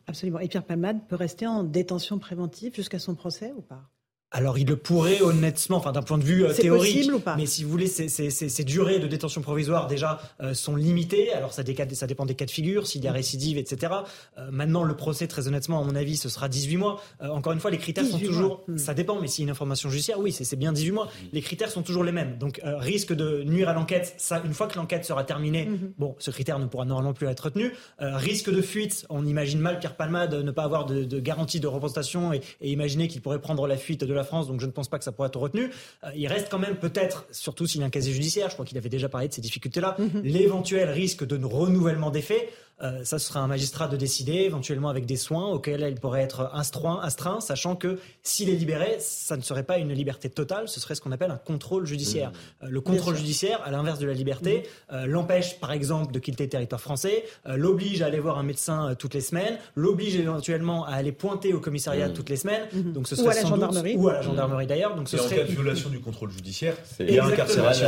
Absolument. 0.06 0.38
Et 0.40 0.48
Pierre 0.48 0.64
Palmade 0.64 1.06
peut 1.08 1.16
rester 1.16 1.46
en 1.46 1.64
détention 1.64 2.18
préventive 2.18 2.74
jusqu'à 2.74 2.98
son 2.98 3.14
procès 3.14 3.52
ou 3.56 3.62
pas? 3.62 3.88
Alors 4.32 4.58
il 4.58 4.66
le 4.66 4.76
pourrait 4.76 5.20
honnêtement, 5.20 5.76
enfin 5.76 5.92
d'un 5.92 6.02
point 6.02 6.18
de 6.18 6.24
vue 6.24 6.44
euh, 6.44 6.52
théorique, 6.52 7.12
ou 7.12 7.20
pas 7.20 7.36
mais 7.36 7.46
si 7.46 7.64
vous 7.64 7.70
voulez, 7.70 7.86
ces, 7.86 8.64
durées 8.64 8.98
de 8.98 9.06
détention 9.06 9.42
provisoire 9.42 9.86
déjà 9.86 10.20
euh, 10.42 10.54
sont 10.54 10.74
limitées. 10.74 11.32
Alors 11.32 11.52
ça, 11.52 11.62
ça, 11.92 12.06
dépend 12.06 12.24
des 12.24 12.34
cas 12.34 12.46
de 12.46 12.50
figure, 12.50 12.86
s'il 12.86 13.04
y 13.04 13.08
a 13.08 13.10
mm. 13.10 13.14
récidive, 13.14 13.58
etc. 13.58 13.92
Euh, 14.38 14.50
maintenant 14.50 14.84
le 14.84 14.96
procès, 14.96 15.26
très 15.26 15.48
honnêtement, 15.48 15.80
à 15.80 15.84
mon 15.84 15.94
avis, 15.94 16.16
ce 16.16 16.28
sera 16.28 16.48
18 16.48 16.76
mois. 16.78 17.02
encore 17.20 17.52
une 17.52 17.60
fois, 17.60 17.70
les 17.70 17.78
critères 17.78 18.06
sont 18.06 18.18
toujours, 18.18 18.64
mm. 18.68 18.78
ça 18.78 18.94
dépend, 18.94 19.20
mais 19.20 19.28
s'il 19.28 19.42
y 19.42 19.44
a 19.44 19.48
une 19.48 19.50
information 19.50 19.90
judiciaire, 19.90 20.18
oui, 20.18 20.32
c'est 20.32 20.56
bien 20.56 20.72
18 20.72 20.92
mois. 20.92 21.06
Mm. 21.06 21.26
Les 21.32 21.42
critères 21.42 21.70
sont 21.70 21.82
toujours 21.82 22.04
les 22.04 22.12
mêmes. 22.12 22.38
Donc 22.38 22.60
risque 22.64 23.12
de 23.12 23.42
nuire 23.44 23.68
à 23.68 23.74
l'enquête, 23.74 24.14
ça, 24.16 24.42
une 24.44 24.54
fois 24.54 24.66
que 24.66 24.76
l'enquête 24.76 25.04
sera 25.04 25.24
terminée, 25.24 25.66
mm-hmm. 25.66 25.92
bon, 25.98 26.16
ce 26.18 26.30
critère 26.30 26.58
ne 26.58 26.66
pourra 26.66 26.84
normalement 26.84 27.12
plus 27.12 27.26
être 27.26 27.40
retenu. 27.40 27.72
risque 27.98 28.50
de 28.50 28.62
fuite, 28.62 29.06
on 29.10 29.26
imagine 29.26 29.60
mal 29.60 29.78
Pierre 29.78 29.96
Palmade 29.96 30.34
ne 30.34 30.50
pas 30.50 30.64
avoir 30.64 30.86
de, 30.86 31.20
garantie 31.20 31.60
de 31.60 31.66
représentation 31.66 32.32
et, 32.32 32.40
et 32.60 32.70
imaginer 32.70 33.08
qu'il 33.08 33.20
pourrait 33.20 33.40
prendre 33.40 33.66
la 33.66 33.76
fuite 33.76 34.04
de 34.04 34.14
la 34.14 34.21
France, 34.24 34.48
donc 34.48 34.60
je 34.60 34.66
ne 34.66 34.70
pense 34.70 34.88
pas 34.88 34.98
que 34.98 35.04
ça 35.04 35.12
pourrait 35.12 35.28
être 35.28 35.38
retenu. 35.38 35.70
Euh, 36.04 36.10
il 36.14 36.26
reste 36.26 36.48
quand 36.50 36.58
même 36.58 36.76
peut-être, 36.76 37.26
surtout 37.30 37.66
s'il 37.66 37.80
y 37.80 37.84
a 37.84 37.86
un 37.86 37.90
casier 37.90 38.12
judiciaire, 38.12 38.48
je 38.48 38.54
crois 38.54 38.64
qu'il 38.64 38.78
avait 38.78 38.88
déjà 38.88 39.08
parlé 39.08 39.28
de 39.28 39.32
ces 39.32 39.40
difficultés-là, 39.40 39.96
mhm. 39.98 40.22
l'éventuel 40.22 40.90
risque 40.90 41.24
de 41.24 41.42
renouvellement 41.44 42.10
des 42.10 42.22
faits. 42.22 42.48
Euh, 42.82 43.04
ça, 43.04 43.18
ce 43.18 43.28
sera 43.28 43.40
un 43.40 43.46
magistrat 43.46 43.86
de 43.86 43.96
décider, 43.96 44.32
éventuellement 44.32 44.88
avec 44.88 45.06
des 45.06 45.16
soins 45.16 45.48
auxquels 45.48 45.86
il 45.88 46.00
pourrait 46.00 46.22
être 46.22 46.50
astreint, 46.52 47.40
sachant 47.40 47.76
que 47.76 47.98
s'il 48.22 48.48
est 48.48 48.54
libéré, 48.54 48.96
ça 48.98 49.36
ne 49.36 49.42
serait 49.42 49.62
pas 49.62 49.78
une 49.78 49.92
liberté 49.92 50.28
totale, 50.28 50.68
ce 50.68 50.80
serait 50.80 50.94
ce 50.94 51.00
qu'on 51.00 51.12
appelle 51.12 51.30
un 51.30 51.36
contrôle 51.36 51.86
judiciaire. 51.86 52.30
Mmh. 52.30 52.64
Euh, 52.64 52.68
le 52.70 52.80
contrôle 52.80 53.16
judiciaire, 53.16 53.60
à 53.64 53.70
l'inverse 53.70 53.98
de 53.98 54.06
la 54.06 54.14
liberté, 54.14 54.64
mmh. 54.90 54.94
euh, 54.94 55.06
l'empêche, 55.06 55.60
par 55.60 55.72
exemple, 55.72 56.12
de 56.12 56.18
quitter 56.18 56.44
le 56.44 56.50
territoire 56.50 56.80
français, 56.80 57.24
l'oblige 57.46 58.02
à 58.02 58.06
aller 58.06 58.18
voir 58.18 58.38
un 58.38 58.42
médecin 58.42 58.94
toutes 58.98 59.14
les 59.14 59.20
semaines, 59.20 59.58
l'oblige 59.76 60.16
éventuellement 60.16 60.84
à 60.84 60.92
aller 60.92 61.12
pointer 61.12 61.52
au 61.52 61.60
commissariat 61.60 62.08
mmh. 62.08 62.12
toutes 62.14 62.30
les 62.30 62.36
semaines. 62.36 62.62
Donc 62.72 63.06
ce 63.06 63.16
serait 63.16 63.26
ou 63.26 63.30
à 63.30 63.34
la 63.34 63.42
gendarmerie. 63.42 63.96
ou 63.96 64.08
à 64.08 64.12
la 64.14 64.22
gendarmerie 64.22 64.66
d'ailleurs. 64.66 64.96
Donc 64.96 65.08
ce 65.08 65.16
Et 65.16 65.18
serait... 65.18 65.34
en 65.34 65.38
cas 65.38 65.44
de 65.44 65.52
violation 65.52 65.90
du 65.90 66.00
contrôle 66.00 66.30
judiciaire, 66.30 66.74
il 67.00 67.10
y 67.10 67.18
a 67.18 67.24
incarcération. 67.24 67.86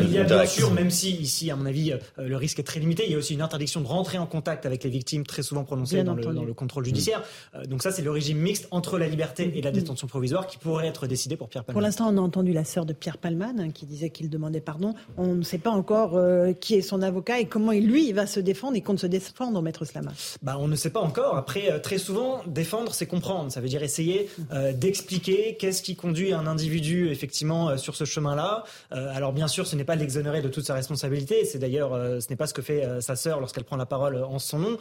Il 0.00 0.12
y 0.12 0.18
a 0.18 0.24
bien 0.24 0.46
sûr, 0.46 0.72
même 0.72 0.90
si 0.90 1.12
ici, 1.12 1.50
à 1.50 1.56
mon 1.56 1.66
avis, 1.66 1.92
le 2.16 2.36
risque 2.36 2.58
est 2.58 2.64
très 2.64 2.80
limité, 2.80 3.04
il 3.06 3.12
y 3.12 3.14
a 3.14 3.18
aussi 3.18 3.34
une 3.34 3.42
interdiction 3.42 3.80
de 3.80 3.86
rentrer 4.06 4.18
en 4.18 4.26
contact 4.26 4.66
avec 4.66 4.84
les 4.84 4.90
victimes 4.90 5.26
très 5.26 5.42
souvent 5.42 5.64
prononcées 5.64 6.04
dans 6.04 6.14
le, 6.14 6.54
contrôle 6.54 6.84
judiciaire. 6.84 7.22
Euh, 7.54 7.64
donc 7.64 7.82
ça, 7.82 7.90
c'est 7.90 8.02
le 8.02 8.10
régime 8.10 8.38
mixte 8.38 8.68
entre 8.70 8.98
la 8.98 9.08
liberté 9.08 9.50
et 9.54 9.60
la 9.60 9.70
mm. 9.70 9.74
détention 9.74 10.06
provisoire 10.06 10.46
qui 10.46 10.58
pourrait 10.58 10.86
être 10.86 11.08
décidé 11.08 11.36
pour 11.36 11.48
Pierre 11.48 11.64
Palmade. 11.64 11.74
Pour 11.74 11.82
l'instant, 11.82 12.08
on 12.08 12.16
a 12.16 12.20
entendu 12.20 12.52
la 12.52 12.64
sœur 12.64 12.86
de 12.86 12.92
Pierre 12.92 13.18
Palmade 13.18 13.58
hein, 13.58 13.70
qui 13.70 13.84
disait 13.84 14.10
qu'il 14.10 14.30
demandait 14.30 14.60
pardon. 14.60 14.94
On 15.16 15.34
ne 15.34 15.42
sait 15.42 15.58
pas 15.58 15.70
encore 15.70 16.16
euh, 16.16 16.52
qui 16.52 16.76
est 16.76 16.82
son 16.82 17.02
avocat 17.02 17.40
et 17.40 17.46
comment 17.46 17.72
lui 17.72 18.08
il 18.08 18.14
va 18.14 18.26
se 18.26 18.38
défendre 18.38 18.76
et 18.76 18.80
compte 18.80 19.00
se 19.00 19.08
défendre, 19.08 19.60
maître 19.60 19.84
Slama. 19.84 20.12
Bah, 20.42 20.56
on 20.60 20.68
ne 20.68 20.76
sait 20.76 20.90
pas 20.90 21.00
encore. 21.00 21.36
Après, 21.36 21.72
euh, 21.72 21.80
très 21.80 21.98
souvent, 21.98 22.42
défendre, 22.46 22.94
c'est 22.94 23.06
comprendre. 23.06 23.50
Ça 23.50 23.60
veut 23.60 23.68
dire 23.68 23.82
essayer 23.82 24.28
d'expliquer 24.74 25.56
qu'est-ce 25.58 25.82
qui 25.82 25.96
conduit 25.96 26.32
un 26.32 26.46
individu 26.46 27.10
effectivement 27.10 27.76
sur 27.76 27.96
ce 27.96 28.04
chemin-là. 28.04 28.64
alors 28.90 29.32
bien 29.32 29.48
sûr, 29.48 29.66
ce 29.66 29.76
n'est 29.76 29.84
pas 29.84 29.96
l'exonérer 29.96 30.42
de 30.42 30.48
toute 30.48 30.64
sa 30.64 30.74
responsabilité. 30.74 31.44
C'est 31.44 31.58
d'ailleurs, 31.58 31.90
ce 32.20 32.26
n'est 32.30 32.36
pas 32.36 32.46
ce 32.46 32.54
que 32.54 32.62
fait 32.62 32.86
sa 33.00 33.16
sœur 33.16 33.40
lorsqu'elle 33.40 33.64
prend 33.64 33.76
la 33.76 33.85
parole 33.86 34.22
en 34.22 34.38
son 34.38 34.58
nom. 34.58 34.78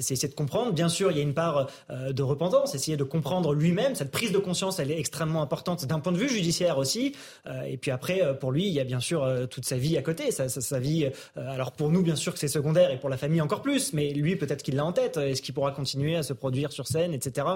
c'est 0.00 0.14
essayer 0.14 0.28
de 0.28 0.34
comprendre. 0.34 0.72
Bien 0.72 0.88
sûr, 0.88 1.10
il 1.10 1.16
y 1.16 1.20
a 1.20 1.22
une 1.22 1.34
part 1.34 1.68
de 1.90 2.22
repentance, 2.22 2.74
essayer 2.74 2.96
de 2.96 3.04
comprendre 3.04 3.54
lui-même. 3.54 3.94
Cette 3.94 4.10
prise 4.10 4.32
de 4.32 4.38
conscience, 4.38 4.78
elle 4.78 4.90
est 4.90 4.98
extrêmement 4.98 5.42
importante 5.42 5.86
d'un 5.86 6.00
point 6.00 6.12
de 6.12 6.18
vue 6.18 6.28
judiciaire 6.28 6.78
aussi. 6.78 7.14
et 7.66 7.76
puis 7.76 7.90
après, 7.90 8.36
pour 8.38 8.52
lui, 8.52 8.66
il 8.66 8.72
y 8.72 8.80
a 8.80 8.84
bien 8.84 9.00
sûr 9.00 9.26
toute 9.50 9.64
sa 9.64 9.76
vie 9.76 9.96
à 9.96 10.02
côté. 10.02 10.30
Sa, 10.30 10.78
vie. 10.78 11.08
alors 11.36 11.72
pour 11.72 11.90
nous, 11.90 12.02
bien 12.02 12.16
sûr 12.16 12.32
que 12.32 12.38
c'est 12.38 12.48
secondaire, 12.48 12.90
et 12.90 12.98
pour 12.98 13.08
la 13.08 13.16
famille 13.16 13.40
encore 13.40 13.62
plus. 13.62 13.92
Mais 13.92 14.12
lui, 14.12 14.36
peut-être 14.36 14.62
qu'il 14.62 14.76
l'a 14.76 14.84
en 14.84 14.92
tête. 14.92 15.16
Est-ce 15.16 15.42
qu'il 15.42 15.54
pourra 15.54 15.72
continuer 15.72 16.16
à 16.16 16.22
se 16.22 16.32
produire 16.32 16.72
sur 16.72 16.86
scène, 16.86 17.14
etc. 17.14 17.46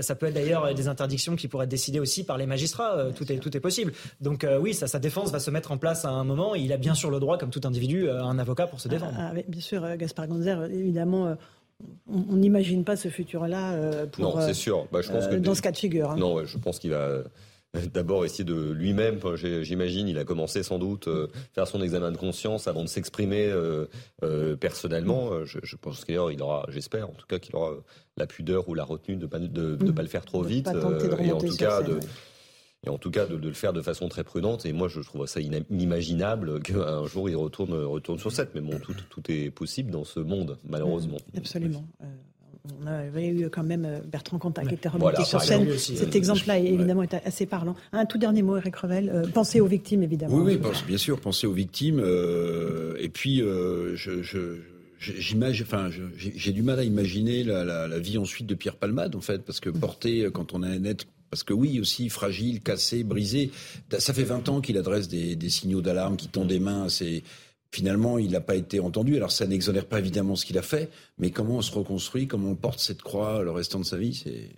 ça 0.00 0.14
peut 0.14 0.26
être 0.26 0.34
d'ailleurs 0.34 0.74
des 0.74 0.88
interdictions 0.88 1.36
qui 1.36 1.48
pourraient 1.48 1.64
être 1.64 1.70
décidées 1.70 2.00
aussi 2.00 2.24
par 2.24 2.38
les 2.38 2.46
magistrats. 2.46 3.06
tout 3.14 3.56
est 3.56 3.60
possible. 3.60 3.92
Donc 4.20 4.46
oui, 4.60 4.74
sa 4.74 4.98
défense 4.98 5.30
va 5.30 5.38
se 5.38 5.50
mettre 5.50 5.72
en 5.72 5.78
place 5.78 6.04
à 6.04 6.10
un 6.10 6.24
moment. 6.24 6.54
Il 6.54 6.72
a 6.72 6.76
bien 6.76 6.94
sûr 6.94 7.10
le 7.10 7.20
droit, 7.20 7.38
comme 7.38 7.50
tout 7.50 7.60
individu, 7.64 8.08
à 8.10 8.22
un 8.22 8.38
avocat 8.38 8.66
pour 8.66 8.80
se 8.80 8.88
défendre. 8.88 9.14
Ah, 9.16 9.32
ah, 9.34 9.40
bien 9.46 9.60
sûr, 9.60 9.96
Gaspard 9.96 10.28
Évidemment 10.46 11.36
on 12.08 12.34
n'imagine 12.34 12.82
pas 12.82 12.96
ce 12.96 13.08
futur-là 13.08 14.06
pour. 14.06 14.24
Non, 14.24 14.40
c'est 14.40 14.52
sûr. 14.52 14.88
Bah, 14.90 15.00
je 15.00 15.12
pense 15.12 15.28
que 15.28 15.36
dans 15.36 15.54
ce 15.54 15.62
cas 15.62 15.70
de 15.70 15.76
figure. 15.76 16.10
Hein. 16.10 16.16
Non, 16.16 16.44
je 16.44 16.58
pense 16.58 16.80
qu'il 16.80 16.90
va 16.90 17.22
d'abord 17.94 18.24
essayer 18.24 18.44
de 18.44 18.70
lui-même, 18.70 19.20
j'imagine, 19.36 20.08
il 20.08 20.18
a 20.18 20.24
commencé 20.24 20.62
sans 20.62 20.78
doute 20.78 21.08
euh, 21.08 21.28
faire 21.54 21.66
son 21.66 21.82
examen 21.82 22.10
de 22.10 22.16
conscience 22.16 22.66
avant 22.66 22.82
de 22.82 22.88
s'exprimer 22.88 23.46
euh, 23.46 23.86
euh, 24.22 24.56
personnellement. 24.56 25.44
Je, 25.44 25.76
pense 25.76 26.04
qu'il 26.04 26.16
aura, 26.16 26.66
j'espère 26.70 27.10
en 27.10 27.12
tout 27.12 27.26
cas 27.26 27.38
qu'il 27.38 27.54
aura 27.56 27.72
la 28.16 28.26
pudeur 28.26 28.68
ou 28.68 28.74
la 28.74 28.84
retenue 28.84 29.16
de 29.16 29.22
ne 29.22 29.26
pas, 29.26 29.38
de, 29.38 29.76
mm. 29.80 29.94
pas 29.94 30.02
le 30.02 30.08
faire 30.08 30.24
trop 30.24 30.42
vite. 30.42 30.68
et 30.68 31.32
en 31.32 31.38
tout 31.38 31.56
cas 31.56 31.82
de, 31.82 32.00
et 32.86 32.90
en 32.90 32.98
tout 32.98 33.10
cas 33.10 33.26
de, 33.26 33.36
le 33.36 33.52
faire 33.52 33.72
de 33.72 33.82
façon 33.82 34.08
très 34.08 34.24
prudente. 34.24 34.64
Et 34.66 34.72
moi, 34.72 34.88
je 34.88 35.00
trouve 35.00 35.26
ça 35.26 35.40
inimaginable 35.40 36.60
qu'un 36.62 37.06
jour 37.06 37.28
il 37.28 37.36
retourne, 37.36 37.74
retourne 37.74 38.18
sur 38.18 38.32
cette. 38.32 38.54
Mais 38.54 38.60
bon, 38.60 38.78
tout, 38.78 38.94
tout, 39.10 39.22
est 39.30 39.50
possible 39.50 39.90
dans 39.90 40.04
ce 40.04 40.20
monde, 40.20 40.58
malheureusement. 40.68 41.18
absolument 41.36 41.84
on 42.82 42.86
avait 42.86 43.28
eu 43.28 43.48
quand 43.50 43.62
même 43.62 43.84
euh, 43.84 44.00
Bertrand 44.00 44.38
Cantat 44.38 44.64
qui 44.64 44.74
était 44.74 44.88
remonté 44.88 45.24
sur 45.24 45.40
scène. 45.40 45.76
Cet 45.78 46.14
euh, 46.14 46.18
exemple-là, 46.18 46.58
évidemment, 46.58 47.02
est 47.02 47.14
assez 47.14 47.46
parlant. 47.46 47.74
Un 47.92 48.06
tout 48.06 48.18
dernier 48.18 48.42
mot, 48.42 48.56
Eric 48.56 48.76
Revel. 48.76 49.10
Euh, 49.10 49.26
pensez 49.32 49.60
aux 49.60 49.66
victimes, 49.66 50.02
évidemment. 50.02 50.36
Oui, 50.36 50.58
oui 50.62 50.70
bien 50.86 50.98
sûr, 50.98 51.20
pensez 51.20 51.46
aux 51.46 51.52
victimes. 51.52 52.00
et 52.98 53.08
puis, 53.08 53.38
je, 53.38 54.56
j'imagine, 54.98 55.64
enfin, 55.64 55.90
j'ai 56.16 56.52
du 56.52 56.62
mal 56.62 56.78
à 56.78 56.84
imaginer 56.84 57.44
la, 57.44 57.98
vie 57.98 58.18
ensuite 58.18 58.46
de 58.46 58.54
Pierre 58.54 58.76
Palmade, 58.76 59.14
en 59.14 59.20
fait, 59.20 59.42
parce 59.42 59.60
que 59.60 59.70
porter, 59.70 60.28
quand 60.32 60.54
on 60.54 60.62
a 60.62 60.68
un 60.68 60.84
être 60.84 61.06
parce 61.30 61.42
que 61.42 61.52
oui, 61.52 61.80
aussi 61.80 62.08
fragile, 62.08 62.60
cassé, 62.60 63.04
brisé. 63.04 63.50
Ça 63.98 64.12
fait 64.12 64.24
20 64.24 64.48
ans 64.48 64.60
qu'il 64.60 64.78
adresse 64.78 65.08
des, 65.08 65.50
signaux 65.50 65.80
d'alarme, 65.80 66.16
qui 66.16 66.28
tend 66.28 66.44
des 66.44 66.60
mains 66.60 66.88
ses, 66.88 67.22
Finalement, 67.70 68.18
il 68.18 68.30
n'a 68.30 68.40
pas 68.40 68.54
été 68.54 68.80
entendu. 68.80 69.16
Alors, 69.16 69.30
ça 69.30 69.46
n'exonère 69.46 69.84
pas 69.84 69.98
évidemment 69.98 70.36
ce 70.36 70.46
qu'il 70.46 70.56
a 70.56 70.62
fait, 70.62 70.88
mais 71.18 71.30
comment 71.30 71.56
on 71.56 71.62
se 71.62 71.72
reconstruit, 71.72 72.26
comment 72.26 72.50
on 72.50 72.54
porte 72.54 72.80
cette 72.80 73.02
croix 73.02 73.42
le 73.42 73.50
restant 73.50 73.78
de 73.78 73.84
sa 73.84 73.98
vie, 73.98 74.14
c'est. 74.14 74.48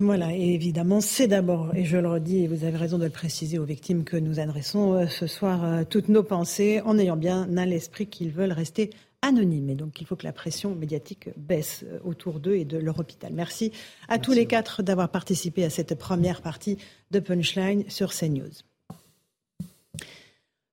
Voilà, 0.00 0.34
et 0.34 0.54
évidemment, 0.54 1.00
c'est 1.00 1.28
d'abord, 1.28 1.72
et 1.76 1.84
je 1.84 1.96
le 1.96 2.08
redis, 2.08 2.38
et 2.38 2.48
vous 2.48 2.64
avez 2.64 2.76
raison 2.76 2.98
de 2.98 3.04
le 3.04 3.10
préciser 3.10 3.58
aux 3.60 3.64
victimes 3.64 4.02
que 4.02 4.16
nous 4.16 4.40
adressons 4.40 4.94
euh, 4.94 5.06
ce 5.06 5.28
soir 5.28 5.64
euh, 5.64 5.84
toutes 5.88 6.08
nos 6.08 6.24
pensées, 6.24 6.80
en 6.84 6.98
ayant 6.98 7.16
bien 7.16 7.56
à 7.56 7.64
l'esprit 7.64 8.08
qu'ils 8.08 8.32
veulent 8.32 8.52
rester 8.52 8.90
anonymes. 9.24 9.70
Et 9.70 9.74
donc, 9.74 10.00
il 10.00 10.06
faut 10.06 10.16
que 10.16 10.26
la 10.26 10.32
pression 10.32 10.74
médiatique 10.74 11.30
baisse 11.36 11.84
euh, 11.84 11.98
autour 12.04 12.40
d'eux 12.40 12.56
et 12.56 12.64
de 12.64 12.78
leur 12.78 12.98
hôpital. 12.98 13.32
Merci 13.32 13.72
à 14.08 14.18
tous 14.18 14.32
les 14.32 14.46
quatre 14.46 14.82
d'avoir 14.82 15.08
participé 15.08 15.64
à 15.64 15.70
cette 15.70 15.98
première 15.98 16.42
partie 16.42 16.78
de 17.10 17.18
Punchline 17.18 17.84
sur 17.88 18.12
CNews. 18.12 18.52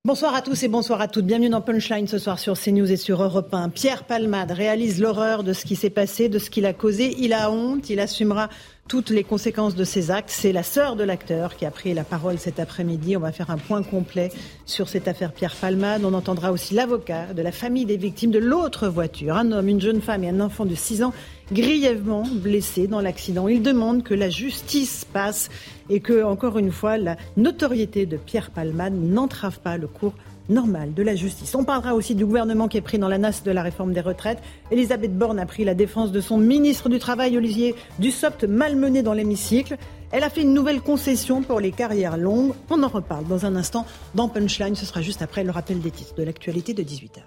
Bonsoir 0.04 0.34
à 0.34 0.42
tous 0.42 0.64
et 0.64 0.68
bonsoir 0.68 1.00
à 1.00 1.08
toutes. 1.08 1.28
Bienvenue 1.28 1.50
dans 1.50 1.62
Punchline 1.62 2.08
ce 2.08 2.18
soir 2.18 2.40
sur 2.40 2.60
CNews 2.60 2.92
et 2.92 2.98
sur 2.98 3.22
Europe 3.22 3.54
1. 3.54 3.70
Pierre 3.70 4.04
Palmade 4.04 4.50
réalise 4.50 5.00
l'horreur 5.00 5.44
de 5.44 5.54
ce 5.54 5.64
qui 5.64 5.76
s'est 5.76 5.92
passé, 5.92 6.28
de 6.28 6.40
ce 6.40 6.50
qu'il 6.50 6.66
a 6.66 6.74
causé. 6.74 7.16
Il 7.20 7.34
a 7.34 7.52
honte, 7.52 7.88
il 7.92 8.00
assumera 8.00 8.50
toutes 8.92 9.10
les 9.10 9.24
conséquences 9.24 9.74
de 9.74 9.86
ses 9.86 10.12
actes. 10.12 10.30
C'est 10.30 10.52
la 10.52 10.64
sœur 10.64 10.98
de 10.98 11.06
l'acteur 11.06 11.56
qui 11.56 11.66
a 11.66 11.72
pris 11.72 11.94
la 11.94 12.04
parole 12.04 12.38
cet 12.38 12.60
après-midi. 12.60 13.16
On 13.16 13.22
va 13.22 13.32
faire 13.32 13.50
un 13.50 13.58
point 13.58 13.84
complet 13.84 14.34
sur 14.66 14.90
cette 14.90 15.08
affaire 15.08 15.32
Pierre 15.32 15.56
Palmade. 15.56 16.04
On 16.04 16.14
entendra 16.14 16.52
aussi 16.52 16.74
l'avocat 16.74 17.34
de 17.34 17.42
la 17.42 17.54
famille 17.54 17.86
des 17.86 17.96
victimes 17.96 18.32
de 18.32 18.38
l'autre 18.38 18.90
voiture. 18.90 19.38
Un 19.38 19.54
homme, 19.54 19.70
une 19.70 19.80
jeune 19.80 20.02
femme 20.02 20.26
et 20.26 20.28
un 20.28 20.42
enfant 20.42 20.66
de 20.66 20.76
6 20.76 21.04
ans 21.04 21.14
grièvement 21.54 22.24
blessés 22.30 22.88
dans 22.88 23.00
l'accident. 23.00 23.48
Il 23.48 23.62
demande 23.62 24.04
que 24.04 24.14
la 24.14 24.30
justice 24.30 25.06
passe 25.06 25.50
et 25.90 26.02
que, 26.02 26.26
encore 26.26 26.58
une 26.58 26.74
fois, 26.74 26.98
la 26.98 27.16
notoriété 27.38 28.06
de 28.06 28.18
Pierre 28.18 28.52
Palmade 28.52 28.94
n'entrave 28.94 29.62
pas 29.62 29.78
le 29.78 29.88
cours 29.88 30.16
normal 30.52 30.94
de 30.94 31.04
la 31.04 31.16
justice. 31.16 31.56
On 31.56 31.64
parlera 31.64 31.96
aussi 31.96 32.14
du 32.14 32.26
gouvernement 32.26 32.68
qui 32.68 32.78
est 32.78 32.82
pris 32.82 33.00
dans 33.00 33.08
la 33.08 33.18
nasse 33.18 33.44
de 33.44 33.52
la 33.52 33.64
réforme 33.64 33.94
des 33.94 34.02
retraites. 34.02 34.40
Elisabeth 34.70 35.18
Borne 35.18 35.40
a 35.40 35.46
pris 35.46 35.66
la 35.66 35.74
défense 35.74 36.12
de 36.12 36.22
son 36.22 36.38
ministre 36.38 36.90
du 36.90 37.00
Travail, 37.00 37.38
Olivier 37.38 37.76
Dussopt, 38.00 38.44
malmené 38.44 39.02
dans 39.02 39.14
l'hémicycle. 39.14 39.78
Elle 40.12 40.24
a 40.24 40.30
fait 40.30 40.42
une 40.42 40.54
nouvelle 40.54 40.82
concession 40.82 41.42
pour 41.42 41.60
les 41.60 41.72
carrières 41.72 42.18
longues. 42.18 42.54
On 42.70 42.84
en 42.84 42.90
reparle 42.90 43.26
dans 43.28 43.46
un 43.46 43.56
instant 43.56 43.86
dans 44.14 44.28
Punchline. 44.28 44.76
Ce 44.76 44.86
sera 44.86 45.02
juste 45.02 45.22
après 45.22 45.44
le 45.44 45.52
rappel 45.52 45.80
des 45.80 45.92
titres 45.92 46.16
de 46.16 46.24
l'actualité 46.24 46.74
de 46.74 46.84
18h. 46.84 47.22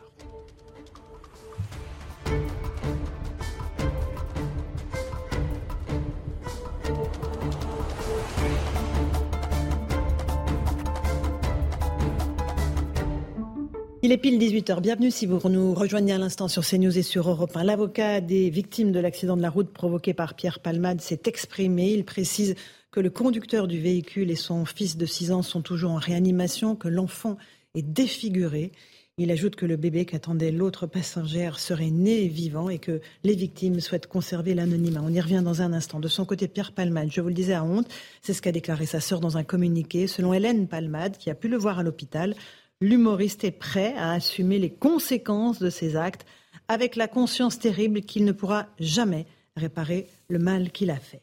Il 14.04 14.12
est 14.12 14.18
pile 14.18 14.38
18h. 14.38 14.82
Bienvenue 14.82 15.10
si 15.10 15.24
vous 15.24 15.40
nous 15.48 15.72
rejoignez 15.72 16.12
à 16.12 16.18
l'instant 16.18 16.46
sur 16.46 16.62
CNews 16.62 16.98
et 16.98 17.02
sur 17.02 17.26
Europe 17.26 17.56
1. 17.56 17.64
L'avocat 17.64 18.20
des 18.20 18.50
victimes 18.50 18.92
de 18.92 19.00
l'accident 19.00 19.34
de 19.34 19.40
la 19.40 19.48
route 19.48 19.72
provoqué 19.72 20.12
par 20.12 20.34
Pierre 20.34 20.58
Palmade 20.58 21.00
s'est 21.00 21.22
exprimé. 21.24 21.90
Il 21.90 22.04
précise 22.04 22.54
que 22.90 23.00
le 23.00 23.08
conducteur 23.08 23.66
du 23.66 23.80
véhicule 23.80 24.30
et 24.30 24.36
son 24.36 24.66
fils 24.66 24.98
de 24.98 25.06
6 25.06 25.32
ans 25.32 25.40
sont 25.40 25.62
toujours 25.62 25.92
en 25.92 25.96
réanimation, 25.96 26.76
que 26.76 26.88
l'enfant 26.88 27.38
est 27.74 27.80
défiguré. 27.80 28.72
Il 29.16 29.30
ajoute 29.30 29.56
que 29.56 29.64
le 29.64 29.76
bébé 29.76 30.04
qu'attendait 30.04 30.50
l'autre 30.50 30.86
passagère 30.86 31.58
serait 31.58 31.90
né 31.90 32.28
vivant 32.28 32.68
et 32.68 32.78
que 32.78 33.00
les 33.22 33.34
victimes 33.34 33.80
souhaitent 33.80 34.08
conserver 34.08 34.52
l'anonymat. 34.54 35.00
On 35.02 35.14
y 35.14 35.20
revient 35.20 35.40
dans 35.42 35.62
un 35.62 35.72
instant. 35.72 35.98
De 35.98 36.08
son 36.08 36.26
côté, 36.26 36.46
Pierre 36.46 36.72
Palmade, 36.72 37.08
je 37.10 37.22
vous 37.22 37.28
le 37.28 37.34
disais 37.34 37.54
à 37.54 37.64
honte, 37.64 37.86
c'est 38.20 38.34
ce 38.34 38.42
qu'a 38.42 38.52
déclaré 38.52 38.84
sa 38.84 39.00
sœur 39.00 39.20
dans 39.20 39.38
un 39.38 39.44
communiqué. 39.44 40.08
Selon 40.08 40.34
Hélène 40.34 40.68
Palmade, 40.68 41.16
qui 41.16 41.30
a 41.30 41.34
pu 41.34 41.48
le 41.48 41.56
voir 41.56 41.78
à 41.78 41.82
l'hôpital, 41.82 42.34
l'humoriste 42.80 43.44
est 43.44 43.50
prêt 43.50 43.94
à 43.96 44.12
assumer 44.12 44.58
les 44.58 44.70
conséquences 44.70 45.58
de 45.58 45.70
ses 45.70 45.96
actes 45.96 46.26
avec 46.68 46.96
la 46.96 47.08
conscience 47.08 47.58
terrible 47.58 48.02
qu'il 48.02 48.24
ne 48.24 48.32
pourra 48.32 48.66
jamais 48.78 49.26
réparer 49.56 50.06
le 50.28 50.38
mal 50.38 50.70
qu'il 50.70 50.90
a 50.90 50.96
fait. 50.96 51.22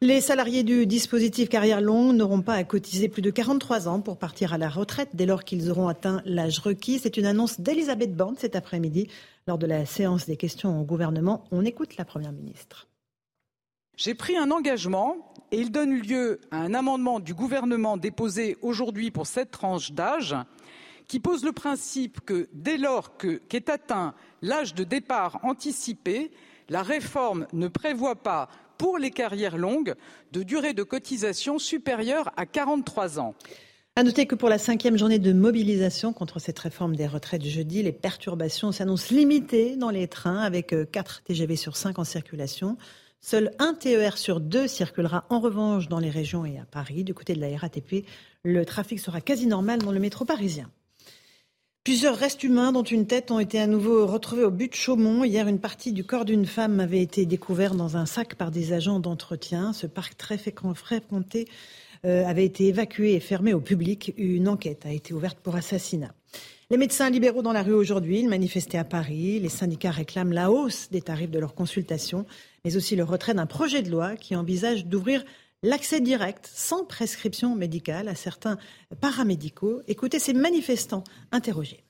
Les 0.00 0.20
salariés 0.20 0.64
du 0.64 0.84
dispositif 0.84 1.48
carrière 1.48 1.80
longue 1.80 2.16
n'auront 2.16 2.42
pas 2.42 2.54
à 2.54 2.64
cotiser 2.64 3.08
plus 3.08 3.22
de 3.22 3.30
43 3.30 3.86
ans 3.86 4.00
pour 4.00 4.18
partir 4.18 4.52
à 4.52 4.58
la 4.58 4.68
retraite 4.68 5.10
dès 5.14 5.26
lors 5.26 5.44
qu'ils 5.44 5.70
auront 5.70 5.86
atteint 5.86 6.22
l'âge 6.24 6.58
requis. 6.58 6.98
C'est 6.98 7.16
une 7.16 7.24
annonce 7.24 7.60
d'Elisabeth 7.60 8.16
Borne 8.16 8.34
cet 8.36 8.56
après-midi 8.56 9.06
lors 9.46 9.58
de 9.58 9.66
la 9.66 9.86
séance 9.86 10.26
des 10.26 10.36
questions 10.36 10.80
au 10.80 10.82
gouvernement. 10.82 11.44
On 11.52 11.64
écoute 11.64 11.96
la 11.98 12.04
Première 12.04 12.32
ministre. 12.32 12.88
J'ai 13.96 14.14
pris 14.14 14.36
un 14.36 14.50
engagement 14.50 15.31
et 15.52 15.60
il 15.60 15.70
donne 15.70 16.00
lieu 16.00 16.40
à 16.50 16.56
un 16.56 16.72
amendement 16.72 17.20
du 17.20 17.34
gouvernement 17.34 17.98
déposé 17.98 18.56
aujourd'hui 18.62 19.10
pour 19.10 19.26
cette 19.26 19.50
tranche 19.50 19.92
d'âge 19.92 20.34
qui 21.06 21.20
pose 21.20 21.44
le 21.44 21.52
principe 21.52 22.20
que 22.22 22.48
dès 22.54 22.78
lors 22.78 23.18
qu'est 23.18 23.68
atteint 23.68 24.14
l'âge 24.40 24.74
de 24.74 24.82
départ 24.82 25.38
anticipé, 25.42 26.30
la 26.70 26.82
réforme 26.82 27.46
ne 27.52 27.68
prévoit 27.68 28.22
pas 28.22 28.48
pour 28.78 28.96
les 28.96 29.10
carrières 29.10 29.58
longues 29.58 29.94
de 30.32 30.42
durée 30.42 30.72
de 30.72 30.82
cotisation 30.82 31.58
supérieure 31.58 32.32
à 32.36 32.46
43 32.46 33.20
ans. 33.20 33.34
À 33.94 34.04
noter 34.04 34.24
que 34.24 34.34
pour 34.34 34.48
la 34.48 34.56
cinquième 34.56 34.96
journée 34.96 35.18
de 35.18 35.34
mobilisation 35.34 36.14
contre 36.14 36.38
cette 36.38 36.58
réforme 36.58 36.96
des 36.96 37.06
retraites 37.06 37.44
jeudi, 37.44 37.82
les 37.82 37.92
perturbations 37.92 38.72
s'annoncent 38.72 39.14
limitées 39.14 39.76
dans 39.76 39.90
les 39.90 40.08
trains 40.08 40.40
avec 40.40 40.74
4 40.90 41.20
euh, 41.20 41.24
TGV 41.26 41.56
sur 41.56 41.76
5 41.76 41.98
en 41.98 42.04
circulation. 42.04 42.78
Seul 43.24 43.52
un 43.60 43.74
TER 43.74 44.18
sur 44.18 44.40
deux 44.40 44.66
circulera 44.66 45.26
en 45.30 45.38
revanche 45.38 45.88
dans 45.88 46.00
les 46.00 46.10
régions 46.10 46.44
et 46.44 46.58
à 46.58 46.64
Paris. 46.64 47.04
Du 47.04 47.14
côté 47.14 47.34
de 47.34 47.40
la 47.40 47.56
RATP, 47.56 48.04
le 48.42 48.64
trafic 48.64 48.98
sera 48.98 49.20
quasi 49.20 49.46
normal 49.46 49.78
dans 49.78 49.92
le 49.92 50.00
métro 50.00 50.24
parisien. 50.24 50.68
Plusieurs 51.84 52.16
restes 52.16 52.42
humains, 52.42 52.72
dont 52.72 52.82
une 52.82 53.06
tête, 53.06 53.30
ont 53.30 53.38
été 53.38 53.60
à 53.60 53.68
nouveau 53.68 54.06
retrouvés 54.08 54.42
au 54.42 54.50
but 54.50 54.70
de 54.70 54.76
Chaumont. 54.76 55.22
Hier, 55.22 55.46
une 55.46 55.60
partie 55.60 55.92
du 55.92 56.02
corps 56.02 56.24
d'une 56.24 56.46
femme 56.46 56.80
avait 56.80 57.00
été 57.00 57.24
découverte 57.24 57.76
dans 57.76 57.96
un 57.96 58.06
sac 58.06 58.34
par 58.34 58.50
des 58.50 58.72
agents 58.72 58.98
d'entretien. 58.98 59.72
Ce 59.72 59.86
parc 59.86 60.16
très 60.16 60.36
fréquenté 60.36 61.48
euh, 62.04 62.26
avait 62.26 62.44
été 62.44 62.66
évacué 62.66 63.14
et 63.14 63.20
fermé 63.20 63.54
au 63.54 63.60
public. 63.60 64.14
Une 64.16 64.48
enquête 64.48 64.84
a 64.84 64.90
été 64.90 65.14
ouverte 65.14 65.38
pour 65.38 65.54
assassinat. 65.54 66.12
Les 66.72 66.78
médecins 66.78 67.10
libéraux 67.10 67.42
dans 67.42 67.52
la 67.52 67.62
rue 67.62 67.74
aujourd'hui, 67.74 68.20
ils 68.20 68.30
manifestaient 68.30 68.78
à 68.78 68.84
Paris. 68.84 69.38
Les 69.38 69.50
syndicats 69.50 69.90
réclament 69.90 70.32
la 70.32 70.50
hausse 70.50 70.88
des 70.90 71.02
tarifs 71.02 71.30
de 71.30 71.38
leurs 71.38 71.54
consultations, 71.54 72.24
mais 72.64 72.78
aussi 72.78 72.96
le 72.96 73.04
retrait 73.04 73.34
d'un 73.34 73.44
projet 73.44 73.82
de 73.82 73.90
loi 73.90 74.16
qui 74.16 74.34
envisage 74.34 74.86
d'ouvrir 74.86 75.22
l'accès 75.62 76.00
direct, 76.00 76.50
sans 76.50 76.86
prescription 76.86 77.54
médicale, 77.54 78.08
à 78.08 78.14
certains 78.14 78.56
paramédicaux. 79.02 79.82
Écoutez 79.86 80.18
ces 80.18 80.32
manifestants 80.32 81.04
interrogés. 81.30 81.84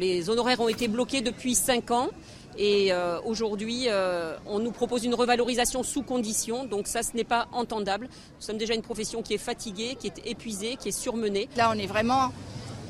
Les 0.00 0.30
honoraires 0.30 0.60
ont 0.60 0.68
été 0.68 0.88
bloqués 0.88 1.20
depuis 1.20 1.54
5 1.54 1.92
ans. 1.92 2.10
Et 2.58 2.92
euh, 2.92 3.20
aujourd'hui, 3.20 3.84
euh, 3.86 4.36
on 4.46 4.58
nous 4.58 4.72
propose 4.72 5.04
une 5.04 5.14
revalorisation 5.14 5.84
sous 5.84 6.02
condition. 6.02 6.64
Donc 6.64 6.88
ça, 6.88 7.04
ce 7.04 7.14
n'est 7.14 7.22
pas 7.22 7.46
entendable. 7.52 8.08
Nous 8.08 8.42
sommes 8.42 8.58
déjà 8.58 8.74
une 8.74 8.82
profession 8.82 9.22
qui 9.22 9.34
est 9.34 9.38
fatiguée, 9.38 9.96
qui 9.96 10.08
est 10.08 10.26
épuisée, 10.26 10.74
qui 10.74 10.88
est 10.88 10.98
surmenée. 10.98 11.48
Là, 11.56 11.70
on 11.72 11.78
est 11.78 11.86
vraiment 11.86 12.32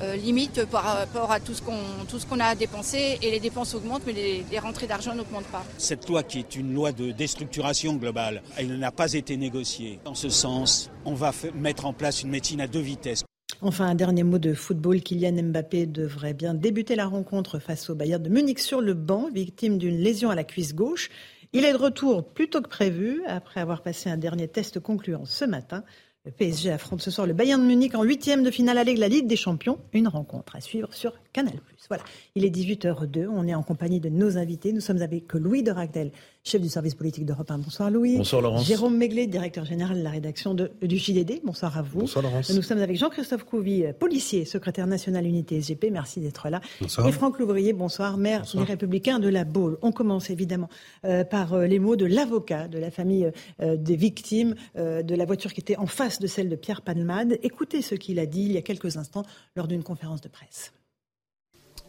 euh, 0.02 0.16
limite 0.16 0.64
par 0.66 0.84
rapport 0.84 1.32
à 1.32 1.40
tout 1.40 1.54
ce 1.54 1.62
qu'on 1.62 1.78
tout 2.08 2.18
ce 2.18 2.26
qu'on 2.26 2.40
a 2.40 2.46
à 2.46 2.54
dépenser 2.54 3.18
et 3.22 3.30
les 3.30 3.40
dépenses 3.40 3.74
augmentent 3.74 4.02
mais 4.06 4.12
les, 4.12 4.44
les 4.50 4.58
rentrées 4.58 4.86
d'argent 4.86 5.14
n'augmentent 5.14 5.46
pas. 5.46 5.64
Cette 5.78 6.08
loi 6.08 6.22
qui 6.22 6.38
est 6.38 6.56
une 6.56 6.74
loi 6.74 6.92
de 6.92 7.12
déstructuration 7.12 7.94
globale, 7.94 8.42
elle 8.56 8.78
n'a 8.78 8.92
pas 8.92 9.12
été 9.14 9.36
négociée. 9.36 9.98
En 10.04 10.14
ce 10.14 10.28
sens, 10.28 10.90
on 11.04 11.14
va 11.14 11.32
mettre 11.54 11.86
en 11.86 11.92
place 11.92 12.22
une 12.22 12.30
médecine 12.30 12.60
à 12.60 12.66
deux 12.66 12.80
vitesses. 12.80 13.24
Enfin, 13.62 13.86
un 13.86 13.94
dernier 13.94 14.22
mot 14.22 14.38
de 14.38 14.52
football. 14.52 15.00
Kylian 15.00 15.42
Mbappé 15.44 15.86
devrait 15.86 16.34
bien 16.34 16.52
débuter 16.52 16.94
la 16.94 17.06
rencontre 17.06 17.58
face 17.58 17.88
au 17.88 17.94
Bayern 17.94 18.22
de 18.22 18.28
Munich 18.28 18.58
sur 18.58 18.82
le 18.82 18.92
banc, 18.92 19.30
victime 19.32 19.78
d'une 19.78 19.96
lésion 19.96 20.28
à 20.30 20.34
la 20.34 20.44
cuisse 20.44 20.74
gauche. 20.74 21.08
Il 21.52 21.64
est 21.64 21.72
de 21.72 21.78
retour 21.78 22.22
plus 22.24 22.50
tôt 22.50 22.60
que 22.60 22.68
prévu 22.68 23.22
après 23.26 23.60
avoir 23.60 23.82
passé 23.82 24.10
un 24.10 24.18
dernier 24.18 24.48
test 24.48 24.78
concluant 24.78 25.24
ce 25.24 25.46
matin. 25.46 25.84
Le 26.26 26.32
PSG 26.32 26.72
affronte 26.72 27.02
ce 27.02 27.12
soir 27.12 27.24
le 27.24 27.34
Bayern 27.34 27.62
de 27.62 27.66
Munich 27.68 27.94
en 27.94 28.02
huitième 28.02 28.42
de 28.42 28.50
finale 28.50 28.78
avec 28.78 28.98
la 28.98 29.06
Ligue 29.06 29.28
des 29.28 29.36
Champions. 29.36 29.78
Une 29.92 30.08
rencontre 30.08 30.56
à 30.56 30.60
suivre 30.60 30.92
sur 30.92 31.12
Canal+. 31.32 31.54
Voilà, 31.88 32.04
il 32.34 32.44
est 32.44 32.50
18h02. 32.50 33.26
On 33.28 33.46
est 33.46 33.54
en 33.54 33.62
compagnie 33.62 34.00
de 34.00 34.08
nos 34.08 34.38
invités. 34.38 34.72
Nous 34.72 34.80
sommes 34.80 35.02
avec 35.02 35.32
Louis 35.34 35.62
de 35.62 35.70
Ragdel, 35.70 36.10
chef 36.44 36.60
du 36.60 36.68
service 36.68 36.94
politique 36.94 37.26
d'Europe 37.26 37.50
1. 37.50 37.58
Bonsoir 37.58 37.90
Louis. 37.90 38.16
Bonsoir 38.16 38.42
Laurence. 38.42 38.66
Jérôme 38.66 38.96
Méglet, 38.96 39.26
directeur 39.26 39.64
général 39.64 39.98
de 39.98 40.02
la 40.02 40.10
rédaction 40.10 40.54
de, 40.54 40.70
du 40.82 40.98
JDD. 40.98 41.40
Bonsoir 41.44 41.76
à 41.78 41.82
vous. 41.82 42.00
Bonsoir 42.00 42.22
Laurence. 42.22 42.50
Nous 42.50 42.62
sommes 42.62 42.80
avec 42.80 42.96
Jean-Christophe 42.96 43.44
Couvi, 43.44 43.84
policier, 43.98 44.44
secrétaire 44.44 44.86
national 44.86 45.26
unité 45.26 45.60
SGP. 45.60 45.90
Merci 45.90 46.20
d'être 46.20 46.48
là. 46.48 46.60
Bonsoir. 46.80 47.06
Et 47.08 47.12
Franck 47.12 47.38
Louvrier, 47.38 47.72
bonsoir, 47.72 48.16
maire 48.16 48.44
des 48.52 48.62
Républicains 48.62 49.18
de 49.18 49.28
la 49.28 49.44
Baule. 49.44 49.78
On 49.82 49.92
commence 49.92 50.30
évidemment 50.30 50.68
euh, 51.04 51.24
par 51.24 51.54
euh, 51.54 51.66
les 51.66 51.78
mots 51.78 51.96
de 51.96 52.06
l'avocat 52.06 52.68
de 52.68 52.78
la 52.78 52.90
famille 52.90 53.30
euh, 53.60 53.76
des 53.76 53.96
victimes 53.96 54.54
euh, 54.76 55.02
de 55.02 55.14
la 55.14 55.24
voiture 55.24 55.52
qui 55.52 55.60
était 55.60 55.76
en 55.76 55.86
face 55.86 56.18
de 56.18 56.26
celle 56.26 56.48
de 56.48 56.56
Pierre 56.56 56.82
Palmade. 56.82 57.38
Écoutez 57.42 57.82
ce 57.82 57.94
qu'il 57.94 58.18
a 58.18 58.26
dit 58.26 58.42
il 58.42 58.52
y 58.52 58.56
a 58.56 58.62
quelques 58.62 58.96
instants 58.96 59.24
lors 59.54 59.68
d'une 59.68 59.82
conférence 59.82 60.20
de 60.20 60.28
presse. 60.28 60.72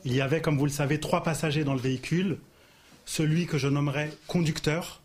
Il 0.05 0.13
y 0.13 0.21
avait, 0.21 0.41
comme 0.41 0.57
vous 0.57 0.65
le 0.65 0.71
savez, 0.71 0.99
trois 0.99 1.23
passagers 1.23 1.63
dans 1.63 1.73
le 1.73 1.79
véhicule. 1.79 2.37
Celui 3.05 3.45
que 3.45 3.57
je 3.57 3.67
nommerais 3.67 4.11
conducteur, 4.27 5.01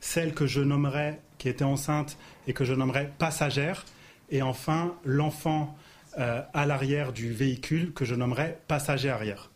celle 0.00 0.34
que 0.34 0.46
je 0.46 0.60
nommerais 0.60 1.20
qui 1.38 1.48
était 1.48 1.64
enceinte 1.64 2.16
et 2.46 2.52
que 2.52 2.64
je 2.64 2.74
nommerais 2.74 3.12
passagère, 3.18 3.84
et 4.30 4.42
enfin 4.42 4.94
l'enfant 5.04 5.76
euh, 6.18 6.42
à 6.54 6.66
l'arrière 6.66 7.12
du 7.12 7.32
véhicule 7.32 7.92
que 7.92 8.04
je 8.04 8.14
nommerais 8.14 8.58
passager 8.68 9.10
arrière. 9.10 9.50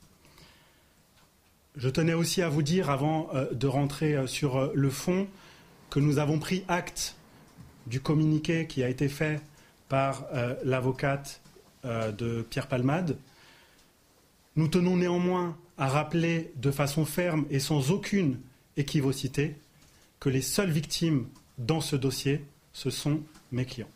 Je 1.76 1.88
tenais 1.88 2.14
aussi 2.14 2.42
à 2.42 2.48
vous 2.48 2.62
dire, 2.62 2.90
avant 2.90 3.28
euh, 3.34 3.52
de 3.52 3.66
rentrer 3.66 4.14
euh, 4.14 4.26
sur 4.26 4.70
le 4.74 4.90
fond, 4.90 5.26
que 5.88 6.00
nous 6.00 6.18
avons 6.18 6.38
pris 6.38 6.64
acte 6.68 7.16
du 7.86 8.00
communiqué 8.00 8.66
qui 8.66 8.82
a 8.82 8.88
été 8.88 9.08
fait 9.08 9.40
par 9.88 10.26
l'avocate 10.62 11.40
de 11.82 12.46
Pierre 12.48 12.68
Palmade. 12.68 13.16
Nous 14.56 14.68
tenons 14.68 14.96
néanmoins 14.96 15.56
à 15.78 15.88
rappeler 15.88 16.52
de 16.56 16.70
façon 16.70 17.04
ferme 17.04 17.46
et 17.50 17.60
sans 17.60 17.90
aucune 17.90 18.40
équivocité 18.76 19.56
que 20.18 20.28
les 20.28 20.42
seules 20.42 20.70
victimes 20.70 21.28
dans 21.58 21.80
ce 21.80 21.96
dossier, 21.96 22.44
ce 22.72 22.90
sont 22.90 23.22
mes 23.52 23.64
clients. 23.64 23.88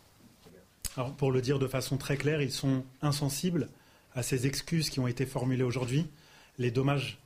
Alors, 0.97 1.13
pour 1.13 1.33
le 1.33 1.43
dire 1.43 1.59
de 1.59 1.67
façon 1.67 1.97
très 1.97 2.17
claire, 2.17 2.41
ils 2.41 2.53
sont 2.53 2.85
insensibles 3.03 3.69
à 4.15 4.23
ces 4.23 4.47
excuses 4.47 4.91
qui 4.91 5.01
ont 5.01 5.09
été 5.09 5.27
formulées 5.27 5.65
aujourd'hui. 5.65 6.07
Les 6.59 6.71
dommages 6.71 7.19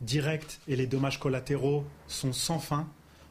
directs 0.00 0.58
et 0.66 0.74
les 0.74 0.86
dommages 0.86 1.20
collatéraux 1.20 1.84
sont 2.08 2.32
sans 2.32 2.58
fin. 2.58 2.88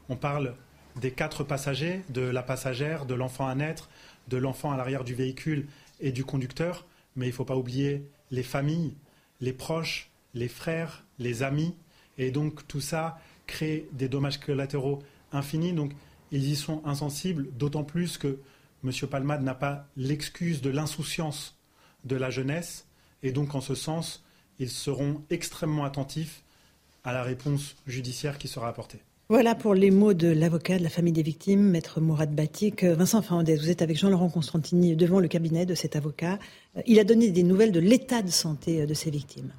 On 0.08 0.16
parle 0.16 0.54
des 0.96 1.10
quatre 1.10 1.44
passagers, 1.44 2.02
de 2.08 2.22
la 2.22 2.42
passagère, 2.42 3.04
de 3.04 3.14
l'enfant 3.14 3.46
à 3.46 3.54
naître, 3.54 3.90
de 4.28 4.38
l'enfant 4.38 4.72
à 4.72 4.76
l'arrière 4.76 5.04
du 5.04 5.14
véhicule 5.14 5.66
et 6.00 6.10
du 6.10 6.24
conducteur, 6.24 6.86
mais 7.16 7.26
il 7.26 7.30
ne 7.30 7.34
faut 7.34 7.44
pas 7.44 7.56
oublier 7.56 8.02
les 8.34 8.42
familles, 8.42 8.94
les 9.40 9.52
proches, 9.52 10.10
les 10.34 10.48
frères, 10.48 11.04
les 11.18 11.42
amis, 11.42 11.74
et 12.18 12.30
donc 12.30 12.66
tout 12.66 12.80
ça 12.80 13.18
crée 13.46 13.88
des 13.92 14.08
dommages 14.08 14.38
collatéraux 14.38 15.02
infinis. 15.32 15.72
Donc 15.72 15.92
ils 16.32 16.48
y 16.48 16.56
sont 16.56 16.82
insensibles, 16.84 17.48
d'autant 17.56 17.84
plus 17.84 18.18
que 18.18 18.38
M. 18.84 18.90
Palmade 19.08 19.42
n'a 19.42 19.54
pas 19.54 19.86
l'excuse 19.96 20.60
de 20.60 20.70
l'insouciance 20.70 21.56
de 22.04 22.16
la 22.16 22.30
jeunesse, 22.30 22.86
et 23.22 23.32
donc 23.32 23.54
en 23.54 23.60
ce 23.60 23.74
sens, 23.74 24.24
ils 24.58 24.70
seront 24.70 25.22
extrêmement 25.30 25.84
attentifs 25.84 26.42
à 27.04 27.12
la 27.12 27.22
réponse 27.22 27.76
judiciaire 27.86 28.38
qui 28.38 28.48
sera 28.48 28.68
apportée. 28.68 29.00
Voilà 29.30 29.54
pour 29.54 29.72
les 29.72 29.90
mots 29.90 30.12
de 30.12 30.28
l'avocat 30.28 30.76
de 30.76 30.82
la 30.82 30.90
famille 30.90 31.14
des 31.14 31.22
victimes, 31.22 31.70
maître 31.70 31.98
Mourad 31.98 32.34
Batik. 32.34 32.84
Vincent 32.84 33.22
Fernandez, 33.22 33.56
vous 33.56 33.70
êtes 33.70 33.80
avec 33.80 33.96
Jean-Laurent 33.96 34.28
Constantini 34.28 34.96
devant 34.96 35.18
le 35.18 35.28
cabinet 35.28 35.64
de 35.64 35.74
cet 35.74 35.96
avocat. 35.96 36.38
Il 36.86 36.98
a 36.98 37.04
donné 37.04 37.30
des 37.30 37.42
nouvelles 37.42 37.72
de 37.72 37.80
l'état 37.80 38.20
de 38.20 38.30
santé 38.30 38.84
de 38.84 38.92
ces 38.92 39.10
victimes. 39.10 39.50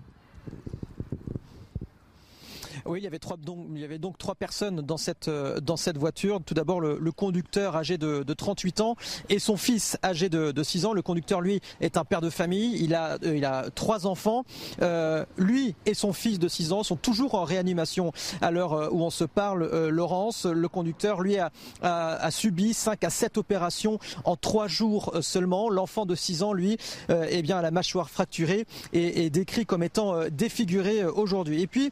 Oui, 2.88 3.00
il 3.00 3.04
y 3.04 3.08
avait, 3.08 3.18
trois, 3.18 3.36
donc, 3.36 3.66
il 3.74 3.82
y 3.82 3.84
avait 3.84 3.98
donc 3.98 4.20
trois 4.20 4.36
personnes 4.36 4.82
dans 4.82 4.98
cette, 4.98 5.28
euh, 5.28 5.60
dans 5.60 5.76
cette 5.76 5.98
voiture. 5.98 6.40
Tout 6.46 6.54
d'abord, 6.54 6.80
le, 6.80 7.00
le, 7.00 7.12
conducteur 7.12 7.76
âgé 7.76 7.98
de, 7.98 8.22
de, 8.22 8.34
38 8.34 8.82
ans 8.82 8.96
et 9.30 9.40
son 9.40 9.58
fils 9.58 9.98
âgé 10.04 10.30
de, 10.30 10.52
de, 10.52 10.64
6 10.64 10.86
ans. 10.86 10.94
Le 10.94 11.02
conducteur, 11.02 11.42
lui, 11.42 11.62
est 11.82 11.98
un 11.98 12.04
père 12.04 12.22
de 12.22 12.30
famille. 12.30 12.78
Il 12.84 12.94
a, 12.94 13.18
euh, 13.24 13.36
il 13.36 13.44
a 13.44 13.72
trois 13.72 14.06
enfants. 14.06 14.44
Euh, 14.84 15.26
lui 15.38 15.74
et 15.88 15.96
son 15.96 16.14
fils 16.14 16.38
de 16.38 16.48
6 16.48 16.74
ans 16.74 16.84
sont 16.84 16.96
toujours 16.96 17.34
en 17.34 17.44
réanimation 17.44 18.12
à 18.42 18.52
l'heure 18.52 18.74
euh, 18.74 18.90
où 18.92 19.02
on 19.02 19.10
se 19.10 19.24
parle. 19.24 19.64
Euh, 19.64 19.90
Laurence, 19.90 20.46
le 20.46 20.68
conducteur, 20.68 21.22
lui, 21.22 21.40
a, 21.40 21.52
a, 21.82 22.14
a, 22.18 22.30
subi 22.30 22.76
5 22.76 23.04
à 23.04 23.10
7 23.10 23.40
opérations 23.40 23.98
en 24.26 24.36
3 24.36 24.68
jours 24.68 25.12
seulement. 25.22 25.70
L'enfant 25.70 26.06
de 26.06 26.14
6 26.14 26.44
ans, 26.44 26.54
lui, 26.54 26.78
eh 27.10 27.42
bien, 27.42 27.58
a 27.58 27.62
la 27.64 27.72
mâchoire 27.72 28.12
fracturée 28.12 28.66
et 28.94 29.26
est 29.26 29.30
décrit 29.32 29.66
comme 29.66 29.82
étant 29.82 30.28
défiguré 30.30 31.04
aujourd'hui. 31.04 31.62
Et 31.62 31.68
puis, 31.68 31.92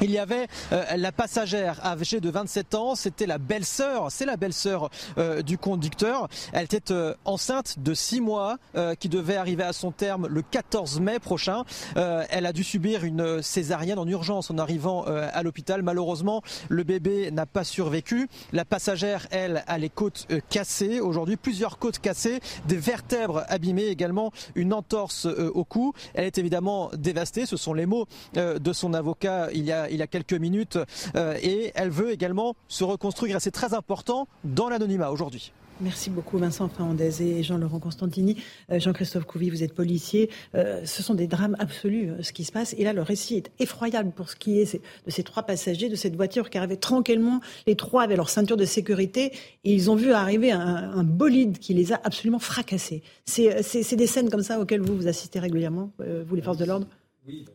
il 0.00 0.10
y 0.10 0.18
avait 0.18 0.46
euh, 0.72 0.84
la 0.96 1.12
passagère 1.12 1.84
âgée 1.84 2.20
de 2.20 2.30
27 2.30 2.74
ans, 2.74 2.94
c'était 2.94 3.26
la 3.26 3.38
belle-sœur, 3.38 4.10
c'est 4.10 4.24
la 4.24 4.36
belle-sœur 4.36 4.90
euh, 5.18 5.42
du 5.42 5.58
conducteur. 5.58 6.28
Elle 6.52 6.64
était 6.64 6.92
euh, 6.92 7.14
enceinte 7.24 7.78
de 7.78 7.92
6 7.92 8.20
mois 8.20 8.58
euh, 8.76 8.94
qui 8.94 9.08
devait 9.08 9.36
arriver 9.36 9.62
à 9.62 9.72
son 9.72 9.90
terme 9.90 10.26
le 10.26 10.42
14 10.42 11.00
mai 11.00 11.18
prochain. 11.18 11.64
Euh, 11.96 12.24
elle 12.30 12.46
a 12.46 12.52
dû 12.52 12.64
subir 12.64 13.04
une 13.04 13.42
césarienne 13.42 13.98
en 13.98 14.06
urgence 14.06 14.50
en 14.50 14.58
arrivant 14.58 15.04
euh, 15.06 15.28
à 15.32 15.42
l'hôpital. 15.42 15.82
Malheureusement, 15.82 16.42
le 16.68 16.82
bébé 16.82 17.30
n'a 17.30 17.46
pas 17.46 17.64
survécu. 17.64 18.28
La 18.52 18.64
passagère, 18.64 19.26
elle, 19.30 19.64
a 19.66 19.78
les 19.78 19.90
côtes 19.90 20.26
cassées. 20.48 21.00
Aujourd'hui, 21.00 21.36
plusieurs 21.36 21.78
côtes 21.78 21.98
cassées, 21.98 22.40
des 22.66 22.76
vertèbres 22.76 23.44
abîmées 23.48 23.86
également, 23.86 24.32
une 24.54 24.72
entorse 24.72 25.26
au 25.26 25.64
cou. 25.64 25.92
Elle 26.14 26.24
est 26.24 26.38
évidemment 26.38 26.90
dévastée. 26.96 27.46
Ce 27.46 27.56
sont 27.56 27.74
les 27.74 27.86
mots 27.86 28.06
de 28.34 28.72
son 28.72 28.94
avocat 28.94 29.48
il 29.52 29.64
y 29.64 29.72
a 29.72 29.89
il 29.90 29.96
y 29.96 30.02
a 30.02 30.06
quelques 30.06 30.32
minutes 30.32 30.78
euh, 31.16 31.36
et 31.42 31.72
elle 31.74 31.90
veut 31.90 32.10
également 32.12 32.54
se 32.68 32.84
reconstruire 32.84 33.36
et 33.36 33.40
c'est 33.40 33.50
très 33.50 33.74
important 33.74 34.28
dans 34.44 34.68
l'anonymat 34.68 35.10
aujourd'hui. 35.10 35.52
Merci 35.82 36.10
beaucoup 36.10 36.36
Vincent 36.36 36.68
Fernandez 36.68 37.22
et 37.22 37.42
Jean-Laurent 37.42 37.78
Constantini. 37.78 38.36
Euh, 38.70 38.78
Jean-Christophe 38.78 39.24
Couvi, 39.24 39.48
vous 39.48 39.62
êtes 39.62 39.72
policier. 39.72 40.28
Euh, 40.54 40.84
ce 40.84 41.02
sont 41.02 41.14
des 41.14 41.26
drames 41.26 41.56
absolus, 41.58 42.10
euh, 42.10 42.22
ce 42.22 42.32
qui 42.32 42.44
se 42.44 42.52
passe. 42.52 42.74
Et 42.76 42.84
là, 42.84 42.92
le 42.92 43.00
récit 43.00 43.36
est 43.36 43.50
effroyable 43.60 44.10
pour 44.10 44.28
ce 44.28 44.36
qui 44.36 44.60
est 44.60 44.78
de 45.06 45.10
ces 45.10 45.22
trois 45.22 45.42
passagers 45.44 45.88
de 45.88 45.96
cette 45.96 46.16
voiture 46.16 46.50
qui 46.50 46.58
arrivait 46.58 46.76
tranquillement. 46.76 47.40
Les 47.66 47.76
trois 47.76 48.02
avaient 48.02 48.16
leur 48.16 48.28
ceinture 48.28 48.58
de 48.58 48.66
sécurité 48.66 49.32
et 49.64 49.72
ils 49.72 49.90
ont 49.90 49.96
vu 49.96 50.12
arriver 50.12 50.52
un, 50.52 50.60
un 50.60 51.02
bolide 51.04 51.58
qui 51.58 51.72
les 51.72 51.94
a 51.94 52.00
absolument 52.04 52.40
fracassés. 52.40 53.02
C'est 53.24 53.96
des 53.96 54.06
scènes 54.06 54.28
comme 54.28 54.42
ça 54.42 54.60
auxquelles 54.60 54.82
vous 54.82 54.94
vous 54.94 55.08
assistez 55.08 55.38
régulièrement, 55.38 55.92
euh, 56.00 56.22
vous 56.26 56.34
les 56.36 56.42
forces 56.42 56.58
de 56.58 56.66
l'ordre? 56.66 56.86
Oui. 57.26 57.46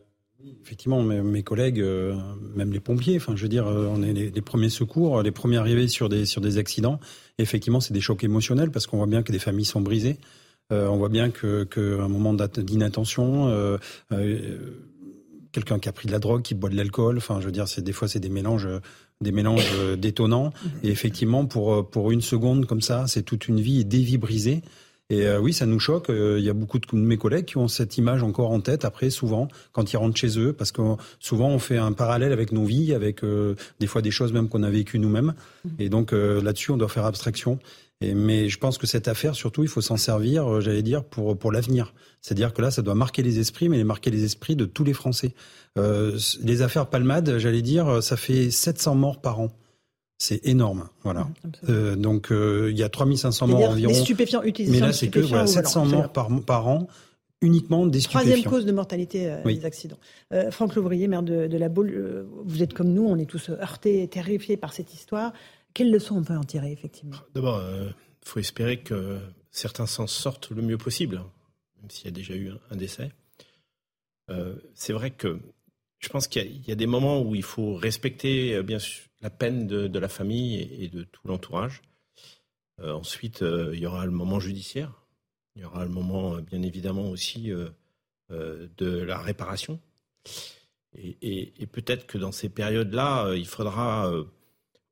Effectivement, 0.62 1.02
mes, 1.02 1.42
collègues, 1.42 1.80
euh, 1.80 2.14
même 2.54 2.72
les 2.72 2.80
pompiers, 2.80 3.16
enfin, 3.16 3.34
je 3.36 3.42
veux 3.42 3.48
dire, 3.48 3.66
euh, 3.66 3.88
on 3.90 4.02
est 4.02 4.12
les, 4.12 4.42
premiers 4.42 4.68
secours, 4.68 5.22
les 5.22 5.30
premiers 5.30 5.56
arrivés 5.56 5.88
sur 5.88 6.08
des 6.08 6.24
sur 6.24 6.40
des 6.40 6.58
accidents. 6.58 7.00
Effectivement, 7.38 7.80
c'est 7.80 7.94
des 7.94 8.00
chocs 8.00 8.22
émotionnels 8.22 8.70
parce 8.70 8.86
qu'on 8.86 8.96
voit 8.96 9.06
bien 9.06 9.22
que 9.22 9.32
des 9.32 9.38
familles 9.38 9.64
sont 9.64 9.80
brisées. 9.80 10.18
Euh, 10.72 10.88
on 10.88 10.96
voit 10.96 11.08
bien 11.08 11.30
que 11.30 12.06
moment 12.06 12.34
d'inattention, 12.34 13.78
quelqu'un 15.52 15.78
qui 15.78 15.88
a 15.88 15.92
pris 15.92 16.06
de 16.06 16.12
la 16.12 16.18
drogue, 16.18 16.42
qui 16.42 16.54
boit 16.54 16.70
de 16.70 16.76
l'alcool, 16.76 17.16
enfin, 17.16 17.40
je 17.40 17.46
veux 17.46 17.52
dire, 17.52 17.66
c'est 17.66 17.82
des 17.82 17.92
fois 17.92 18.08
c'est 18.08 18.20
des 18.20 18.28
mélanges 18.28 18.68
des 19.20 19.32
mélanges 19.32 19.72
détonnants. 19.98 20.52
Et 20.82 20.88
effectivement, 20.90 21.46
pour 21.46 21.88
pour 21.88 22.10
une 22.10 22.22
seconde 22.22 22.66
comme 22.66 22.82
ça, 22.82 23.06
c'est 23.06 23.22
toute 23.22 23.48
une 23.48 23.60
vie 23.60 23.80
et 23.80 23.84
des 23.84 24.00
vies 24.00 24.18
brisées. 24.18 24.62
Et 25.08 25.26
euh, 25.26 25.38
oui, 25.38 25.52
ça 25.52 25.66
nous 25.66 25.78
choque. 25.78 26.06
Il 26.08 26.14
euh, 26.14 26.40
y 26.40 26.50
a 26.50 26.52
beaucoup 26.52 26.78
de 26.80 26.86
mes 26.96 27.16
collègues 27.16 27.44
qui 27.44 27.58
ont 27.58 27.68
cette 27.68 27.96
image 27.96 28.22
encore 28.24 28.50
en 28.50 28.60
tête 28.60 28.84
après, 28.84 29.10
souvent, 29.10 29.46
quand 29.72 29.92
ils 29.92 29.96
rentrent 29.96 30.16
chez 30.16 30.38
eux, 30.38 30.52
parce 30.52 30.72
que 30.72 30.82
souvent 31.20 31.48
on 31.48 31.60
fait 31.60 31.78
un 31.78 31.92
parallèle 31.92 32.32
avec 32.32 32.50
nos 32.50 32.64
vies, 32.64 32.92
avec 32.92 33.22
euh, 33.22 33.54
des 33.78 33.86
fois 33.86 34.02
des 34.02 34.10
choses 34.10 34.32
même 34.32 34.48
qu'on 34.48 34.64
a 34.64 34.70
vécues 34.70 34.98
nous-mêmes. 34.98 35.34
Et 35.78 35.88
donc 35.88 36.12
là-dessus, 36.12 36.72
on 36.72 36.76
doit 36.76 36.88
faire 36.88 37.06
abstraction. 37.06 37.58
mais 38.00 38.48
je 38.48 38.58
pense 38.58 38.78
que 38.78 38.86
cette 38.86 39.06
affaire, 39.06 39.36
surtout, 39.36 39.62
il 39.62 39.68
faut 39.68 39.80
s'en 39.80 39.96
servir, 39.96 40.52
euh, 40.52 40.60
j'allais 40.60 40.82
dire, 40.82 41.04
pour, 41.04 41.38
pour 41.38 41.52
l'avenir. 41.52 41.94
C'est-à-dire 42.20 42.52
que 42.52 42.60
là, 42.60 42.72
ça 42.72 42.82
doit 42.82 42.96
marquer 42.96 43.22
les 43.22 43.38
esprits, 43.38 43.68
mais 43.68 43.76
les 43.76 43.84
marquer 43.84 44.10
les 44.10 44.24
esprits 44.24 44.56
de 44.56 44.64
tous 44.64 44.82
les 44.82 44.92
Français. 44.92 45.34
Euh, 45.78 46.18
les 46.42 46.62
affaires 46.62 46.86
Palmade, 46.86 47.38
j'allais 47.38 47.62
dire, 47.62 48.02
ça 48.02 48.16
fait 48.16 48.50
700 48.50 48.96
morts 48.96 49.20
par 49.20 49.40
an. 49.40 49.52
C'est 50.18 50.46
énorme, 50.46 50.88
voilà. 51.02 51.28
Euh, 51.68 51.94
donc 51.94 52.28
il 52.30 52.76
y 52.76 52.82
a 52.82 52.88
3500 52.88 53.48
morts 53.48 53.70
environ. 53.70 53.92
Des 53.92 53.98
stupéfiants 53.98 54.42
utilisés. 54.42 54.80
Mais 54.80 54.86
là, 54.86 54.92
c'est 54.92 55.08
que 55.08 55.20
voilà, 55.20 55.46
700 55.46 55.86
morts 55.86 56.12
par, 56.12 56.28
par 56.42 56.68
an 56.68 56.88
uniquement 57.42 57.86
des 57.86 58.00
stupéfiants. 58.00 58.30
Troisième 58.30 58.50
cause 58.50 58.64
de 58.64 58.72
mortalité 58.72 59.36
des 59.44 59.64
accidents. 59.66 59.98
Franck 60.50 60.74
Louvrier, 60.74 61.06
maire 61.06 61.22
de, 61.22 61.46
de 61.46 61.58
la 61.58 61.68
Baule, 61.68 62.26
vous 62.44 62.62
êtes 62.62 62.72
comme 62.72 62.94
nous, 62.94 63.04
on 63.04 63.18
est 63.18 63.26
tous 63.26 63.50
heurtés, 63.50 64.08
terrifiés 64.08 64.56
par 64.56 64.72
cette 64.72 64.94
histoire. 64.94 65.32
Quelles 65.76 65.90
leçons 65.90 66.16
on 66.16 66.24
peut 66.24 66.34
en 66.34 66.42
tirer, 66.42 66.72
effectivement? 66.72 67.16
D'abord, 67.34 67.60
il 67.60 67.88
euh, 67.88 67.90
faut 68.24 68.40
espérer 68.40 68.78
que 68.78 69.18
certains 69.50 69.84
s'en 69.84 70.06
sortent 70.06 70.48
le 70.48 70.62
mieux 70.62 70.78
possible, 70.78 71.16
même 71.82 71.90
s'il 71.90 72.06
y 72.06 72.08
a 72.08 72.12
déjà 72.12 72.32
eu 72.32 72.50
un, 72.70 72.76
décès. 72.76 73.10
Euh, 74.30 74.54
c'est 74.72 74.94
vrai 74.94 75.10
que 75.10 75.38
je 75.98 76.08
pense 76.08 76.28
qu'il 76.28 76.66
y, 76.66 76.72
a 76.72 76.74
des 76.74 76.86
moments 76.86 77.20
où 77.22 77.34
il 77.34 77.42
faut 77.42 77.74
respecter 77.74 78.54
euh, 78.54 78.62
bien 78.62 78.78
sûr 78.78 79.04
la 79.22 79.30
peine 79.30 79.66
de, 79.66 79.98
la 79.98 80.08
famille 80.08 80.60
et, 80.78 80.88
de 80.88 81.02
tout 81.02 81.26
l'entourage. 81.26 81.82
ensuite, 82.80 83.40
il 83.40 83.78
y 83.78 83.86
aura 83.86 84.04
le 84.04 84.12
moment 84.12 84.38
judiciaire. 84.38 84.92
Il 85.56 85.62
y 85.62 85.64
aura 85.64 85.84
le 85.84 85.90
moment, 85.90 86.36
bien 86.36 86.60
évidemment, 86.62 87.08
aussi 87.08 87.50
de 88.28 88.86
la 88.86 89.18
réparation. 89.18 89.80
Et, 90.94 91.66
peut-être 91.72 92.06
que 92.06 92.18
dans 92.18 92.30
ces 92.30 92.50
périodes-là, 92.50 93.34
il 93.34 93.46
faudra 93.46 94.12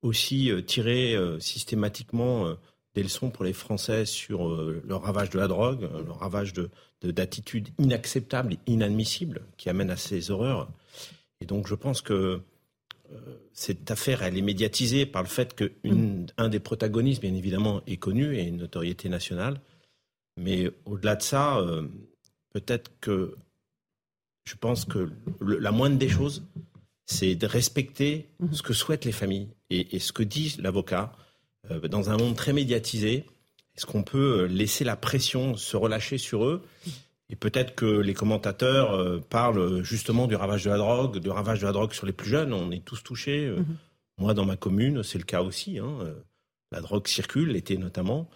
aussi 0.04 0.50
euh, 0.50 0.62
tirer 0.62 1.14
euh, 1.14 1.40
systématiquement 1.40 2.46
euh, 2.46 2.54
des 2.94 3.02
leçons 3.02 3.30
pour 3.30 3.44
les 3.44 3.52
Français 3.52 4.06
sur 4.06 4.48
le 4.48 4.94
ravage 4.94 5.30
de 5.30 5.38
la 5.38 5.48
drogue, 5.48 5.88
le 6.04 6.12
ravage 6.12 6.52
de, 6.52 6.70
d'attitudes 7.02 7.68
inacceptables 7.78 8.54
et 8.54 8.58
inadmissibles 8.66 9.42
qui 9.56 9.68
amènent 9.68 9.90
à 9.90 9.96
ces 9.96 10.30
horreurs. 10.30 10.68
Et 11.40 11.46
donc 11.46 11.66
je 11.66 11.74
pense 11.74 12.00
que 12.00 12.40
cette 13.52 13.90
affaire, 13.90 14.22
elle 14.22 14.38
est 14.38 14.42
médiatisée 14.42 15.06
par 15.06 15.22
le 15.22 15.28
fait 15.28 15.54
qu'un 15.54 16.48
des 16.48 16.60
protagonistes, 16.60 17.20
bien 17.20 17.34
évidemment, 17.34 17.82
est 17.86 17.96
connu 17.96 18.36
et 18.36 18.44
une 18.44 18.58
notoriété 18.58 19.08
nationale. 19.08 19.60
Mais 20.36 20.70
au-delà 20.84 21.16
de 21.16 21.22
ça, 21.22 21.64
peut-être 22.52 22.90
que 23.00 23.36
je 24.44 24.54
pense 24.56 24.84
que 24.84 25.10
la 25.40 25.72
moindre 25.72 25.98
des 25.98 26.08
choses, 26.08 26.44
c'est 27.06 27.34
de 27.34 27.46
respecter 27.46 28.28
mhm. 28.40 28.54
ce 28.54 28.62
que 28.62 28.72
souhaitent 28.72 29.04
les 29.04 29.12
familles 29.12 29.48
et, 29.70 29.98
ce 29.98 30.12
que 30.12 30.22
dit 30.22 30.56
l'avocat. 30.58 31.12
Euh, 31.70 31.80
dans 31.88 32.10
un 32.10 32.16
monde 32.16 32.36
très 32.36 32.52
médiatisé, 32.52 33.24
est-ce 33.76 33.86
qu'on 33.86 34.02
peut 34.02 34.42
euh, 34.42 34.46
laisser 34.46 34.84
la 34.84 34.96
pression 34.96 35.56
se 35.56 35.76
relâcher 35.76 36.18
sur 36.18 36.44
eux? 36.44 36.62
Et 37.30 37.36
peut-être 37.36 37.74
que 37.74 37.86
les 37.86 38.14
commentateurs 38.14 38.92
euh, 38.92 39.18
parlent 39.18 39.82
justement 39.82 40.26
du 40.26 40.36
ravage 40.36 40.64
de 40.64 40.70
la 40.70 40.76
drogue, 40.76 41.18
du 41.18 41.30
ravage 41.30 41.60
de 41.60 41.66
la 41.66 41.72
drogue 41.72 41.92
sur 41.92 42.06
les 42.06 42.12
plus 42.12 42.28
jeunes. 42.28 42.52
On 42.52 42.70
est 42.70 42.84
tous 42.84 43.02
touchés. 43.02 43.48
Mhm. 43.50 43.76
Moi, 44.18 44.34
dans 44.34 44.44
ma 44.44 44.56
commune, 44.56 45.02
c'est 45.02 45.18
le 45.18 45.24
cas 45.24 45.42
aussi. 45.42 45.78
Hein. 45.78 45.98
La 46.70 46.80
drogue 46.80 47.08
circule, 47.08 47.50
l'été 47.50 47.78
notamment. 47.78 48.28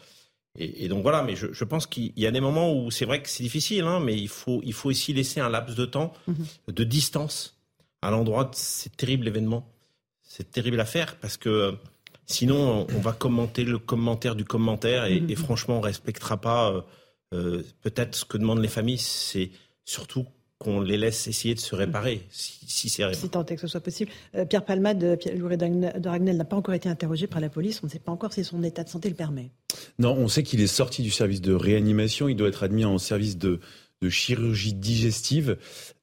Et, 0.61 0.89
donc 0.89 1.03
voilà, 1.03 1.23
mais 1.23 1.37
je, 1.37 1.65
pense 1.65 1.87
qu'il 1.87 2.13
y 2.17 2.27
a 2.27 2.33
des 2.33 2.41
moments 2.41 2.75
où 2.75 2.91
c'est 2.91 3.05
vrai 3.05 3.23
que 3.23 3.29
c'est 3.29 3.45
difficile, 3.45 3.85
hein, 3.85 4.01
mais 4.01 4.19
il 4.19 4.29
faut, 4.29 4.61
il 4.65 4.73
faut 4.73 4.89
aussi 4.89 5.13
laisser 5.13 5.39
un 5.39 5.49
laps 5.49 5.77
de 5.77 5.85
temps, 5.85 6.13
mhm. 6.27 6.47
de 6.67 6.85
distance 6.85 7.57
à 8.03 8.11
l'endroit 8.11 8.45
de 8.45 8.55
ces 8.55 8.91
terribles 8.91 9.29
événements, 9.29 9.71
cette 10.23 10.51
terrible 10.51 10.81
affaire, 10.81 11.17
parce 11.21 11.37
que 11.37 11.77
sinon 12.29 12.87
on 12.95 13.01
va 13.01 13.13
commenter 13.13 13.65
le 13.65 13.79
commentaire 13.79 14.37
du 14.37 14.45
commentaire 14.45 15.07
et, 15.07 15.23
et 15.29 15.35
franchement 15.35 15.79
on 15.79 15.81
respectera 15.81 16.37
pas 16.37 16.71
euh, 16.71 16.81
euh, 17.35 17.63
peut-être 17.83 18.15
ce 18.15 18.25
que 18.25 18.39
demandent 18.39 18.63
les 18.63 18.69
familles, 18.69 18.99
c'est 18.99 19.51
surtout 19.85 20.27
qu'on 20.59 20.81
les 20.81 20.97
laisse 20.97 21.29
essayer 21.29 21.55
de 21.55 21.61
se 21.61 21.75
réparer, 21.77 22.27
si, 22.31 22.59
si 22.67 22.89
c'est 22.89 23.15
Si 23.15 23.29
tant 23.29 23.45
est 23.47 23.55
que 23.55 23.61
ce 23.61 23.69
soit 23.69 23.81
possible. 23.81 24.11
Pierre 24.49 24.65
Palmade, 24.65 25.17
Pierre 25.21 25.37
de 25.37 26.09
Ragnel 26.09 26.37
n'a 26.37 26.45
pas 26.45 26.57
encore 26.57 26.75
été 26.75 26.89
interrogé 26.89 27.29
par 27.29 27.41
la 27.41 27.49
police. 27.49 27.81
On 27.85 27.87
ne 27.87 27.93
sait 27.93 28.01
pas 28.01 28.11
encore 28.11 28.33
si 28.33 28.43
son 28.43 28.65
état 28.65 28.83
de 28.83 28.89
santé 28.89 29.09
le 29.09 29.15
permet. 29.15 29.53
Non, 30.01 30.17
on 30.17 30.27
sait 30.27 30.43
qu'il 30.43 30.61
est 30.61 30.67
sorti 30.67 31.03
du 31.03 31.11
service 31.11 31.41
de 31.41 31.53
réanimation. 31.53 32.29
Il 32.29 32.35
doit 32.35 32.49
être 32.49 32.65
admis 32.65 32.85
en 32.85 32.99
service 32.99 33.39
de, 33.39 33.61
de 34.03 34.09
chirurgie 34.09 34.75
digestive. 34.75 35.59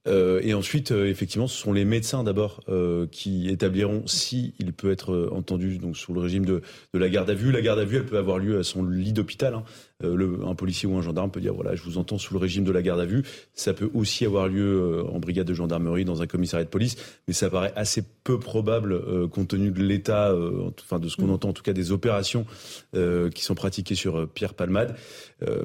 Euh, 0.07 0.39
et 0.43 0.53
ensuite, 0.53 0.91
euh, 0.91 1.07
effectivement, 1.07 1.47
ce 1.47 1.57
sont 1.57 1.73
les 1.73 1.85
médecins 1.85 2.23
d'abord 2.23 2.61
euh, 2.69 3.07
qui 3.11 3.49
établiront 3.49 4.03
si 4.05 4.53
il 4.59 4.73
peut 4.73 4.91
être 4.91 5.29
entendu 5.31 5.77
donc 5.79 5.97
sous 5.97 6.13
le 6.13 6.21
régime 6.21 6.45
de, 6.45 6.61
de, 6.93 6.99
la 6.99 7.09
garde 7.09 7.29
à 7.29 7.33
vue. 7.33 7.51
La 7.51 7.61
garde 7.61 7.79
à 7.79 7.85
vue, 7.85 7.97
elle 7.97 8.05
peut 8.05 8.17
avoir 8.17 8.37
lieu 8.37 8.59
à 8.59 8.63
son 8.63 8.85
lit 8.85 9.13
d'hôpital. 9.13 9.55
Hein. 9.55 9.63
Le, 10.03 10.39
un 10.45 10.55
policier 10.55 10.89
ou 10.89 10.97
un 10.97 11.01
gendarme 11.01 11.31
peut 11.31 11.39
dire 11.39 11.53
voilà, 11.53 11.73
je 11.75 11.81
vous 11.81 11.97
entends 11.97 12.17
sous 12.17 12.33
le 12.33 12.39
régime 12.39 12.65
de 12.65 12.71
la 12.71 12.81
garde 12.81 12.99
à 12.99 13.05
vue. 13.05 13.23
Ça 13.53 13.73
peut 13.73 13.89
aussi 13.93 14.25
avoir 14.25 14.49
lieu 14.49 15.05
en 15.09 15.19
brigade 15.19 15.47
de 15.47 15.53
gendarmerie, 15.53 16.03
dans 16.03 16.21
un 16.21 16.27
commissariat 16.27 16.65
de 16.65 16.69
police, 16.69 16.97
mais 17.27 17.33
ça 17.33 17.49
paraît 17.49 17.71
assez 17.77 18.03
peu 18.23 18.37
probable 18.37 19.29
compte 19.29 19.47
tenu 19.47 19.71
de 19.71 19.81
l'état, 19.81 20.35
enfin 20.81 20.99
de 20.99 21.07
ce 21.07 21.15
qu'on 21.15 21.27
mm. 21.27 21.31
entend 21.31 21.49
en 21.49 21.53
tout 21.53 21.63
cas 21.63 21.71
des 21.71 21.93
opérations 21.93 22.45
qui 22.93 23.43
sont 23.43 23.55
pratiquées 23.55 23.95
sur 23.95 24.27
Pierre 24.27 24.53
Palmade. 24.53 24.97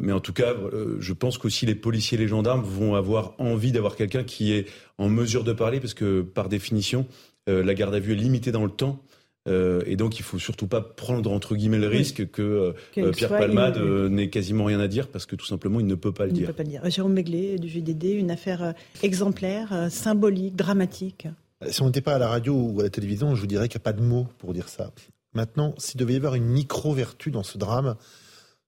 mais 0.01 0.12
en 0.12 0.20
tout 0.20 0.32
cas, 0.32 0.55
je 1.01 1.12
pense 1.12 1.36
qu'aussi 1.36 1.66
les 1.66 1.74
policiers 1.74 2.16
et 2.16 2.20
les 2.20 2.28
gendarmes 2.28 2.62
vont 2.62 2.94
avoir 2.94 3.35
envie 3.39 3.73
d'avoir 3.73 3.97
quelqu'un 3.97 4.23
qui 4.23 4.52
est 4.52 4.66
en 4.98 5.09
mesure 5.09 5.44
de 5.44 5.52
parler, 5.52 5.81
parce 5.81 5.94
que 5.94 6.20
par 6.23 6.48
définition, 6.48 7.07
euh, 7.48 7.65
la 7.65 7.74
garde 7.74 7.94
à 7.94 8.01
vue 8.01 8.12
est 8.12 8.16
limitée 8.16 8.52
dans 8.52 8.65
le 8.65 8.70
temps. 8.70 9.02
Euh, 9.49 9.83
et 9.87 9.97
donc, 9.97 10.19
il 10.19 10.23
faut 10.23 10.39
surtout 10.39 10.67
pas 10.67 10.81
prendre 10.81 11.31
entre 11.31 11.57
guillemets 11.57 11.79
le 11.79 11.89
risque 11.89 12.31
que 12.31 12.75
euh, 12.97 13.12
Pierre 13.12 13.31
Palmade 13.31 13.79
n'ait 13.79 14.29
quasiment 14.29 14.65
rien 14.65 14.81
à 14.81 14.89
dire 14.89 15.09
parce 15.09 15.27
que 15.27 15.37
tout 15.37 15.47
simplement, 15.47 15.81
il 15.81 15.87
ne 15.87 15.95
peut 15.95 16.12
pas 16.12 16.27
le 16.27 16.33
il 16.33 16.35
dire. 16.35 16.43
Ne 16.49 16.53
peut 16.53 16.57
pas 16.57 16.62
le 16.62 16.69
dire. 16.69 16.91
Jérôme 16.91 17.21
du 17.21 17.69
JDD, 17.69 18.05
une 18.05 18.31
affaire 18.31 18.75
exemplaire, 19.03 19.89
symbolique, 19.91 20.57
dramatique. 20.57 21.27
Si 21.69 21.83
on 21.83 21.87
n'était 21.87 22.01
pas 22.01 22.15
à 22.15 22.19
la 22.19 22.29
radio 22.29 22.55
ou 22.55 22.81
à 22.81 22.85
la 22.85 22.91
télévision, 22.91 23.35
je 23.35 23.41
vous 23.41 23.47
dirais 23.47 23.69
qu'il 23.69 23.79
n'y 23.79 23.83
a 23.83 23.85
pas 23.85 23.93
de 23.93 24.03
mots 24.03 24.27
pour 24.39 24.55
dire 24.55 24.69
ça. 24.69 24.93
Maintenant, 25.35 25.75
s'il 25.79 26.01
devait 26.01 26.15
y 26.15 26.17
avoir 26.17 26.35
une 26.35 26.47
micro-vertu 26.47 27.31
dans 27.31 27.43
ce 27.43 27.59
drame, 27.59 27.97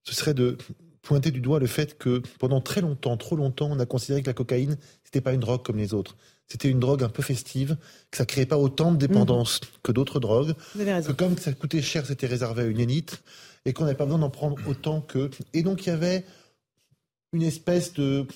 ce 0.04 0.14
serait 0.14 0.34
de 0.34 0.56
pointer 1.00 1.30
du 1.30 1.40
doigt 1.40 1.58
le 1.58 1.66
fait 1.66 1.98
que 1.98 2.22
pendant 2.38 2.60
très 2.60 2.80
longtemps, 2.80 3.16
trop 3.16 3.36
longtemps, 3.36 3.68
on 3.70 3.78
a 3.80 3.86
considéré 3.86 4.22
que 4.22 4.28
la 4.28 4.34
cocaïne, 4.34 4.76
c'était 5.04 5.20
pas 5.20 5.32
une 5.32 5.40
drogue 5.40 5.62
comme 5.62 5.76
les 5.76 5.94
autres. 5.94 6.16
C'était 6.52 6.68
une 6.68 6.80
drogue 6.80 7.02
un 7.02 7.08
peu 7.08 7.22
festive, 7.22 7.78
que 8.10 8.18
ça 8.18 8.26
créait 8.26 8.44
pas 8.44 8.58
autant 8.58 8.92
de 8.92 8.98
dépendance 8.98 9.58
mhm. 9.62 9.68
que 9.82 9.90
d'autres 9.90 10.20
drogues. 10.20 10.52
Que 10.76 11.12
comme 11.12 11.38
ça 11.38 11.54
coûtait 11.54 11.80
cher, 11.80 12.04
c'était 12.04 12.26
réservé 12.26 12.64
à 12.64 12.66
une 12.66 12.78
élite 12.78 13.22
et 13.64 13.72
qu'on 13.72 13.84
n'avait 13.84 13.96
pas 13.96 14.04
besoin 14.04 14.18
d'en 14.18 14.28
prendre 14.28 14.58
autant 14.68 15.00
que. 15.00 15.30
Et 15.54 15.62
donc 15.62 15.86
il 15.86 15.88
y 15.88 15.92
avait 15.92 16.26
une 17.32 17.42
espèce 17.42 17.94
de 17.94 18.26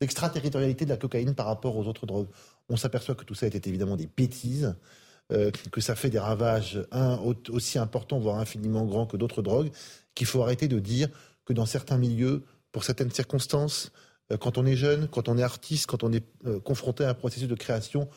d'extraterritorialité 0.00 0.86
de 0.86 0.90
la 0.90 0.96
cocaïne 0.96 1.34
par 1.34 1.44
rapport 1.44 1.76
aux 1.76 1.86
autres 1.86 2.06
drogues. 2.06 2.28
On 2.70 2.78
s'aperçoit 2.78 3.14
que 3.14 3.24
tout 3.24 3.34
ça 3.34 3.46
était 3.46 3.68
évidemment 3.68 3.96
des 3.96 4.08
bêtises, 4.16 4.74
euh, 5.30 5.50
que 5.70 5.82
ça 5.82 5.94
fait 5.94 6.08
des 6.08 6.18
ravages 6.18 6.82
un, 6.92 7.20
aussi 7.50 7.78
importants, 7.78 8.18
voire 8.18 8.38
infiniment 8.38 8.86
grands 8.86 9.04
que 9.04 9.18
d'autres 9.18 9.42
drogues, 9.42 9.70
qu'il 10.14 10.26
faut 10.26 10.42
arrêter 10.42 10.66
de 10.66 10.78
dire 10.78 11.10
que 11.44 11.52
dans 11.52 11.66
certains 11.66 11.98
milieux, 11.98 12.42
pour 12.72 12.84
certaines 12.84 13.10
circonstances, 13.10 13.92
quand 14.36 14.58
on 14.58 14.66
est 14.66 14.76
jeune, 14.76 15.08
quand 15.08 15.28
on 15.28 15.38
est 15.38 15.42
artiste, 15.42 15.86
quand 15.86 16.02
on 16.02 16.12
est 16.12 16.24
euh, 16.46 16.60
confronté 16.60 17.04
à 17.04 17.10
un 17.10 17.14
processus 17.14 17.48
de 17.48 17.54
création, 17.54 18.08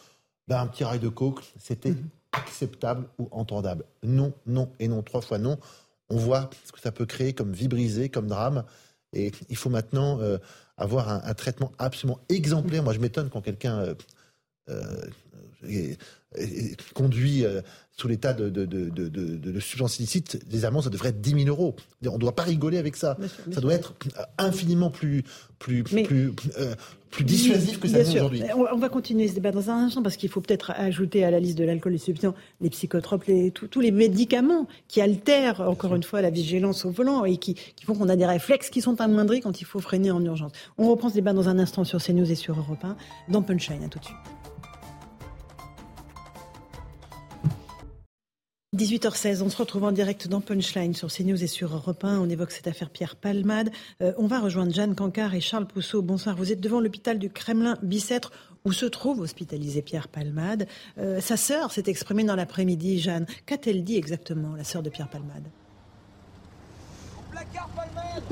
ben, 0.48 0.60
un 0.60 0.68
petit 0.68 0.84
rail 0.84 1.00
de 1.00 1.10
coke, 1.10 1.42
c'était 1.58 1.92
mhm. 1.92 2.10
acceptable 2.32 3.06
ou 3.18 3.28
entendable. 3.32 3.86
Non, 4.04 4.34
non 4.46 4.72
et 4.80 4.88
non, 4.88 5.02
trois 5.02 5.22
fois 5.22 5.38
non. 5.38 5.58
On 6.10 6.18
voit 6.18 6.50
ce 6.66 6.72
que 6.72 6.80
ça 6.80 6.92
peut 6.92 7.06
créer 7.06 7.34
comme 7.34 7.54
vie 7.54 7.68
brisée, 7.68 8.10
comme 8.10 8.28
drame. 8.28 8.64
Et 9.14 9.32
il 9.50 9.56
faut 9.56 9.70
maintenant 9.70 10.20
euh, 10.22 10.38
avoir 10.78 11.10
un, 11.10 11.34
traitement 11.34 11.72
absolument 11.78 12.20
exemplaire. 12.30 12.84
Moi, 12.84 12.94
je 12.94 13.00
m'étonne 13.00 13.30
quand 13.30 13.42
quelqu'un 13.42 13.96
conduit 16.94 17.46
euh, 17.46 17.62
sous 17.96 18.08
l'état 18.08 18.34
de, 18.34 18.50
de, 18.50 18.66
de, 18.66 18.90
de, 18.90 19.60
substance 19.60 20.00
illicite, 20.00 20.40
les 20.52 20.66
amendes, 20.66 20.84
ça 20.84 20.90
devrait 20.90 21.10
être 21.10 21.22
10 21.22 21.44
000 21.46 21.48
euros. 21.48 21.76
On 22.08 22.14
ne 22.14 22.18
doit 22.18 22.36
pas 22.36 22.44
rigoler 22.44 22.80
avec 22.80 22.96
ça. 22.96 23.18
ça 23.52 23.62
doit 23.62 23.74
être 23.74 23.94
infiniment 24.40 24.90
plus, 24.90 25.24
plus, 25.60 25.84
plus, 25.84 26.32
euh, 26.58 26.74
plus 27.12 27.24
dissuasif 27.24 27.80
que 27.80 27.88
ça 27.88 28.00
l'est 28.00 28.10
aujourd'hui. 28.10 28.42
On, 28.56 28.78
va 28.78 28.90
continuer 28.90 29.28
ce 29.28 29.36
débat 29.36 29.52
dans 29.52 29.70
un 29.70 29.86
instant 29.86 30.02
parce 30.02 30.18
qu'il 30.18 30.30
faut 30.30 30.42
peut-être 30.42 30.72
ajouter 30.72 31.24
à 31.24 31.30
la 31.30 31.40
liste 31.40 31.58
de 31.58 31.64
l'alcool, 31.66 31.92
les 31.92 32.00
substances, 32.00 32.34
les 32.62 32.72
psychotropes, 32.72 33.26
les, 33.26 33.52
tous 33.52 33.80
les 33.80 33.92
médicaments 33.92 34.68
qui 34.88 35.00
altèrent 35.00 35.62
encore 35.62 35.96
une 35.96 36.04
fois 36.04 36.22
la 36.24 36.32
vigilance 36.32 36.86
au 36.86 36.90
volant 36.90 37.26
et 37.26 37.38
qui, 37.38 37.54
qui 37.54 37.86
font 37.86 37.94
qu'on 37.94 38.10
a 38.10 38.16
des 38.16 38.26
réflexes 38.26 38.72
qui 38.72 38.82
sont 38.82 39.00
amoindris 39.02 39.42
quand 39.42 39.62
il 39.62 39.66
faut 39.66 39.80
freiner 39.80 40.10
en 40.10 40.24
urgence. 40.26 40.52
On 40.80 40.90
reprend 40.90 41.10
ce 41.10 41.14
débat 41.14 41.34
dans 41.34 41.48
un 41.48 41.60
instant 41.60 41.84
sur 41.84 42.02
CNews 42.02 42.32
et 42.32 42.36
sur 42.36 42.58
Europe 42.58 42.84
1 42.84 42.98
dans 43.30 43.44
Punchline. 43.44 43.84
À 43.84 43.88
tout 43.88 44.00
de 44.00 44.06
suite. 44.06 44.43
18h16, 48.76 49.44
on 49.44 49.50
se 49.50 49.58
retrouve 49.58 49.84
en 49.84 49.92
direct 49.92 50.28
dans 50.28 50.42
Punchline 50.42 50.96
sur 50.96 51.12
CNews 51.12 51.44
et 51.44 51.48
sur 51.48 51.76
Europe 51.76 52.04
1. 52.04 52.18
On 52.20 52.28
évoque 52.28 52.50
cette 52.50 52.66
affaire 52.66 52.90
Pierre 52.90 53.16
Palmade. 53.16 53.70
Euh, 54.02 54.14
on 54.18 54.26
va 54.26 54.40
rejoindre 54.40 54.74
Jeanne 54.74 54.96
Cancard 54.96 55.36
et 55.36 55.42
Charles 55.42 55.68
Pousseau. 55.68 56.02
Bonsoir, 56.02 56.36
vous 56.36 56.52
êtes 56.52 56.60
devant 56.60 56.80
l'hôpital 56.82 57.20
du 57.20 57.30
Kremlin-Bicêtre 57.30 58.32
où 58.66 58.72
se 58.72 58.88
trouve 58.88 59.20
hospitalisé 59.20 59.84
Pierre 59.84 60.08
Palmade. 60.08 60.66
Euh, 60.98 61.22
sa 61.22 61.38
sœur 61.38 61.72
s'est 61.72 61.84
exprimée 61.86 62.24
dans 62.24 62.36
l'après-midi, 62.36 63.00
Jeanne. 63.00 63.28
Qu'a-t-elle 63.46 63.84
dit 63.84 63.96
exactement, 63.96 64.56
la 64.56 64.64
sœur 64.64 64.82
de 64.82 64.90
Pierre 64.90 65.10
Palmade? 65.10 65.48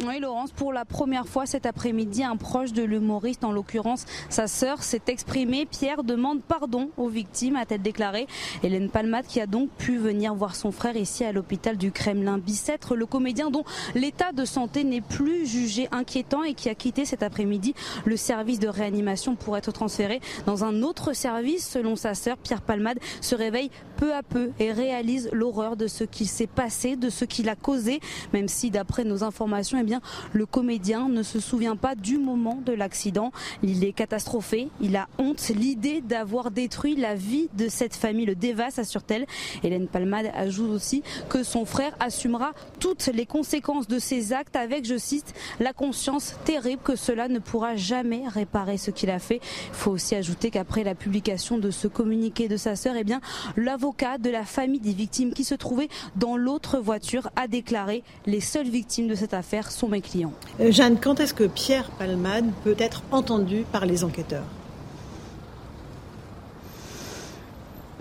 Oui, 0.05 0.19
Laurence, 0.19 0.51
pour 0.51 0.73
la 0.73 0.85
première 0.85 1.27
fois 1.27 1.45
cet 1.45 1.65
après-midi, 1.65 2.23
un 2.23 2.35
proche 2.35 2.73
de 2.73 2.81
l'humoriste, 2.81 3.43
en 3.43 3.51
l'occurrence 3.51 4.05
sa 4.29 4.47
sœur, 4.47 4.83
s'est 4.83 5.01
exprimé. 5.07 5.65
Pierre 5.65 6.03
demande 6.03 6.41
pardon 6.41 6.89
aux 6.97 7.07
victimes, 7.07 7.55
a-t-elle 7.55 7.81
déclaré. 7.81 8.25
Hélène 8.63 8.89
Palmade 8.89 9.25
qui 9.27 9.39
a 9.39 9.47
donc 9.47 9.69
pu 9.69 9.97
venir 9.97 10.33
voir 10.33 10.55
son 10.55 10.71
frère 10.71 10.95
ici 10.95 11.23
à 11.23 11.31
l'hôpital 11.31 11.77
du 11.77 11.91
Kremlin 11.91 12.37
Bicêtre, 12.37 12.95
le 12.95 13.05
comédien 13.05 13.51
dont 13.51 13.63
l'état 13.93 14.31
de 14.31 14.45
santé 14.45 14.83
n'est 14.83 15.01
plus 15.01 15.45
jugé 15.45 15.87
inquiétant 15.91 16.43
et 16.43 16.53
qui 16.53 16.69
a 16.69 16.75
quitté 16.75 17.05
cet 17.05 17.21
après-midi 17.21 17.75
le 18.05 18.17
service 18.17 18.59
de 18.59 18.67
réanimation 18.67 19.35
pour 19.35 19.57
être 19.57 19.71
transféré 19.71 20.19
dans 20.45 20.63
un 20.63 20.81
autre 20.81 21.13
service. 21.13 21.67
Selon 21.67 21.95
sa 21.95 22.15
sœur, 22.15 22.37
Pierre 22.37 22.61
Palmade 22.61 22.99
se 23.19 23.35
réveille 23.35 23.69
peu 23.97 24.13
à 24.13 24.23
peu 24.23 24.51
et 24.59 24.71
réalise 24.71 25.29
l'horreur 25.31 25.75
de 25.75 25.87
ce 25.87 26.03
qui 26.03 26.25
s'est 26.25 26.47
passé, 26.47 26.95
de 26.95 27.09
ce 27.09 27.25
qu'il 27.25 27.49
a 27.49 27.55
causé, 27.55 27.99
même 28.33 28.47
si 28.47 28.71
d'après 28.71 29.00
nos 29.03 29.23
informations, 29.23 29.77
eh 29.79 29.83
bien, 29.83 30.01
le 30.33 30.45
comédien 30.45 31.07
ne 31.09 31.23
se 31.23 31.39
souvient 31.39 31.75
pas 31.75 31.95
du 31.95 32.17
moment 32.17 32.61
de 32.65 32.73
l'accident. 32.73 33.31
Il 33.63 33.83
est 33.83 33.93
catastrophé, 33.93 34.69
il 34.81 34.95
a 34.95 35.07
honte. 35.17 35.49
L'idée 35.49 36.01
d'avoir 36.01 36.51
détruit 36.51 36.95
la 36.95 37.15
vie 37.15 37.49
de 37.57 37.67
cette 37.67 37.95
famille 37.95 38.25
le 38.25 38.35
dévaste, 38.35 38.79
assure-t-elle. 38.79 39.25
Hélène 39.63 39.87
Palmade 39.87 40.31
ajoute 40.33 40.69
aussi 40.69 41.03
que 41.29 41.43
son 41.43 41.65
frère 41.65 41.95
assumera 41.99 42.53
toutes 42.79 43.07
les 43.07 43.25
conséquences 43.25 43.87
de 43.87 43.99
ses 43.99 44.33
actes 44.33 44.55
avec, 44.55 44.85
je 44.85 44.97
cite, 44.97 45.33
la 45.59 45.73
conscience 45.73 46.35
terrible 46.45 46.81
que 46.83 46.95
cela 46.95 47.27
ne 47.27 47.39
pourra 47.39 47.75
jamais 47.75 48.27
réparer 48.27 48.77
ce 48.77 48.91
qu'il 48.91 49.09
a 49.09 49.19
fait. 49.19 49.39
Il 49.69 49.75
faut 49.75 49.91
aussi 49.91 50.15
ajouter 50.15 50.51
qu'après 50.51 50.83
la 50.83 50.95
publication 50.95 51.57
de 51.57 51.71
ce 51.71 51.87
communiqué 51.87 52.47
de 52.47 52.57
sa 52.57 52.75
sœur, 52.75 52.95
eh 52.97 53.03
bien, 53.03 53.21
l'avocat 53.57 54.17
de 54.17 54.29
la 54.29 54.43
famille 54.43 54.79
des 54.79 54.93
victimes 54.93 55.33
qui 55.33 55.43
se 55.43 55.55
trouvait 55.55 55.89
dans 56.15 56.37
l'autre 56.37 56.79
voiture 56.79 57.29
a 57.35 57.47
déclaré 57.47 58.03
les 58.25 58.41
seules 58.41 58.67
victimes 58.67 58.80
de 59.07 59.15
cette 59.15 59.33
affaire 59.33 59.71
sont 59.71 59.87
mes 59.87 60.01
clients. 60.01 60.33
Euh, 60.59 60.71
Jeanne, 60.71 60.97
quand 60.99 61.19
est-ce 61.19 61.33
que 61.33 61.43
Pierre 61.43 61.89
Palmade 61.91 62.45
peut 62.63 62.75
être 62.79 63.03
entendu 63.11 63.63
par 63.71 63.85
les 63.85 64.03
enquêteurs? 64.03 64.45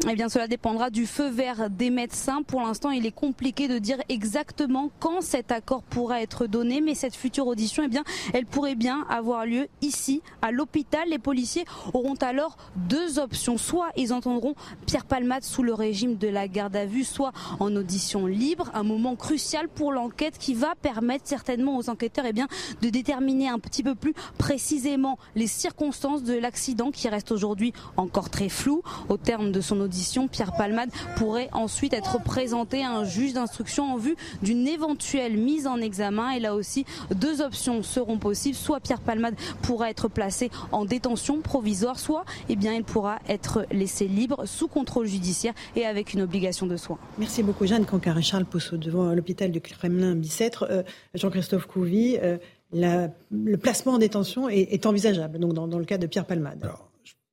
Eh 0.08 0.14
bien, 0.14 0.30
cela 0.30 0.48
dépendra 0.48 0.88
du 0.88 1.06
feu 1.06 1.28
vert 1.28 1.68
des 1.68 1.90
médecins. 1.90 2.42
Pour 2.42 2.62
l'instant, 2.62 2.90
il 2.90 3.04
est 3.04 3.14
compliqué 3.14 3.68
de 3.68 3.78
dire 3.78 3.98
exactement 4.08 4.90
quand 4.98 5.20
cet 5.20 5.52
accord 5.52 5.82
pourra 5.82 6.22
être 6.22 6.46
donné, 6.46 6.80
mais 6.80 6.94
cette 6.94 7.14
future 7.14 7.46
audition, 7.46 7.82
eh 7.84 7.88
bien, 7.88 8.02
elle 8.32 8.46
pourrait 8.46 8.76
bien 8.76 9.04
avoir 9.10 9.44
lieu 9.44 9.68
ici, 9.82 10.22
à 10.40 10.52
l'hôpital. 10.52 11.06
Les 11.10 11.18
policiers 11.18 11.66
auront 11.92 12.14
alors 12.14 12.56
deux 12.76 13.18
options. 13.18 13.58
Soit 13.58 13.90
ils 13.94 14.14
entendront 14.14 14.54
Pierre 14.86 15.04
Palmade 15.04 15.44
sous 15.44 15.62
le 15.62 15.74
régime 15.74 16.16
de 16.16 16.28
la 16.28 16.48
garde 16.48 16.76
à 16.76 16.86
vue, 16.86 17.04
soit 17.04 17.32
en 17.58 17.76
audition 17.76 18.26
libre, 18.26 18.70
un 18.72 18.84
moment 18.84 19.16
crucial 19.16 19.68
pour 19.68 19.92
l'enquête 19.92 20.38
qui 20.38 20.54
va 20.54 20.74
permettre 20.80 21.28
certainement 21.28 21.76
aux 21.76 21.90
enquêteurs, 21.90 22.24
eh 22.26 22.32
bien, 22.32 22.48
de 22.80 22.88
déterminer 22.88 23.48
un 23.48 23.58
petit 23.58 23.82
peu 23.82 23.94
plus 23.94 24.14
précisément 24.38 25.18
les 25.34 25.46
circonstances 25.46 26.22
de 26.22 26.34
l'accident 26.38 26.90
qui 26.90 27.06
reste 27.08 27.32
aujourd'hui 27.32 27.74
encore 27.98 28.30
très 28.30 28.48
flou. 28.48 28.82
Au 29.10 29.18
terme 29.18 29.52
de 29.52 29.60
son 29.60 29.78
audition, 29.78 29.89
Pierre 30.30 30.52
Palmade 30.52 30.90
pourrait 31.16 31.48
ensuite 31.52 31.92
être 31.92 32.22
présenté 32.22 32.82
à 32.82 32.90
un 32.90 33.04
juge 33.04 33.34
d'instruction 33.34 33.92
en 33.92 33.96
vue 33.96 34.16
d'une 34.42 34.66
éventuelle 34.66 35.36
mise 35.36 35.66
en 35.66 35.78
examen. 35.78 36.30
Et 36.30 36.40
là 36.40 36.54
aussi, 36.54 36.84
deux 37.14 37.42
options 37.42 37.82
seront 37.82 38.18
possibles. 38.18 38.56
Soit 38.56 38.80
Pierre 38.80 39.00
Palmade 39.00 39.34
pourra 39.62 39.90
être 39.90 40.08
placé 40.08 40.50
en 40.72 40.84
détention 40.84 41.40
provisoire, 41.40 41.98
soit 41.98 42.24
eh 42.48 42.56
bien, 42.56 42.74
il 42.74 42.84
pourra 42.84 43.18
être 43.28 43.66
laissé 43.70 44.06
libre 44.06 44.46
sous 44.46 44.68
contrôle 44.68 45.06
judiciaire 45.06 45.54
et 45.76 45.86
avec 45.86 46.14
une 46.14 46.22
obligation 46.22 46.66
de 46.66 46.76
soins. 46.76 46.98
Merci 47.18 47.42
beaucoup 47.42 47.66
Jeanne 47.66 47.86
Cancar 47.86 48.18
et 48.18 48.22
Charles 48.22 48.44
Pousseau 48.44 48.76
devant 48.76 49.12
l'hôpital 49.14 49.50
du 49.50 49.60
Kremlin-Bicêtre. 49.60 50.66
Euh, 50.70 50.82
Jean-Christophe 51.14 51.66
Couvi, 51.66 52.16
euh, 52.22 52.38
le 52.72 53.56
placement 53.56 53.94
en 53.94 53.98
détention 53.98 54.48
est, 54.48 54.86
envisageable 54.86 55.38
donc 55.38 55.54
dans, 55.54 55.78
le 55.78 55.84
cas 55.84 55.98
de 55.98 56.06
Pierre 56.06 56.26
Palmade. 56.26 56.70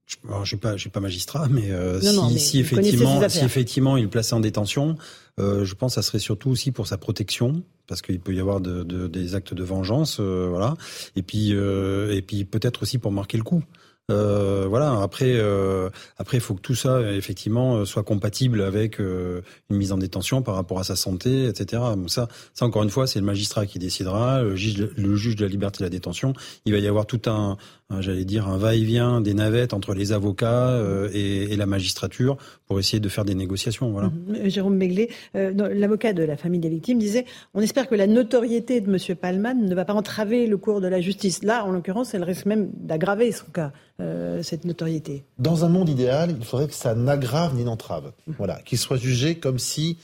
Je 0.08 0.16
suis 0.46 0.58
pas, 0.58 0.76
pas 0.94 1.00
magistrat, 1.02 1.48
mais, 1.50 1.70
euh, 1.70 2.00
si, 2.00 2.40
si 2.40 2.60
effectivement, 2.60 3.28
si 3.28 3.44
effectivement 3.44 3.98
il 3.98 4.06
est 4.06 4.08
placé 4.08 4.34
en 4.34 4.40
détention, 4.40 4.96
euh, 5.38 5.66
je 5.66 5.76
pense 5.76 5.96
que 5.96 6.02
ça 6.02 6.08
serait 6.08 6.20
surtout 6.20 6.50
aussi 6.50 6.72
pour 6.72 6.88
sa 6.88 6.98
protection, 6.98 7.62
parce 7.88 8.02
qu'il 8.02 8.20
peut 8.22 8.34
y 8.34 8.40
avoir 8.40 8.62
de, 8.62 8.84
de, 8.84 9.08
des 9.08 9.36
actes 9.36 9.54
de 9.54 9.64
vengeance, 9.64 10.18
euh, 10.22 10.48
voilà. 10.50 10.76
Et 11.18 11.24
puis, 11.24 11.54
euh, 11.54 12.16
et 12.16 12.22
puis 12.22 12.46
peut-être 12.46 12.84
aussi 12.84 13.00
pour 13.00 13.12
marquer 13.12 13.38
le 13.38 13.44
coup. 13.44 13.64
Euh, 14.10 14.66
voilà. 14.70 15.02
Après, 15.02 15.34
euh, 15.36 15.90
après, 16.18 16.38
il 16.38 16.42
faut 16.42 16.54
que 16.54 16.62
tout 16.62 16.76
ça 16.76 17.02
effectivement 17.14 17.86
soit 17.86 18.04
compatible 18.04 18.62
avec 18.62 19.00
une 19.00 19.44
mise 19.70 19.92
en 19.92 19.98
détention 19.98 20.42
par 20.42 20.56
rapport 20.56 20.80
à 20.80 20.84
sa 20.84 20.96
santé, 20.96 21.46
etc. 21.46 21.82
ça, 22.08 22.28
ça 22.54 22.66
encore 22.66 22.84
une 22.84 22.90
fois, 22.90 23.08
c'est 23.08 23.20
le 23.20 23.26
magistrat 23.26 23.66
qui 23.66 23.80
décidera, 23.80 24.42
le 24.42 24.56
juge, 24.56 25.36
de 25.36 25.44
la 25.44 25.50
liberté 25.50 25.80
de 25.80 25.84
la 25.84 25.90
détention. 25.90 26.34
Il 26.66 26.74
va 26.74 26.80
y 26.80 26.88
avoir 26.88 27.06
tout 27.06 27.22
un, 27.28 27.58
j'allais 28.00 28.26
dire, 28.26 28.48
un 28.48 28.58
va-et-vient 28.58 29.22
des 29.22 29.34
navettes 29.34 29.74
entre 29.74 29.94
les 29.94 30.12
avocats 30.12 30.70
euh, 30.70 31.10
et, 31.14 31.56
la 31.56 31.66
magistrature 31.66 32.38
pour 32.68 32.80
essayer 32.80 33.00
de 33.00 33.10
faire 33.10 33.26
des 33.26 33.34
négociations. 33.34 33.90
Voilà. 33.92 34.10
Mhm. 34.10 34.50
Jérôme 34.50 34.78
Begley, 34.78 35.10
euh, 35.36 35.52
l'avocat 35.74 36.14
de 36.14 36.22
la 36.24 36.38
famille 36.38 36.60
des 36.60 36.70
victimes, 36.70 37.00
disait 37.00 37.26
on 37.54 37.62
espère 37.62 37.88
que 37.88 37.96
la 37.96 38.06
notoriété 38.06 38.82
de 38.82 38.88
M. 38.88 39.16
Palman 39.16 39.56
ne 39.56 39.74
va 39.74 39.86
pas 39.86 39.94
entraver 39.94 40.46
le 40.46 40.58
cours 40.58 40.82
de 40.82 40.88
la 40.88 41.02
justice. 41.02 41.44
Là, 41.44 41.66
en 41.66 41.72
l'occurrence, 41.72 42.14
elle 42.14 42.24
risque 42.24 42.46
même 42.46 42.70
d'aggraver 42.76 43.32
son 43.32 43.48
cas, 43.48 43.72
euh, 44.00 44.44
cette 44.44 44.66
notoriété. 44.66 45.24
Dans 45.40 45.66
un 45.66 45.70
monde 45.70 45.90
idéal, 45.90 46.36
il 46.38 46.46
faudrait 46.46 46.68
que 46.68 46.74
ça 46.74 46.96
n'aggrave 46.96 47.56
ni 47.56 47.64
n'entrave. 47.64 48.12
Mhm. 48.28 48.36
Voilà, 48.38 48.62
qu'il 48.62 48.78
soit 48.78 48.98
jugé 48.98 49.36
comme 49.36 49.60
si 49.60 49.98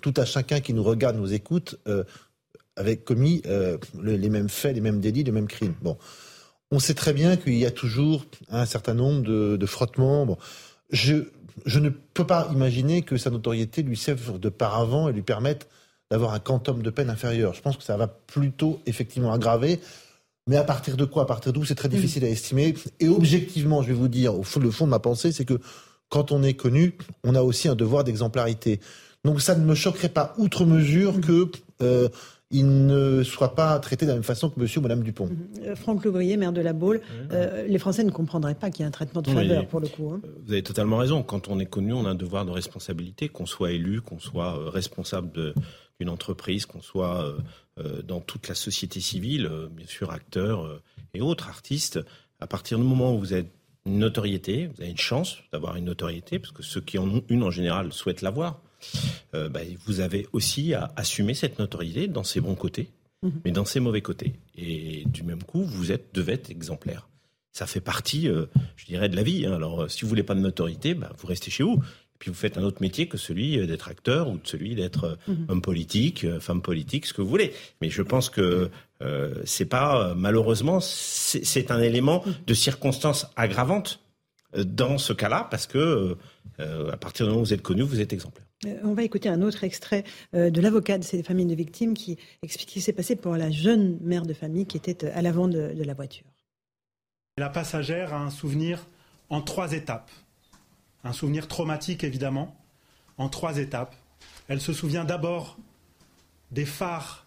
tout 0.00 0.14
à 0.16 0.24
chacun 0.24 0.60
qui 0.60 0.74
nous 0.74 0.82
regarde, 0.82 1.16
nous 1.16 1.32
écoute, 1.32 1.78
avait 2.76 2.96
commis 2.96 3.42
les 4.02 4.28
mêmes 4.28 4.48
faits, 4.48 4.74
les 4.74 4.80
mêmes 4.80 5.00
délits, 5.00 5.24
les 5.24 5.32
mêmes 5.32 5.48
crimes. 5.48 5.74
Bon. 5.82 5.96
On 6.70 6.80
sait 6.80 6.94
très 6.94 7.12
bien 7.12 7.36
qu'il 7.36 7.54
y 7.54 7.66
a 7.66 7.70
toujours 7.70 8.24
un 8.50 8.66
certain 8.66 8.94
nombre 8.94 9.22
de, 9.22 9.66
frottements. 9.66 10.26
Bon, 10.26 10.36
je, 10.90 11.14
je 11.66 11.78
ne 11.78 11.88
peux 11.88 12.26
pas 12.26 12.48
imaginer 12.52 13.02
que 13.02 13.16
sa 13.16 13.30
notoriété 13.30 13.82
lui 13.82 13.96
serve 13.96 14.40
de 14.40 14.48
paravent 14.48 15.08
et 15.08 15.12
lui 15.12 15.22
permette 15.22 15.68
d'avoir 16.10 16.34
un 16.34 16.38
quantum 16.38 16.82
de 16.82 16.90
peine 16.90 17.10
inférieur. 17.10 17.54
Je 17.54 17.62
pense 17.62 17.76
que 17.76 17.82
ça 17.82 17.96
va 17.96 18.08
plutôt 18.08 18.80
effectivement 18.86 19.32
aggraver. 19.32 19.80
Mais 20.46 20.56
à 20.56 20.64
partir 20.64 20.96
de 20.96 21.04
quoi? 21.04 21.22
À 21.22 21.26
partir 21.26 21.52
d'où? 21.52 21.64
C'est 21.64 21.74
très 21.74 21.88
difficile 21.88 22.24
à 22.24 22.28
estimer. 22.28 22.74
Et 23.00 23.08
objectivement, 23.08 23.82
je 23.82 23.88
vais 23.88 23.94
vous 23.94 24.08
dire, 24.08 24.38
au 24.38 24.42
fond, 24.42 24.60
le 24.60 24.70
fond 24.70 24.84
de 24.84 24.90
ma 24.90 24.98
pensée, 24.98 25.32
c'est 25.32 25.46
que 25.46 25.58
quand 26.10 26.32
on 26.32 26.42
est 26.42 26.54
connu, 26.54 26.96
on 27.24 27.34
a 27.34 27.42
aussi 27.42 27.68
un 27.68 27.74
devoir 27.74 28.04
d'exemplarité. 28.04 28.80
Donc 29.24 29.40
ça 29.40 29.54
ne 29.54 29.64
me 29.64 29.74
choquerait 29.74 30.10
pas 30.10 30.34
outre 30.36 30.66
mesure 30.66 31.18
que 31.20 31.50
euh, 31.80 32.08
il 32.50 32.86
ne 32.86 33.22
soit 33.24 33.54
pas 33.54 33.78
traité 33.80 34.04
de 34.04 34.10
la 34.10 34.14
même 34.14 34.22
façon 34.22 34.48
que 34.48 34.60
monsieur 34.60 34.78
ou 34.78 34.82
madame 34.82 35.02
Dupont. 35.02 35.26
Mhm. 35.26 35.36
Euh, 35.64 35.76
Franck 35.76 36.04
Louvrier, 36.04 36.36
maire 36.36 36.52
de 36.52 36.60
la 36.60 36.72
Baule, 36.72 37.00
euh, 37.32 37.66
les 37.66 37.78
Français 37.78 38.04
ne 38.04 38.10
comprendraient 38.10 38.54
pas 38.54 38.70
qu'il 38.70 38.80
y 38.80 38.82
ait 38.84 38.88
un 38.88 38.92
traitement 38.92 39.22
de 39.22 39.30
faveur 39.30 39.66
pour 39.66 39.80
le 39.80 39.88
coup. 39.88 40.12
Hein. 40.12 40.20
Vous 40.46 40.52
avez 40.52 40.62
totalement 40.62 40.98
raison. 40.98 41.22
Quand 41.22 41.48
on 41.48 41.58
est 41.58 41.66
connu, 41.66 41.92
on 41.92 42.06
a 42.06 42.10
un 42.10 42.14
devoir 42.14 42.44
de 42.44 42.50
responsabilité, 42.50 43.28
qu'on 43.28 43.46
soit 43.46 43.72
élu, 43.72 44.00
qu'on 44.02 44.20
soit 44.20 44.56
euh, 44.56 44.68
responsable 44.68 45.54
d'une 46.00 46.08
entreprise, 46.08 46.66
qu'on 46.66 46.82
soit 46.82 47.36
dans 48.04 48.20
toute 48.20 48.48
la 48.48 48.54
société 48.54 49.00
civile, 49.00 49.50
bien 49.70 49.86
sûr 49.86 50.10
acteurs 50.10 50.80
et 51.14 51.20
autres 51.20 51.48
artistes. 51.48 52.00
À 52.40 52.46
partir 52.46 52.78
du 52.78 52.84
moment 52.84 53.14
où 53.14 53.18
vous 53.18 53.34
êtes 53.34 53.50
une 53.86 53.98
notoriété, 53.98 54.66
vous 54.66 54.80
avez 54.80 54.90
une 54.90 54.96
chance 54.96 55.38
d'avoir 55.52 55.76
une 55.76 55.84
notoriété, 55.84 56.38
parce 56.38 56.52
que 56.52 56.62
ceux 56.62 56.80
qui 56.80 56.98
en 56.98 57.08
ont 57.08 57.24
une 57.28 57.42
en 57.42 57.50
général 57.50 57.92
souhaitent 57.92 58.22
l'avoir. 58.22 58.60
Euh, 59.34 59.48
bah, 59.48 59.60
vous 59.86 60.00
avez 60.00 60.26
aussi 60.32 60.74
à 60.74 60.92
assumer 60.96 61.34
cette 61.34 61.58
notoriété 61.58 62.06
dans 62.06 62.24
ses 62.24 62.40
bons 62.40 62.54
côtés, 62.54 62.90
mhm. 63.22 63.40
mais 63.44 63.50
dans 63.50 63.64
ses 63.64 63.80
mauvais 63.80 64.02
côtés. 64.02 64.34
Et 64.56 65.04
du 65.06 65.22
même 65.22 65.42
coup, 65.42 65.64
vous 65.64 65.92
êtes, 65.92 66.14
devez 66.14 66.34
être 66.34 66.50
exemplaire. 66.50 67.08
Ça 67.52 67.66
fait 67.66 67.80
partie, 67.80 68.28
euh, 68.28 68.46
je 68.76 68.86
dirais, 68.86 69.08
de 69.08 69.16
la 69.16 69.22
vie. 69.22 69.46
Hein. 69.46 69.54
Alors, 69.54 69.82
euh, 69.82 69.88
si 69.88 70.02
vous 70.02 70.08
voulez 70.08 70.22
pas 70.22 70.34
de 70.34 70.40
notoriété, 70.40 70.94
bah, 70.94 71.12
vous 71.18 71.26
restez 71.26 71.50
chez 71.50 71.62
vous. 71.62 71.82
Puis 72.24 72.30
vous 72.30 72.36
faites 72.36 72.56
un 72.56 72.62
autre 72.62 72.80
métier 72.80 73.06
que 73.06 73.18
celui 73.18 73.66
d'être 73.66 73.88
acteur 73.88 74.28
ou 74.28 74.38
de 74.38 74.46
celui 74.46 74.74
d'être 74.74 75.18
mhm. 75.28 75.46
homme 75.48 75.60
politique, 75.60 76.26
femme 76.40 76.62
politique, 76.62 77.04
ce 77.04 77.12
que 77.12 77.20
vous 77.20 77.28
voulez. 77.28 77.52
Mais 77.82 77.90
je 77.90 78.00
pense 78.00 78.30
que 78.30 78.70
euh, 79.02 79.34
c'est 79.44 79.66
pas 79.66 80.14
malheureusement 80.16 80.80
c'est 80.80 81.70
un 81.70 81.80
élément 81.80 82.22
mhm. 82.24 82.34
de 82.46 82.54
circonstance 82.54 83.26
aggravante 83.36 84.00
dans 84.56 84.96
ce 84.98 85.12
cas-là 85.12 85.48
parce 85.50 85.66
que 85.66 86.16
à 86.58 86.96
partir 86.96 87.26
du 87.26 87.30
moment 87.30 87.42
où 87.42 87.44
vous 87.44 87.52
êtes 87.52 87.62
connu, 87.62 87.82
vous 87.82 88.00
êtes 88.00 88.12
exemplaire. 88.12 88.44
Euh, 88.66 88.78
on 88.84 88.94
va 88.94 89.02
écouter 89.02 89.28
un 89.28 89.42
autre 89.42 89.64
extrait 89.64 90.04
euh, 90.34 90.50
de 90.50 90.60
l'avocat 90.60 90.98
de 90.98 91.04
ces 91.04 91.22
familles 91.22 91.46
de 91.46 91.54
victimes 91.54 91.94
qui 91.94 92.18
explique 92.42 92.68
ce 92.70 92.74
qui 92.74 92.80
s'est 92.80 92.92
passé 92.92 93.16
pour 93.16 93.36
la 93.36 93.50
jeune 93.50 93.98
mère 94.00 94.22
de 94.22 94.34
famille 94.34 94.66
qui 94.66 94.76
était 94.76 95.06
euh, 95.06 95.12
à 95.14 95.22
l'avant 95.22 95.48
de, 95.48 95.72
la 95.76 95.94
voiture. 95.94 96.26
La 97.36 97.48
passagère 97.48 98.14
a 98.14 98.20
un 98.20 98.30
souvenir 98.30 98.86
en 99.28 99.40
trois 99.40 99.72
étapes. 99.72 100.10
Un 101.04 101.12
souvenir 101.12 101.48
traumatique 101.48 102.02
évidemment, 102.02 102.56
en 103.18 103.28
trois 103.28 103.58
étapes. 103.58 103.94
Elle 104.48 104.60
se 104.60 104.72
souvient 104.72 105.04
d'abord 105.04 105.58
des 106.50 106.66
phares 106.66 107.26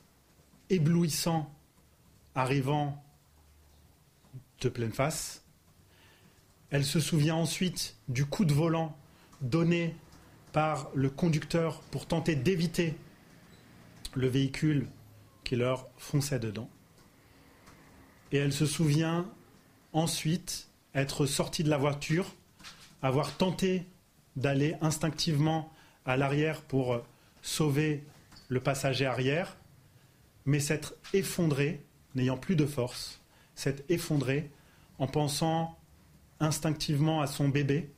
éblouissants 0.69 1.51
arrivant 2.35 3.03
de 4.61 4.69
pleine 4.69 4.91
face. 4.91 5.43
Elle 6.69 6.85
se 6.85 6.99
souvient 6.99 7.35
ensuite 7.35 7.95
du 8.09 8.25
coup 8.25 8.45
de 8.45 8.53
volant 8.53 8.97
donné 9.41 9.95
par 10.51 10.89
le 10.95 11.09
conducteur 11.09 11.81
pour 11.91 12.07
tenter 12.07 12.35
d'éviter 12.35 12.95
le 14.15 14.27
véhicule 14.27 14.87
qui 15.43 15.55
leur 15.55 15.87
fonçait 15.97 16.39
dedans. 16.39 16.69
Et 18.31 18.37
elle 18.37 18.53
se 18.53 18.65
souvient 18.65 19.29
ensuite 19.93 20.69
être 20.93 21.25
sortie 21.25 21.63
de 21.63 21.69
la 21.69 21.77
voiture, 21.77 22.35
avoir 23.01 23.35
tenté 23.37 23.85
d'aller 24.35 24.75
instinctivement 24.81 25.71
à 26.05 26.17
l'arrière 26.17 26.61
pour 26.61 27.01
sauver 27.41 28.03
le 28.49 28.59
passager 28.59 29.05
arrière, 29.05 29.57
mais 30.45 30.59
s'être 30.59 30.95
effondrée, 31.13 31.83
n'ayant 32.15 32.37
plus 32.37 32.55
de 32.55 32.65
force, 32.65 33.21
s'être 33.55 33.83
effondrée 33.89 34.49
en 34.99 35.07
pensant 35.07 35.77
instinctivement 36.39 37.21
à 37.21 37.27
son 37.27 37.49
bébé 37.49 37.89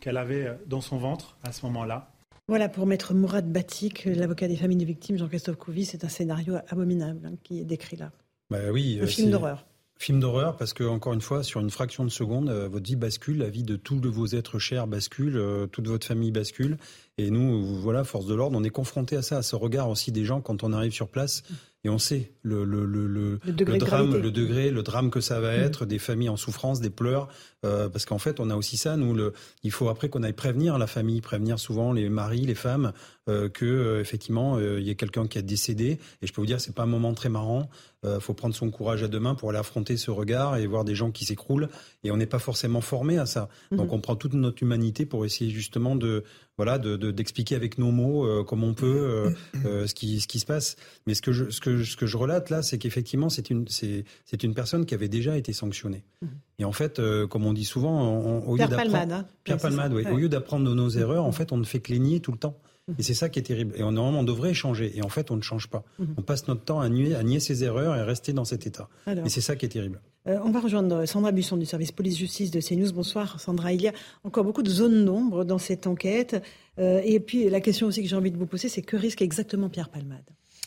qu'elle 0.00 0.16
avait 0.16 0.56
dans 0.66 0.80
son 0.80 0.98
ventre 0.98 1.36
à 1.42 1.52
ce 1.52 1.66
moment-là. 1.66 2.12
Voilà, 2.46 2.68
pour 2.68 2.86
Maître 2.86 3.12
Mourad 3.12 3.50
Batik, 3.52 4.04
l'avocat 4.06 4.48
des 4.48 4.56
familles 4.56 4.78
de 4.78 4.84
victimes, 4.86 5.18
Jean-Christophe 5.18 5.56
Couvi, 5.56 5.84
c'est 5.84 6.04
un 6.04 6.08
scénario 6.08 6.54
abominable 6.68 7.26
hein, 7.26 7.34
qui 7.42 7.60
est 7.60 7.64
décrit 7.64 7.96
là. 7.96 8.10
Bah 8.50 8.70
oui, 8.72 8.98
un 9.02 9.06
film 9.06 9.30
d'horreur. 9.30 9.66
Film 10.00 10.20
d'horreur 10.20 10.56
parce 10.56 10.74
que 10.74 10.84
encore 10.84 11.12
une 11.12 11.20
fois, 11.20 11.42
sur 11.42 11.60
une 11.60 11.70
fraction 11.70 12.04
de 12.04 12.08
seconde, 12.08 12.50
euh, 12.50 12.68
votre 12.68 12.86
vie 12.86 12.94
bascule, 12.94 13.38
la 13.38 13.50
vie 13.50 13.64
de 13.64 13.74
tous 13.74 14.00
vos 14.00 14.26
êtres 14.26 14.60
chers 14.60 14.86
bascule, 14.86 15.36
euh, 15.36 15.66
toute 15.66 15.88
votre 15.88 16.06
famille 16.06 16.30
bascule. 16.30 16.78
Et 17.18 17.30
nous, 17.30 17.64
voilà, 17.80 18.04
force 18.04 18.26
de 18.26 18.34
l'ordre, 18.34 18.56
on 18.56 18.62
est 18.62 18.70
confronté 18.70 19.16
à 19.16 19.22
ça, 19.22 19.38
à 19.38 19.42
ce 19.42 19.56
regard 19.56 19.90
aussi 19.90 20.12
des 20.12 20.24
gens 20.24 20.40
quand 20.40 20.62
on 20.62 20.72
arrive 20.72 20.92
sur 20.92 21.08
place. 21.08 21.42
Et 21.88 21.90
on 21.90 21.98
sait 21.98 22.32
le, 22.42 22.64
le, 22.64 22.84
le, 22.84 23.06
le, 23.06 23.78
drame, 23.78 24.14
le 24.14 24.30
degré, 24.30 24.70
le 24.70 24.82
drame 24.82 25.10
que 25.10 25.22
ça 25.22 25.40
va 25.40 25.56
mm. 25.56 25.60
être, 25.60 25.86
des 25.86 25.98
familles 25.98 26.28
en 26.28 26.36
souffrance, 26.36 26.82
des 26.82 26.90
pleurs, 26.90 27.28
euh, 27.64 27.88
parce 27.88 28.04
qu'en 28.04 28.18
fait, 28.18 28.40
on 28.40 28.50
a 28.50 28.56
aussi 28.56 28.76
ça. 28.76 28.98
Nous, 28.98 29.14
le, 29.14 29.32
il 29.62 29.70
faut 29.70 29.88
après 29.88 30.10
qu'on 30.10 30.22
aille 30.22 30.34
prévenir 30.34 30.76
la 30.76 30.86
famille, 30.86 31.22
prévenir 31.22 31.58
souvent 31.58 31.94
les 31.94 32.10
maris, 32.10 32.42
les 32.42 32.54
femmes, 32.54 32.92
euh, 33.30 33.48
que 33.48 33.64
euh, 33.64 34.00
effectivement, 34.02 34.60
il 34.60 34.82
y 34.82 34.90
a 34.90 34.94
quelqu'un 34.94 35.26
qui 35.26 35.38
a 35.38 35.42
décédé. 35.42 35.98
Et 36.20 36.26
je 36.26 36.32
peux 36.34 36.42
vous 36.42 36.46
dire, 36.46 36.60
c'est 36.60 36.74
pas 36.74 36.82
un 36.82 36.86
moment 36.86 37.14
très 37.14 37.30
marrant. 37.30 37.70
Il 38.04 38.20
faut 38.20 38.34
prendre 38.34 38.54
son 38.54 38.70
courage 38.70 39.02
à 39.02 39.08
deux 39.08 39.18
mains 39.18 39.34
pour 39.34 39.48
aller 39.48 39.58
affronter 39.58 39.96
ce 39.96 40.10
regard 40.10 40.56
et 40.56 40.66
voir 40.66 40.84
des 40.84 40.94
gens 40.94 41.10
qui 41.10 41.24
s'écroulent. 41.24 41.68
Et 42.04 42.10
on 42.10 42.18
n'est 42.18 42.26
pas 42.26 42.38
forcément 42.38 42.82
formé 42.82 43.16
à 43.16 43.24
ça. 43.24 43.48
Mm-hmm. 43.72 43.76
Donc, 43.76 43.92
on 43.94 44.00
prend 44.00 44.14
toute 44.14 44.34
notre 44.34 44.62
humanité 44.62 45.06
pour 45.06 45.24
essayer 45.24 45.50
justement 45.50 45.96
de 45.96 46.22
voilà, 46.58 46.78
d'expliquer 46.78 47.54
de, 47.54 47.60
avec 47.60 47.78
nos 47.78 47.92
mots 47.92 48.26
euh, 48.26 48.42
comme 48.42 48.64
on 48.64 48.74
peut 48.74 48.86
euh, 48.86 49.30
euh, 49.64 49.86
ce, 49.86 49.94
qui, 49.94 50.20
ce 50.20 50.26
qui 50.26 50.40
se 50.40 50.44
passe. 50.44 50.76
Mais 51.06 51.14
ce 51.14 51.22
que 51.22 51.32
je, 51.32 51.48
ce 51.50 51.60
que, 51.60 51.84
ce 51.84 51.96
que 51.96 52.06
je 52.06 52.16
relate 52.16 52.50
là, 52.50 52.62
c'est 52.62 52.78
qu'effectivement, 52.78 53.30
c'est 53.30 53.48
une, 53.48 53.66
c'est, 53.68 54.04
une 54.42 54.54
personne 54.54 54.84
qui 54.84 54.92
avait 54.92 55.08
déjà 55.08 55.36
été 55.36 55.52
sanctionnée. 55.52 56.04
Mhm. 56.20 56.28
Et 56.58 56.64
en 56.64 56.72
fait, 56.72 57.00
comme 57.30 57.46
on 57.46 57.52
dit 57.52 57.64
souvent, 57.64 58.40
au 58.40 58.56
Pierre 58.56 58.68
Palmade, 58.68 59.12
hein. 59.12 59.26
Pierre 59.44 59.58
Palmade, 59.58 59.92
oui. 59.92 60.04
Au 60.10 60.16
lieu 60.16 60.28
d'apprendre 60.28 60.68
de 60.68 60.74
nos 60.74 60.90
erreurs, 60.90 61.24
en 61.24 61.30
fait, 61.30 61.52
on 61.52 61.56
ne 61.56 61.64
fait 61.64 61.78
que 61.78 62.18
tout 62.18 62.32
le 62.32 62.38
temps. 62.38 62.58
Et 62.98 63.02
c'est 63.02 63.14
ça 63.14 63.28
qui 63.28 63.38
est 63.38 63.42
terrible. 63.42 63.74
Et 63.76 63.82
on, 63.82 63.92
normalement, 63.92 64.20
on 64.20 64.24
devrait 64.24 64.54
changer. 64.54 64.96
Et 64.96 65.02
en 65.02 65.08
fait, 65.08 65.30
on 65.30 65.36
ne 65.36 65.42
change 65.42 65.68
pas. 65.68 65.84
Mhm. 65.98 66.14
On 66.18 66.22
passe 66.22 66.48
notre 66.48 66.62
temps 66.62 66.80
à 66.80 66.88
nier, 66.88 67.14
à 67.14 67.22
nier 67.22 67.40
ses 67.40 67.64
erreurs 67.64 67.94
et 67.96 68.00
à 68.00 68.04
rester 68.04 68.32
dans 68.32 68.44
cet 68.44 68.66
état. 68.66 68.88
et 69.06 69.28
c'est 69.28 69.40
ça 69.40 69.56
qui 69.56 69.66
est 69.66 69.70
terrible. 69.70 70.00
Euh, 70.26 70.38
on 70.44 70.50
va 70.50 70.60
rejoindre 70.60 71.06
Sandra 71.06 71.32
Busson 71.32 71.56
du 71.56 71.66
service 71.66 71.92
police-justice 71.92 72.50
de 72.50 72.60
CNews. 72.60 72.92
Bonsoir 72.92 73.40
Sandra. 73.40 73.72
Il 73.72 73.82
y 73.82 73.88
a 73.88 73.92
encore 74.24 74.44
beaucoup 74.44 74.62
de 74.62 74.70
zones 74.70 75.04
d'ombre 75.04 75.44
dans 75.44 75.58
cette 75.58 75.86
enquête. 75.86 76.42
Euh, 76.78 77.00
et 77.04 77.20
puis 77.20 77.48
la 77.48 77.60
question 77.60 77.86
aussi 77.86 78.02
que 78.02 78.08
j'ai 78.08 78.16
envie 78.16 78.30
de 78.30 78.36
vous 78.36 78.46
poser, 78.46 78.68
c'est 78.68 78.82
que 78.82 78.96
risque 78.96 79.22
exactement 79.22 79.68
Pierre 79.68 79.88
Palmade? 79.88 80.24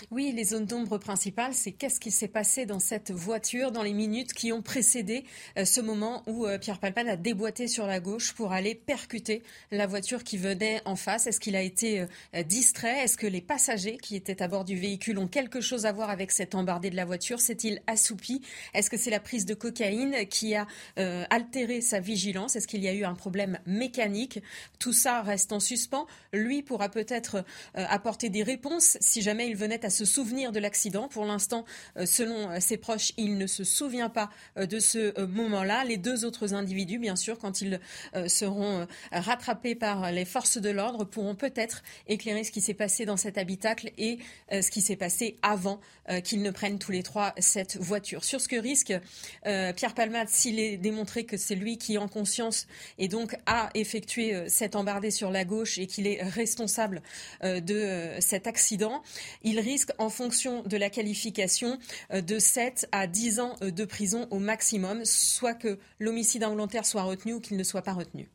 Oui, 0.10 0.32
les 0.36 0.46
zones 0.46 0.66
d'ombre 0.66 0.98
principales, 0.98 1.54
c'est 1.54 1.72
qu'est-ce 1.72 2.00
qui 2.00 2.12
s'est 2.12 2.28
passé 2.28 2.66
dans 2.66 2.80
cette 2.80 3.12
voiture 3.12 3.72
dans 3.72 3.84
les 3.84 3.94
minutes 3.94 4.34
qui 4.34 4.52
ont 4.52 4.62
précédé 4.62 5.24
euh, 5.58 5.66
ce 5.66 5.80
moment 5.80 6.24
où 6.26 6.46
euh, 6.46 6.58
Pierre 6.58 6.80
Palpan 6.80 7.08
a 7.08 7.16
déboîté 7.16 7.68
sur 7.68 7.86
la 7.86 8.00
gauche 8.00 8.34
pour 8.34 8.52
aller 8.52 8.74
percuter 8.74 9.44
la 9.72 9.86
voiture 9.86 10.24
qui 10.24 10.38
venait 10.38 10.82
en 10.86 10.96
face. 10.96 11.28
Est-ce 11.28 11.40
qu'il 11.40 11.56
a 11.56 11.62
été 11.62 12.02
euh, 12.02 12.44
distrait? 12.44 13.04
Est-ce 13.04 13.18
que 13.18 13.28
les 13.28 13.42
passagers 13.42 13.98
qui 13.98 14.16
étaient 14.16 14.42
à 14.42 14.48
bord 14.48 14.66
du 14.66 14.76
véhicule 14.76 15.20
ont 15.20 15.28
quelque 15.28 15.62
chose 15.62 15.86
à 15.86 15.92
voir 15.92 16.10
avec 16.10 16.32
cette 16.32 16.56
embardée 16.56 16.90
de 16.90 16.96
la 16.96 17.06
voiture? 17.06 17.40
S'est-il 17.40 17.82
assoupi? 17.88 18.42
Est-ce 18.74 18.90
que 18.90 18.98
c'est 18.98 19.12
la 19.12 19.20
prise 19.20 19.46
de 19.46 19.54
cocaïne 19.54 20.16
qui 20.30 20.56
a 20.56 20.68
altéré 20.96 21.82
sa 21.82 22.00
vigilance? 22.00 22.56
Est-ce 22.56 22.68
qu'il 22.68 22.84
y 22.84 22.88
a 22.88 22.94
eu 22.94 23.04
un 23.04 23.16
problème 23.16 23.60
mécanique? 23.66 24.40
Tout 24.80 24.94
ça 24.94 25.22
reste 25.22 25.52
en 25.52 25.60
suspens. 25.60 26.08
Lui 26.34 26.64
pourra 26.64 26.90
peut-être 26.90 27.44
apporter 27.74 28.30
des 28.30 28.44
réponses 28.44 28.98
si 29.00 29.22
jamais 29.22 29.48
il 29.48 29.56
venait 29.56 29.86
à 29.86 29.90
se 29.92 30.06
souvenir 30.06 30.52
de 30.52 30.60
l'accident. 30.60 31.08
Pour 31.08 31.26
l'instant, 31.26 31.66
euh, 31.98 32.06
selon 32.06 32.50
euh, 32.50 32.60
ses 32.60 32.78
proches, 32.78 33.12
il 33.18 33.38
ne 33.38 33.48
se 33.48 33.64
souvient 33.64 34.10
pas 34.10 34.30
euh, 34.58 34.66
de 34.66 34.80
ce 34.80 35.20
moment-là. 35.26 35.84
Les 35.84 35.98
deux 35.98 36.26
autres 36.26 36.54
individus, 36.54 37.00
bien 37.00 37.16
sûr, 37.16 37.38
quand 37.38 37.62
ils 37.62 37.80
seront 38.28 38.88
rattrapés 39.12 39.76
par 39.76 40.12
les 40.12 40.26
forces 40.26 40.58
de 40.58 40.70
l'ordre, 40.70 41.04
pourront 41.04 41.36
peut-être 41.36 41.84
éclairer 42.08 42.44
ce 42.44 42.52
qui 42.52 42.62
s'est 42.62 42.74
passé 42.74 43.06
dans 43.06 43.18
cet 43.18 43.38
habitacle 43.38 43.92
et 43.98 44.20
ce 44.52 44.70
qui 44.70 44.82
s'est 44.82 44.96
passé 44.96 45.36
avant 45.42 45.80
qu'ils 46.24 46.42
ne 46.42 46.52
prennent 46.52 46.80
tous 46.80 46.92
les 46.92 47.04
trois 47.04 47.34
cette 47.38 47.78
voiture. 47.78 48.24
Sur 48.24 48.42
ce 48.42 48.48
que 48.48 48.56
risque 48.56 48.94
Pierre 49.44 49.94
Palmade, 49.96 50.30
s'il 50.30 50.60
est 50.60 50.78
démontré 50.78 51.26
que 51.26 51.38
c'est 51.38 51.56
lui 51.56 51.78
qui, 51.78 51.98
en 51.98 52.08
conscience, 52.08 52.68
et 52.98 53.08
donc 53.08 53.36
a 53.46 53.70
effectué 53.74 54.48
cette 54.48 54.76
embardée 54.76 55.12
sur 55.12 55.32
la 55.32 55.44
gauche 55.44 55.78
et 55.78 55.88
qu'il 55.88 56.08
est 56.08 56.22
responsable 56.22 57.02
de 57.44 58.10
cet 58.20 58.48
accident, 58.48 59.04
il 59.44 59.60
risque 59.60 59.81
en 59.98 60.10
fonction 60.10 60.64
de 60.64 60.78
la 60.78 60.90
qualification 60.90 61.78
euh, 62.14 62.22
de 62.22 62.40
7 62.40 62.88
à 62.92 63.08
10 63.08 63.40
ans 63.40 63.56
euh, 63.62 63.72
de 63.72 63.86
prison 63.86 64.28
au 64.32 64.40
maximum, 64.40 65.02
soit 65.06 65.54
que 65.54 65.78
l'homicide 66.00 66.44
involontaire 66.44 66.86
soit 66.86 67.04
retenu 67.04 67.34
ou 67.34 67.40
qu'il 67.40 67.58
ne 67.58 67.64
soit 67.64 67.82
pas 67.82 67.94
retenu. 67.94 68.30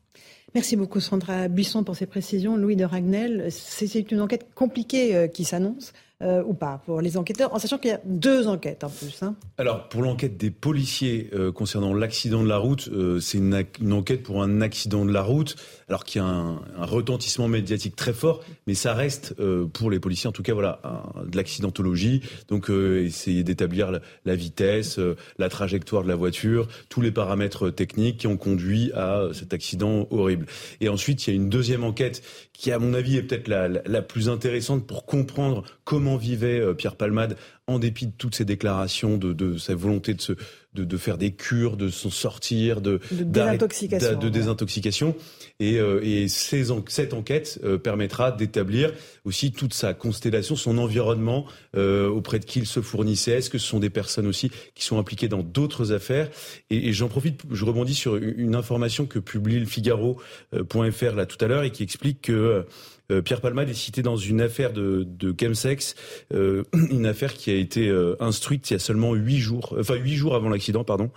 Merci 0.55 0.75
beaucoup 0.75 0.99
Sandra 0.99 1.47
Buisson 1.47 1.83
pour 1.83 1.95
ces 1.95 2.05
précisions. 2.05 2.55
Louis 2.55 2.75
de 2.75 2.85
Ragnel, 2.85 3.47
c'est 3.51 4.11
une 4.11 4.21
enquête 4.21 4.47
compliquée 4.55 5.15
euh, 5.15 5.27
qui 5.27 5.43
s'annonce. 5.43 5.93
Euh, 6.23 6.41
ou 6.43 6.55
pas 6.55 6.81
pour 6.83 6.99
les 6.99 7.15
enquêteurs, 7.15 7.53
en 7.53 7.59
sachant 7.59 7.77
qu'il 7.77 7.91
y 7.91 7.93
a 7.93 8.01
deux 8.03 8.47
enquêtes 8.47 8.83
en 8.83 8.89
plus. 8.89 9.21
Hein. 9.21 9.35
Alors 9.59 9.87
pour 9.87 10.01
l'enquête 10.01 10.35
des 10.35 10.49
policiers 10.49 11.29
euh, 11.35 11.51
concernant 11.51 11.93
l'accident 11.93 12.41
de 12.41 12.49
la 12.49 12.57
route, 12.57 12.89
euh, 12.91 13.19
c'est 13.19 13.37
une, 13.37 13.93
enquête 13.93 14.23
pour 14.23 14.41
un 14.41 14.61
accident 14.61 15.05
de 15.05 15.11
la 15.11 15.21
route, 15.21 15.55
alors 15.87 16.03
qu'il 16.03 16.19
y 16.19 16.25
a 16.25 16.27
un, 16.27 16.59
retentissement 16.79 17.47
médiatique 17.47 17.95
très 17.95 18.13
fort, 18.13 18.43
mais 18.65 18.73
ça 18.73 18.95
reste 18.95 19.35
pour 19.73 19.91
les 19.91 19.99
policiers 19.99 20.27
en 20.27 20.31
tout 20.31 20.41
cas 20.41 20.53
voilà 20.53 20.81
de 21.23 21.37
l'accidentologie, 21.37 22.21
donc 22.47 22.69
essayer 22.69 23.43
d'établir 23.43 23.91
la, 24.25 24.35
vitesse, 24.35 24.99
la 25.37 25.49
trajectoire 25.49 26.01
de 26.03 26.07
la 26.07 26.15
voiture, 26.15 26.67
tous 26.89 27.01
les 27.01 27.11
paramètres 27.11 27.69
techniques 27.69 28.17
qui 28.17 28.27
ont 28.27 28.37
conduit 28.37 28.91
à 28.93 29.29
cet 29.33 29.53
accident 29.53 30.07
horrible. 30.09 30.45
Et 30.81 30.89
ensuite 30.89 31.27
il 31.27 31.29
y 31.31 31.33
a 31.33 31.35
une 31.35 31.49
deuxième 31.49 31.83
enquête 31.83 32.23
qui 32.57 32.71
à 32.71 32.79
mon 32.79 32.95
avis 32.95 33.17
est 33.17 33.23
peut-être 33.23 33.47
la, 33.47 33.67
la, 33.67 34.01
plus 34.01 34.29
intéressante 34.29 34.87
pour 34.87 35.05
comprendre 35.05 35.63
comment 35.83 36.17
vivait 36.17 36.59
euh, 36.59 36.73
Pierre 36.73 36.95
Palmade 36.95 37.37
en 37.67 37.77
dépit 37.77 38.07
de 38.07 38.13
toutes 38.17 38.33
ces 38.33 38.45
déclarations, 38.45 39.17
de, 39.17 39.31
de 39.31 39.57
sa 39.57 39.75
volonté 39.75 40.15
de, 40.15 40.21
se, 40.21 40.33
de, 40.77 40.83
de, 40.83 40.97
faire 40.97 41.17
des 41.17 41.31
cures, 41.31 41.77
de 41.77 41.89
s'en 41.89 42.09
sortir, 42.09 42.81
de, 42.81 42.99
de 43.11 43.23
désintoxication. 43.23 44.19
De, 44.19 44.29
désintoxication. 44.29 45.15
Et, 45.59 45.79
euh, 45.79 45.99
et 46.03 46.27
ces, 46.27 46.65
cette 46.87 47.13
enquête 47.13 47.59
euh, 47.63 47.77
permettra 47.77 48.31
d'établir 48.31 48.93
aussi 49.25 49.51
toute 49.51 49.73
sa 49.73 49.93
constellation, 49.93 50.55
son 50.55 50.77
environnement, 50.77 51.45
euh, 51.75 52.07
auprès 52.07 52.39
de 52.39 52.45
qui 52.45 52.59
il 52.59 52.67
se 52.67 52.81
fournissait. 52.81 53.31
Est-ce 53.31 53.49
que 53.49 53.57
ce 53.57 53.67
sont 53.67 53.79
des 53.79 53.89
personnes 53.89 54.27
aussi 54.27 54.51
qui 54.75 54.85
sont 54.85 54.99
impliquées 54.99 55.27
dans 55.27 55.43
d'autres 55.43 55.91
affaires? 55.91 56.29
Et, 56.69 56.89
et 56.89 56.93
j'en 56.93 57.07
profite, 57.07 57.41
je 57.51 57.65
rebondis 57.65 57.95
sur 57.95 58.15
une 58.15 58.55
information 58.55 59.05
que 59.05 59.19
publie 59.19 59.59
le 59.59 59.65
Figaro.fr 59.65 61.15
là 61.15 61.25
tout 61.25 61.43
à 61.43 61.47
l'heure 61.47 61.63
et 61.63 61.71
qui 61.71 61.83
explique 61.83 62.21
que 62.21 62.65
euh, 63.11 63.21
Pierre 63.21 63.41
Palmade 63.41 63.69
est 63.69 63.73
cité 63.73 64.01
dans 64.01 64.17
une 64.17 64.41
affaire 64.41 64.73
de, 64.73 65.03
de 65.07 65.33
chemsex, 65.39 65.95
euh, 66.33 66.63
une 66.91 67.05
affaire 67.05 67.33
qui 67.33 67.51
a 67.51 67.55
été 67.55 67.87
euh, 67.87 68.15
instruite 68.19 68.69
il 68.69 68.73
y 68.73 68.75
a 68.75 68.79
seulement 68.79 69.13
huit 69.13 69.39
jours, 69.39 69.75
enfin 69.79 69.95
huit 69.95 70.15
jours 70.15 70.35
avant 70.35 70.49
l'accident, 70.49 70.83
pardon. 70.83 71.09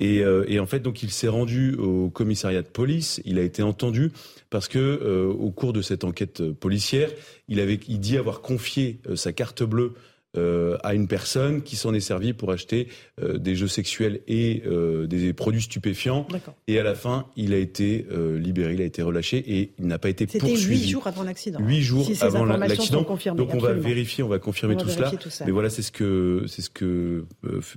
Et, 0.00 0.24
et, 0.48 0.58
en 0.58 0.66
fait, 0.66 0.80
donc, 0.80 1.04
il 1.04 1.12
s'est 1.12 1.28
rendu 1.28 1.76
au 1.76 2.10
commissariat 2.10 2.62
de 2.62 2.66
police. 2.66 3.20
Il 3.24 3.38
a 3.38 3.42
été 3.42 3.62
entendu 3.62 4.10
parce 4.50 4.66
que 4.66 5.30
au 5.38 5.52
cours 5.52 5.72
de 5.72 5.80
cette 5.80 6.02
enquête 6.02 6.50
policière, 6.50 7.08
il 7.46 7.60
avait, 7.60 7.78
il 7.86 8.00
dit 8.00 8.18
avoir 8.18 8.40
confié 8.40 8.98
sa 9.14 9.32
carte 9.32 9.62
bleue 9.62 9.92
euh, 10.38 10.78
à 10.82 10.94
une 10.94 11.08
personne 11.08 11.60
qui 11.60 11.76
s'en 11.76 11.92
est 11.92 12.00
servie 12.00 12.32
pour 12.32 12.52
acheter 12.52 12.88
euh, 13.20 13.36
des 13.36 13.54
jeux 13.54 13.68
sexuels 13.68 14.22
et 14.26 14.62
euh, 14.64 15.06
des 15.06 15.34
produits 15.34 15.60
stupéfiants. 15.60 16.26
Et 16.66 16.78
à 16.78 16.82
la 16.82 16.94
fin, 16.94 17.26
il 17.36 17.52
a 17.52 17.58
été 17.58 18.06
libéré, 18.38 18.72
il 18.72 18.80
a 18.80 18.84
été 18.84 19.02
relâché 19.02 19.38
et 19.38 19.74
il 19.78 19.86
n'a 19.86 19.98
pas 19.98 20.08
été 20.08 20.26
poursuivi. 20.26 20.56
C'était 20.56 20.70
huit 20.70 20.88
jours 20.88 21.06
avant 21.06 21.22
l'accident. 21.22 21.60
Huit 21.60 21.82
jours 21.82 22.08
avant 22.22 22.46
l'accident. 22.46 23.04
Donc 23.34 23.54
on 23.54 23.58
va 23.58 23.74
vérifier, 23.74 24.24
on 24.24 24.28
va 24.28 24.38
confirmer 24.38 24.76
tout, 24.76 24.88
cela. 24.88 25.12
Mais 25.44 25.52
voilà, 25.52 25.68
c'est 25.68 25.82
ce 25.82 25.92
que 25.92 26.44
c'est 26.48 26.62
ce 26.62 26.70
que 26.70 27.26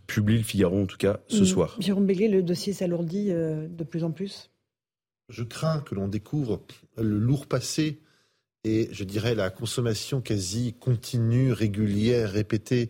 publie 0.07 0.37
le 0.37 0.43
Figaro 0.43 0.81
en 0.81 0.85
tout 0.85 0.97
cas 0.97 1.19
ce 1.27 1.41
mm. 1.41 1.45
soir. 1.45 1.75
Jérôme 1.79 2.05
Béguet, 2.05 2.29
le 2.29 2.41
dossier 2.41 2.71
s'alourdit 2.71 3.31
de 3.31 3.83
plus 3.83 4.05
en 4.05 4.11
plus? 4.11 4.49
Je 5.27 5.43
crains 5.43 5.79
que 5.81 5.95
l'on 5.95 6.07
découvre 6.07 6.61
le 6.97 7.17
lourd 7.17 7.47
passé 7.47 7.99
et 8.65 8.89
je 8.91 9.03
dirais 9.03 9.35
la 9.35 9.51
consommation 9.51 10.21
quasi 10.21 10.73
continue, 10.73 11.53
régulière, 11.53 12.31
répétée 12.31 12.89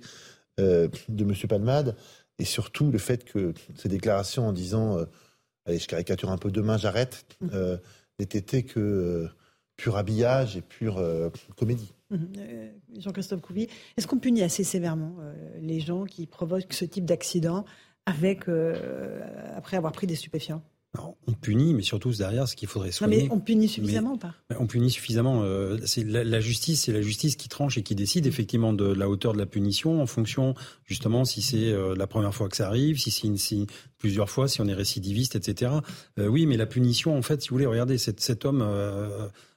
euh, 0.60 0.88
de 1.10 1.24
M. 1.26 1.34
Palmade, 1.50 1.98
et 2.40 2.46
surtout 2.46 2.90
le 2.92 2.98
fait 2.98 3.26
que 3.26 3.54
ces 3.76 3.90
déclarations 3.90 4.48
en 4.48 4.54
disant, 4.54 4.98
euh, 4.98 5.06
allez, 5.66 5.78
je 5.78 5.88
caricature 5.88 6.32
un 6.32 6.38
peu, 6.38 6.50
demain 6.50 6.78
j'arrête, 6.78 7.26
mmh. 7.42 7.48
euh, 7.54 7.78
n'étaient 8.20 8.64
que 8.64 9.28
pur 9.76 9.98
habillage 9.98 10.56
et 10.56 10.62
pure 10.62 11.04
comédie. 11.58 11.94
Mhm. 12.10 12.30
Jean-Christophe 12.98 13.42
Couvi, 13.42 13.68
est-ce 13.98 14.08
qu'on 14.08 14.20
punit 14.20 14.42
assez 14.42 14.64
sévèrement 14.64 15.18
les 15.60 15.82
gens 15.82 16.06
qui 16.06 16.28
provoquent 16.28 16.72
ce 16.72 16.86
type 16.86 17.04
d'accident 17.04 17.66
avec, 18.06 18.46
après 19.54 19.76
avoir 19.76 19.92
pris 19.92 20.08
des 20.08 20.16
stupéfiants? 20.16 20.64
On 21.28 21.34
punit, 21.34 21.74
mais 21.74 21.82
surtout 21.82 22.12
derrière, 22.12 22.48
ce 22.48 22.56
qu'il 22.56 22.68
faudrait 22.68 22.92
soigner. 22.92 23.18
Non, 23.18 23.24
mais 23.24 23.32
on 23.32 23.40
punit 23.40 23.68
suffisamment 23.68 24.14
ou 24.14 24.18
pas? 24.18 24.34
On 24.58 24.68
punit 24.68 24.92
suffisamment. 24.92 25.42
Euh, 25.44 25.78
c'est 25.86 26.04
la, 26.04 26.40
justice, 26.40 26.84
c'est 26.84 26.94
la 26.94 27.02
justice 27.02 27.36
qui 27.36 27.50
tranche 27.50 27.78
et 27.78 27.84
qui 27.84 27.96
décide 27.96 28.28
effectivement 28.28 28.74
de 28.74 28.86
la 28.86 29.10
hauteur 29.10 29.34
de 29.34 29.38
la 29.38 29.46
punition 29.46 30.02
en 30.02 30.06
fonction 30.06 30.54
justement 30.86 31.26
si 31.26 31.42
c'est 31.42 31.72
euh, 31.72 31.96
la 31.96 32.08
première 32.08 32.34
fois 32.34 32.50
que 32.50 32.56
ça 32.56 32.68
arrive, 32.68 33.00
si 33.00 33.12
c'est 33.12 33.36
si, 33.38 33.68
plusieurs 33.98 34.30
fois, 34.30 34.48
si 34.48 34.62
on 34.62 34.68
est 34.68 34.74
récidiviste, 34.74 35.36
etc. 35.36 35.72
Euh, 36.20 36.28
oui, 36.28 36.46
mais 36.46 36.58
la 36.58 36.66
punition, 36.66 37.18
en 37.18 37.22
fait, 37.22 37.42
si 37.42 37.50
vous 37.50 37.56
voulez, 37.56 37.66
regardez, 37.66 37.98
cet, 37.98 38.20
cet 38.20 38.46
homme, 38.46 38.66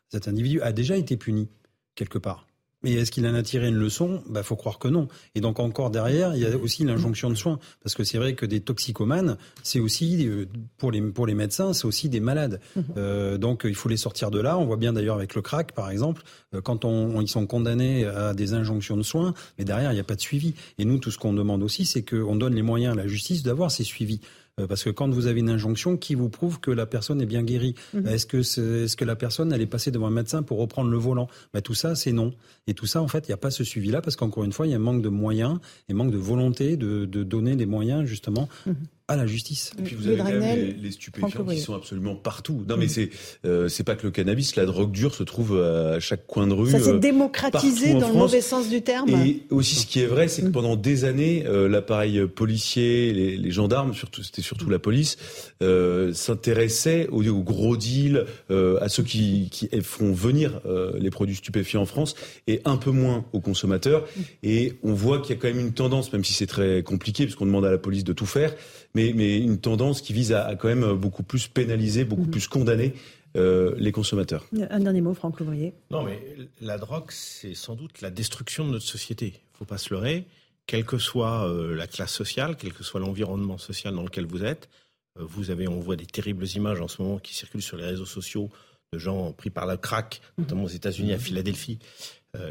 cet 0.09 0.29
individu 0.29 0.61
a 0.63 0.73
déjà 0.73 0.97
été 0.97 1.17
puni 1.17 1.49
quelque 1.95 2.19
part. 2.19 2.48
Mais 2.83 2.93
est-ce 2.93 3.11
qu'il 3.11 3.27
en 3.27 3.35
a 3.35 3.43
tiré 3.43 3.69
une 3.69 3.77
leçon? 3.77 4.23
Il 4.27 4.33
bah, 4.33 4.43
faut 4.43 4.55
croire 4.55 4.79
que 4.79 4.89
non. 4.89 5.09
Et 5.35 5.41
donc 5.41 5.59
encore 5.59 5.91
derrière, 5.91 6.35
il 6.37 6.43
y 6.43 6.47
a 6.47 6.57
aussi 6.57 6.85
l'injonction 6.85 7.29
de 7.29 7.35
soins. 7.35 7.59
Parce 7.83 7.95
que 7.95 8.05
c'est 8.05 8.19
vrai 8.19 8.35
que 8.35 8.47
des 8.47 8.61
toxicomanes, 8.61 9.37
c'est 9.63 9.81
aussi, 9.81 10.27
euh, 10.29 10.47
pour 10.77 10.93
les, 10.93 11.03
pour 11.03 11.27
les 11.27 11.35
médecins, 11.35 11.73
c'est 11.73 11.87
aussi 11.87 12.09
des 12.09 12.21
malades. 12.21 12.61
Mhm. 12.77 12.85
Euh, 12.97 13.39
donc 13.39 13.63
il 13.65 13.75
faut 13.75 13.89
les 13.89 13.97
sortir 13.97 14.31
de 14.31 14.41
là. 14.41 14.59
On 14.59 14.67
voit 14.67 14.77
bien 14.77 14.93
d'ailleurs 14.93 15.17
avec 15.17 15.35
le 15.35 15.43
crack, 15.43 15.73
par 15.73 15.91
exemple, 15.91 16.23
euh, 16.55 16.61
quand 16.61 16.85
on, 16.85 17.21
ils 17.21 17.29
sont 17.29 17.47
condamnés 17.47 18.05
à 18.05 18.33
des 18.33 18.55
injonctions 18.55 18.97
de 18.97 19.03
soins, 19.03 19.35
mais 19.59 19.65
derrière, 19.65 19.91
il 19.91 19.95
n'y 19.95 20.01
a 20.01 20.05
pas 20.05 20.17
de 20.17 20.21
suivi. 20.21 20.55
Et 20.79 20.85
nous, 20.85 20.99
tout 20.99 21.11
ce 21.11 21.19
qu'on 21.19 21.33
demande 21.33 21.63
aussi, 21.63 21.85
c'est 21.85 22.03
qu'on 22.03 22.37
donne 22.37 22.55
les 22.55 22.63
moyens 22.63 22.95
à 22.95 22.97
la 22.97 23.09
justice 23.09 23.43
d'avoir 23.43 23.71
ces 23.71 23.85
suivis. 23.85 24.21
Euh, 24.59 24.67
parce 24.67 24.85
que 24.85 24.91
quand 24.91 25.09
vous 25.09 25.27
avez 25.27 25.41
une 25.41 25.51
injonction, 25.51 25.97
qui 25.97 26.15
vous 26.15 26.29
prouve 26.29 26.61
que 26.61 26.71
la 26.71 26.87
personne 26.87 27.21
est 27.21 27.27
bien 27.27 27.43
guérie 27.43 27.75
mhm. 27.95 28.07
Est-ce 28.07 28.27
que, 28.27 28.39
est, 28.39 28.89
ce 28.89 28.97
que 28.97 29.05
la 29.05 29.17
personne 29.17 29.53
allait 29.53 29.67
passer 29.67 29.91
devant 29.91 30.07
un 30.07 30.13
médecin 30.13 30.43
pour 30.43 30.59
reprendre 30.59 30.91
le 30.91 30.97
volant? 30.97 31.29
Tout 31.65 31.75
ça, 31.75 31.95
c'est 31.95 32.13
non. 32.13 32.33
Et 32.67 32.75
tout 32.75 32.87
ça, 32.87 33.03
en 33.03 33.09
fait, 33.09 33.27
il 33.27 33.31
n'y 33.31 33.35
a 33.35 33.39
pas 33.39 33.51
ce 33.51 33.65
suivi-là 33.65 34.01
parce 34.01 34.17
qu'encore 34.17 34.45
une 34.45 34.53
fois, 34.53 34.67
il 34.67 34.71
y 34.71 34.75
a 34.75 34.77
un 34.77 34.81
manque 34.81 35.03
de 35.03 35.09
moyens 35.09 35.59
et 35.89 35.95
manque 35.95 36.13
de 36.13 36.19
volonté 36.19 36.77
de, 36.77 37.05
de 37.05 37.23
donner 37.23 37.57
des 37.57 37.67
moyens 37.67 38.05
justement 38.05 38.49
mhm 38.67 38.75
à 39.09 39.17
la 39.17 39.27
justice. 39.27 39.73
Et 39.79 39.83
puis 39.83 39.97
vous 39.97 40.07
avez 40.07 40.19
quand 40.19 40.25
même 40.25 40.75
les, 40.81 40.91
stupéfiants 40.91 41.45
qui 41.45 41.59
sont 41.59 41.75
absolument 41.75 42.15
partout. 42.15 42.65
Non, 42.69 42.77
mais 42.77 42.89
c'est 42.89 43.09
euh, 43.47 43.69
c'est 43.69 43.85
pas 43.85 43.97
que 43.97 44.07
le 44.07 44.11
cannabis, 44.11 44.55
la 44.57 44.67
drogue 44.67 44.93
dure 44.93 45.15
se 45.15 45.23
trouve 45.23 45.59
à 45.59 45.99
chaque 45.99 46.27
coin 46.27 46.47
de 46.47 46.53
rue. 46.53 46.71
Ça 46.71 46.79
s'est 46.79 46.91
euh, 46.91 46.99
démocratisé 46.99 47.95
dans 47.95 48.09
le 48.09 48.15
mauvais 48.15 48.43
sens 48.43 48.69
du 48.69 48.83
terme. 48.83 49.09
Et 49.09 49.43
aussi, 49.51 49.77
ce 49.77 49.87
qui 49.87 50.01
est 50.01 50.07
vrai, 50.07 50.29
c'est 50.29 50.43
que 50.43 50.49
pendant 50.49 50.77
des 50.77 51.05
années, 51.05 51.45
euh, 51.47 51.69
l'appareil 51.69 52.27
policier, 52.27 53.13
les, 53.15 53.37
les, 53.37 53.51
gendarmes, 53.51 53.95
surtout 53.95 54.23
c'était 54.23 54.43
surtout 54.43 54.69
la 54.69 54.79
police, 54.79 55.17
euh, 55.63 56.13
s'intéressait 56.13 57.09
aux, 57.09 57.23
gros 57.43 57.77
deals, 57.77 58.27
à 58.51 58.89
ceux 58.89 59.03
qui, 59.03 59.49
qui 59.51 59.69
font 59.83 60.13
venir 60.13 60.61
les 60.99 61.11
produits 61.11 61.37
stupéfiants 61.37 61.83
en 61.83 61.87
France, 61.87 62.15
et 62.47 62.61
un 62.65 62.77
peu 62.77 62.91
moins 62.91 63.25
aux 63.33 63.41
consommateurs. 63.41 64.07
Et 64.43 64.75
on 64.83 64.93
voit 64.93 65.21
qu'il 65.21 65.35
y 65.35 65.39
a 65.39 65.41
quand 65.41 65.49
même 65.49 65.61
une 65.61 65.73
tendance, 65.73 66.13
même 66.13 66.25
si 66.25 66.35
c'est 66.35 66.47
très 66.47 66.83
compliqué, 66.83 67.25
puisqu'on 67.25 67.47
demande 67.47 67.65
à 67.65 67.71
la 67.71 67.79
police 67.79 68.05
de 68.05 68.13
tout 68.13 68.27
faire 68.27 68.55
mais, 68.95 69.39
une 69.39 69.59
tendance 69.59 70.01
qui 70.01 70.13
vise 70.13 70.33
à, 70.33 70.55
quand 70.57 70.69
même 70.69 70.93
beaucoup 70.93 71.23
plus 71.23 71.49
pénaliser, 71.49 72.05
beaucoup 72.05 72.25
mhm. 72.25 72.31
plus 72.31 72.49
condamner 72.49 72.95
euh, 73.37 73.75
les 73.77 73.93
consommateurs. 73.93 74.47
Un 74.71 74.81
dernier 74.81 75.03
mot, 75.03 75.13
Franck 75.15 75.39
Louvrier. 75.39 75.75
Non, 75.91 76.03
mais 76.03 76.19
la 76.61 76.79
drogue, 76.79 77.11
c'est 77.11 77.55
sans 77.55 77.75
doute 77.75 78.01
la 78.01 78.11
destruction 78.11 78.67
de 78.67 78.73
notre 78.73 78.87
société. 78.87 79.27
Il 79.27 79.53
ne 79.53 79.59
faut 79.59 79.65
pas 79.65 79.79
se 79.79 79.93
leurrer. 79.93 80.25
Quelle 80.67 80.85
que 80.85 80.99
soit 80.99 81.49
euh, 81.49 81.75
la 81.75 81.87
classe 81.87 82.13
sociale, 82.13 82.57
quel 82.59 82.73
que 82.73 82.83
soit 82.83 83.01
l'environnement 83.01 83.59
social 83.59 83.95
dans 83.95 84.03
lequel 84.03 84.27
vous 84.27 84.45
êtes, 84.45 84.69
euh, 85.19 85.25
vous 85.25 85.51
avez, 85.51 85.69
on 85.69 85.79
voit 85.79 85.97
des 85.97 86.07
terribles 86.07 86.47
images 86.47 86.81
en 86.81 86.89
ce 86.89 87.03
moment 87.03 87.19
qui 87.19 87.35
circulent 87.35 87.63
sur 87.63 87.77
les 87.77 87.85
réseaux 87.85 88.07
sociaux 88.07 88.51
de 88.93 88.99
gens 88.99 89.33
pris 89.33 89.51
par 89.51 89.67
la 89.67 89.77
crack, 89.77 90.21
mhm. 90.39 90.45
notamment 90.45 90.65
aux 90.65 90.69
États-Unis, 90.69 91.13
à 91.13 91.19
Philadelphie. 91.19 91.79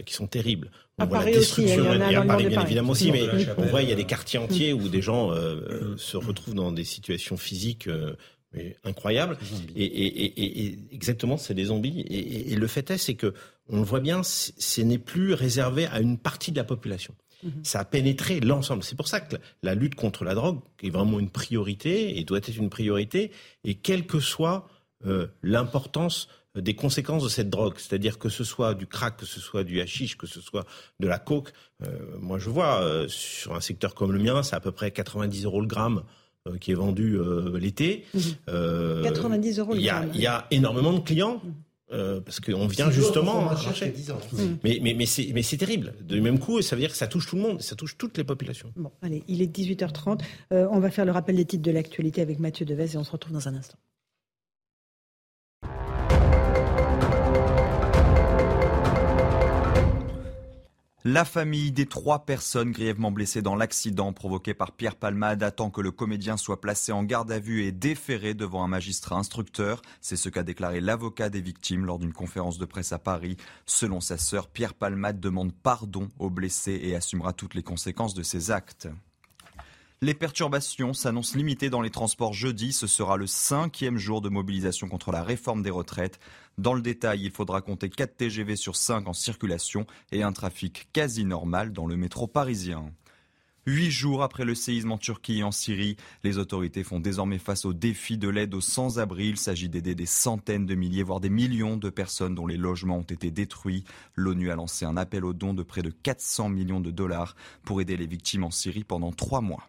Qui 0.06 0.14
sont 0.14 0.28
terribles. 0.28 0.72
On 1.00 1.06
voit 1.06 1.24
la 1.24 1.32
destruction, 1.32 1.94
il 1.94 2.00
y, 2.00 2.16
a, 2.16 2.22
Paris, 2.24 2.48
bien 2.48 2.64
évidemment 2.64 2.94
aussi, 2.94 3.12
mais 3.12 3.28
on 3.58 3.66
voit 3.68 3.84
il 3.84 3.90
y 3.90 3.92
a 3.92 3.96
des 3.96 4.06
quartiers 4.06 4.40
entiers 4.40 4.74
où 4.74 4.90
des 4.90 5.02
gens 5.02 5.32
euh, 5.32 5.96
se 5.98 6.18
retrouvent 6.18 6.56
dans 6.56 6.72
des 6.72 6.86
situations 6.86 7.38
physiques 7.38 7.88
euh, 7.88 8.16
incroyables. 8.84 9.38
Et, 9.76 9.86
et, 9.86 10.66
et, 10.66 10.80
exactement, 10.92 11.38
c'est 11.38 11.54
des 11.54 11.66
zombies. 11.66 12.02
Et, 12.10 12.56
le 12.56 12.68
fait 12.68 12.90
est, 12.90 12.98
c'est 12.98 13.14
que 13.14 13.36
on 13.70 13.78
le 13.78 13.84
voit 13.84 14.00
bien, 14.00 14.24
ce 14.24 14.82
n'est 14.82 14.98
plus 14.98 15.34
réservé 15.34 15.86
à 15.86 16.00
une 16.00 16.18
partie 16.18 16.52
de 16.52 16.58
la 16.58 16.64
population. 16.64 17.14
Mhm. 17.44 17.64
Ça 17.64 17.82
a 17.82 17.86
pénétré 17.86 18.40
l'ensemble. 18.40 18.82
C'est 18.82 18.96
pour 18.96 19.08
ça 19.08 19.20
que 19.20 19.36
la 19.62 19.76
lutte 19.76 19.94
contre 19.94 20.24
la 20.24 20.34
drogue 20.34 20.62
est 20.82 20.90
vraiment 20.90 21.20
une 21.20 21.30
priorité 21.30 22.18
et 22.18 22.24
doit 22.24 22.40
être 22.40 22.58
une 22.58 22.72
priorité. 22.72 23.30
Et 23.64 23.76
quelle 23.76 24.08
que 24.08 24.20
soit 24.20 24.68
euh, 25.06 25.28
l'importance 25.44 26.28
des 26.62 26.76
conséquences 26.76 27.24
de 27.24 27.30
cette 27.30 27.50
drogue, 27.50 27.76
c'est-à-dire 27.78 28.18
que 28.20 28.30
ce 28.30 28.44
soit 28.44 28.74
du 28.74 28.88
crack, 28.88 29.18
que 29.18 29.26
ce 29.26 29.40
soit 29.40 29.64
du 29.64 29.82
hashish, 29.82 30.18
que 30.18 30.28
ce 30.28 30.42
soit 30.42 30.66
de 31.00 31.08
la 31.08 31.20
coke. 31.20 31.54
Euh, 31.84 31.90
moi, 32.20 32.40
je 32.40 32.50
vois 32.50 32.82
euh, 32.82 33.08
sur 33.08 33.56
un 33.56 33.62
secteur 33.62 33.96
comme 33.96 34.12
le 34.12 34.20
mien, 34.20 34.44
c'est 34.44 34.56
à 34.56 34.60
peu 34.60 34.72
près 34.72 34.92
90 34.92 35.46
euros 35.46 35.62
le 35.62 35.68
gramme 35.68 36.04
euh, 36.48 36.58
qui 36.58 36.72
est 36.72 36.76
vendu 36.76 37.20
l'été. 37.60 38.06
90 38.48 39.60
euros 39.60 39.74
le 39.74 39.82
gramme. 39.82 40.10
Il 40.14 40.22
y 40.22 40.28
a 40.28 40.48
énormément 40.52 40.94
de 40.94 41.00
clients. 41.00 41.42
parce 41.90 42.40
qu'on 42.40 42.68
vient 42.68 42.92
justement 42.92 43.56
chercher. 43.56 43.94
Mais, 44.64 44.80
mais, 44.82 44.94
mais 44.94 45.06
c'est 45.06 45.58
terrible. 45.58 45.94
Du 46.02 46.22
même 46.22 46.40
coup, 46.40 46.62
ça 46.62 46.76
veut 46.76 46.82
dire 46.82 46.92
que 46.92 46.98
ça 46.98 47.08
touche 47.08 47.28
tout 47.28 47.36
le 47.36 47.42
monde, 47.42 47.62
ça 47.62 47.76
touche 47.76 47.98
toutes 47.98 48.18
les 48.18 48.24
populations. 48.24 48.72
Bon, 48.76 48.92
allez, 49.02 49.24
il 49.28 49.42
est 49.42 49.56
18h30. 49.56 50.22
on 50.52 50.80
va 50.80 50.90
faire 50.92 51.06
le 51.06 51.12
rappel 51.12 51.36
des 51.36 51.46
titres 51.46 51.64
de 51.64 51.72
l'actualité 51.72 52.22
avec 52.22 52.40
Mathieu 52.40 52.66
Devez 52.66 52.94
et 52.94 52.98
on 52.98 53.04
se 53.04 53.12
retrouve 53.12 53.34
dans 53.34 53.48
un 53.48 53.56
instant. 53.56 53.78
La 61.10 61.24
famille 61.24 61.72
des 61.72 61.86
trois 61.86 62.26
personnes 62.26 62.72
grièvement 62.72 63.12
blessées 63.12 63.42
dans 63.42 63.56
l'accident 63.56 64.12
provoqué 64.12 64.54
par 64.54 64.74
Pierre 64.74 64.98
Palmade 64.98 65.42
attend 65.42 65.70
que 65.70 65.80
le 65.80 65.92
comédien 65.92 66.36
soit 66.36 66.60
placé 66.60 66.92
en 66.92 67.06
garde 67.06 67.32
à 67.32 67.40
vue 67.40 67.64
et 67.64 67.72
déféré 67.72 68.34
devant 68.34 68.62
un 68.62 68.68
magistrat 68.68 69.16
instructeur. 69.16 69.82
C'est 70.02 70.18
ce 70.18 70.28
qu'a 70.28 70.44
déclaré 70.44 70.82
l'avocat 70.82 71.30
des 71.30 71.40
victimes 71.40 71.86
lors 71.86 71.98
d'une 71.98 72.12
conférence 72.12 72.58
de 72.58 72.66
presse 72.66 72.92
à 72.92 73.00
Paris. 73.00 73.38
Selon 73.66 74.02
sa 74.02 74.18
sœur, 74.18 74.50
Pierre 74.50 74.74
Palmade 74.74 75.22
demande 75.22 75.54
pardon 75.54 76.10
aux 76.20 76.30
blessés 76.30 76.78
et 76.84 76.94
assumera 76.94 77.32
toutes 77.32 77.56
les 77.56 77.64
conséquences 77.64 78.14
de 78.14 78.24
ses 78.24 78.52
actes. 78.52 78.90
Les 80.04 80.14
perturbations 80.14 80.94
s'annoncent 80.94 81.36
limitées 81.36 81.72
dans 81.72 81.82
les 81.82 81.90
transports 81.90 82.34
jeudi. 82.34 82.72
Ce 82.72 82.86
sera 82.86 83.18
le 83.18 83.26
cinquième 83.26 83.98
jour 83.98 84.22
de 84.22 84.30
mobilisation 84.30 84.88
contre 84.88 85.12
la 85.12 85.24
réforme 85.24 85.64
des 85.64 85.72
retraites. 85.72 86.20
Dans 86.60 86.76
le 86.76 86.84
détail, 86.84 87.24
il 87.24 87.32
faudra 87.32 87.62
compter 87.62 87.90
4 87.90 88.16
TGV 88.16 88.56
sur 88.58 88.76
5 88.76 89.08
en 89.08 89.14
circulation 89.14 89.88
et 90.12 90.22
un 90.22 90.34
trafic 90.34 90.88
quasi 90.94 91.26
normal 91.26 91.74
dans 91.74 91.88
le 91.88 91.98
métro 91.98 92.28
parisien. 92.28 92.92
Huit 93.66 93.90
jours 93.90 94.22
après 94.22 94.46
le 94.46 94.54
séisme 94.54 94.92
en 94.92 95.00
Turquie 95.00 95.40
et 95.40 95.44
en 95.44 95.52
Syrie, 95.52 95.98
les 96.24 96.38
autorités 96.38 96.84
font 96.84 97.00
désormais 97.00 97.40
face 97.40 97.66
au 97.66 97.74
défi 97.74 98.20
de 98.20 98.30
l'aide 98.30 98.54
aux 98.54 98.62
sans-abri. 98.62 99.30
Il 99.30 99.38
s'agit 99.38 99.68
d'aider 99.68 99.96
des 99.96 100.06
centaines 100.06 100.68
de 100.68 100.76
milliers, 100.76 101.02
voire 101.02 101.22
des 101.22 101.32
millions 101.32 101.76
de 101.76 101.90
personnes 101.90 102.36
dont 102.36 102.46
les 102.46 102.56
logements 102.56 103.00
ont 103.00 103.02
été 103.02 103.32
détruits. 103.32 103.84
L'ONU 104.14 104.52
a 104.52 104.56
lancé 104.56 104.86
un 104.86 104.96
appel 104.96 105.26
aux 105.26 105.34
dons 105.34 105.56
de 105.56 105.64
près 105.64 105.82
de 105.82 105.90
400 105.90 106.50
millions 106.50 106.82
de 106.82 106.92
dollars 106.92 107.36
pour 107.64 107.82
aider 107.82 107.98
les 107.98 108.06
victimes 108.06 108.44
en 108.44 108.52
Syrie 108.52 108.84
pendant 108.84 109.12
trois 109.12 109.42
mois. 109.42 109.68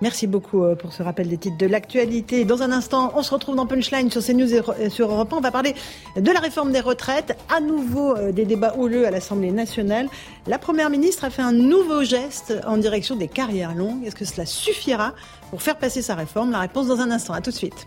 Merci 0.00 0.26
beaucoup 0.26 0.64
euh, 0.64 0.74
pour 0.74 0.92
ce 0.92 1.02
rappel 1.02 1.28
des 1.28 1.38
titres 1.38 1.56
de 1.56 1.66
l'actualité. 1.66 2.44
Dans 2.44 2.62
un 2.62 2.72
instant, 2.72 3.12
on 3.14 3.22
se 3.22 3.32
retrouve 3.32 3.54
dans 3.54 3.66
Punchline 3.66 4.10
sur 4.10 4.22
CNews 4.22 4.52
et 4.80 4.90
sur 4.90 5.10
Europe 5.10 5.32
1. 5.32 5.36
On 5.36 5.40
va 5.40 5.52
parler 5.52 5.74
de 6.16 6.30
la 6.30 6.40
réforme 6.40 6.72
des 6.72 6.80
retraites. 6.80 7.38
À 7.54 7.60
nouveau, 7.60 8.16
euh, 8.16 8.32
des 8.32 8.44
débats 8.44 8.74
houleux 8.76 9.06
à 9.06 9.10
l'Assemblée 9.10 9.52
nationale. 9.52 10.08
La 10.46 10.58
Première 10.58 10.90
ministre 10.90 11.24
a 11.24 11.30
fait 11.30 11.42
un 11.42 11.52
nouveau 11.52 12.02
geste 12.02 12.54
en 12.66 12.76
direction 12.76 13.14
des 13.14 13.28
carrières 13.28 13.74
longues. 13.74 14.04
Est-ce 14.04 14.16
que 14.16 14.24
cela 14.24 14.46
suffira 14.46 15.14
pour 15.50 15.62
faire 15.62 15.76
passer 15.76 16.02
sa 16.02 16.16
réforme? 16.16 16.50
La 16.50 16.60
réponse 16.60 16.88
dans 16.88 17.00
un 17.00 17.10
instant. 17.10 17.32
À 17.32 17.40
tout 17.40 17.50
de 17.50 17.56
suite. 17.56 17.86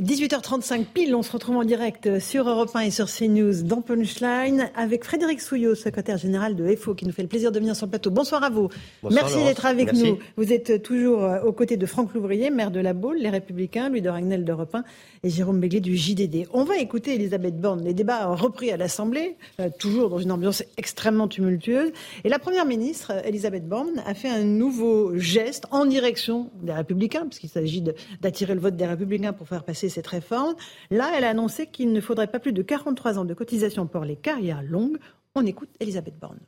18h35 0.00 0.86
pile, 0.86 1.14
on 1.14 1.22
se 1.22 1.30
retrouve 1.30 1.58
en 1.58 1.64
direct 1.64 2.18
sur 2.18 2.48
Europe 2.48 2.70
1 2.72 2.80
et 2.80 2.90
sur 2.90 3.10
CNews 3.10 3.62
dans 3.62 3.82
Punchline 3.82 4.70
avec 4.74 5.04
Frédéric 5.04 5.42
Souillot, 5.42 5.74
secrétaire 5.74 6.16
général 6.16 6.56
de 6.56 6.66
EFO, 6.66 6.94
qui 6.94 7.04
nous 7.04 7.12
fait 7.12 7.20
le 7.20 7.28
plaisir 7.28 7.52
de 7.52 7.58
venir 7.58 7.76
sur 7.76 7.84
le 7.84 7.90
plateau. 7.90 8.10
Bonsoir 8.10 8.42
à 8.42 8.48
vous. 8.48 8.70
Merci 9.10 9.44
d'être 9.44 9.66
avec 9.66 9.92
nous. 9.92 10.18
Vous 10.38 10.50
êtes 10.50 10.82
toujours 10.82 11.22
euh, 11.22 11.42
aux 11.42 11.52
côtés 11.52 11.76
de 11.76 11.84
Franck 11.84 12.14
Louvrier, 12.14 12.48
maire 12.48 12.70
de 12.70 12.80
La 12.80 12.94
Baule, 12.94 13.18
les 13.18 13.28
Républicains, 13.28 13.90
Louis 13.90 14.00
de 14.00 14.08
Ragnel 14.08 14.46
d'Europe 14.46 14.74
1 14.74 14.82
et 15.24 15.28
Jérôme 15.28 15.60
Béglé 15.60 15.80
du 15.80 15.94
JDD. 15.94 16.46
On 16.54 16.64
va 16.64 16.78
écouter 16.78 17.14
Elisabeth 17.14 17.60
Borne. 17.60 17.84
Les 17.84 17.92
débats 17.92 18.30
ont 18.30 18.34
repris 18.34 18.70
à 18.70 18.78
l'Assemblée, 18.78 19.36
euh, 19.60 19.68
toujours 19.78 20.08
dans 20.08 20.20
une 20.20 20.32
ambiance 20.32 20.64
extrêmement 20.78 21.28
tumultueuse. 21.28 21.92
Et 22.24 22.30
la 22.30 22.38
Première 22.38 22.64
ministre, 22.64 23.12
Elisabeth 23.26 23.68
Borne, 23.68 24.02
a 24.06 24.14
fait 24.14 24.30
un 24.30 24.42
nouveau 24.42 25.18
geste 25.18 25.66
en 25.70 25.84
direction 25.84 26.50
des 26.62 26.72
Républicains, 26.72 27.26
puisqu'il 27.26 27.50
s'agit 27.50 27.84
d'attirer 28.22 28.54
le 28.54 28.60
vote 28.60 28.74
des 28.74 28.86
Républicains 28.86 29.34
pour 29.34 29.46
faire 29.46 29.64
passer 29.64 29.81
cette 29.88 30.06
réforme. 30.06 30.54
Là, 30.90 31.10
elle 31.14 31.24
a 31.24 31.30
annoncé 31.30 31.66
qu'il 31.66 31.92
ne 31.92 32.00
faudrait 32.00 32.26
pas 32.26 32.38
plus 32.38 32.52
de 32.52 32.62
43 32.62 33.18
ans 33.18 33.24
de 33.24 33.34
cotisation 33.34 33.86
pour 33.86 34.04
les 34.04 34.16
carrières 34.16 34.62
longues. 34.62 34.98
On 35.34 35.46
écoute 35.46 35.70
Elisabeth 35.80 36.18
Borne. 36.18 36.40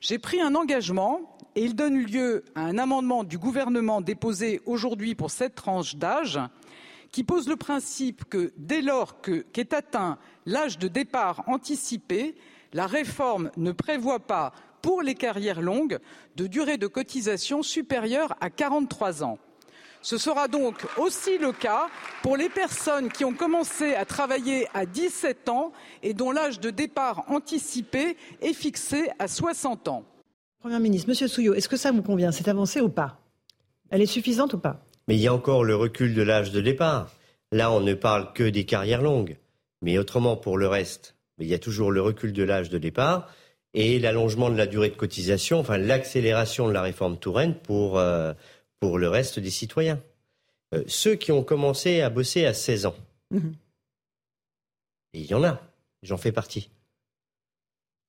J'ai 0.00 0.18
pris 0.18 0.40
un 0.40 0.54
engagement 0.54 1.36
et 1.54 1.64
il 1.64 1.74
donne 1.74 1.98
lieu 1.98 2.44
à 2.54 2.60
un 2.60 2.78
amendement 2.78 3.24
du 3.24 3.38
gouvernement 3.38 4.00
déposé 4.00 4.60
aujourd'hui 4.66 5.14
pour 5.14 5.30
cette 5.30 5.54
tranche 5.54 5.96
d'âge 5.96 6.38
qui 7.12 7.24
pose 7.24 7.48
le 7.48 7.56
principe 7.56 8.24
que 8.24 8.52
dès 8.56 8.82
lors 8.82 9.20
qu'est 9.20 9.72
atteint 9.72 10.18
l'âge 10.44 10.78
de 10.78 10.88
départ 10.88 11.42
anticipé, 11.46 12.36
la 12.72 12.86
réforme 12.86 13.50
ne 13.56 13.72
prévoit 13.72 14.20
pas 14.20 14.52
pour 14.82 15.02
les 15.02 15.14
carrières 15.14 15.62
longues 15.62 15.98
de 16.36 16.46
durée 16.46 16.76
de 16.76 16.86
cotisation 16.86 17.62
supérieure 17.62 18.36
à 18.40 18.50
43 18.50 19.24
ans. 19.24 19.38
Ce 20.06 20.18
sera 20.18 20.46
donc 20.46 20.86
aussi 20.98 21.36
le 21.36 21.50
cas 21.50 21.88
pour 22.22 22.36
les 22.36 22.48
personnes 22.48 23.10
qui 23.10 23.24
ont 23.24 23.32
commencé 23.32 23.96
à 23.96 24.04
travailler 24.04 24.68
à 24.72 24.86
17 24.86 25.48
ans 25.48 25.72
et 26.04 26.14
dont 26.14 26.30
l'âge 26.30 26.60
de 26.60 26.70
départ 26.70 27.24
anticipé 27.26 28.16
est 28.40 28.52
fixé 28.52 29.08
à 29.18 29.26
60 29.26 29.88
ans. 29.88 30.04
Premier 30.60 30.78
ministre, 30.78 31.08
Monsieur 31.08 31.26
Souillot, 31.26 31.54
est-ce 31.54 31.68
que 31.68 31.76
ça 31.76 31.90
vous 31.90 32.02
convient, 32.02 32.30
cette 32.30 32.46
avancée 32.46 32.80
ou 32.80 32.88
pas? 32.88 33.18
Elle 33.90 34.00
est 34.00 34.06
suffisante 34.06 34.54
ou 34.54 34.58
pas? 34.58 34.80
Mais 35.08 35.16
il 35.16 35.20
y 35.20 35.26
a 35.26 35.34
encore 35.34 35.64
le 35.64 35.74
recul 35.74 36.14
de 36.14 36.22
l'âge 36.22 36.52
de 36.52 36.60
départ. 36.60 37.10
Là, 37.50 37.72
on 37.72 37.80
ne 37.80 37.94
parle 37.94 38.32
que 38.32 38.44
des 38.44 38.64
carrières 38.64 39.02
longues. 39.02 39.38
Mais 39.82 39.98
autrement, 39.98 40.36
pour 40.36 40.56
le 40.56 40.68
reste, 40.68 41.16
il 41.40 41.48
y 41.48 41.54
a 41.54 41.58
toujours 41.58 41.90
le 41.90 42.00
recul 42.00 42.32
de 42.32 42.44
l'âge 42.44 42.70
de 42.70 42.78
départ 42.78 43.28
et 43.74 43.98
l'allongement 43.98 44.50
de 44.50 44.56
la 44.56 44.68
durée 44.68 44.88
de 44.88 44.94
cotisation, 44.94 45.58
enfin 45.58 45.76
l'accélération 45.76 46.68
de 46.68 46.72
la 46.72 46.80
réforme 46.80 47.18
Touraine 47.18 47.54
pour, 47.54 47.98
euh, 47.98 48.32
pour 48.80 48.98
le 48.98 49.08
reste 49.08 49.38
des 49.38 49.50
citoyens. 49.50 50.00
Euh, 50.74 50.82
ceux 50.86 51.14
qui 51.14 51.32
ont 51.32 51.44
commencé 51.44 52.00
à 52.00 52.10
bosser 52.10 52.44
à 52.44 52.54
16 52.54 52.86
ans, 52.86 52.96
mhm. 53.30 53.54
il 55.12 55.26
y 55.26 55.34
en 55.34 55.44
a, 55.44 55.60
j'en 56.02 56.16
fais 56.16 56.32
partie. 56.32 56.70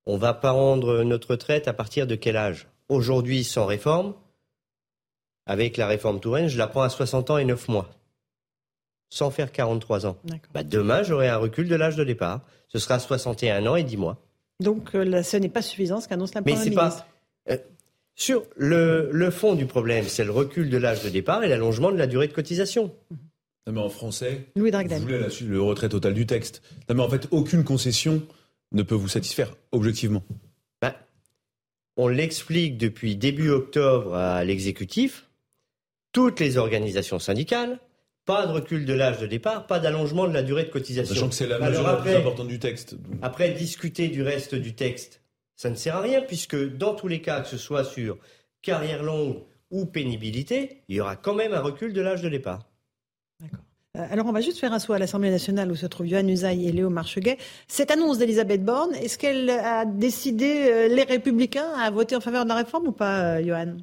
On 0.06 0.16
va 0.16 0.34
pas 0.34 0.50
rendre 0.50 1.02
notre 1.04 1.32
retraite 1.32 1.68
à 1.68 1.72
partir 1.72 2.06
de 2.06 2.14
quel 2.14 2.36
âge? 2.36 2.66
Aujourd'hui, 2.88 3.44
sans 3.44 3.66
réforme, 3.66 4.14
avec 5.46 5.76
la 5.76 5.86
réforme 5.86 6.20
Touraine, 6.20 6.48
je 6.48 6.58
la 6.58 6.66
prends 6.66 6.82
à 6.82 6.88
60 6.88 7.30
ans 7.30 7.38
et 7.38 7.44
9 7.44 7.68
mois, 7.68 7.90
sans 9.10 9.30
faire 9.30 9.52
43 9.52 10.06
ans. 10.06 10.16
Bah, 10.52 10.62
demain, 10.62 11.02
j'aurai 11.02 11.28
un 11.28 11.36
recul 11.36 11.68
de 11.68 11.74
l'âge 11.74 11.96
de 11.96 12.04
départ. 12.04 12.40
Ce 12.68 12.78
sera 12.78 12.98
61 12.98 13.66
ans 13.66 13.76
et 13.76 13.82
10 13.82 13.96
mois. 13.96 14.18
Donc 14.60 14.94
euh, 14.94 15.22
ce 15.22 15.36
n'est 15.36 15.48
pas 15.48 15.62
suffisant 15.62 16.00
ce 16.00 16.08
qu'annonce 16.08 16.34
la 16.34 16.42
Première. 16.42 16.74
Pas, 16.74 17.06
euh, 17.50 17.58
sur 18.18 18.42
le, 18.56 19.30
fond 19.30 19.54
du 19.54 19.66
problème, 19.66 20.04
c'est 20.08 20.24
le 20.24 20.32
recul 20.32 20.68
de 20.68 20.76
l'âge 20.76 21.04
de 21.04 21.08
départ 21.08 21.44
et 21.44 21.48
l'allongement 21.48 21.92
de 21.92 21.96
la 21.96 22.08
durée 22.08 22.26
de 22.26 22.32
cotisation. 22.32 22.92
Non 23.66 23.72
mais 23.72 23.80
en 23.80 23.88
français, 23.88 24.46
Louis 24.56 24.72
vous 24.72 24.98
voulez 24.98 25.26
le 25.46 25.62
retrait 25.62 25.88
total 25.88 26.14
du 26.14 26.26
texte. 26.26 26.62
Non 26.88 26.96
mais 26.96 27.02
en 27.02 27.08
fait, 27.08 27.28
aucune 27.30 27.62
concession 27.62 28.22
ne 28.72 28.82
peut 28.82 28.96
vous 28.96 29.08
satisfaire, 29.08 29.54
objectivement. 29.70 30.24
Ben, 30.82 30.94
on 31.96 32.08
l'explique 32.08 32.76
depuis 32.76 33.14
début 33.14 33.50
octobre 33.50 34.16
à 34.16 34.42
l'exécutif. 34.42 35.28
Toutes 36.12 36.40
les 36.40 36.56
organisations 36.58 37.20
syndicales 37.20 37.78
pas 38.24 38.46
de 38.46 38.52
recul 38.52 38.84
de 38.84 38.92
l'âge 38.92 39.20
de 39.20 39.26
départ, 39.26 39.66
pas 39.66 39.78
d'allongement 39.78 40.28
de 40.28 40.34
la 40.34 40.42
durée 40.42 40.64
de 40.64 40.68
cotisation. 40.68 41.14
Sachant 41.14 41.28
que 41.30 41.34
c'est 41.34 41.46
la 41.46 41.58
mesure 41.58 41.82
la 41.82 41.96
plus 41.96 42.14
importante 42.14 42.48
du 42.48 42.58
texte. 42.58 42.94
Après, 43.22 43.52
discuter 43.52 44.08
du 44.08 44.22
reste 44.22 44.54
du 44.54 44.74
texte, 44.74 45.17
ça 45.58 45.68
ne 45.70 45.74
sert 45.74 45.96
à 45.96 46.00
rien, 46.00 46.22
puisque 46.22 46.56
dans 46.76 46.94
tous 46.94 47.08
les 47.08 47.20
cas, 47.20 47.40
que 47.40 47.48
ce 47.48 47.58
soit 47.58 47.84
sur 47.84 48.16
carrière 48.62 49.02
longue 49.02 49.42
ou 49.72 49.86
pénibilité, 49.86 50.82
il 50.88 50.96
y 50.96 51.00
aura 51.00 51.16
quand 51.16 51.34
même 51.34 51.52
un 51.52 51.60
recul 51.60 51.92
de 51.92 52.00
l'âge 52.00 52.22
de 52.22 52.28
départ. 52.28 52.60
D'accord. 53.40 53.64
Euh, 53.96 54.06
alors, 54.08 54.26
on 54.26 54.32
va 54.32 54.40
juste 54.40 54.58
faire 54.58 54.72
un 54.72 54.78
saut 54.78 54.92
à 54.92 55.00
l'Assemblée 55.00 55.30
nationale 55.30 55.70
où 55.72 55.74
se 55.74 55.86
trouvent 55.86 56.06
Yohann 56.06 56.30
Usaï 56.30 56.68
et 56.68 56.72
Léo 56.72 56.90
Marcheguet. 56.90 57.38
Cette 57.66 57.90
annonce 57.90 58.18
d'Elisabeth 58.18 58.64
Borne, 58.64 58.94
est-ce 58.94 59.18
qu'elle 59.18 59.50
a 59.50 59.84
décidé, 59.84 60.68
euh, 60.70 60.88
les 60.94 61.02
Républicains, 61.02 61.72
à 61.76 61.90
voter 61.90 62.14
en 62.14 62.20
faveur 62.20 62.44
de 62.44 62.50
la 62.50 62.54
réforme 62.54 62.86
ou 62.86 62.92
pas, 62.92 63.42
Johan 63.42 63.66
euh, 63.66 63.78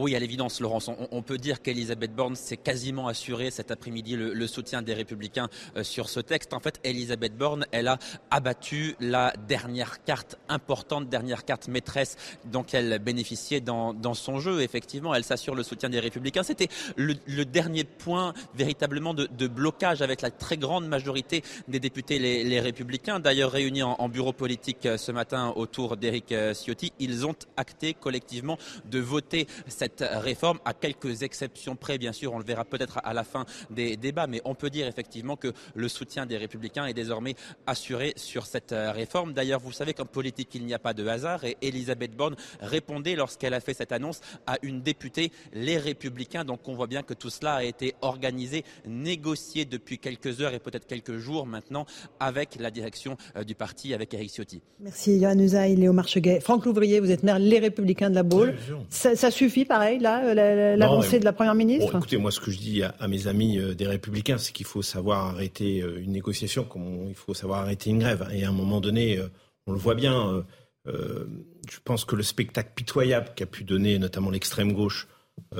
Oui, 0.00 0.14
à 0.14 0.20
l'évidence, 0.20 0.60
Laurence, 0.60 0.88
on, 1.10 1.22
peut 1.22 1.38
dire 1.38 1.60
qu'Elisabeth 1.60 2.14
Borne 2.14 2.36
s'est 2.36 2.56
quasiment 2.56 3.08
assuré 3.08 3.50
cet 3.50 3.72
après-midi 3.72 4.14
le, 4.14 4.46
soutien 4.46 4.80
des 4.80 4.94
Républicains 4.94 5.48
euh, 5.76 5.82
sur 5.82 6.08
ce 6.08 6.20
texte. 6.20 6.54
En 6.54 6.60
fait, 6.60 6.78
Elisabeth 6.84 7.36
Borne, 7.36 7.66
elle 7.72 7.88
a 7.88 7.98
abattu 8.30 8.94
la 9.00 9.32
dernière 9.48 10.04
carte 10.04 10.38
importante, 10.48 11.08
dernière 11.08 11.44
carte 11.44 11.66
maîtresse 11.66 12.16
dont 12.44 12.64
elle 12.72 13.00
bénéficiait 13.00 13.60
dans, 13.60 14.14
son 14.14 14.38
jeu. 14.38 14.60
Effectivement, 14.60 15.16
elle 15.16 15.24
s'assure 15.24 15.56
le 15.56 15.64
soutien 15.64 15.90
des 15.90 15.98
Républicains. 15.98 16.44
C'était 16.44 16.68
le, 16.94 17.44
dernier 17.44 17.82
point 17.82 18.34
véritablement 18.54 19.14
de, 19.14 19.48
blocage 19.48 20.00
avec 20.00 20.22
la 20.22 20.30
très 20.30 20.58
grande 20.58 20.86
majorité 20.86 21.42
des 21.66 21.80
députés 21.80 22.20
les, 22.20 22.60
Républicains. 22.60 23.18
D'ailleurs, 23.18 23.50
réunis 23.50 23.82
en, 23.82 24.08
bureau 24.08 24.32
politique 24.32 24.86
euh, 24.86 24.96
ce 24.96 25.10
matin 25.10 25.52
autour 25.56 25.96
d'Éric 25.96 26.30
euh, 26.30 26.54
Ciotti, 26.54 26.92
ils 27.00 27.26
ont 27.26 27.34
acté 27.56 27.94
collectivement 27.94 28.58
de 28.88 29.00
voter 29.00 29.48
cette 29.66 29.87
cette 29.88 30.04
réforme, 30.22 30.58
à 30.64 30.74
quelques 30.74 31.22
exceptions 31.22 31.76
près, 31.76 31.98
bien 31.98 32.12
sûr, 32.12 32.32
on 32.34 32.38
le 32.38 32.44
verra 32.44 32.64
peut-être 32.64 33.00
à 33.04 33.14
la 33.14 33.24
fin 33.24 33.44
des 33.70 33.96
débats, 33.96 34.26
mais 34.26 34.40
on 34.44 34.54
peut 34.54 34.70
dire 34.70 34.86
effectivement 34.86 35.36
que 35.36 35.52
le 35.74 35.88
soutien 35.88 36.26
des 36.26 36.36
républicains 36.36 36.86
est 36.86 36.94
désormais 36.94 37.34
assuré 37.66 38.12
sur 38.16 38.46
cette 38.46 38.72
euh, 38.72 38.92
réforme. 38.92 39.32
D'ailleurs, 39.32 39.60
vous 39.60 39.72
savez 39.72 39.94
qu'en 39.94 40.04
politique, 40.04 40.50
il 40.54 40.64
n'y 40.66 40.74
a 40.74 40.78
pas 40.78 40.94
de 40.94 41.06
hasard, 41.06 41.44
et 41.44 41.56
Elisabeth 41.62 42.14
Borne 42.16 42.36
répondait 42.60 43.16
lorsqu'elle 43.16 43.54
a 43.54 43.60
fait 43.60 43.74
cette 43.74 43.92
annonce 43.92 44.20
à 44.46 44.58
une 44.62 44.82
députée, 44.82 45.32
les 45.52 45.78
républicains. 45.78 46.44
Donc 46.44 46.68
on 46.68 46.74
voit 46.74 46.86
bien 46.86 47.02
que 47.02 47.14
tout 47.14 47.30
cela 47.30 47.54
a 47.54 47.64
été 47.64 47.94
organisé, 48.00 48.64
négocié 48.86 49.64
depuis 49.64 49.98
quelques 49.98 50.40
heures 50.40 50.54
et 50.54 50.58
peut-être 50.58 50.86
quelques 50.86 51.16
jours 51.16 51.46
maintenant 51.46 51.86
avec 52.20 52.56
la 52.60 52.70
direction 52.70 53.16
euh, 53.36 53.44
du 53.44 53.54
parti, 53.54 53.94
avec 53.94 54.12
Eric 54.14 54.30
Ciotti. 54.30 54.60
Merci 54.80 55.18
Usaï, 55.18 55.76
Léo 55.76 55.92
Marcheguet. 55.92 56.40
Franck 56.40 56.66
Louvrier, 56.66 57.00
vous 57.00 57.10
êtes 57.10 57.22
maire 57.22 57.38
Les 57.38 57.58
Républicains 57.58 58.10
de 58.10 58.14
la 58.14 58.22
Baule. 58.22 58.54
Ça, 58.90 59.16
ça 59.16 59.30
suffit 59.30 59.64
pareil, 59.78 59.98
là, 60.00 60.24
euh, 60.24 60.76
l'avancée 60.76 61.20
de 61.20 61.24
la 61.24 61.32
Première 61.32 61.54
ministre 61.54 61.96
Écoutez, 61.96 62.16
moi, 62.16 62.32
ce 62.32 62.40
que 62.40 62.50
je 62.50 62.58
dis 62.58 62.82
à, 62.82 63.08
mes 63.08 63.28
amis 63.28 63.58
euh, 63.58 63.74
des 63.74 63.86
Républicains, 63.86 64.36
c'est 64.36 64.52
qu'il 64.52 64.66
faut 64.66 64.82
savoir 64.82 65.26
arrêter 65.26 65.80
euh, 65.80 66.02
une 66.02 66.10
négociation 66.10 66.64
comme 66.64 67.06
il 67.08 67.14
faut 67.14 67.32
savoir 67.32 67.60
arrêter 67.60 67.90
une 67.90 68.00
grève. 68.00 68.28
Et 68.32 68.44
à 68.44 68.48
un 68.48 68.52
moment 68.52 68.80
donné, 68.80 69.20
on 69.68 69.72
le 69.72 69.78
voit 69.78 69.94
bien, 69.94 70.44
je 70.86 71.78
pense 71.84 72.04
que 72.04 72.16
le 72.16 72.22
spectacle 72.22 72.70
pitoyable 72.74 73.28
qu'a 73.36 73.46
pu 73.46 73.62
donner 73.64 73.98
notamment 73.98 74.30
l'extrême 74.30 74.72
gauche 74.72 75.06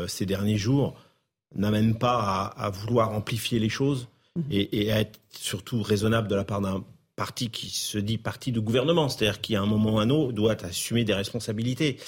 ces 0.06 0.26
derniers 0.26 0.56
jours 0.56 0.94
n'amène 1.54 1.96
pas 1.96 2.46
à, 2.56 2.70
vouloir 2.70 3.12
amplifier 3.12 3.58
les 3.58 3.68
choses 3.68 4.08
mmh. 4.36 4.40
et, 4.50 4.92
à 4.92 5.00
être 5.00 5.20
surtout 5.30 5.82
raisonnable 5.82 6.28
de 6.28 6.34
la 6.34 6.44
part 6.44 6.60
d'un 6.60 6.84
parti 7.16 7.50
qui 7.50 7.68
se 7.68 7.98
dit 7.98 8.16
parti 8.16 8.52
de 8.52 8.60
gouvernement, 8.60 9.08
c'est-à-dire 9.08 9.40
qui 9.40 9.56
à 9.56 9.62
un 9.62 9.66
moment 9.66 9.94
ou 9.94 9.98
à 9.98 10.02
un 10.02 10.10
autre 10.10 10.32
doit 10.32 10.56
assumer 10.64 11.04
des 11.04 11.14
responsabilités. 11.14 11.98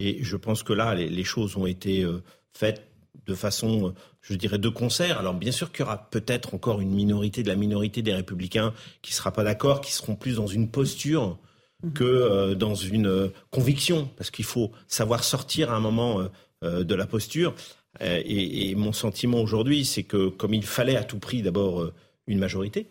Et 0.00 0.22
je 0.22 0.36
pense 0.36 0.62
que 0.62 0.72
là, 0.72 0.94
les, 0.94 1.24
choses 1.24 1.56
ont 1.56 1.66
été 1.66 2.02
euh, 2.02 2.22
faites 2.52 2.86
de 3.26 3.34
façon, 3.34 3.88
euh, 3.88 3.92
je 4.20 4.34
dirais, 4.34 4.58
de 4.58 4.68
concert. 4.68 5.18
Alors 5.18 5.34
bien 5.34 5.50
sûr 5.50 5.72
qu'il 5.72 5.80
y 5.80 5.82
aura 5.82 6.08
peut-être 6.10 6.54
encore 6.54 6.80
une 6.80 6.94
minorité 6.94 7.42
de 7.42 7.48
la 7.48 7.56
minorité 7.56 8.02
des 8.02 8.14
républicains 8.14 8.72
qui 9.02 9.12
ne 9.12 9.16
sera 9.16 9.32
pas 9.32 9.42
d'accord, 9.42 9.80
qui 9.80 9.92
seront 9.92 10.14
plus 10.14 10.36
dans 10.36 10.46
une 10.46 10.70
posture 10.70 11.38
mhm. 11.82 11.92
que 11.92 12.04
euh, 12.04 12.54
dans 12.54 12.74
une 12.74 13.30
conviction, 13.50 14.08
parce 14.16 14.30
qu'il 14.30 14.44
faut 14.44 14.70
savoir 14.86 15.24
sortir 15.24 15.72
à 15.72 15.76
un 15.76 15.80
moment 15.80 16.28
de 16.62 16.94
la 16.94 17.06
posture. 17.06 17.54
Et, 18.00 18.70
et, 18.70 18.74
mon 18.74 18.92
sentiment 18.92 19.40
aujourd'hui, 19.40 19.84
c'est 19.84 20.02
que 20.02 20.28
comme 20.28 20.54
il 20.54 20.64
fallait 20.64 20.96
à 20.96 21.04
tout 21.04 21.18
prix 21.18 21.42
d'abord 21.42 21.90
une 22.26 22.38
majorité, 22.38 22.88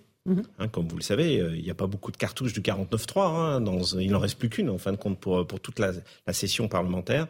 Hein, 0.59 0.67
comme 0.67 0.87
vous 0.87 0.97
le 0.97 1.03
savez, 1.03 1.39
euh, 1.39 1.55
il 1.55 1.63
n'y 1.63 1.69
a 1.69 1.75
pas 1.75 1.87
beaucoup 1.87 2.11
de 2.11 2.17
cartouches 2.17 2.53
du 2.53 2.61
49.3. 2.61 3.19
Hein, 3.19 3.61
dans, 3.61 3.81
il 3.99 4.11
n'en 4.11 4.19
reste 4.19 4.37
plus 4.37 4.49
qu'une, 4.49 4.69
en 4.69 4.77
fin 4.77 4.91
de 4.91 4.97
compte, 4.97 5.19
pour, 5.19 5.45
pour 5.47 5.59
toute 5.59 5.79
la, 5.79 5.93
session 6.33 6.67
parlementaire. 6.67 7.27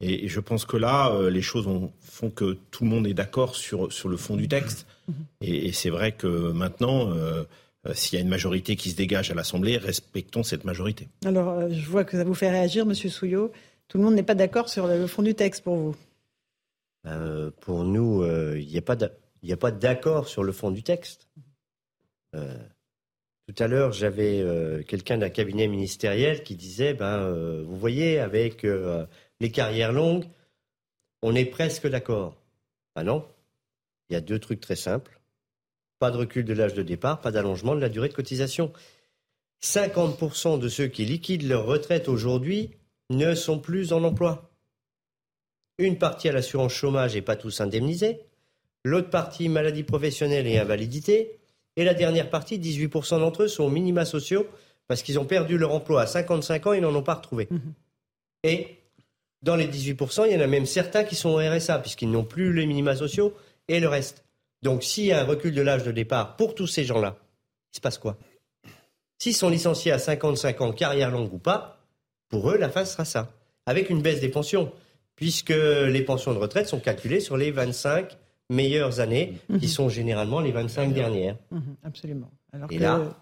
Et, 0.00 0.28
je 0.28 0.40
pense 0.40 0.64
que 0.64 0.76
là, 0.76 1.10
euh, 1.10 1.30
les 1.30 1.42
choses 1.42 1.68
font 2.00 2.30
que 2.30 2.58
tout 2.70 2.84
le 2.84 2.90
monde 2.90 3.06
est 3.06 3.14
d'accord 3.14 3.56
sur, 3.56 3.92
sur 3.92 4.08
le 4.08 4.16
fond 4.16 4.36
du 4.36 4.48
texte. 4.48 4.86
Mhm. 5.08 5.14
Et, 5.40 5.72
c'est 5.72 5.90
vrai 5.90 6.12
que 6.12 6.52
maintenant, 6.52 7.10
euh, 7.10 7.44
s'il 7.94 8.16
y 8.16 8.18
a 8.18 8.22
une 8.22 8.30
majorité 8.30 8.76
qui 8.76 8.90
se 8.90 8.96
dégage 8.96 9.30
à 9.30 9.34
l'Assemblée, 9.34 9.76
respectons 9.76 10.42
cette 10.42 10.64
majorité. 10.64 11.08
Alors, 11.24 11.68
je 11.70 11.86
vois 11.86 12.04
que 12.04 12.16
ça 12.16 12.24
vous 12.24 12.34
fait 12.34 12.50
réagir, 12.50 12.86
Monsieur 12.86 13.10
Souillot. 13.10 13.52
Tout 13.88 13.98
le 13.98 14.04
monde 14.04 14.14
n'est 14.14 14.24
pas 14.24 14.34
d'accord 14.34 14.68
sur 14.68 14.86
le 14.88 15.06
fond 15.06 15.22
du 15.22 15.34
texte 15.34 15.62
pour 15.62 15.76
vous 15.76 15.94
Pour 17.60 17.84
nous, 17.84 18.24
il 18.56 18.66
n'y 18.66 18.78
a 19.52 19.56
pas 19.56 19.70
d'accord 19.70 20.26
sur 20.26 20.42
le 20.42 20.50
fond 20.50 20.72
du 20.72 20.82
texte. 20.82 21.28
Euh, 22.36 22.56
tout 23.46 23.62
à 23.62 23.68
l'heure, 23.68 23.92
j'avais 23.92 24.40
euh, 24.40 24.82
quelqu'un 24.82 25.18
d'un 25.18 25.30
cabinet 25.30 25.68
ministériel 25.68 26.42
qui 26.42 26.56
disait, 26.56 26.94
ben, 26.94 27.22
euh, 27.22 27.62
vous 27.64 27.76
voyez, 27.76 28.18
avec 28.18 28.66
les 29.40 29.50
carrières 29.50 29.92
longues, 29.92 30.26
on 31.22 31.34
est 31.34 31.44
presque 31.44 31.86
d'accord. 31.86 32.36
Ah 32.94 33.04
non, 33.04 33.26
il 34.08 34.14
y 34.14 34.16
a 34.16 34.20
deux 34.20 34.38
trucs 34.38 34.60
très 34.60 34.76
simples. 34.76 35.20
Pas 35.98 36.10
de 36.10 36.18
recul 36.18 36.44
de 36.44 36.52
l'âge 36.52 36.74
de 36.74 36.82
départ, 36.82 37.20
pas 37.20 37.30
d'allongement 37.30 37.74
de 37.74 37.80
la 37.80 37.88
durée 37.88 38.08
de 38.08 38.14
cotisation. 38.14 38.72
50% 39.62 40.58
de 40.58 40.68
ceux 40.68 40.88
qui 40.88 41.04
liquident 41.04 41.48
leur 41.48 41.64
retraite 41.64 42.08
aujourd'hui 42.08 42.70
ne 43.10 43.34
sont 43.34 43.58
plus 43.58 43.92
en 43.92 44.04
emploi. 44.04 44.50
Une 45.78 45.98
partie 45.98 46.28
à 46.28 46.32
l'assurance 46.32 46.72
chômage 46.72 47.16
et 47.16 47.22
pas 47.22 47.36
tous 47.36 47.60
indemnisés. 47.60 48.20
L'autre 48.84 49.10
partie 49.10 49.48
maladie 49.48 49.82
professionnelle 49.82 50.46
et 50.46 50.58
invalidité. 50.58 51.35
Et 51.76 51.84
la 51.84 51.94
dernière 51.94 52.30
partie, 52.30 52.58
18% 52.58 53.20
d'entre 53.20 53.44
eux 53.44 53.48
sont 53.48 53.68
minima 53.68 54.04
sociaux 54.04 54.46
parce 54.88 55.02
qu'ils 55.02 55.18
ont 55.18 55.24
perdu 55.24 55.58
leur 55.58 55.72
emploi 55.72 56.02
à 56.02 56.06
55 56.06 56.66
ans, 56.66 56.72
ils 56.72 56.80
n'en 56.80 56.94
ont 56.94 57.02
pas 57.02 57.14
retrouvé. 57.14 57.48
Mhm. 57.50 57.72
Et 58.44 58.78
dans 59.42 59.56
les 59.56 59.66
18%, 59.66 60.26
il 60.26 60.32
y 60.32 60.36
en 60.36 60.40
a 60.40 60.46
même 60.46 60.66
certains 60.66 61.04
qui 61.04 61.14
sont 61.14 61.30
au 61.30 61.38
RSA, 61.38 61.78
puisqu'ils 61.80 62.10
n'ont 62.10 62.24
plus 62.24 62.52
les 62.52 62.66
minima 62.66 62.96
sociaux 62.96 63.34
et 63.68 63.80
le 63.80 63.88
reste. 63.88 64.24
Donc 64.62 64.82
s'il 64.82 65.04
y 65.04 65.12
a 65.12 65.20
un 65.20 65.24
recul 65.24 65.54
de 65.54 65.62
l'âge 65.62 65.82
de 65.82 65.92
départ 65.92 66.36
pour 66.36 66.54
tous 66.54 66.66
ces 66.66 66.84
gens-là, 66.84 67.16
il 67.72 67.76
se 67.76 67.80
passe 67.80 67.98
quoi? 67.98 68.16
S'ils 69.18 69.34
sont 69.34 69.48
licenciés 69.48 69.92
à 69.92 69.98
55 69.98 70.60
ans, 70.60 70.72
carrière 70.72 71.10
longue 71.10 71.32
ou 71.32 71.38
pas, 71.38 71.80
pour 72.28 72.50
eux, 72.50 72.56
la 72.56 72.68
fin 72.68 72.84
sera 72.84 73.04
ça. 73.04 73.32
Avec 73.66 73.90
une 73.90 74.02
baisse 74.02 74.20
des 74.20 74.28
pensions, 74.28 74.72
puisque 75.16 75.50
les 75.50 76.02
pensions 76.02 76.32
de 76.32 76.38
retraite 76.38 76.68
sont 76.68 76.80
calculées 76.80 77.20
sur 77.20 77.36
les 77.36 77.50
25 77.50 78.16
meilleures 78.50 79.00
années, 79.00 79.34
qui 79.60 79.68
sont 79.68 79.88
généralement 79.88 80.40
les 80.40 80.52
25 80.52 80.92
dernières. 80.92 81.36
Mhm, 81.50 81.62
absolument. 81.82 82.30
Alors 82.52 82.70
Et 82.70 82.76
que 82.76 82.82
là, 82.82 83.18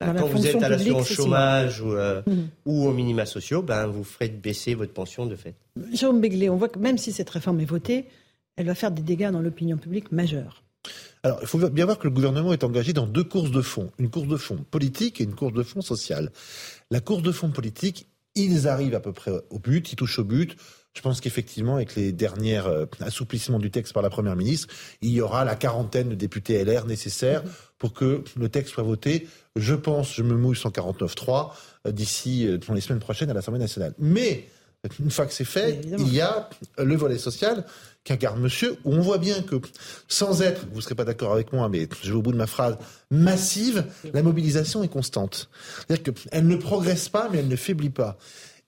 bah, 0.00 0.12
la 0.12 0.20
quand 0.20 0.28
vous 0.28 0.46
êtes 0.46 0.62
à 0.62 0.68
l'assurance 0.68 1.08
chômage 1.08 1.80
ou, 1.80 1.92
euh, 1.92 2.22
ou 2.64 2.86
aux 2.86 2.92
minima 2.92 3.26
sociaux, 3.26 3.62
ben, 3.62 3.86
vous 3.86 4.04
ferez 4.04 4.28
baisser 4.28 4.74
votre 4.74 4.92
pension 4.92 5.26
de 5.26 5.36
fait. 5.36 5.54
Jérôme 5.92 6.20
Béglé, 6.20 6.48
on 6.48 6.56
voit 6.56 6.68
que 6.68 6.78
même 6.78 6.98
si 6.98 7.12
cette 7.12 7.30
réforme 7.30 7.60
est 7.60 7.66
votée, 7.66 8.06
elle 8.56 8.66
va 8.66 8.74
faire 8.74 8.90
des 8.90 9.02
dégâts 9.02 9.30
dans 9.30 9.40
l'opinion 9.40 9.76
publique 9.76 10.10
majeurs. 10.10 10.62
Alors, 11.22 11.38
il 11.42 11.46
faut 11.46 11.58
bien 11.68 11.84
voir 11.84 11.98
que 11.98 12.04
le 12.04 12.14
gouvernement 12.14 12.54
est 12.54 12.64
engagé 12.64 12.94
dans 12.94 13.06
deux 13.06 13.24
courses 13.24 13.50
de 13.50 13.60
fond. 13.60 13.90
Une 13.98 14.08
course 14.08 14.28
de 14.28 14.38
fond 14.38 14.64
politique 14.70 15.20
et 15.20 15.24
une 15.24 15.34
course 15.34 15.52
de 15.52 15.62
fond 15.62 15.82
sociale. 15.82 16.32
La 16.90 17.00
course 17.00 17.22
de 17.22 17.32
fond 17.32 17.50
politique, 17.50 18.06
ils 18.34 18.68
arrivent 18.68 18.94
à 18.94 19.00
peu 19.00 19.12
près 19.12 19.32
au 19.50 19.58
but, 19.58 19.92
ils 19.92 19.96
touchent 19.96 20.18
au 20.18 20.24
but. 20.24 20.56
Je 20.94 21.02
pense 21.02 21.20
qu'effectivement, 21.20 21.76
avec 21.76 21.94
les 21.94 22.12
derniers 22.12 22.58
euh, 22.58 22.86
assouplissements 23.00 23.58
du 23.58 23.70
texte 23.70 23.92
par 23.92 24.02
la 24.02 24.10
Première 24.10 24.34
ministre, 24.34 24.68
il 25.02 25.10
y 25.10 25.20
aura 25.20 25.44
la 25.44 25.54
quarantaine 25.54 26.08
de 26.08 26.14
députés 26.14 26.62
LR 26.64 26.84
nécessaires 26.86 27.44
pour 27.78 27.92
que 27.92 28.24
le 28.36 28.48
texte 28.48 28.74
soit 28.74 28.82
voté. 28.82 29.28
Je 29.54 29.74
pense, 29.74 30.14
je 30.14 30.22
me 30.22 30.34
mouille 30.34 30.56
149.3 30.56 31.52
euh, 31.86 31.92
d'ici 31.92 32.46
euh, 32.46 32.58
dans 32.58 32.74
les 32.74 32.80
semaines 32.80 33.00
prochaines 33.00 33.30
à 33.30 33.34
l'Assemblée 33.34 33.60
nationale. 33.60 33.94
Mais 33.98 34.48
une 34.98 35.10
fois 35.10 35.26
que 35.26 35.32
c'est 35.32 35.44
fait, 35.44 35.80
il 35.84 36.12
y 36.12 36.20
a 36.20 36.48
le 36.78 36.96
volet 36.96 37.18
social 37.18 37.64
qu'incarne 38.02 38.40
monsieur, 38.40 38.76
où 38.84 38.94
on 38.94 39.00
voit 39.00 39.18
bien 39.18 39.42
que, 39.42 39.56
sans 40.08 40.40
être, 40.40 40.66
vous 40.70 40.76
ne 40.76 40.80
serez 40.80 40.94
pas 40.94 41.04
d'accord 41.04 41.32
avec 41.32 41.52
moi, 41.52 41.68
mais 41.68 41.86
je 42.02 42.10
vais 42.10 42.16
au 42.16 42.22
bout 42.22 42.32
de 42.32 42.38
ma 42.38 42.46
phrase, 42.46 42.78
massive, 43.10 43.84
la 44.14 44.22
mobilisation 44.22 44.82
est 44.82 44.88
constante. 44.88 45.50
C'est-à-dire 45.86 46.14
qu'elle 46.14 46.46
ne 46.46 46.56
progresse 46.56 47.10
pas, 47.10 47.28
mais 47.30 47.38
elle 47.38 47.48
ne 47.48 47.56
faiblit 47.56 47.90
pas. 47.90 48.16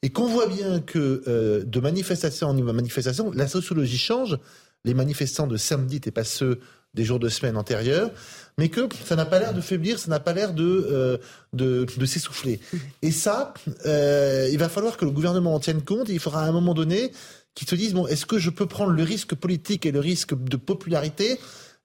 Et 0.03 0.11
qu'on 0.11 0.27
voit 0.27 0.49
bien 0.49 0.81
que 0.81 1.23
euh, 1.29 1.63
de 1.65 1.81
manifestation 1.81 2.49
en 2.49 2.55
manifestation, 2.55 3.31
la 3.33 3.49
sociologie 3.49 3.99
change. 3.99 4.39
Les 4.85 4.95
manifestants 4.95 5.47
de 5.47 5.57
samedi 5.57 5.95
n'étaient 5.95 6.11
pas 6.11 6.25
ceux 6.25 6.59
des 6.95 7.05
jours 7.05 7.19
de 7.19 7.29
semaine 7.29 7.57
antérieurs, 7.57 8.11
mais 8.59 8.69
que 8.69 8.89
ça 9.05 9.17
n'a 9.17 9.25
pas 9.25 9.39
l'air 9.39 9.55
de 9.55 9.61
faiblir, 9.61 9.99
ça 9.99 10.11
n'a 10.11 10.21
pas 10.21 10.33
l'air 10.33 10.53
de, 10.53 10.87
euh, 10.91 11.17
de, 11.53 12.05
s'essouffler. 12.05 12.61
Et 13.01 13.11
ça, 13.11 13.55
euh, 13.87 14.49
il 14.51 14.59
va 14.59 14.69
falloir 14.69 14.97
que 14.97 15.05
le 15.05 15.11
gouvernement 15.11 15.55
en 15.55 15.61
tienne 15.61 15.83
compte, 15.83 16.09
il 16.11 16.19
faudra 16.19 16.43
à 16.45 16.49
un 16.49 16.53
moment 16.53 16.75
donné 16.75 17.13
qu'ils 17.55 17.69
se 17.69 17.75
disent, 17.75 17.95
bon, 17.95 18.07
est-ce 18.07 18.27
que 18.27 18.39
je 18.39 18.51
peux 18.51 18.67
prendre 18.67 18.93
le 18.93 19.03
risque 19.03 19.35
politique 19.35 19.87
et 19.87 19.93
le 19.93 20.01
risque 20.01 20.35
de 20.35 20.57
popularité 20.57 21.39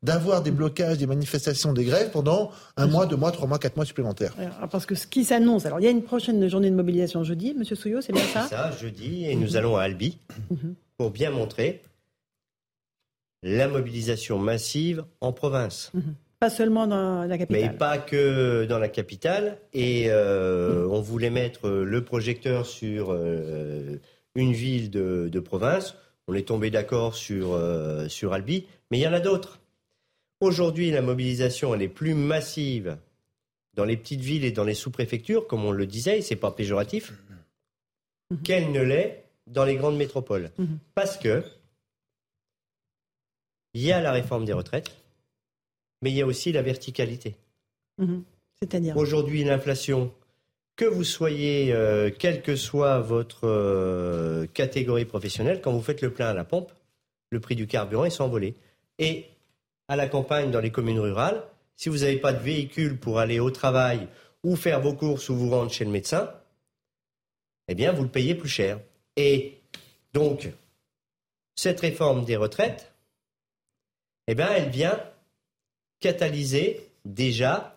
d'avoir 0.04 0.44
des 0.44 0.52
blocages, 0.52 0.98
des 0.98 1.08
manifestations, 1.08 1.74
des 1.74 1.84
grèves 1.86 2.12
pendant 2.12 2.52
un 2.76 2.88
mois, 2.88 3.06
deux 3.08 3.16
mois, 3.16 3.32
trois 3.32 3.48
mois, 3.48 3.58
quatre 3.60 3.76
mois 3.76 3.86
supplémentaires 3.86 4.34
Alors, 4.38 4.70
parce 4.70 4.86
que 4.86 4.96
ce 4.96 5.08
qui 5.08 5.24
s'annonce, 5.26 5.66
alors 5.66 5.80
il 5.80 5.84
y 5.84 5.88
a 5.88 5.92
une 5.92 6.04
prochaine 6.04 6.48
journée 6.48 6.70
de 6.70 6.76
mobilisation 6.76 7.24
jeudi, 7.24 7.54
Monsieur 7.56 7.76
Souillot, 7.76 8.02
c'est 8.02 8.14
bien 8.14 8.24
ça? 8.24 8.44
Ça, 8.48 8.72
jeudi, 8.72 9.26
et 9.26 9.36
nous 9.36 9.58
allons 9.58 9.76
à 9.76 9.82
Albi 9.84 10.18
Mhm. 10.52 10.76
pour 10.98 11.10
bien 11.12 11.32
montrer 11.32 11.82
la 13.44 13.68
mobilisation 13.68 14.38
massive 14.40 15.04
en 15.22 15.32
province. 15.32 15.92
Pas 16.40 16.50
seulement 16.52 16.86
dans 16.86 17.24
la 17.26 17.38
capitale. 17.38 17.62
Mais 17.72 17.78
pas 17.78 17.98
que 17.98 18.66
dans 18.66 18.78
la 18.80 18.90
capitale. 18.90 19.58
Et 19.74 20.06
euh, 20.10 20.88
on 20.92 21.02
voulait 21.02 21.30
mettre 21.32 21.70
le 21.70 22.04
projecteur 22.04 22.66
sur 22.68 23.08
euh, 23.12 23.96
une 24.36 24.54
ville 24.54 24.92
de, 24.92 25.30
de 25.32 25.40
province. 25.40 25.96
On 26.28 26.34
est 26.36 26.48
tombé 26.48 26.70
d'accord 26.70 27.16
sur, 27.16 27.54
euh, 27.54 28.08
sur 28.08 28.34
Albi, 28.34 28.66
mais 28.92 29.00
il 29.00 29.02
y 29.02 29.08
en 29.08 29.14
a 29.14 29.20
d'autres. 29.20 29.60
Aujourd'hui, 30.40 30.92
la 30.92 31.02
mobilisation, 31.02 31.74
elle 31.74 31.82
est 31.82 31.88
plus 31.88 32.14
massive 32.14 32.98
dans 33.74 33.86
les 33.86 33.98
petites 33.98 34.22
villes 34.22 34.46
et 34.46 34.52
dans 34.52 34.64
les 34.64 34.74
sous-préfectures, 34.74 35.48
comme 35.48 35.66
on 35.66 35.72
le 35.72 35.86
disait, 35.86 36.20
et 36.20 36.22
c'est 36.22 36.36
pas 36.36 36.52
péjoratif, 36.52 37.14
qu'elle 38.44 38.72
ne 38.72 38.82
l'est 38.82 39.24
dans 39.48 39.66
les 39.66 39.76
grandes 39.76 39.98
métropoles. 39.98 40.52
Parce 40.96 41.18
que 41.18 41.44
il 43.74 43.84
y 43.84 43.92
a 43.92 44.02
la 44.02 44.12
réforme 44.12 44.46
des 44.46 44.54
retraites, 44.54 44.96
mais 46.02 46.12
il 46.12 46.16
y 46.16 46.22
a 46.22 46.26
aussi 46.26 46.52
la 46.52 46.62
verticalité. 46.62 47.36
Mhm. 48.00 48.24
C'est-à-dire 48.60 48.98
Aujourd'hui, 48.98 49.44
l'inflation, 49.44 50.12
que 50.76 50.86
vous 50.86 51.04
soyez, 51.04 51.74
euh, 51.74 52.10
quelle 52.10 52.42
que 52.42 52.56
soit 52.56 53.00
votre 53.00 53.48
euh, 53.48 54.48
catégorie 54.48 55.06
professionnelle, 55.06 55.62
quand 55.62 55.72
vous 55.72 55.82
faites 55.82 56.02
le 56.02 56.12
plein 56.12 56.28
à 56.28 56.34
la 56.34 56.44
pompe, 56.44 56.72
le 57.30 57.40
prix 57.40 57.56
du 57.56 57.68
carburant 57.68 58.06
est 58.06 58.10
s'envolé. 58.10 58.56
Et 59.00 59.26
à 59.88 59.96
la 59.96 60.08
campagne, 60.08 60.52
dans 60.52 60.60
les 60.60 60.72
communes 60.72 61.00
rurales, 61.00 61.44
si 61.76 61.90
vous 61.90 62.00
n'avez 62.00 62.18
pas 62.18 62.34
de 62.34 62.44
véhicule 62.44 63.00
pour 63.00 63.20
aller 63.20 63.40
au 63.40 63.52
travail 63.52 64.08
ou 64.44 64.56
faire 64.56 64.82
vos 64.82 64.94
courses 64.94 65.30
ou 65.30 65.36
vous 65.36 65.50
rendre 65.50 65.72
chez 65.72 65.86
le 65.86 65.92
médecin, 65.92 66.34
eh 67.68 67.76
bien, 67.76 67.92
vous 67.92 68.04
le 68.04 68.10
payez 68.10 68.36
plus 68.36 68.50
cher. 68.50 68.80
Et 69.16 69.60
donc, 70.14 70.50
cette 71.56 71.80
réforme 71.80 72.26
des 72.26 72.36
retraites, 72.36 72.92
eh 74.28 74.36
bien, 74.36 74.50
elle 74.52 74.70
vient 74.70 75.00
catalyser 76.00 76.90
déjà 77.06 77.77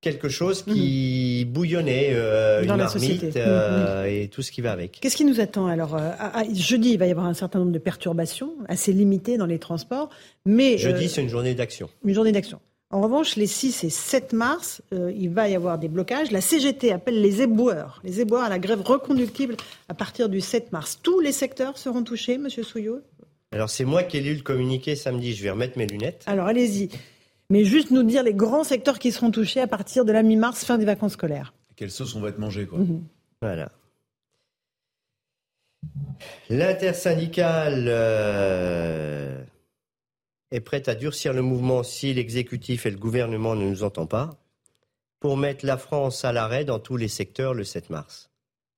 quelque 0.00 0.28
chose 0.28 0.62
qui 0.62 1.44
bouillonnait, 1.48 2.10
euh, 2.12 2.60
Mhm. 2.62 2.66
Dans 2.66 2.74
une 2.74 2.78
la 2.80 2.84
marmite 2.84 3.00
société. 3.20 3.32
euh, 3.36 4.04
et 4.06 4.28
tout 4.28 4.42
ce 4.42 4.50
qui 4.50 4.60
va 4.60 4.72
avec. 4.72 4.98
Qu'est-ce 5.00 5.16
qui 5.16 5.24
nous 5.24 5.40
attend 5.40 5.66
alors 5.66 5.94
euh, 5.94 6.10
à- 6.18 6.40
à- 6.40 6.44
Jeudi, 6.54 6.92
il 6.92 6.98
va 6.98 7.06
y 7.06 7.10
avoir 7.10 7.26
un 7.26 7.34
certain 7.34 7.58
nombre 7.58 7.72
de 7.72 7.78
perturbations 7.78 8.54
assez 8.68 8.92
limitées 8.92 9.36
dans 9.36 9.46
les 9.46 9.58
transports, 9.58 10.08
mais 10.46 10.78
Jeudi, 10.78 11.04
euh, 11.04 11.08
c'est 11.08 11.22
une 11.22 11.28
journée 11.28 11.54
d'action. 11.54 11.90
une 12.04 12.14
journée 12.14 12.32
d'action. 12.32 12.60
En 12.92 13.02
revanche, 13.02 13.36
les 13.36 13.46
6 13.46 13.84
et 13.84 13.90
7 13.90 14.32
mars, 14.32 14.82
il 14.92 15.28
va 15.30 15.48
y 15.48 15.54
avoir 15.54 15.78
des 15.78 15.86
blocages. 15.86 16.32
La 16.32 16.40
CGT 16.40 16.90
appelle 16.90 17.20
les 17.20 17.40
éboueurs, 17.40 18.00
les 18.02 18.20
éboueurs 18.20 18.42
à 18.42 18.48
la 18.48 18.58
grève 18.58 18.80
reconductible 18.82 19.56
à 19.88 19.94
partir 19.94 20.28
du 20.28 20.40
7 20.40 20.72
mars. 20.72 20.98
Tous 21.00 21.20
les 21.20 21.30
secteurs 21.30 21.78
seront 21.78 22.02
touchés, 22.02 22.36
Monsieur 22.36 22.64
Souillot? 22.64 22.98
Alors, 23.52 23.70
c'est 23.70 23.84
moi 23.84 24.02
qui 24.02 24.16
ai 24.16 24.20
lu 24.20 24.34
le 24.34 24.42
communiqué 24.42 24.96
samedi. 24.96 25.34
Je 25.34 25.42
vais 25.44 25.50
remettre 25.50 25.78
mes 25.78 25.86
lunettes. 25.86 26.24
Alors 26.26 26.46
allez-y. 26.46 26.88
Mais 27.50 27.64
juste 27.64 27.90
nous 27.90 28.04
dire 28.04 28.22
les 28.22 28.32
grands 28.32 28.64
secteurs 28.64 28.98
qui 28.98 29.10
seront 29.10 29.30
touchés 29.30 29.60
à 29.60 29.66
partir 29.66 30.04
de 30.04 30.12
la 30.12 30.22
mi-mars, 30.22 30.64
fin 30.64 30.78
des 30.78 30.84
vacances 30.84 31.12
scolaires. 31.12 31.52
Quelle 31.76 31.90
sauce 31.90 32.14
on 32.14 32.20
va 32.20 32.28
être 32.28 32.38
mangé, 32.38 32.66
quoi. 32.66 32.78
Mhm. 32.78 33.04
Voilà. 33.42 33.72
L'intersyndicale 36.48 37.86
euh, 37.88 39.42
est 40.50 40.60
prête 40.60 40.88
à 40.88 40.94
durcir 40.94 41.32
le 41.32 41.42
mouvement 41.42 41.82
si 41.82 42.12
l'exécutif 42.14 42.86
et 42.86 42.90
le 42.90 42.98
gouvernement 42.98 43.54
ne 43.54 43.68
nous 43.68 43.82
entendent 43.82 44.10
pas, 44.10 44.38
pour 45.18 45.36
mettre 45.36 45.66
la 45.66 45.76
France 45.76 46.24
à 46.24 46.32
l'arrêt 46.32 46.64
dans 46.64 46.78
tous 46.78 46.96
les 46.96 47.08
secteurs 47.08 47.54
le 47.54 47.64
7 47.64 47.90
mars. 47.90 48.30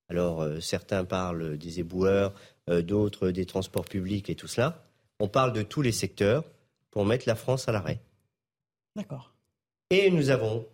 Alors, 0.08 0.42
euh, 0.42 0.60
certains 0.60 1.04
parlent 1.04 1.56
des 1.56 1.80
éboueurs, 1.80 2.34
euh, 2.68 2.82
d'autres 2.82 3.30
des 3.30 3.46
transports 3.46 3.84
publics 3.84 4.30
et 4.30 4.34
tout 4.34 4.48
cela. 4.48 4.84
On 5.18 5.28
parle 5.28 5.52
de 5.52 5.62
tous 5.62 5.82
les 5.82 5.92
secteurs 5.92 6.44
pour 6.90 7.04
mettre 7.04 7.28
la 7.28 7.34
France 7.34 7.68
à 7.68 7.72
l'arrêt. 7.72 8.00
D'accord. 8.96 9.32
Et 9.90 10.10
nous 10.10 10.30
avons 10.30 10.66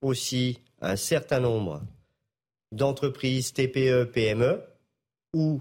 aussi 0.00 0.58
un 0.80 0.96
certain 0.96 1.40
nombre 1.40 1.82
d'entreprises 2.72 3.52
TPE, 3.52 4.04
PME 4.04 4.62
où 5.34 5.60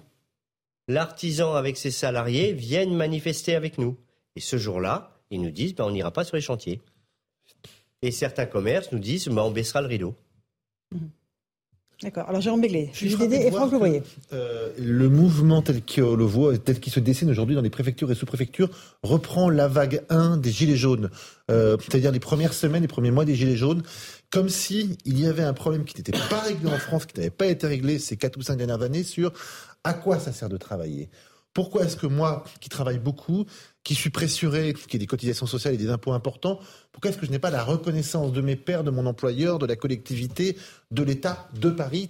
l'artisan 0.88 1.54
avec 1.54 1.78
ses 1.78 1.92
salariés 1.92 2.54
viennent 2.54 2.96
manifester 2.96 3.56
avec 3.56 3.78
nous. 3.78 3.98
Et 4.36 4.42
ce 4.42 4.58
jour-là, 4.58 5.12
ils 5.30 5.42
nous 5.42 5.52
disent 5.52 5.76
ben, 5.76 5.86
on 5.86 5.92
n'ira 5.92 6.12
pas 6.12 6.24
sur 6.24 6.36
les 6.36 6.42
chantiers. 6.42 6.82
Et 8.02 8.12
certains 8.12 8.46
commerces 8.46 8.92
nous 8.92 9.00
disent 9.00 9.28
ben, 9.28 9.44
on 9.44 9.52
baissera 9.52 9.82
le 9.82 9.88
rideau. 9.88 10.16
D'accord. 12.04 12.26
Alors 12.28 12.42
Jérôme 12.42 12.62
Béglé, 12.62 12.92
frappé 12.94 13.28
de 13.28 13.34
et 13.46 13.52
Franck 13.52 13.72
Levoyer. 13.72 14.04
euh, 14.34 14.70
le 14.78 15.10
mouvement 15.10 15.62
tel 15.62 15.82
qu'il 15.82 16.04
le 16.04 16.24
voit, 16.26 16.58
tel 16.58 16.80
qu'il 16.80 16.92
se 16.92 17.00
dessine 17.00 17.30
aujourd'hui 17.30 17.56
dans 17.56 17.62
les 17.62 17.70
préfectures 17.70 18.12
et 18.12 18.16
sous-préfectures, 18.16 18.70
reprend 19.04 19.50
la 19.50 19.68
vague 19.68 20.04
1 20.10 20.38
des 20.38 20.52
Gilets 20.52 20.76
jaunes, 20.76 21.10
Euh, 21.52 21.78
c'est-à-dire 21.82 22.12
les 22.12 22.20
premières 22.20 22.54
semaines, 22.54 22.82
les 22.84 22.88
premiers 22.88 23.12
mois 23.12 23.26
des 23.26 23.36
Gilets 23.36 23.58
jaunes, 23.58 23.84
comme 24.32 24.50
si 24.50 24.98
il 25.06 25.20
y 25.20 25.28
avait 25.28 25.44
un 25.44 25.54
problème 25.54 25.84
qui 25.84 25.96
n'était 25.98 26.12
pas 26.30 26.40
réglé 26.40 26.70
en 26.70 26.78
France, 26.78 27.06
qui 27.06 27.18
n'avait 27.18 27.30
pas 27.30 27.48
été 27.48 27.68
réglé 27.68 28.00
ces 28.00 28.18
quatre 28.18 28.38
ou 28.38 28.42
cinq 28.42 28.58
dernières 28.58 28.82
années 28.82 29.04
sur 29.04 29.32
à 29.84 29.94
quoi 29.94 30.20
ça 30.20 30.32
sert 30.32 30.50
de 30.50 30.58
travailler. 30.58 31.10
Pourquoi 31.54 31.84
est-ce 31.84 31.98
que 31.98 32.08
moi, 32.08 32.44
qui 32.62 32.70
travaille 32.70 32.98
beaucoup, 32.98 33.46
qui 33.84 33.96
suis 33.96 34.10
pressuré, 34.10 34.74
qui 34.74 34.96
ai 34.96 35.00
des 35.00 35.08
cotisations 35.08 35.46
sociales 35.46 35.74
et 35.74 35.78
des 35.78 35.90
impôts 35.90 36.14
importants, 36.14 36.60
pourquoi 36.92 37.12
est-ce 37.12 37.18
que 37.18 37.26
je 37.26 37.32
n'ai 37.32 37.40
pas 37.40 37.52
la 37.52 37.64
reconnaissance 37.64 38.32
de 38.32 38.42
mes 38.42 38.56
pairs, 38.56 38.84
de 38.84 38.92
mon 38.92 39.06
employeur, 39.06 39.60
de 39.60 39.66
la 39.66 39.76
collectivité, 39.76 40.58
de 40.92 41.04
l'État, 41.04 41.50
de 41.60 41.70
Paris 41.70 42.10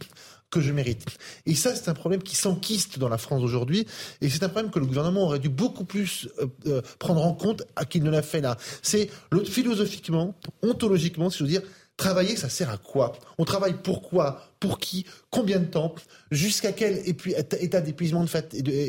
que 0.51 0.61
je 0.61 0.71
mérite? 0.71 1.05
Et 1.47 1.55
ça, 1.55 1.75
c'est 1.75 1.89
un 1.89 1.95
problème 1.95 2.21
qui 2.21 2.35
s'enquiste 2.35 2.99
dans 2.99 3.09
la 3.09 3.17
France 3.17 3.41
aujourd'hui, 3.41 3.87
et 4.21 4.29
c'est 4.29 4.43
un 4.43 4.49
problème 4.49 4.71
que 4.71 4.79
le 4.79 4.85
gouvernement 4.85 5.23
aurait 5.23 5.39
dû 5.39 5.49
beaucoup 5.49 5.85
plus 5.85 6.29
euh, 6.39 6.47
euh, 6.67 6.81
prendre 6.99 7.25
en 7.25 7.33
compte 7.33 7.63
à 7.75 7.85
qu'il 7.85 8.03
ne 8.03 8.11
l'a 8.11 8.21
fait 8.21 8.41
là. 8.41 8.57
C'est 8.81 9.09
philosophiquement, 9.45 10.35
ontologiquement, 10.61 11.29
si 11.29 11.39
je 11.39 11.43
veux 11.43 11.49
dire, 11.49 11.63
Travailler, 11.95 12.35
ça 12.35 12.49
sert 12.49 12.71
à 12.71 12.77
quoi? 12.77 13.13
On 13.37 13.45
travaille 13.45 13.75
pourquoi? 13.83 14.41
Pour 14.63 14.79
qui 14.79 15.05
Combien 15.29 15.59
de 15.59 15.65
temps 15.65 15.93
Jusqu'à 16.31 16.71
quel 16.71 17.03
état 17.05 17.81
d'épuisement 17.81 18.23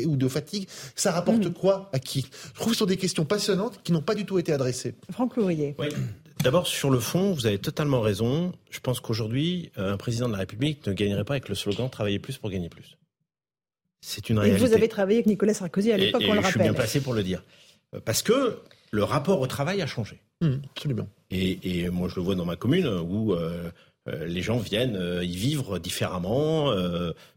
ou 0.05 0.15
de 0.15 0.27
fatigue 0.29 0.69
Ça 0.95 1.11
rapporte 1.11 1.47
mm. 1.47 1.53
quoi 1.53 1.89
à 1.91 1.99
qui? 1.99 2.25
Je 2.53 2.53
trouve 2.53 2.67
que 2.67 2.73
ce 2.75 2.79
sont 2.79 2.85
des 2.85 2.95
questions 2.95 3.25
passionnantes 3.25 3.81
qui 3.83 3.91
n'ont 3.91 4.01
pas 4.01 4.15
du 4.15 4.25
tout 4.25 4.39
été 4.39 4.53
adressées. 4.53 4.95
Franck 5.11 5.35
Lourier. 5.35 5.75
Oui. 5.77 5.87
D'abord, 6.41 6.65
sur 6.65 6.89
le 6.89 6.99
fond, 7.01 7.33
vous 7.33 7.45
avez 7.45 7.59
totalement 7.59 7.99
raison. 7.99 8.53
Je 8.69 8.79
pense 8.79 9.01
qu'aujourd'hui, 9.01 9.69
euh, 9.77 9.91
un 9.91 9.97
président 9.97 10.27
de 10.27 10.31
la 10.31 10.39
République 10.39 10.87
ne 10.87 10.93
gagnerait 10.93 11.25
pas 11.25 11.33
avec 11.33 11.49
le 11.49 11.55
slogan 11.55 11.89
Travailler 11.89 12.19
plus 12.19 12.37
pour 12.37 12.49
gagner 12.49 12.69
plus. 12.69 12.97
C'est 13.99 14.29
une 14.29 14.39
réalité. 14.39 14.63
Et 14.63 14.65
vous 14.65 14.73
avez 14.73 14.87
travaillé 14.87 15.17
avec 15.17 15.25
Nicolas 15.25 15.53
Sarkozy 15.53 15.91
à 15.91 15.97
l'époque, 15.97 16.21
on 16.25 16.35
le 16.35 16.39
rappelle. 16.39 16.45
Je 16.45 16.49
suis 16.51 16.59
bien 16.61 16.73
placé 16.73 17.01
pour 17.01 17.13
le 17.13 17.23
dire. 17.23 17.43
Euh, 17.93 17.99
parce 17.99 18.21
que 18.21 18.59
le 18.91 19.03
rapport 19.03 19.41
au 19.41 19.47
travail 19.47 19.81
a 19.81 19.87
changé. 19.87 20.21
Mmh, 20.39 20.53
absolument. 20.73 21.09
Et, 21.31 21.89
moi, 21.89 22.07
je 22.07 22.15
le 22.15 22.21
vois 22.21 22.35
dans 22.35 22.45
ma 22.45 22.55
commune 22.55 22.87
où 22.87 23.33
euh, 23.33 23.71
les 24.07 24.41
gens 24.41 24.57
viennent 24.57 25.19
y 25.23 25.35
vivre 25.35 25.79
différemment 25.79 26.71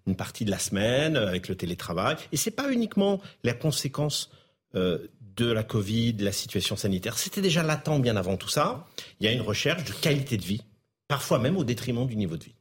une 0.06 0.16
partie 0.16 0.44
de 0.44 0.50
la 0.50 0.58
semaine 0.58 1.16
avec 1.16 1.48
le 1.48 1.54
télétravail. 1.54 2.16
Et 2.32 2.36
c'est 2.36 2.50
pas 2.50 2.70
uniquement 2.70 3.20
la 3.42 3.54
conséquence 3.54 4.30
de 4.74 5.52
la 5.52 5.62
Covid, 5.62 6.14
de 6.14 6.24
la 6.24 6.32
situation 6.32 6.76
sanitaire. 6.76 7.18
C'était 7.18 7.40
déjà 7.40 7.62
latent 7.62 8.00
bien 8.00 8.16
avant 8.16 8.36
tout 8.36 8.48
ça. 8.48 8.86
Il 9.20 9.26
y 9.26 9.28
a 9.28 9.32
une 9.32 9.40
recherche 9.40 9.84
de 9.84 9.92
qualité 9.92 10.36
de 10.36 10.44
vie, 10.44 10.62
parfois 11.06 11.38
même 11.38 11.56
au 11.56 11.64
détriment 11.64 12.06
du 12.06 12.16
niveau 12.16 12.36
de 12.36 12.44
vie. 12.44 12.54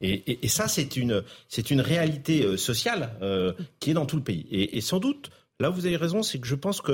Et, 0.00 0.46
ça, 0.46 0.68
c'est 0.68 0.96
une, 0.96 1.24
c'est 1.48 1.70
une 1.70 1.80
réalité 1.80 2.44
euh, 2.44 2.56
sociale 2.56 3.16
euh, 3.20 3.52
qui 3.80 3.90
est 3.90 3.94
dans 3.94 4.06
tout 4.06 4.16
le 4.16 4.22
pays. 4.22 4.46
Et, 4.50 4.80
sans 4.80 5.00
doute, 5.00 5.30
là, 5.58 5.70
vous 5.70 5.86
avez 5.86 5.96
raison, 5.96 6.22
c'est 6.22 6.38
que 6.38 6.46
je 6.46 6.54
pense 6.54 6.80
que 6.80 6.92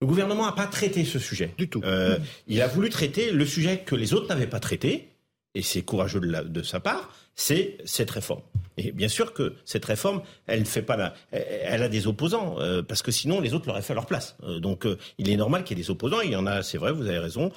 le 0.00 0.06
gouvernement 0.06 0.44
n'a 0.44 0.52
pas 0.52 0.66
traité 0.66 1.04
ce 1.04 1.20
sujet. 1.20 1.54
Du 1.56 1.68
tout. 1.68 1.80
Euh, 1.84 2.18
il 2.48 2.60
a 2.60 2.66
voulu 2.66 2.88
traiter 2.90 3.30
le 3.30 3.46
sujet 3.46 3.78
que 3.78 3.94
les 3.94 4.14
autres 4.14 4.28
n'avaient 4.28 4.48
pas 4.48 4.58
traité, 4.58 5.13
et 5.54 5.62
c'est 5.62 5.82
courageux 5.82 6.20
de, 6.20 6.62
sa 6.62 6.80
part, 6.80 7.14
c'est 7.36 7.78
cette 7.84 8.10
réforme. 8.10 8.42
Et 8.76 8.90
bien 8.90 9.08
sûr 9.08 9.32
que 9.32 9.54
cette 9.64 9.84
réforme, 9.84 10.22
elle 10.46 10.66
fait 10.66 10.82
pas 10.82 10.96
la, 10.96 11.14
elle 11.30 11.82
a 11.82 11.88
des 11.88 12.08
opposants 12.08 12.58
euh, 12.58 12.82
parce 12.82 13.02
que 13.02 13.12
sinon 13.12 13.40
les 13.40 13.54
autres 13.54 13.68
l'auraient 13.68 13.82
fait 13.82 13.92
à 13.92 13.94
leur 13.94 14.06
place. 14.06 14.36
Euh, 14.42 14.58
donc 14.58 14.84
euh, 14.84 14.98
il 15.18 15.30
est 15.30 15.36
normal 15.36 15.62
qu'il 15.62 15.78
y 15.78 15.80
ait 15.80 15.84
des 15.84 15.90
opposants. 15.90 16.20
Il 16.22 16.32
y 16.32 16.36
en 16.36 16.46
a, 16.46 16.64
c'est 16.64 16.78
vrai, 16.78 16.92
vous 16.92 17.06
avez 17.06 17.18
raison, 17.18 17.52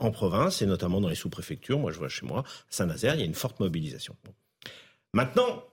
en 0.00 0.10
province 0.10 0.62
et 0.62 0.66
notamment 0.66 1.00
dans 1.00 1.08
les 1.08 1.14
sous-préfectures. 1.14 1.78
Moi, 1.78 1.92
je 1.92 1.98
vois 1.98 2.08
chez 2.08 2.24
moi, 2.24 2.44
Saint-Nazaire, 2.70 3.14
il 3.14 3.20
y 3.20 3.22
a 3.22 3.26
une 3.26 3.34
forte 3.34 3.60
mobilisation. 3.60 4.16
Maintenant, 5.12 5.64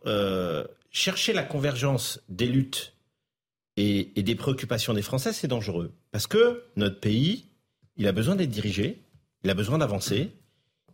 chercher 0.92 1.32
la 1.34 1.44
convergence 1.44 2.22
des 2.28 2.48
luttes 2.48 2.94
et 3.78 4.12
des 4.16 4.36
préoccupations 4.36 4.94
des 4.94 5.02
Français, 5.02 5.32
c'est 5.32 5.48
dangereux 5.48 5.94
parce 6.12 6.28
que 6.28 6.64
notre 6.76 7.00
pays, 7.00 7.46
il 7.96 8.08
a 8.08 8.12
besoin 8.12 8.36
d'être 8.36 8.50
dirigé, 8.50 9.02
il 9.44 9.50
a 9.50 9.54
besoin 9.54 9.78
d'avancer 9.78 10.32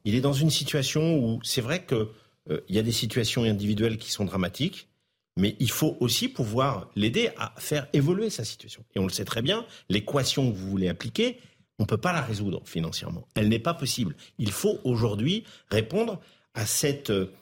il 0.05 0.13
est 0.15 0.21
dans 0.21 0.33
une 0.33 0.51
situation 0.51 1.17
où 1.17 1.39
c'est 1.43 1.61
vrai 1.61 1.83
qu'il 1.83 2.07
euh, 2.51 2.61
y 2.69 2.77
a 2.77 2.83
des 2.83 2.91
situations 2.91 3.43
individuelles 3.43 3.97
qui 3.97 4.11
sont 4.11 4.23
dramatiques, 4.23 4.87
mais 5.35 5.55
il 5.59 5.71
faut 5.71 5.97
aussi 5.99 6.29
pouvoir 6.29 6.89
l'aider 6.95 7.31
à 7.37 7.53
faire 7.57 7.87
évoluer 7.91 8.29
sa 8.29 8.45
situation. 8.45 8.85
Et 8.95 8.99
on 8.99 9.03
le 9.03 9.09
sait 9.09 9.25
très 9.25 9.41
bien, 9.41 9.65
l'équation 9.89 10.49
que 10.49 10.55
vous 10.55 10.69
voulez 10.69 10.87
appliquer, 10.87 11.39
on 11.79 11.83
ne 11.83 11.87
peut 11.87 11.97
pas 11.97 12.13
la 12.13 12.21
résoudre 12.21 12.61
financièrement. 12.65 13.27
Elle 13.35 13.49
n'est 13.49 13.59
pas 13.59 13.73
possible. 13.73 14.15
Il 14.37 14.51
faut 14.51 14.79
aujourd'hui 14.85 15.43
répondre 15.69 16.21
à 16.53 16.65
cette 16.65 17.09
euh, 17.09 17.33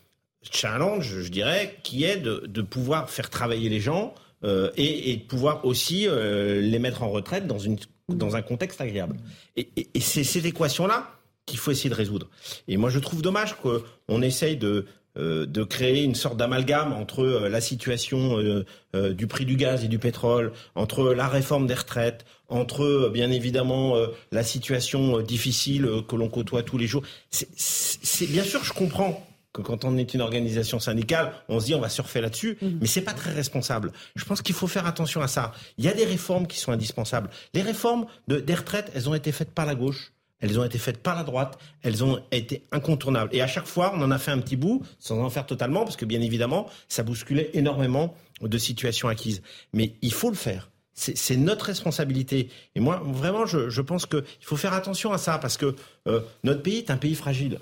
challenge, 0.41 1.19
je 1.19 1.29
dirais, 1.29 1.77
qui 1.83 2.05
est 2.05 2.17
de, 2.17 2.61
pouvoir 2.61 3.09
faire 3.09 3.29
travailler 3.29 3.69
les 3.69 3.81
gens 3.81 4.15
euh, 4.43 4.71
et, 4.75 5.17
de 5.17 5.23
pouvoir 5.23 5.65
aussi 5.65 6.07
les 6.07 6.79
mettre 6.79 7.03
en 7.03 7.09
retraite 7.09 7.45
dans, 7.45 7.59
une, 7.59 7.77
dans 8.09 8.35
un 8.35 8.41
contexte 8.41 8.81
agréable. 8.81 9.17
Et, 9.55 9.69
et 9.93 9.99
c'est 9.99 10.23
cette 10.23 10.45
équation-là 10.45 11.13
qu'il 11.45 11.59
faut 11.59 11.71
essayer 11.71 11.89
de 11.89 11.95
résoudre. 11.95 12.29
Et 12.67 12.77
moi, 12.77 12.89
je 12.89 12.99
trouve 12.99 13.21
dommage 13.21 13.55
qu'on 13.57 14.21
essaye 14.21 14.57
de, 14.57 14.85
euh, 15.15 15.45
de 15.45 15.63
créer 15.63 16.01
une 16.03 16.15
sorte 16.15 16.37
d'amalgame 16.37 16.91
entre 16.91 17.23
euh, 17.23 17.47
la 17.47 17.61
situation 17.61 18.39
euh, 18.39 19.13
du 19.13 19.27
prix 19.27 19.45
du 19.45 19.55
gaz 19.57 19.83
et 19.83 19.87
du 19.87 19.99
pétrole, 19.99 20.53
entre 20.73 21.13
la 21.13 21.27
réforme 21.27 21.67
des 21.67 21.75
retraites, 21.75 22.25
entre 22.49 23.11
bien 23.13 23.29
évidemment 23.29 23.95
la 24.31 24.43
situation 24.43 25.21
difficile 25.21 25.87
que 26.07 26.15
l'on 26.15 26.29
côtoie 26.29 26.61
tous 26.61 26.77
les 26.77 26.85
jours. 26.85 27.03
C'est 27.31 28.27
bien 28.27 28.43
sûr, 28.43 28.63
je 28.63 28.73
comprends 28.73 29.25
que 29.53 29.61
quand 29.61 29.85
on 29.85 29.97
est 29.97 30.13
une 30.13 30.21
organisation 30.21 30.79
syndicale, 30.79 31.31
on 31.47 31.59
se 31.59 31.65
dit 31.65 31.75
on 31.75 31.79
va 31.79 31.89
surfer 31.89 32.21
là-dessus, 32.21 32.57
mmh. 32.61 32.67
mais 32.81 32.87
c'est 32.87 33.01
pas 33.01 33.13
très 33.13 33.31
responsable. 33.31 33.91
Je 34.15 34.25
pense 34.25 34.41
qu'il 34.41 34.55
faut 34.55 34.67
faire 34.67 34.87
attention 34.87 35.21
à 35.21 35.27
ça. 35.27 35.53
Il 35.77 35.85
y 35.85 35.87
a 35.87 35.93
des 35.93 36.05
réformes 36.05 36.47
qui 36.47 36.57
sont 36.59 36.71
indispensables. 36.71 37.29
Les 37.53 37.61
réformes 37.61 38.05
de, 38.27 38.39
des 38.39 38.55
retraites, 38.55 38.91
elles 38.95 39.09
ont 39.09 39.15
été 39.15 39.31
faites 39.31 39.51
par 39.51 39.65
la 39.65 39.75
gauche. 39.75 40.12
Elles 40.43 40.59
ont 40.59 40.65
été 40.65 40.77
faites 40.77 41.01
par 41.01 41.15
la 41.15 41.23
droite, 41.23 41.57
elles 41.83 42.03
ont 42.03 42.21
été 42.33 42.63
incontournables. 42.73 43.33
Et 43.33 43.41
à 43.41 43.47
chaque 43.47 43.65
fois, 43.65 43.93
on 43.95 44.01
en 44.01 44.11
a 44.11 44.19
fait 44.19 44.31
un 44.31 44.39
petit 44.39 44.57
bout, 44.57 44.83
sans 44.99 45.17
en 45.23 45.29
faire 45.29 45.45
totalement, 45.45 45.85
parce 45.85 45.95
que 45.95 46.03
bien 46.03 46.19
évidemment, 46.19 46.69
ça 46.89 47.01
bousculait 47.01 47.49
énormément 47.53 48.13
de 48.41 48.57
situations 48.57 49.07
acquises. 49.07 49.41
Mais 49.71 49.93
il 50.01 50.11
faut 50.11 50.29
le 50.29 50.35
faire. 50.35 50.69
C'est 50.95 51.37
notre 51.37 51.65
responsabilité. 51.65 52.49
Et 52.75 52.81
moi, 52.81 53.01
vraiment, 53.05 53.45
je, 53.45 53.81
pense 53.81 54.05
qu'il 54.05 54.21
faut 54.41 54.57
faire 54.57 54.73
attention 54.73 55.13
à 55.13 55.17
ça, 55.17 55.37
parce 55.37 55.55
que 55.55 55.77
euh, 56.09 56.19
notre 56.43 56.61
pays 56.61 56.79
est 56.79 56.91
un 56.91 56.97
pays 56.97 57.15
fragile. 57.15 57.59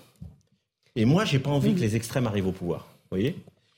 Et 0.95 1.05
moi, 1.05 1.23
j'ai 1.23 1.37
pas 1.37 1.51
envie 1.51 1.75
que 1.75 1.79
les 1.79 1.95
extrêmes 1.95 2.25
arrivent 2.25 2.47
au 2.47 2.51
pouvoir. 2.51 2.87
Vous 3.11 3.17
voyez? 3.17 3.35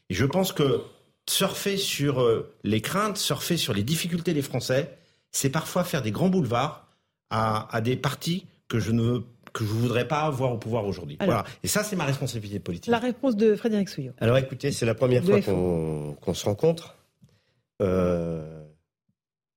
Et 0.09 0.13
je 0.13 0.25
pense 0.25 0.53
que 0.53 0.81
surfer 1.29 1.75
sur 1.75 2.21
euh, 2.21 2.49
les 2.63 2.79
craintes, 2.79 3.17
surfer 3.17 3.57
sur 3.57 3.73
les 3.73 3.83
difficultés 3.83 4.33
des 4.33 4.41
Français, 4.41 4.97
c'est 5.33 5.49
parfois 5.49 5.83
faire 5.83 6.01
des 6.01 6.11
grands 6.11 6.29
boulevards 6.29 6.87
à, 7.29 7.67
à 7.75 7.81
des 7.81 7.97
partis 7.97 8.45
que 8.73 8.79
je 8.79 8.91
ne 8.91 9.19
que 9.53 9.63
je 9.63 9.69
voudrais 9.69 10.07
pas 10.07 10.21
avoir 10.21 10.51
au 10.51 10.57
pouvoir 10.57 10.87
aujourd'hui. 10.87 11.15
Voilà. 11.23 11.43
Et 11.61 11.67
ça, 11.67 11.83
c'est 11.83 11.95
ma 11.95 12.05
responsabilité 12.05 12.59
politique. 12.59 12.89
La 12.89 12.97
réponse 12.97 13.35
de 13.35 13.55
Frédéric 13.55 13.87
Souillot. 13.87 14.13
Alors 14.19 14.35
écoutez, 14.39 14.71
c'est 14.71 14.87
la 14.87 14.95
première 14.95 15.23
fois 15.23 15.41
qu'on 15.41 16.33
se 16.33 16.45
rencontre. 16.45 16.95
Euh, 17.83 18.63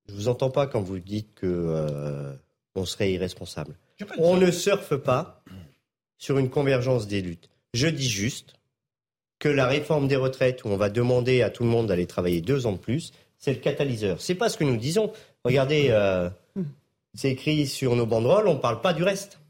je 0.07 0.15
vous 0.15 0.29
entends 0.29 0.51
pas 0.51 0.67
quand 0.67 0.83
vous 0.83 0.99
dites 0.99 1.35
que 1.35 1.47
euh, 1.47 2.35
on 2.75 2.85
serait 2.85 3.11
irresponsable. 3.11 3.79
On 4.19 4.37
ne 4.37 4.51
surfe 4.51 4.97
pas 4.97 5.43
sur 6.19 6.37
une 6.37 6.51
convergence 6.51 7.07
des 7.07 7.23
luttes. 7.23 7.49
Je 7.73 7.87
dis 7.87 8.11
juste 8.11 8.53
que 9.39 9.49
la 9.49 9.67
réforme 9.67 10.09
des 10.09 10.17
retraites, 10.17 10.63
où 10.65 10.69
on 10.69 10.77
va 10.77 10.91
demander 10.91 11.41
à 11.41 11.49
tout 11.49 11.63
le 11.63 11.71
monde 11.71 11.87
d'aller 11.87 12.07
travailler 12.07 12.43
deux 12.43 12.67
ans 12.67 12.73
de 12.73 12.79
plus, 12.79 13.13
c'est 13.39 13.55
le 13.55 13.61
catalyseur. 13.61 14.21
C'est 14.21 14.35
pas 14.35 14.51
ce 14.51 14.59
que 14.59 14.65
nous 14.65 14.77
disons. 14.77 15.11
Regardez. 15.43 15.87
Euh, 15.89 16.29
c'est 17.17 17.31
écrit 17.31 17.67
sur 17.67 17.97
nos 17.97 18.07
banderoles, 18.07 18.47
on 18.47 18.55
ne 18.55 18.61
parle 18.61 18.81
pas 18.81 18.93
du 18.93 19.03
reste. 19.03 19.41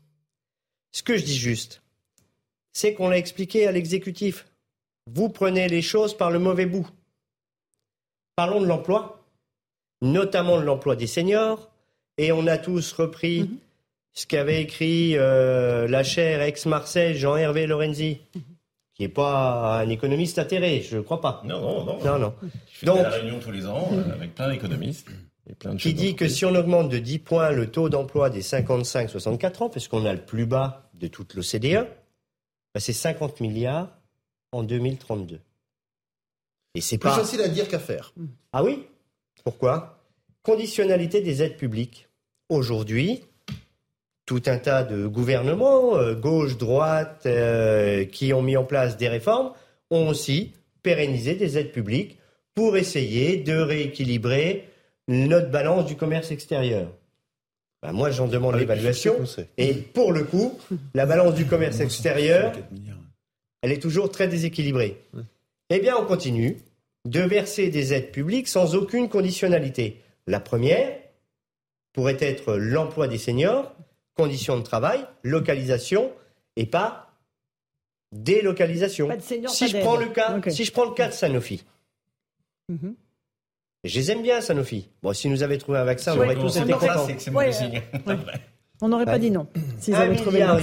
Ce 0.93 1.03
que 1.03 1.17
je 1.17 1.25
dis 1.25 1.37
juste, 1.37 1.83
c'est 2.73 2.95
qu'on 2.95 3.09
l'a 3.09 3.19
expliqué 3.19 3.67
à 3.67 3.73
l'exécutif. 3.73 4.47
Vous 5.13 5.29
prenez 5.29 5.69
les 5.69 5.83
choses 5.83 6.17
par 6.17 6.31
le 6.31 6.39
mauvais 6.39 6.67
bout. 6.67 6.89
Parlons 8.37 8.61
de 8.61 8.67
l'emploi, 8.67 9.25
notamment 10.01 10.59
de 10.59 10.65
l'emploi 10.65 10.97
des 10.97 11.07
seniors, 11.07 11.71
et 12.19 12.33
on 12.33 12.47
a 12.47 12.57
tous 12.57 12.93
repris 12.93 13.43
mhm. 13.43 13.59
ce 14.13 14.27
qu'avait 14.27 14.63
écrit 14.63 15.17
euh, 15.17 15.89
la 15.89 16.05
chaire 16.05 16.43
ex-Marseille 16.43 17.17
Jean-Hervé 17.17 17.67
Lorenzi, 17.67 18.21
qui 18.95 19.03
n'est 19.03 19.09
pas 19.09 19.81
un 19.81 19.89
économiste 19.89 20.39
atterré, 20.39 20.83
je 20.83 20.99
ne 20.99 21.03
crois 21.03 21.21
pas. 21.21 21.43
Non, 21.45 21.61
non, 21.61 21.85
non. 21.85 22.05
non, 22.05 22.19
non. 22.19 22.35
Je 22.43 22.79
fais 22.79 22.87
Donc, 22.87 22.99
la 22.99 23.11
réunion 23.11 23.39
tous 23.41 23.51
les 23.51 23.67
ans 23.67 23.91
euh, 23.93 24.13
avec 24.13 24.35
plein 24.35 24.51
d'économistes 24.51 25.09
qui 25.79 25.95
dit 25.95 26.17
que 26.17 26.29
si 26.29 26.45
on 26.45 26.55
augmente 26.55 26.89
de 26.89 26.99
10 26.99 27.21
points 27.21 27.51
le 27.51 27.71
taux 27.71 27.89
d'emploi 27.89 28.31
des 28.31 28.43
55-64 28.43 29.63
ans, 29.63 29.69
puisqu'on 29.69 30.05
a 30.05 30.13
le 30.13 30.25
plus 30.25 30.47
bas 30.47 30.91
de 30.95 31.07
toute 31.07 31.35
l'OCDE, 31.35 31.87
bah 32.75 32.81
c'est 32.81 32.93
50 32.93 33.41
milliards 33.41 33.91
en 34.53 34.63
2032. 34.63 35.41
Et 36.75 36.81
c'est 36.81 36.99
plus 36.99 37.11
facile 37.11 37.41
à 37.41 37.49
dire 37.49 37.69
qu'à 37.69 37.79
faire. 37.79 38.13
Ah 38.53 38.63
oui? 38.63 38.87
Pourquoi? 39.45 40.05
Conditionnalité 40.43 41.21
des 41.23 41.43
aides 41.43 41.57
publiques. 41.57 42.09
Aujourd'hui, 42.49 43.25
tout 44.27 44.43
un 44.47 44.59
tas 44.59 44.83
de 44.83 45.07
gouvernements, 45.07 45.97
euh, 45.97 46.15
gauche, 46.15 46.59
droite, 46.59 47.23
euh, 47.27 48.05
qui 48.05 48.33
ont 48.33 48.43
mis 48.43 48.57
en 48.57 48.65
place 48.65 48.97
des 48.97 49.09
réformes, 49.09 49.53
ont 49.91 50.09
aussi 50.09 50.53
pérennisé 50.83 51.35
des 51.35 51.59
aides 51.59 51.73
publiques 51.73 52.19
pour 52.55 52.77
essayer 52.77 53.37
de 53.37 53.57
rééquilibrer 53.57 54.69
notre 55.09 55.51
balance 55.51 55.87
du 55.87 55.97
commerce 55.97 56.31
extérieur. 56.31 56.93
Ben, 57.83 57.93
moi, 57.93 58.11
j'en 58.11 58.27
demande 58.27 58.57
l'évaluation. 58.57 59.17
Et 59.59 59.75
pour 59.75 60.13
le 60.13 60.25
coup, 60.25 60.59
la 60.95 61.07
balance 61.07 61.35
du 61.35 61.47
commerce 61.47 61.81
extérieur, 61.81 62.53
elle 63.63 63.73
est 63.73 63.83
toujours 63.83 64.11
très 64.11 64.29
déséquilibrée. 64.29 65.03
Eh 65.71 65.81
bien, 65.81 65.97
on 65.97 66.05
continue 66.05 66.59
de 67.05 67.21
verser 67.21 67.69
des 67.69 67.93
aides 67.93 68.11
publiques 68.11 68.49
sans 68.49 68.75
aucune 68.75 69.09
conditionnalité. 69.09 70.03
La 70.27 70.41
première 70.41 70.99
pourrait 71.93 72.17
être 72.21 72.57
l'emploi 72.57 73.09
des 73.09 73.19
seniors, 73.19 73.75
conditions 74.15 74.59
de 74.59 74.63
travail, 74.63 75.07
localisation 75.23 76.11
et 76.57 76.67
pas 76.67 77.07
délocalisation. 78.13 79.09
si, 79.21 79.69
je 79.69 79.79
prends 79.79 79.97
le 79.97 80.07
cas, 80.07 80.41
si 80.49 80.65
je 80.65 80.73
prends 80.73 80.85
le 80.85 80.95
cas 80.95 81.09
de 81.09 81.13
Sanofi, 81.13 81.65
mhm. 82.69 82.95
Je 83.87 83.99
les 83.99 84.11
aime 84.11 84.23
bien, 84.23 84.41
Sanofi. 84.41 84.89
Bon, 85.03 85.13
si 85.13 85.29
nous 85.29 85.43
avaient 85.43 85.59
trouvé 85.59 85.79
un 85.79 85.85
vaccin, 85.85 86.15
on 86.15 86.19
aurait 86.19 86.35
tous 86.35 86.57
été 86.57 86.73
contents. 86.73 87.07
On 88.81 88.89
n'aurait 88.89 89.07
pas 89.07 89.19
dit 89.19 89.31
non. 89.31 89.47
1,8 89.81 90.31
milliard 90.31 90.61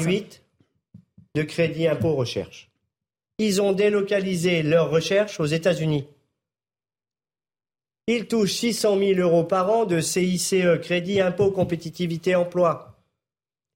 de 1.35 1.41
crédit 1.41 1.87
impôt 1.87 2.13
recherche. 2.13 2.69
Ils 3.39 3.61
ont 3.61 3.71
délocalisé 3.71 4.61
leur 4.61 4.91
recherche 4.91 5.39
aux 5.39 5.45
États-Unis. 5.45 6.05
Ils 8.07 8.27
touchent 8.27 8.53
600 8.53 8.99
000 8.99 9.19
euros 9.19 9.45
par 9.45 9.71
an 9.71 9.85
de 9.85 9.99
CICE, 9.99 10.55
crédit 10.81 11.21
impôt 11.21 11.51
compétitivité 11.51 12.35
emploi. 12.35 12.99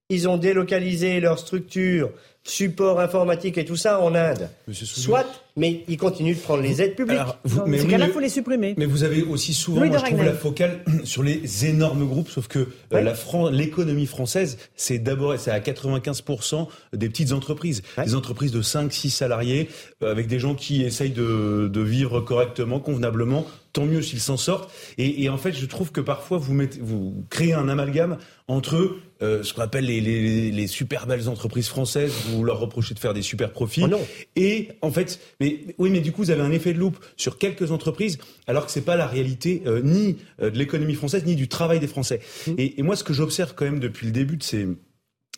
Ils 0.10 0.30
ont 0.30 0.38
délocalisé 0.38 1.20
leur 1.20 1.40
structure 1.40 2.12
support 2.48 3.00
informatique 3.00 3.58
et 3.58 3.66
tout 3.66 3.76
ça 3.76 4.00
en 4.00 4.16
Inde. 4.16 4.50
Soit, 4.72 5.28
mais 5.58 5.84
ils 5.88 5.98
continuent 5.98 6.36
de 6.36 6.40
prendre 6.40 6.64
les 6.64 6.82
aides 6.82 6.96
publiques. 6.96 7.20
Alors, 7.20 7.38
vous, 7.44 7.64
mais 7.66 7.78
cas-là, 7.86 8.08
il 8.08 8.14
faut 8.14 8.20
les 8.20 8.30
supprimer. 8.30 8.74
Mais 8.78 8.86
vous 8.86 9.04
avez 9.04 9.22
aussi 9.24 9.54
souvent, 9.54 9.86
moi, 9.86 9.98
je 9.98 10.06
trouve, 10.06 10.24
la 10.24 10.34
focale 10.34 10.80
sur 11.04 11.24
les 11.24 11.66
énormes 11.66 12.08
groupes, 12.08 12.30
sauf 12.30 12.48
que 12.48 12.70
euh, 12.94 13.52
l'économie 13.52 14.06
française, 14.06 14.58
c'est 14.76 15.00
d'abord, 15.00 15.38
c'est 15.38 15.52
à 15.52 15.60
95% 15.60 16.68
des 16.94 17.10
petites 17.10 17.34
entreprises. 17.34 17.84
Des 18.04 18.16
entreprises 18.16 18.52
de 18.52 18.62
5, 18.62 18.94
6 18.94 19.10
salariés, 19.10 19.70
euh, 20.02 20.10
avec 20.10 20.28
des 20.28 20.40
gens 20.40 20.56
qui 20.56 20.84
essayent 20.84 21.12
de, 21.12 21.70
de 21.72 21.82
vivre 21.82 22.22
correctement, 22.22 22.80
convenablement, 22.80 23.46
tant 23.74 23.86
mieux 23.86 24.02
s'ils 24.02 24.22
s'en 24.22 24.38
sortent. 24.38 24.72
Et, 24.98 25.24
et, 25.24 25.30
en 25.30 25.38
fait, 25.38 25.52
je 25.52 25.66
trouve 25.66 25.92
que 25.92 26.02
parfois, 26.02 26.38
vous, 26.38 26.54
mettez, 26.54 26.80
vous 26.82 27.26
créez 27.30 27.54
un 27.54 27.68
amalgame 27.68 28.18
entre 28.48 28.96
euh, 29.22 29.44
ce 29.44 29.54
qu'on 29.54 29.62
appelle 29.62 29.86
les, 29.86 30.00
les, 30.00 30.52
les, 30.52 30.68
super 30.68 31.08
belles 31.08 31.28
entreprises 31.28 31.68
françaises, 31.68 32.14
vous 32.38 32.44
leur 32.44 32.60
reprochez 32.60 32.94
de 32.94 33.00
faire 33.00 33.14
des 33.14 33.22
super 33.22 33.52
profits. 33.52 33.84
Oh 33.84 33.88
non. 33.88 34.08
Et 34.36 34.70
en 34.82 34.92
fait, 34.92 35.20
mais 35.40 35.60
oui, 35.78 35.90
mais 35.90 36.00
du 36.00 36.12
coup, 36.12 36.24
vous 36.24 36.32
avez 36.32 36.42
un 36.42 36.52
effet 36.52 36.74
de 36.74 36.80
loupe 36.80 36.98
sur 37.16 37.38
quelques 37.38 37.72
entreprises, 37.72 38.18
alors 38.48 38.66
que 38.66 38.72
c'est 38.72 38.82
pas 38.82 38.96
la 38.96 39.08
réalité 39.08 39.64
euh, 39.66 39.82
ni 39.84 40.18
euh, 40.42 40.50
de 40.50 40.58
l'économie 40.58 40.96
française 40.96 41.26
ni 41.26 41.36
du 41.36 41.48
travail 41.48 41.80
des 41.80 41.88
Français. 41.88 42.22
Mmh. 42.48 42.52
Et, 42.58 42.80
et, 42.80 42.84
moi, 42.84 42.96
ce 42.96 43.04
que 43.04 43.14
j'observe 43.14 43.54
quand 43.56 43.66
même 43.66 43.80
depuis 43.80 44.06
le 44.06 44.12
début 44.12 44.38
de 44.38 44.44
ces 44.44 44.68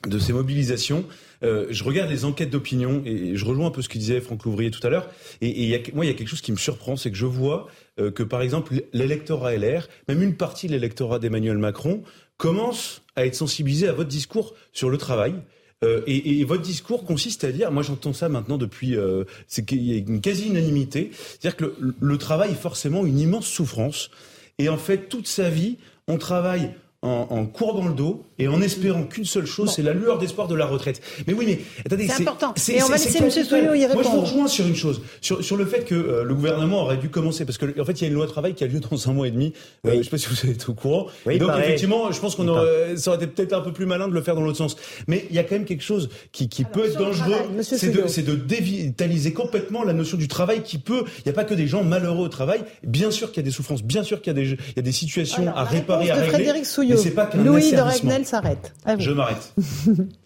de 0.08 0.18
ces 0.18 0.32
mobilisations, 0.32 1.06
euh, 1.44 1.68
je 1.70 1.84
regarde 1.84 2.10
les 2.10 2.24
enquêtes 2.24 2.50
d'opinion 2.50 3.02
et 3.06 3.36
je 3.36 3.46
rejoins 3.46 3.68
un 3.68 3.72
peu 3.72 3.82
ce 3.82 3.90
que 3.90 3.98
disait 3.98 4.22
Franck 4.22 4.46
Louvrier 4.46 4.72
tout 4.72 4.86
à 4.86 4.90
l'heure. 4.90 5.10
Et, 5.42 5.50
et 5.50 5.66
y 5.66 5.76
a, 5.76 5.80
moi, 5.94 6.06
il 6.06 6.08
y 6.08 6.12
a 6.12 6.14
quelque 6.14 6.30
chose 6.30 6.42
qui 6.42 6.52
me 6.52 6.58
surprend, 6.58 6.96
c'est 6.96 7.12
que 7.12 7.18
je 7.18 7.26
vois 7.26 7.68
euh, 8.00 8.12
que, 8.12 8.24
par 8.24 8.42
exemple, 8.42 8.74
l'électorat 8.94 9.56
LR, 9.56 9.88
même 10.08 10.22
une 10.22 10.36
partie 10.36 10.68
de 10.68 10.72
l'électorat 10.72 11.20
d'Emmanuel 11.20 11.58
Macron, 11.58 12.04
commence 12.38 13.02
à 13.16 13.26
être 13.26 13.36
sensibilisé 13.36 13.88
à 13.88 13.94
votre 13.94 14.10
discours 14.10 14.54
sur 14.72 14.90
le 14.90 14.98
travail. 14.98 15.36
Euh, 15.84 16.02
et, 16.08 16.40
et, 16.40 16.44
votre 16.44 16.62
discours 16.62 17.06
consiste 17.06 17.46
à 17.46 17.54
dire, 17.54 17.72
moi 17.72 17.84
j'entends 17.84 18.12
ça 18.12 18.28
maintenant 18.28 18.58
depuis, 18.58 18.98
euh, 18.98 19.24
c'est 19.48 19.66
qu'il 19.66 19.82
y 19.82 19.94
a 19.94 19.98
une 19.98 20.20
quasi-unanimité, 20.20 21.12
c'est-à-dire 21.14 21.56
que 21.56 21.74
le, 21.80 21.96
le 21.98 22.18
travail 22.18 22.52
est 22.52 22.62
forcément 22.62 23.06
une 23.06 23.18
immense 23.18 23.48
souffrance. 23.48 24.12
Et 24.58 24.68
en 24.68 24.78
fait, 24.78 25.08
toute 25.08 25.28
sa 25.28 25.50
vie, 25.50 25.78
on 26.10 26.18
travaille 26.18 26.74
en, 27.02 27.28
en, 27.30 27.46
courbant 27.46 27.88
le 27.88 27.94
dos 27.94 28.26
et 28.40 28.50
en 28.50 28.62
espérant 28.62 29.04
qu'une 29.04 29.24
seule 29.24 29.46
chose, 29.46 29.68
bon. 29.68 29.72
c'est 29.72 29.82
la 29.82 29.94
lueur 29.94 30.18
d'espoir 30.18 30.50
de 30.50 30.56
la 30.56 30.66
retraite. 30.66 31.02
Mais 31.28 31.34
oui, 31.34 31.46
mais 31.48 31.60
attendez, 31.86 32.10
c'est 32.10 32.24
important. 32.24 32.54
Et 32.68 32.84
on 32.84 32.88
va 32.88 32.98
laisser 32.98 33.24
M. 33.24 33.30
Souillot 33.30 33.74
y 33.74 33.80
Moi, 33.80 33.88
répondre. 33.88 34.04
je 34.04 34.10
vous 34.10 34.22
rejoins 34.22 34.48
sur 34.50 34.68
une 34.68 34.76
chose, 34.76 35.02
sur, 35.22 35.42
sur 35.42 35.56
le 35.56 35.66
fait 35.66 35.86
que 35.86 35.96
euh, 35.96 36.24
le 36.24 36.36
gouvernement 36.36 36.82
aurait 36.82 36.98
dû 36.98 37.10
commencer, 37.10 37.46
parce 37.46 37.58
qu'en 37.58 37.68
en 37.68 37.86
fait, 37.86 37.94
il 37.94 38.02
y 38.02 38.06
a 38.06 38.08
une 38.10 38.16
loi 38.16 38.28
travail 38.28 38.54
qui 38.54 38.66
a 38.66 38.68
lieu 38.68 38.82
dans 38.82 39.10
un 39.10 39.14
mois 39.14 39.30
et 39.30 39.32
demi. 39.32 39.54
Euh, 39.56 39.60
oui. 39.86 39.90
Euh, 39.90 39.94
je 39.94 39.98
ne 40.00 40.04
sais 40.04 40.10
pas 40.10 40.18
si 40.18 40.28
vous 40.28 40.52
êtes 40.52 40.68
au 40.68 40.74
courant. 40.74 41.08
Oui, 41.26 41.36
et 41.36 41.40
donc, 41.40 41.50
pareil. 41.50 41.64
effectivement, 41.68 42.12
je 42.12 42.20
pense 42.20 42.36
qu'on 42.36 42.48
aurait, 42.50 42.98
ça 42.98 43.12
aurait 43.12 43.24
été 43.24 43.28
peut-être 43.28 43.54
un 43.54 43.62
peu 43.62 43.72
plus 43.72 43.86
malin 43.86 44.10
de 44.10 44.14
le 44.14 44.22
faire 44.22 44.36
dans 44.36 44.42
l'autre 44.42 44.58
sens. 44.58 44.76
Mais 45.08 45.26
il 45.30 45.36
y 45.38 45.40
a 45.40 45.44
quand 45.44 45.56
même 45.56 45.66
quelque 45.66 45.84
chose 45.84 46.10
qui, 46.34 46.50
qui 46.50 46.64
Alors, 46.64 46.74
peut 46.74 46.86
être 46.86 46.98
dangereux, 46.98 47.62
c'est 47.62 47.92
de, 47.92 48.32
de, 48.32 48.36
dévitaliser 48.36 49.32
complètement 49.32 49.84
la 49.84 49.94
notion 49.94 50.18
du 50.18 50.28
travail 50.28 50.64
qui 50.64 50.80
peut. 50.80 51.06
Il 51.20 51.24
n'y 51.28 51.32
a 51.32 51.34
pas 51.34 51.46
que 51.46 51.54
des 51.54 51.68
gens 51.68 51.86
malheureux 51.86 52.26
au 52.26 52.30
travail. 52.30 52.62
Bien 52.84 53.10
sûr 53.10 53.30
qu'il 53.32 53.38
y 53.38 53.46
a 53.46 53.48
des 53.48 53.52
souffrances, 53.52 53.84
bien 53.84 54.04
sûr 54.04 54.22
qu'il 54.22 54.36
y 54.36 54.38
a 54.38 54.42
des, 54.42 54.50
il 54.50 54.76
y 54.76 54.80
a 54.80 54.82
des 54.82 54.92
situations 54.92 55.44
Alors, 55.44 55.58
à 55.58 55.64
réparer, 55.64 56.12
à 56.12 56.18
de 56.18 56.32
régler. 56.32 56.64
Mais 56.90 57.12
pas 57.12 57.30
Louis 57.36 57.72
de 57.72 57.82
Regnel 57.82 58.26
s'arrête. 58.26 58.74
Je 58.98 59.12
m'arrête. 59.12 59.54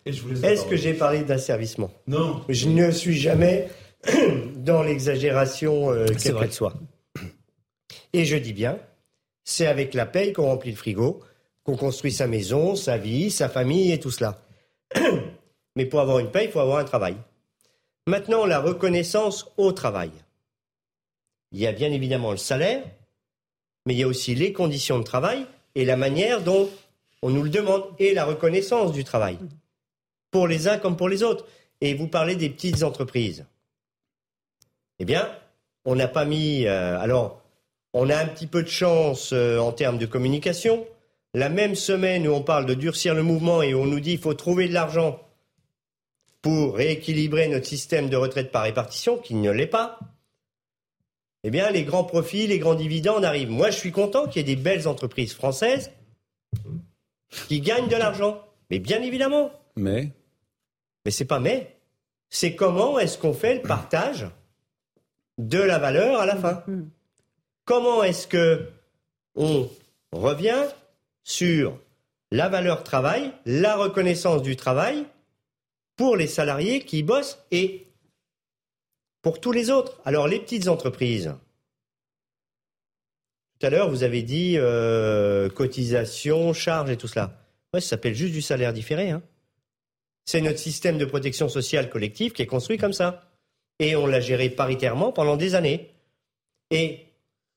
Est-ce 0.06 0.66
que 0.66 0.76
j'ai 0.76 0.94
parlé 0.94 1.24
d'asservissement 1.24 1.92
Non. 2.08 2.42
Je 2.50 2.70
ne 2.70 2.92
suis 2.92 3.18
jamais 3.18 3.70
dans 4.56 4.84
l'exagération 4.84 5.92
euh, 5.92 6.06
quelle 6.22 6.36
qu'elle 6.36 6.54
soit. 6.54 6.74
Et 8.14 8.26
je 8.26 8.38
dis 8.38 8.54
bien, 8.54 8.78
c'est 9.44 9.68
avec 9.68 9.94
la 9.94 10.06
paye 10.06 10.34
qu'on 10.34 10.46
remplit 10.46 10.72
le 10.72 10.78
frigo, 10.78 11.22
qu'on 11.64 11.76
construit 11.76 12.12
sa 12.12 12.28
maison, 12.28 12.76
sa 12.76 12.98
vie, 12.98 13.32
sa 13.32 13.50
famille 13.50 13.92
et 13.92 14.00
tout 14.00 14.12
cela. 14.12 14.42
Mais 15.76 15.86
pour 15.86 16.00
avoir 16.00 16.20
une 16.20 16.30
paye, 16.30 16.46
il 16.46 16.52
faut 16.52 16.60
avoir 16.60 16.78
un 16.78 16.84
travail. 16.84 17.16
Maintenant, 18.06 18.46
la 18.46 18.60
reconnaissance 18.60 19.52
au 19.58 19.72
travail. 19.72 20.12
Il 21.52 21.60
y 21.60 21.68
a 21.68 21.72
bien 21.72 21.92
évidemment 21.92 22.32
le 22.32 22.38
salaire, 22.38 22.84
mais 23.86 23.94
il 23.94 24.00
y 24.00 24.04
a 24.04 24.08
aussi 24.08 24.34
les 24.36 24.54
conditions 24.54 24.98
de 24.98 25.04
travail 25.04 25.46
et 25.76 25.86
la 25.86 25.98
manière 25.98 26.42
dont 26.42 26.70
on 27.22 27.30
nous 27.30 27.44
le 27.44 27.50
demande, 27.50 27.84
et 28.00 28.14
la 28.14 28.26
reconnaissance 28.26 28.92
du 28.92 29.04
travail, 29.04 29.38
pour 30.30 30.48
les 30.48 30.68
uns 30.68 30.78
comme 30.78 30.98
pour 30.98 31.10
les 31.10 31.24
autres. 31.24 31.46
Et 31.80 31.94
vous 31.94 32.08
parlez 32.08 32.36
des 32.36 32.50
petites 32.50 32.84
entreprises. 32.84 33.46
Eh 35.00 35.06
bien, 35.06 35.30
on 35.86 35.96
n'a 35.96 36.08
pas 36.08 36.26
mis... 36.26 36.66
Euh, 36.66 37.00
alors, 37.00 37.42
on 37.94 38.10
a 38.10 38.18
un 38.18 38.26
petit 38.26 38.48
peu 38.48 38.64
de 38.64 38.70
chance 38.70 39.32
euh, 39.34 39.58
en 39.60 39.72
termes 39.72 39.98
de 39.98 40.06
communication. 40.06 40.86
La 41.34 41.50
même 41.50 41.76
semaine 41.76 42.28
où 42.28 42.32
on 42.32 42.42
parle 42.42 42.66
de 42.66 42.74
durcir 42.74 43.16
le 43.16 43.24
mouvement 43.24 43.62
et 43.62 43.74
où 43.74 43.80
on 43.80 43.86
nous 43.86 44.00
dit 44.00 44.12
qu'il 44.12 44.20
faut 44.20 44.34
trouver 44.34 44.68
de 44.68 44.74
l'argent 44.74 45.20
pour 46.42 46.76
rééquilibrer 46.76 47.48
notre 47.48 47.66
système 47.66 48.10
de 48.10 48.18
retraite 48.18 48.52
par 48.52 48.64
répartition, 48.64 49.18
qui 49.18 49.34
ne 49.34 49.50
l'est 49.50 49.66
pas, 49.66 49.98
eh 51.44 51.52
bien, 51.52 51.70
les 51.72 51.84
grands 51.84 52.04
profits, 52.06 52.48
les 52.48 52.60
grands 52.60 52.76
dividendes 52.76 53.26
arrivent. 53.26 53.50
Moi, 53.50 53.70
je 53.70 53.78
suis 53.78 53.92
content 53.92 54.28
qu'il 54.28 54.38
y 54.38 54.52
ait 54.52 54.56
des 54.56 54.62
belles 54.62 54.88
entreprises 54.88 55.34
françaises 55.34 55.92
qui 57.48 57.60
gagnent 57.60 57.90
de 57.90 57.96
l'argent. 57.96 58.42
Mais 58.70 58.80
bien 58.80 59.02
évidemment. 59.02 59.52
Mais? 59.76 60.12
Mais 61.06 61.12
c'est 61.12 61.26
pas 61.26 61.40
mais. 61.40 61.76
C'est 62.30 62.56
comment 62.56 62.98
est-ce 62.98 63.18
qu'on 63.18 63.34
fait 63.34 63.56
le 63.56 63.62
partage 63.62 64.28
de 65.38 65.60
la 65.60 65.80
valeur 65.80 66.20
à 66.20 66.26
la 66.26 66.38
fin? 66.38 66.64
Comment 67.66 68.04
est-ce 68.04 68.28
que 68.28 68.70
on 69.36 69.70
revient 70.12 70.68
sur 71.24 71.78
la 72.32 72.50
valeur 72.50 72.84
travail, 72.84 73.32
la 73.46 73.76
reconnaissance 73.76 74.42
du 74.42 74.56
travail 74.56 75.06
pour 75.96 76.16
les 76.16 76.28
salariés 76.28 76.82
qui 76.82 77.04
bossent 77.04 77.40
et 77.52 77.88
pour 79.24 79.42
tous 79.42 79.52
les 79.52 79.72
autres. 79.72 80.00
Alors 80.06 80.28
les 80.28 80.40
petites 80.40 80.68
entreprises, 80.68 81.34
tout 83.60 83.66
à 83.66 83.70
l'heure, 83.70 83.90
vous 83.90 84.04
avez 84.04 84.22
dit 84.22 84.56
euh, 84.58 85.50
cotisation, 85.50 86.54
charge 86.54 86.92
et 86.92 86.98
tout 86.98 87.08
cela. 87.08 87.40
Ouais, 87.74 87.82
ça 87.82 87.90
s'appelle 87.90 88.14
juste 88.14 88.34
du 88.34 88.42
salaire 88.42 88.74
différé. 88.74 89.10
Hein. 89.10 89.24
C'est 90.26 90.42
notre 90.42 90.60
système 90.60 90.98
de 90.98 91.06
protection 91.06 91.48
sociale 91.48 91.90
collective 91.90 92.34
qui 92.34 92.42
est 92.42 92.48
construit 92.48 92.78
comme 92.78 92.94
ça. 92.94 93.32
Et 93.80 93.96
on 93.96 94.06
l'a 94.06 94.20
géré 94.20 94.50
paritairement 94.50 95.12
pendant 95.12 95.38
des 95.38 95.56
années. 95.56 95.92
Et 96.72 97.06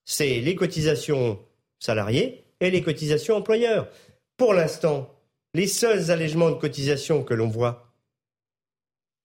c'est 0.04 0.40
les 0.40 0.54
cotisations 0.54 1.40
salariés 1.80 2.44
et 2.60 2.70
les 2.70 2.82
cotisations 2.82 3.36
employeurs. 3.36 3.88
Pour 4.36 4.54
l'instant, 4.54 5.12
les 5.54 5.66
seuls 5.66 6.10
allègements 6.10 6.50
de 6.50 6.56
cotisations 6.56 7.24
que 7.24 7.34
l'on 7.34 7.48
voit, 7.48 7.92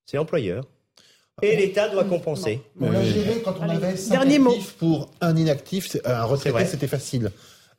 c'est 0.06 0.18
employeurs. 0.18 0.66
Et 1.42 1.56
l'État 1.56 1.90
doit 1.90 2.04
compenser. 2.04 2.62
On 2.80 2.92
l'a 2.92 3.04
géré 3.04 3.42
quand 3.44 3.56
on 3.60 3.64
Allez, 3.64 3.76
avait 3.84 3.98
5 3.98 4.12
dernier 4.12 4.40
mot. 4.40 4.52
actifs 4.52 4.74
pour 4.74 5.10
un 5.22 5.36
inactif. 5.36 5.88
c'est- 5.90 6.06
Un 6.08 6.24
retraité, 6.24 6.66
c'était 6.66 6.88
facile. 6.88 7.32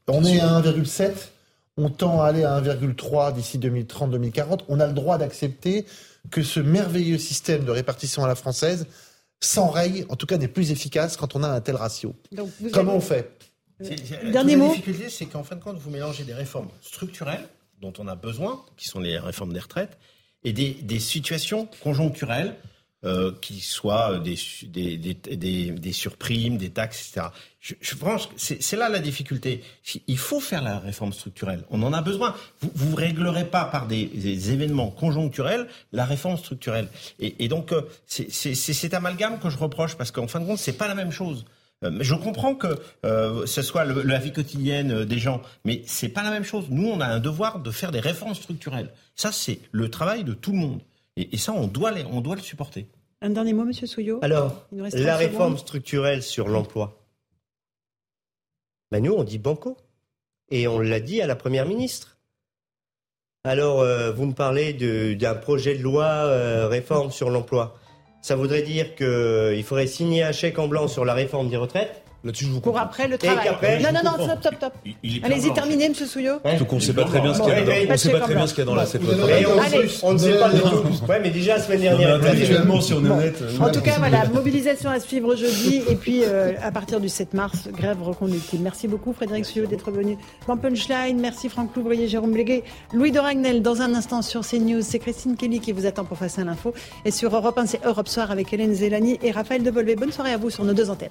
On 0.08 0.24
est 0.24 0.40
à 0.40 0.48
1,7. 0.56 1.30
On 1.76 1.88
tend 1.88 2.20
à 2.20 2.26
aller 2.26 2.44
à 2.44 2.54
1,3 2.56 3.32
d'ici 3.32 3.58
2030-2040. 3.58 4.64
On 4.68 4.80
a 4.80 4.86
le 4.86 4.92
droit 4.92 5.16
d'accepter 5.16 5.86
que 6.30 6.42
ce 6.42 6.60
merveilleux 6.60 7.18
système 7.18 7.64
de 7.64 7.70
répartition 7.70 8.24
à 8.24 8.28
la 8.28 8.34
française 8.34 8.86
s'enraye, 9.40 10.04
en 10.08 10.16
tout 10.16 10.26
cas 10.26 10.36
n'est 10.38 10.48
plus 10.48 10.70
efficace 10.70 11.16
quand 11.16 11.34
on 11.34 11.42
a 11.42 11.48
un 11.48 11.60
tel 11.60 11.76
ratio. 11.76 12.14
Donc, 12.30 12.50
vous 12.60 12.70
Comment 12.70 12.90
avez- 12.92 12.98
on 12.98 13.00
fait 13.00 13.30
Dernier 14.30 14.54
mot. 14.56 14.66
La 14.68 14.70
difficulté, 14.74 15.08
c'est 15.08 15.26
qu'en 15.26 15.42
fin 15.42 15.56
de 15.56 15.60
compte, 15.62 15.78
vous 15.78 15.90
mélangez 15.90 16.22
des 16.24 16.34
réformes 16.34 16.68
structurelles 16.82 17.48
dont 17.80 17.92
on 17.98 18.06
a 18.06 18.14
besoin, 18.14 18.60
qui 18.76 18.86
sont 18.86 19.00
les 19.00 19.18
réformes 19.18 19.52
des 19.52 19.58
retraites, 19.58 19.98
et 20.44 20.52
des, 20.52 20.70
des 20.82 21.00
situations 21.00 21.66
conjoncturelles 21.82 22.54
euh, 23.04 23.32
qui 23.40 23.60
soient 23.60 24.18
des, 24.18 24.36
su- 24.36 24.66
des, 24.66 24.96
des, 24.96 25.14
des, 25.14 25.70
des 25.70 25.92
surprimes, 25.92 26.56
des 26.56 26.70
taxes, 26.70 27.08
etc. 27.08 27.28
Je, 27.60 27.94
pense 27.94 28.26
que 28.26 28.32
c'est 28.36 28.76
là 28.76 28.88
la 28.88 28.98
difficulté. 28.98 29.62
Il 30.08 30.18
faut 30.18 30.40
faire 30.40 30.62
la 30.62 30.80
réforme 30.80 31.12
structurelle. 31.12 31.62
On 31.70 31.82
en 31.84 31.92
a 31.92 32.02
besoin. 32.02 32.34
Vous 32.60 32.90
ne 32.90 32.96
réglerez 32.96 33.44
pas 33.44 33.64
par 33.66 33.86
des, 33.86 34.52
événements 34.52 34.90
conjoncturels 34.90 35.68
la 35.92 36.04
réforme 36.04 36.36
structurelle. 36.36 36.88
Et, 37.20 37.46
donc, 37.46 37.72
euh, 37.72 37.82
c'est 38.06 38.54
cet 38.54 38.94
amalgame 38.94 39.38
que 39.38 39.48
je 39.48 39.58
reproche 39.58 39.94
parce 39.96 40.10
qu'en 40.10 40.26
fin 40.26 40.40
de 40.40 40.46
compte, 40.46 40.58
c'est 40.58 40.72
pas 40.72 40.88
la 40.88 40.96
même 40.96 41.12
chose. 41.12 41.44
Euh, 41.84 41.98
Je 42.00 42.14
comprends 42.14 42.54
que 42.54 42.80
euh, 43.04 43.46
ce 43.46 43.62
soit 43.62 43.84
la 43.84 44.18
vie 44.18 44.32
quotidienne 44.32 44.92
euh, 44.92 45.04
des 45.04 45.18
gens, 45.18 45.42
mais 45.64 45.82
c'est 45.86 46.08
pas 46.08 46.22
la 46.22 46.30
même 46.30 46.44
chose. 46.44 46.66
Nous, 46.70 46.88
on 46.88 47.00
a 47.00 47.06
un 47.06 47.20
devoir 47.20 47.60
de 47.60 47.70
faire 47.70 47.92
des 47.92 48.00
réformes 48.00 48.34
structurelles. 48.34 48.90
Ça, 49.14 49.32
c'est 49.32 49.60
le 49.72 49.90
travail 49.90 50.24
de 50.24 50.34
tout 50.34 50.52
le 50.52 50.58
monde. 50.58 50.80
Et, 51.16 51.34
et 51.34 51.38
ça, 51.38 51.52
on 51.52 51.66
doit, 51.66 51.90
les- 51.92 52.04
on 52.04 52.20
doit 52.20 52.36
le 52.36 52.42
supporter. 52.42 52.86
Un 53.20 53.30
dernier 53.30 53.52
mot, 53.52 53.64
Monsieur 53.64 53.86
Souillot 53.86 54.18
Alors, 54.22 54.66
Il 54.72 54.78
nous 54.78 54.84
reste 54.84 54.98
la 54.98 55.12
30 55.12 55.18
réforme 55.18 55.44
secondes. 55.52 55.58
structurelle 55.58 56.22
sur 56.22 56.48
l'emploi, 56.48 56.98
ben 58.90 59.02
nous, 59.02 59.12
on 59.12 59.24
dit 59.24 59.38
banco. 59.38 59.76
Et 60.50 60.68
on 60.68 60.80
l'a 60.80 61.00
dit 61.00 61.22
à 61.22 61.26
la 61.26 61.34
Première 61.36 61.64
ministre. 61.66 62.18
Alors, 63.44 63.80
euh, 63.80 64.12
vous 64.12 64.26
me 64.26 64.34
parlez 64.34 64.74
d'un 65.14 65.34
projet 65.34 65.76
de 65.78 65.82
loi 65.82 66.04
euh, 66.04 66.68
réforme 66.68 67.10
sur 67.10 67.30
l'emploi. 67.30 67.78
Ça 68.20 68.36
voudrait 68.36 68.62
dire 68.62 68.94
qu'il 68.94 69.64
faudrait 69.64 69.86
signer 69.86 70.22
un 70.22 70.32
chèque 70.32 70.58
en 70.58 70.68
blanc 70.68 70.88
sur 70.88 71.04
la 71.06 71.14
réforme 71.14 71.48
des 71.48 71.56
retraites 71.56 72.01
Là-dessus, 72.24 72.44
je 72.44 72.50
vous 72.50 72.60
Pour 72.60 72.78
après 72.78 73.08
le 73.08 73.18
travail. 73.18 73.50
non, 73.82 73.90
non, 73.92 74.00
non, 74.04 74.24
stop, 74.24 74.38
stop, 74.40 74.54
stop. 74.56 74.72
Allez-y, 75.24 75.52
terminez, 75.52 75.86
M. 75.86 75.94
Souillot. 75.94 76.34
Donc 76.58 76.72
on 76.72 76.76
ne 76.76 76.80
sait 76.80 76.92
pas 76.92 77.04
très 77.04 77.20
bien 77.20 77.34
ce 77.34 77.40
qu'il 77.40 77.48
y 77.48 77.52
a 77.52 77.86
dans, 77.86 77.92
on 77.92 77.96
sait 77.96 78.12
pas 78.12 78.20
très 78.20 78.34
bien 78.34 78.46
ce 78.46 78.54
qu'il 78.54 78.60
y 78.60 78.62
a 78.62 78.70
dans 78.70 78.74
la 78.74 79.40
loi. 79.40 79.54
On 80.02 80.12
ne 80.12 80.18
sait 80.18 80.38
pas 80.38 80.48
le 80.48 80.60
tout. 80.60 81.04
Ouais, 81.08 81.20
mais 81.20 81.30
déjà 81.30 81.56
la 81.56 81.62
semaine 81.62 81.80
dernière. 81.80 82.24
Actuellement, 82.24 82.80
si 82.80 82.92
on 82.94 83.04
est 83.04 83.10
honnête. 83.10 83.42
En 83.60 83.70
tout 83.70 83.80
cas, 83.80 83.96
voilà, 83.98 84.26
mobilisation 84.26 84.90
à 84.90 85.00
suivre 85.00 85.34
jeudi 85.34 85.82
et 85.88 85.96
puis 85.96 86.22
euh, 86.24 86.52
à 86.62 86.70
partir 86.70 87.00
du 87.00 87.08
7 87.08 87.34
mars, 87.34 87.68
grève 87.72 88.02
reconductible. 88.02 88.62
Merci 88.62 88.88
beaucoup 88.88 89.12
Frédéric 89.12 89.44
Souillot 89.44 89.66
d'être 89.66 89.90
venu 89.90 90.16
dans 90.46 90.56
Punchline. 90.56 91.20
Merci 91.20 91.48
Franck 91.48 91.74
Louvrier, 91.76 92.08
Jérôme 92.08 92.36
Légué, 92.36 92.62
Louis 92.92 93.10
de 93.10 93.18
Ragnel. 93.18 93.62
Dans 93.62 93.82
un 93.82 93.94
instant 93.94 94.22
sur 94.22 94.42
CNews, 94.46 94.82
c'est 94.82 94.98
Christine 94.98 95.36
Kelly 95.36 95.60
qui 95.60 95.72
vous 95.72 95.86
attend 95.86 96.04
pour 96.04 96.18
Face 96.18 96.38
à 96.38 96.44
l'info. 96.44 96.72
Et 97.04 97.10
sur 97.10 97.34
Europe 97.34 97.58
1, 97.58 97.66
c'est 97.66 97.84
Europe 97.84 98.08
Soir 98.08 98.30
avec 98.30 98.52
Hélène 98.52 98.74
Zélani 98.74 99.18
et 99.22 99.32
Raphaël 99.32 99.62
Devolvé. 99.62 99.96
Bonne 99.96 100.12
soirée 100.12 100.32
à 100.32 100.36
vous 100.36 100.50
sur 100.50 100.64
nos 100.64 100.74
deux 100.74 100.88
antennes. 100.90 101.10